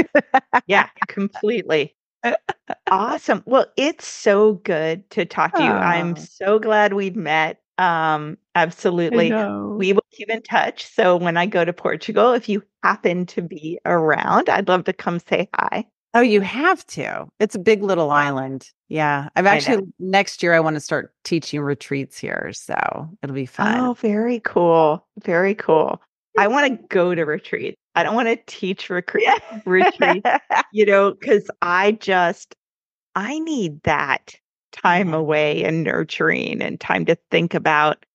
yeah, 0.66 0.88
completely. 1.06 1.94
awesome. 2.90 3.44
Well, 3.46 3.66
it's 3.76 4.06
so 4.08 4.54
good 4.54 5.08
to 5.10 5.24
talk 5.24 5.54
to 5.54 5.62
you. 5.62 5.70
Oh. 5.70 5.72
I'm 5.72 6.16
so 6.16 6.58
glad 6.58 6.94
we've 6.94 7.14
met. 7.14 7.60
Um, 7.78 8.38
absolutely. 8.56 9.32
We 9.32 9.92
will 9.92 10.04
keep 10.10 10.28
in 10.30 10.42
touch. 10.42 10.84
So 10.84 11.16
when 11.16 11.36
I 11.36 11.46
go 11.46 11.64
to 11.64 11.72
Portugal, 11.72 12.32
if 12.32 12.48
you 12.48 12.64
happen 12.82 13.24
to 13.26 13.42
be 13.42 13.78
around, 13.84 14.48
I'd 14.48 14.66
love 14.66 14.82
to 14.84 14.92
come 14.92 15.20
say 15.20 15.48
hi. 15.54 15.86
Oh, 16.14 16.20
you 16.20 16.40
have 16.40 16.86
to. 16.86 17.28
It's 17.38 17.54
a 17.54 17.58
big 17.58 17.82
little 17.82 18.10
island. 18.10 18.70
Yeah. 18.88 19.28
I've 19.36 19.46
actually 19.46 19.82
next 19.98 20.42
year 20.42 20.54
I 20.54 20.60
want 20.60 20.74
to 20.74 20.80
start 20.80 21.12
teaching 21.24 21.60
retreats 21.60 22.18
here. 22.18 22.50
So 22.54 22.74
it'll 23.22 23.34
be 23.34 23.46
fun. 23.46 23.78
Oh, 23.80 23.94
very 23.94 24.40
cool. 24.40 25.06
Very 25.22 25.54
cool. 25.54 26.00
I 26.38 26.48
want 26.48 26.68
to 26.68 26.86
go 26.88 27.14
to 27.14 27.24
retreat. 27.24 27.78
I 27.94 28.02
don't 28.02 28.14
want 28.14 28.28
to 28.28 28.38
teach 28.46 28.88
retreat 28.90 29.28
retreat, 29.66 30.24
you 30.72 30.86
know, 30.86 31.12
because 31.12 31.50
I 31.62 31.92
just 31.92 32.54
I 33.14 33.38
need 33.40 33.82
that 33.82 34.34
time 34.72 35.08
mm-hmm. 35.08 35.14
away 35.14 35.64
and 35.64 35.82
nurturing 35.82 36.62
and 36.62 36.80
time 36.80 37.04
to 37.06 37.16
think 37.30 37.54
about 37.54 38.06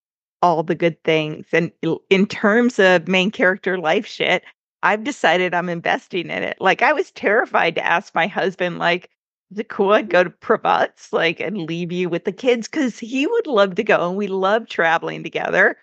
all 0.41 0.63
the 0.63 0.75
good 0.75 1.01
things. 1.03 1.45
And 1.53 1.71
in 2.09 2.25
terms 2.25 2.79
of 2.79 3.07
main 3.07 3.31
character 3.31 3.77
life 3.77 4.05
shit, 4.05 4.43
I've 4.83 5.05
decided 5.05 5.53
I'm 5.53 5.69
investing 5.69 6.29
in 6.29 6.43
it. 6.43 6.57
Like 6.59 6.81
I 6.81 6.91
was 6.91 7.09
terrified 7.11 7.75
to 7.75 7.85
ask 7.85 8.13
my 8.13 8.27
husband, 8.27 8.79
like, 8.79 9.09
is 9.51 9.59
it 9.59 9.69
cool 9.69 9.93
I'd 9.93 10.09
go 10.09 10.23
to 10.23 10.29
Provence, 10.29 11.13
like, 11.13 11.39
and 11.39 11.57
leave 11.57 11.91
you 11.91 12.09
with 12.09 12.25
the 12.25 12.33
kids? 12.33 12.67
Because 12.67 12.99
he 12.99 13.25
would 13.25 13.47
love 13.47 13.75
to 13.75 13.83
go 13.83 14.07
and 14.07 14.17
we 14.17 14.27
love 14.27 14.67
traveling 14.67 15.23
together. 15.23 15.77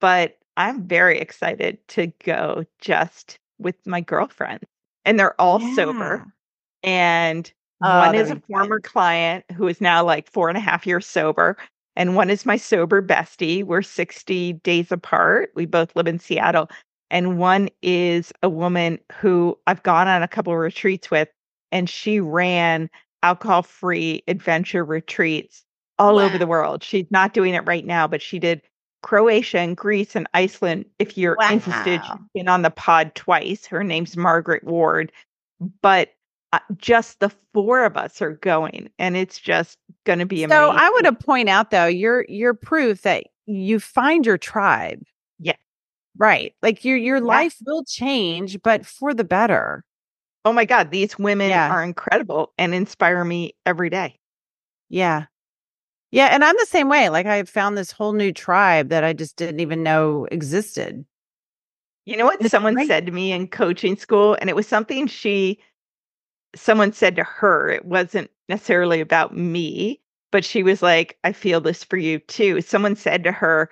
But 0.00 0.36
I'm 0.56 0.86
very 0.86 1.18
excited 1.18 1.78
to 1.88 2.08
go 2.24 2.64
just 2.80 3.38
with 3.58 3.76
my 3.86 4.00
girlfriend. 4.00 4.64
And 5.04 5.18
they're 5.18 5.40
all 5.40 5.60
yeah. 5.60 5.74
sober. 5.74 6.26
And 6.82 7.52
oh, 7.84 7.98
one 8.00 8.14
is 8.16 8.30
a 8.30 8.42
former 8.50 8.80
client 8.80 9.44
who 9.54 9.68
is 9.68 9.80
now 9.80 10.04
like 10.04 10.28
four 10.28 10.48
and 10.48 10.58
a 10.58 10.60
half 10.60 10.86
years 10.86 11.06
sober. 11.06 11.56
And 11.94 12.16
one 12.16 12.30
is 12.30 12.44
my 12.44 12.56
sober 12.56 13.00
bestie. 13.00 13.62
We're 13.62 13.82
60 13.82 14.54
days 14.54 14.90
apart. 14.90 15.52
We 15.54 15.66
both 15.66 15.94
live 15.94 16.08
in 16.08 16.18
Seattle 16.18 16.68
and 17.14 17.38
one 17.38 17.68
is 17.80 18.32
a 18.42 18.48
woman 18.50 18.98
who 19.12 19.56
I've 19.68 19.84
gone 19.84 20.08
on 20.08 20.24
a 20.24 20.28
couple 20.28 20.52
of 20.52 20.58
retreats 20.58 21.12
with, 21.12 21.28
and 21.70 21.88
she 21.88 22.18
ran 22.18 22.90
alcohol 23.22 23.62
free 23.62 24.24
adventure 24.26 24.84
retreats 24.84 25.64
all 26.00 26.16
wow. 26.16 26.24
over 26.24 26.38
the 26.38 26.48
world. 26.48 26.82
She's 26.82 27.06
not 27.10 27.32
doing 27.32 27.54
it 27.54 27.64
right 27.66 27.86
now, 27.86 28.08
but 28.08 28.20
she 28.20 28.40
did 28.40 28.62
Croatia 29.04 29.60
and 29.60 29.76
Greece 29.76 30.16
and 30.16 30.26
Iceland. 30.34 30.86
If 30.98 31.16
you're 31.16 31.36
wow. 31.38 31.52
interested, 31.52 32.02
she's 32.04 32.26
been 32.34 32.48
on 32.48 32.62
the 32.62 32.70
pod 32.70 33.14
twice. 33.14 33.64
Her 33.64 33.84
name's 33.84 34.16
Margaret 34.16 34.64
Ward. 34.64 35.12
But 35.82 36.10
uh, 36.52 36.58
just 36.76 37.20
the 37.20 37.30
four 37.52 37.84
of 37.84 37.96
us 37.96 38.20
are 38.20 38.34
going, 38.34 38.90
and 38.98 39.16
it's 39.16 39.38
just 39.38 39.78
going 40.04 40.18
to 40.18 40.26
be 40.26 40.42
amazing. 40.42 40.60
So 40.60 40.70
I 40.70 40.88
want 40.90 41.06
to 41.06 41.12
point 41.12 41.48
out, 41.48 41.70
though, 41.70 41.86
you're 41.86 42.26
you're 42.28 42.54
proof 42.54 43.02
that 43.02 43.26
you 43.46 43.78
find 43.78 44.26
your 44.26 44.36
tribe. 44.38 45.04
Right. 46.16 46.54
Like 46.62 46.84
your 46.84 46.96
your 46.96 47.16
yeah. 47.18 47.24
life 47.24 47.56
will 47.66 47.84
change, 47.84 48.62
but 48.62 48.86
for 48.86 49.14
the 49.14 49.24
better. 49.24 49.84
Oh 50.44 50.52
my 50.52 50.64
God, 50.64 50.90
these 50.90 51.18
women 51.18 51.50
yeah. 51.50 51.70
are 51.70 51.82
incredible 51.82 52.52
and 52.58 52.74
inspire 52.74 53.24
me 53.24 53.54
every 53.64 53.90
day. 53.90 54.18
Yeah. 54.88 55.26
Yeah. 56.10 56.26
And 56.26 56.44
I'm 56.44 56.56
the 56.58 56.66
same 56.66 56.88
way. 56.88 57.08
Like 57.08 57.26
I 57.26 57.42
found 57.44 57.76
this 57.76 57.90
whole 57.90 58.12
new 58.12 58.32
tribe 58.32 58.90
that 58.90 59.04
I 59.04 59.12
just 59.12 59.36
didn't 59.36 59.60
even 59.60 59.82
know 59.82 60.26
existed. 60.30 61.04
You 62.04 62.16
know 62.16 62.26
what 62.26 62.40
it's 62.40 62.50
someone 62.50 62.74
great. 62.74 62.86
said 62.86 63.06
to 63.06 63.12
me 63.12 63.32
in 63.32 63.48
coaching 63.48 63.96
school? 63.96 64.36
And 64.40 64.50
it 64.50 64.56
was 64.56 64.68
something 64.68 65.06
she, 65.06 65.58
someone 66.54 66.92
said 66.92 67.16
to 67.16 67.24
her. 67.24 67.70
It 67.70 67.86
wasn't 67.86 68.30
necessarily 68.48 69.00
about 69.00 69.34
me, 69.34 70.00
but 70.30 70.44
she 70.44 70.62
was 70.62 70.82
like, 70.82 71.18
I 71.24 71.32
feel 71.32 71.62
this 71.62 71.82
for 71.82 71.96
you 71.96 72.18
too. 72.18 72.60
Someone 72.60 72.94
said 72.94 73.24
to 73.24 73.32
her, 73.32 73.70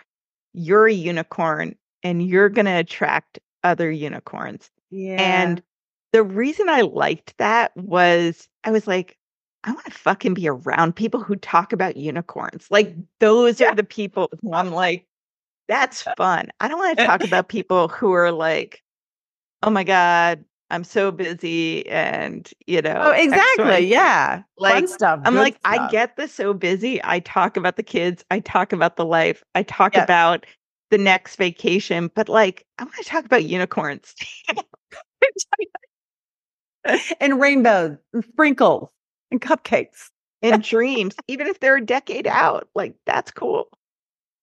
You're 0.55 0.87
a 0.87 0.93
unicorn 0.93 1.77
and 2.03 2.27
you're 2.27 2.49
going 2.49 2.67
to 2.67 2.73
attract 2.73 3.39
other 3.65 3.91
unicorns. 3.91 4.71
Yeah. 4.91 5.17
And 5.21 5.63
the 6.13 6.23
reason 6.23 6.69
I 6.69 6.83
liked 6.83 7.37
that 7.39 7.77
was 7.77 8.49
I 8.65 8.71
was 8.71 8.87
like, 8.87 9.17
I 9.65 9.73
want 9.73 9.85
to 9.87 9.93
fucking 9.93 10.35
be 10.35 10.49
around 10.49 10.97
people 10.97 11.21
who 11.21 11.37
talk 11.37 11.73
about 11.73 11.97
unicorns. 11.97 12.67
Like 12.71 12.95
those 13.21 13.61
yeah. 13.61 13.69
are 13.69 13.75
the 13.75 13.85
people 13.85 14.29
who 14.41 14.53
I'm 14.53 14.73
like, 14.73 15.07
that's 15.69 16.03
fun. 16.17 16.49
I 16.61 16.69
don't 16.69 16.79
want 16.79 16.99
to 16.99 17.07
talk 17.07 17.25
about 17.25 17.49
people 17.49 17.89
who 17.89 18.13
are 18.13 18.33
like, 18.33 18.83
oh 19.63 19.71
my 19.71 19.85
God, 19.85 20.45
I'm 20.71 20.85
so 20.85 21.13
busy 21.13 21.89
and 21.89 22.51
you 22.67 22.79
oh, 22.79 22.81
know. 22.81 23.01
Oh, 23.05 23.11
exactly. 23.13 23.87
Yeah. 23.87 24.43
Like 24.59 24.75
Fun 24.75 24.89
stuff. 24.89 25.21
I'm 25.25 25.37
like, 25.37 25.55
stuff. 25.59 25.81
I 25.81 25.91
get 25.91 26.17
the 26.17 26.27
so 26.27 26.55
busy. 26.55 27.01
I 27.05 27.21
talk 27.21 27.57
about 27.57 27.77
the 27.77 27.83
kids, 27.83 28.25
I 28.31 28.41
talk 28.41 28.73
about 28.73 28.97
the 28.97 29.05
life, 29.05 29.45
I 29.55 29.63
talk 29.63 29.97
about 29.97 30.45
the 30.93 30.99
next 30.99 31.37
vacation. 31.37 32.11
But 32.15 32.29
like, 32.29 32.67
I 32.79 32.85
want 32.85 32.95
to 32.97 33.05
talk 33.05 33.25
about 33.25 33.45
unicorns. 33.45 34.15
and 37.21 37.41
rainbows 37.41 37.97
and 38.13 38.25
sprinkles 38.25 38.91
and 39.31 39.41
cupcakes 39.41 40.11
and 40.43 40.63
dreams, 40.63 41.15
even 41.29 41.47
if 41.47 41.61
they're 41.61 41.79
a 41.79 41.85
decade 41.85 42.27
out. 42.27 42.69
Like, 42.75 42.95
that's 43.07 43.31
cool. 43.31 43.69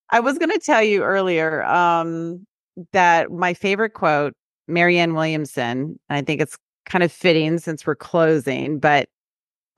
I 0.10 0.20
was 0.22 0.40
going 0.40 0.50
to 0.50 0.60
tell 0.60 0.82
you 0.82 1.04
earlier 1.04 1.64
um, 1.66 2.46
that 2.94 3.32
my 3.32 3.54
favorite 3.54 3.94
quote, 3.94 4.34
Marianne 4.68 5.14
Williamson, 5.14 6.00
and 6.10 6.18
I 6.18 6.24
think 6.24 6.42
it's 6.42 6.58
kind 6.88 7.04
of 7.04 7.12
fitting 7.12 7.60
since 7.60 7.86
we're 7.86 7.96
closing, 7.96 8.80
but 8.80 9.08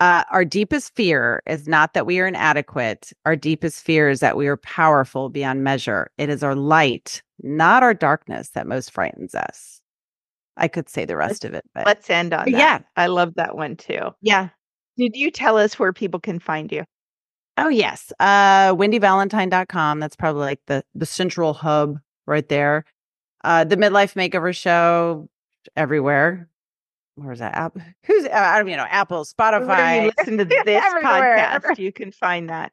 uh, 0.01 0.23
our 0.31 0.43
deepest 0.43 0.95
fear 0.95 1.43
is 1.45 1.67
not 1.67 1.93
that 1.93 2.07
we 2.07 2.19
are 2.19 2.25
inadequate. 2.25 3.13
Our 3.23 3.35
deepest 3.35 3.85
fear 3.85 4.09
is 4.09 4.19
that 4.21 4.35
we 4.35 4.47
are 4.47 4.57
powerful 4.57 5.29
beyond 5.29 5.63
measure. 5.63 6.09
It 6.17 6.27
is 6.27 6.41
our 6.41 6.55
light, 6.55 7.21
not 7.43 7.83
our 7.83 7.93
darkness, 7.93 8.49
that 8.49 8.65
most 8.65 8.89
frightens 8.89 9.35
us. 9.35 9.79
I 10.57 10.67
could 10.67 10.89
say 10.89 11.05
the 11.05 11.15
rest 11.15 11.45
of 11.45 11.53
it, 11.53 11.63
but 11.75 11.85
let's 11.85 12.09
end 12.09 12.33
on 12.33 12.45
that. 12.45 12.51
Yeah. 12.51 12.79
I 12.95 13.07
love 13.07 13.35
that 13.35 13.55
one 13.55 13.75
too. 13.77 14.09
Yeah. 14.21 14.49
Did 14.97 15.15
you 15.15 15.29
tell 15.29 15.55
us 15.55 15.77
where 15.77 15.93
people 15.93 16.19
can 16.19 16.39
find 16.39 16.71
you? 16.71 16.83
Oh, 17.57 17.69
yes. 17.69 18.11
Uh, 18.19 18.73
WendyValentine.com. 18.73 19.99
That's 19.99 20.15
probably 20.15 20.41
like 20.41 20.61
the, 20.65 20.83
the 20.95 21.05
central 21.05 21.53
hub 21.53 21.99
right 22.25 22.47
there. 22.49 22.85
Uh, 23.43 23.65
the 23.65 23.77
Midlife 23.77 24.15
Makeover 24.15 24.55
Show 24.55 25.29
everywhere 25.75 26.49
where's 27.15 27.39
that 27.39 27.55
app? 27.55 27.77
Who's 28.05 28.25
uh, 28.25 28.29
I 28.31 28.57
don't 28.57 28.67
you 28.67 28.77
know 28.77 28.87
Apple, 28.89 29.25
Spotify. 29.25 30.05
you 30.05 30.11
listen 30.17 30.37
to 30.37 30.45
this 30.45 30.83
podcast, 30.83 31.77
you 31.77 31.91
can 31.91 32.11
find 32.11 32.49
that. 32.49 32.71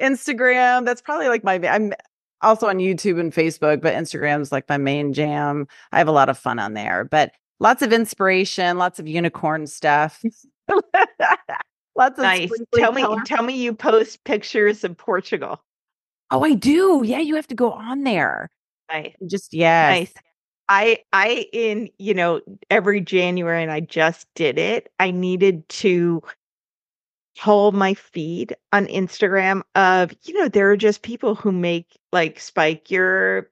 Instagram. 0.00 0.84
That's 0.84 1.00
probably 1.00 1.28
like 1.28 1.44
my. 1.44 1.54
I'm 1.68 1.92
also 2.42 2.68
on 2.68 2.78
YouTube 2.78 3.18
and 3.18 3.32
Facebook, 3.32 3.80
but 3.80 3.94
Instagram's 3.94 4.52
like 4.52 4.68
my 4.68 4.76
main 4.76 5.12
jam. 5.12 5.66
I 5.92 5.98
have 5.98 6.08
a 6.08 6.12
lot 6.12 6.28
of 6.28 6.38
fun 6.38 6.58
on 6.58 6.74
there, 6.74 7.04
but 7.04 7.32
lots 7.60 7.82
of 7.82 7.92
inspiration, 7.92 8.78
lots 8.78 8.98
of 8.98 9.08
unicorn 9.08 9.66
stuff. 9.66 10.22
lots 10.68 12.18
of 12.18 12.24
nice. 12.24 12.50
Tell 12.74 12.92
me, 12.92 13.02
color. 13.02 13.22
tell 13.24 13.42
me, 13.42 13.54
you 13.54 13.74
post 13.74 14.24
pictures 14.24 14.84
of 14.84 14.96
Portugal. 14.96 15.60
Oh, 16.30 16.44
I 16.44 16.54
do. 16.54 17.02
Yeah, 17.04 17.20
you 17.20 17.36
have 17.36 17.46
to 17.48 17.54
go 17.54 17.72
on 17.72 18.04
there. 18.04 18.50
Nice. 18.90 19.14
Just 19.26 19.54
yeah. 19.54 19.90
Nice. 19.90 20.14
I 20.68 20.98
I 21.12 21.48
in 21.52 21.90
you 21.98 22.14
know 22.14 22.40
every 22.70 23.00
January 23.00 23.62
and 23.62 23.72
I 23.72 23.80
just 23.80 24.26
did 24.34 24.58
it. 24.58 24.92
I 24.98 25.10
needed 25.10 25.68
to 25.70 26.22
pull 27.38 27.72
my 27.72 27.94
feed 27.94 28.56
on 28.72 28.86
Instagram 28.86 29.62
of 29.74 30.12
you 30.24 30.34
know 30.34 30.48
there 30.48 30.70
are 30.70 30.76
just 30.76 31.02
people 31.02 31.34
who 31.34 31.52
make 31.52 31.98
like 32.12 32.40
spike 32.40 32.90
your 32.90 33.50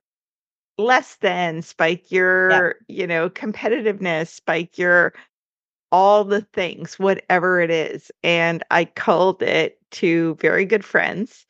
less 0.78 1.16
than 1.16 1.62
spike 1.62 2.11
your 2.11 2.77
you 2.89 3.07
know 3.07 3.31
competitiveness 3.31 4.28
spike 4.28 4.78
your 4.78 5.12
all 5.93 6.24
the 6.24 6.41
things 6.41 6.99
whatever 6.99 7.61
it 7.61 7.70
is 7.70 8.11
and 8.24 8.65
I 8.70 8.86
called 8.86 9.43
it 9.43 9.78
to 9.93 10.36
very 10.41 10.65
good 10.65 10.85
friends 10.85 11.47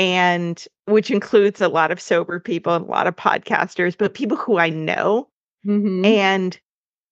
and 0.00 0.66
which 0.86 1.10
includes 1.10 1.60
a 1.60 1.68
lot 1.68 1.90
of 1.90 2.00
sober 2.00 2.40
people 2.40 2.74
and 2.74 2.86
a 2.86 2.90
lot 2.90 3.06
of 3.06 3.14
podcasters, 3.14 3.94
but 3.96 4.14
people 4.14 4.36
who 4.38 4.56
I 4.56 4.70
know 4.70 5.28
mm-hmm. 5.64 6.02
and 6.06 6.58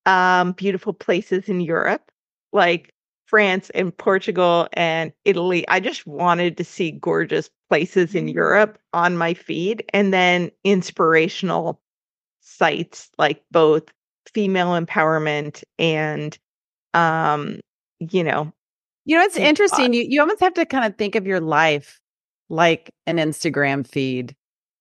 um, 0.07 0.53
beautiful 0.53 0.95
places 0.95 1.51
in 1.51 1.61
Europe, 1.61 2.11
like 2.55 2.95
France 3.27 3.69
and 3.75 3.95
Portugal 3.95 4.69
and 4.73 5.13
Italy. 5.27 5.69
I 5.69 5.81
just 5.81 6.07
wanted 6.07 6.57
to 6.57 6.65
see 6.65 6.93
gorgeous 6.93 7.51
places 7.69 8.15
in 8.15 8.25
mm-hmm. 8.25 8.37
Europe 8.37 8.79
on 8.95 9.19
my 9.19 9.35
feed 9.35 9.85
and 9.93 10.11
then 10.11 10.51
inspirational 10.65 11.83
sites 12.41 13.11
like 13.19 13.43
both 13.51 13.83
female 14.33 14.69
empowerment 14.69 15.63
and 15.79 16.39
um 16.95 17.61
you 17.99 18.25
know 18.25 18.51
you 19.05 19.17
know 19.17 19.23
it's 19.23 19.37
interesting 19.37 19.93
you 19.93 20.07
you 20.09 20.21
almost 20.21 20.41
have 20.41 20.55
to 20.55 20.65
kind 20.65 20.87
of 20.87 20.97
think 20.97 21.15
of 21.15 21.27
your 21.27 21.41
life 21.41 22.01
like 22.49 22.93
an 23.07 23.17
Instagram 23.17 23.87
feed. 23.87 24.35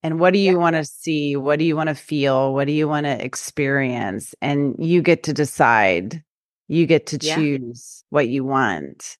And 0.03 0.19
what 0.19 0.33
do 0.33 0.39
you 0.39 0.53
yeah. 0.53 0.57
want 0.57 0.75
to 0.75 0.85
see? 0.85 1.35
What 1.35 1.59
do 1.59 1.65
you 1.65 1.75
want 1.75 1.89
to 1.89 1.95
feel? 1.95 2.53
What 2.53 2.67
do 2.67 2.73
you 2.73 2.87
want 2.87 3.05
to 3.05 3.23
experience? 3.23 4.35
And 4.41 4.75
you 4.79 5.01
get 5.01 5.23
to 5.23 5.33
decide. 5.33 6.23
You 6.67 6.85
get 6.85 7.07
to 7.07 7.17
choose 7.17 8.03
yeah. 8.03 8.05
what 8.09 8.27
you 8.27 8.43
want. 8.43 9.17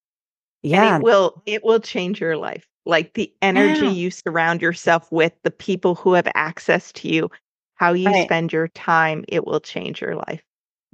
Yeah. 0.62 0.96
And 0.96 1.02
it 1.02 1.06
will 1.06 1.42
it 1.46 1.64
will 1.64 1.80
change 1.80 2.20
your 2.22 2.38
life. 2.38 2.68
Like 2.86 3.14
the 3.16 3.34
energy 3.42 3.86
yeah. 3.86 3.92
you 3.92 4.12
surround 4.12 4.62
yourself 4.62 5.12
with, 5.12 5.34
the 5.44 5.52
people 5.52 5.96
who 5.96 6.14
have 6.14 6.28
access 6.36 6.92
to 6.94 7.10
you, 7.10 7.30
how 7.76 7.94
you 7.94 8.08
right. 8.08 8.26
spend 8.26 8.54
your 8.54 8.70
time, 8.70 9.26
it 9.28 9.46
will 9.46 9.60
change 9.60 10.00
your 10.02 10.16
life. 10.16 10.42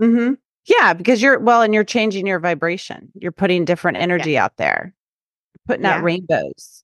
Mm-hmm. 0.02 0.34
Yeah, 0.66 0.94
because 0.94 1.22
you're 1.22 1.40
well, 1.40 1.62
and 1.62 1.74
you're 1.74 1.84
changing 1.84 2.26
your 2.26 2.40
vibration. 2.40 3.12
You're 3.16 3.32
putting 3.32 3.66
different 3.66 3.98
energy 3.98 4.38
out 4.38 4.58
there, 4.58 4.94
putting 5.68 5.86
out 5.86 6.04
rainbows. 6.04 6.84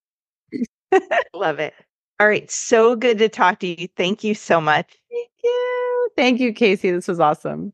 Love 1.34 1.60
it. 1.60 1.74
All 2.20 2.28
right. 2.28 2.50
So 2.52 2.96
good 2.96 3.18
to 3.20 3.30
talk 3.30 3.60
to 3.60 3.68
you. 3.68 3.88
Thank 3.96 4.24
you 4.24 4.34
so 4.34 4.60
much. 4.60 4.98
Thank 5.12 5.30
you. 5.44 6.10
Thank 6.18 6.40
you, 6.40 6.54
Casey. 6.54 6.92
This 6.92 7.08
was 7.08 7.20
awesome. 7.20 7.74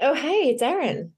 Oh, 0.00 0.14
hey, 0.14 0.50
it's 0.50 0.62
Erin. 0.62 1.12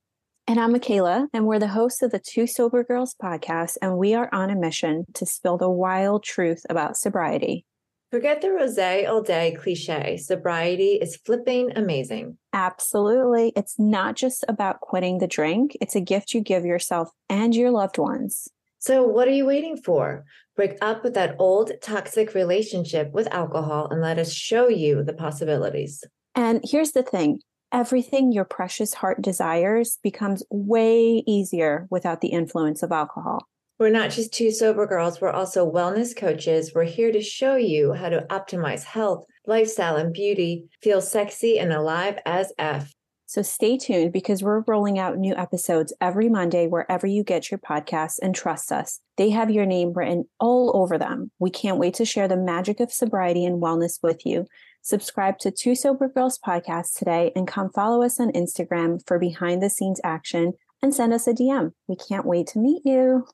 And 0.46 0.58
I'm 0.58 0.72
Michaela, 0.72 1.28
and 1.34 1.46
we're 1.46 1.58
the 1.58 1.68
hosts 1.68 2.00
of 2.00 2.10
the 2.10 2.20
Two 2.20 2.46
Sober 2.46 2.82
Girls 2.82 3.14
podcast, 3.20 3.76
and 3.82 3.98
we 3.98 4.14
are 4.14 4.30
on 4.32 4.48
a 4.48 4.56
mission 4.56 5.04
to 5.14 5.26
spill 5.26 5.58
the 5.58 5.68
wild 5.68 6.22
truth 6.22 6.64
about 6.70 6.96
sobriety. 6.96 7.66
Forget 8.10 8.40
the 8.40 8.52
rose 8.52 8.78
all 8.78 9.20
day 9.20 9.54
cliche. 9.60 10.16
Sobriety 10.16 10.92
is 10.92 11.16
flipping 11.16 11.76
amazing. 11.76 12.38
Absolutely. 12.54 13.52
It's 13.54 13.78
not 13.78 14.16
just 14.16 14.42
about 14.48 14.80
quitting 14.80 15.18
the 15.18 15.26
drink, 15.26 15.76
it's 15.82 15.94
a 15.94 16.00
gift 16.00 16.32
you 16.32 16.40
give 16.40 16.64
yourself 16.64 17.10
and 17.28 17.54
your 17.54 17.70
loved 17.70 17.98
ones. 17.98 18.48
So, 18.78 19.02
what 19.02 19.26
are 19.26 19.32
you 19.32 19.44
waiting 19.44 19.76
for? 19.76 20.24
Break 20.56 20.78
up 20.80 21.02
with 21.02 21.14
that 21.14 21.36
old 21.38 21.72
toxic 21.82 22.34
relationship 22.34 23.12
with 23.12 23.32
alcohol 23.32 23.88
and 23.90 24.00
let 24.00 24.18
us 24.18 24.32
show 24.32 24.68
you 24.68 25.02
the 25.02 25.12
possibilities. 25.12 26.04
And 26.34 26.60
here's 26.64 26.92
the 26.92 27.02
thing 27.02 27.40
everything 27.72 28.32
your 28.32 28.44
precious 28.44 28.94
heart 28.94 29.20
desires 29.20 29.98
becomes 30.02 30.42
way 30.50 31.22
easier 31.26 31.86
without 31.90 32.20
the 32.20 32.28
influence 32.28 32.82
of 32.82 32.92
alcohol. 32.92 33.46
We're 33.78 33.90
not 33.90 34.10
just 34.10 34.32
two 34.32 34.50
sober 34.50 34.86
girls, 34.86 35.20
we're 35.20 35.30
also 35.30 35.70
wellness 35.70 36.16
coaches. 36.16 36.72
We're 36.74 36.84
here 36.84 37.12
to 37.12 37.20
show 37.20 37.56
you 37.56 37.92
how 37.92 38.08
to 38.08 38.26
optimize 38.30 38.82
health, 38.82 39.24
lifestyle, 39.46 39.96
and 39.96 40.12
beauty, 40.12 40.68
feel 40.82 41.00
sexy 41.00 41.58
and 41.58 41.72
alive 41.72 42.18
as 42.26 42.52
F. 42.58 42.92
So 43.28 43.42
stay 43.42 43.76
tuned 43.76 44.10
because 44.10 44.42
we're 44.42 44.64
rolling 44.66 44.98
out 44.98 45.18
new 45.18 45.36
episodes 45.36 45.92
every 46.00 46.30
Monday 46.30 46.66
wherever 46.66 47.06
you 47.06 47.22
get 47.22 47.50
your 47.50 47.58
podcasts 47.58 48.18
and 48.22 48.34
trust 48.34 48.72
us. 48.72 49.00
They 49.18 49.28
have 49.28 49.50
your 49.50 49.66
name 49.66 49.92
written 49.92 50.24
all 50.40 50.74
over 50.74 50.96
them. 50.96 51.30
We 51.38 51.50
can't 51.50 51.76
wait 51.76 51.92
to 51.96 52.06
share 52.06 52.26
the 52.26 52.38
magic 52.38 52.80
of 52.80 52.90
sobriety 52.90 53.44
and 53.44 53.62
wellness 53.62 53.98
with 54.02 54.24
you. 54.24 54.46
Subscribe 54.80 55.38
to 55.40 55.50
Two 55.50 55.74
Sober 55.74 56.08
Girls 56.08 56.38
podcast 56.38 56.96
today 56.96 57.30
and 57.36 57.46
come 57.46 57.68
follow 57.70 58.02
us 58.02 58.18
on 58.18 58.32
Instagram 58.32 59.06
for 59.06 59.18
behind 59.18 59.62
the 59.62 59.68
scenes 59.68 60.00
action 60.02 60.54
and 60.80 60.94
send 60.94 61.12
us 61.12 61.26
a 61.26 61.34
DM. 61.34 61.72
We 61.86 61.96
can't 61.96 62.24
wait 62.24 62.46
to 62.46 62.58
meet 62.58 62.80
you. 62.86 63.26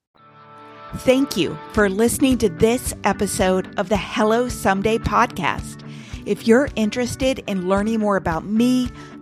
Thank 0.96 1.36
you 1.36 1.56
for 1.72 1.88
listening 1.88 2.38
to 2.38 2.48
this 2.48 2.94
episode 3.04 3.78
of 3.78 3.90
the 3.90 3.96
Hello 3.96 4.48
Someday 4.48 4.98
podcast. 4.98 5.88
If 6.26 6.48
you're 6.48 6.70
interested 6.74 7.44
in 7.46 7.68
learning 7.68 8.00
more 8.00 8.16
about 8.16 8.46
me, 8.46 8.88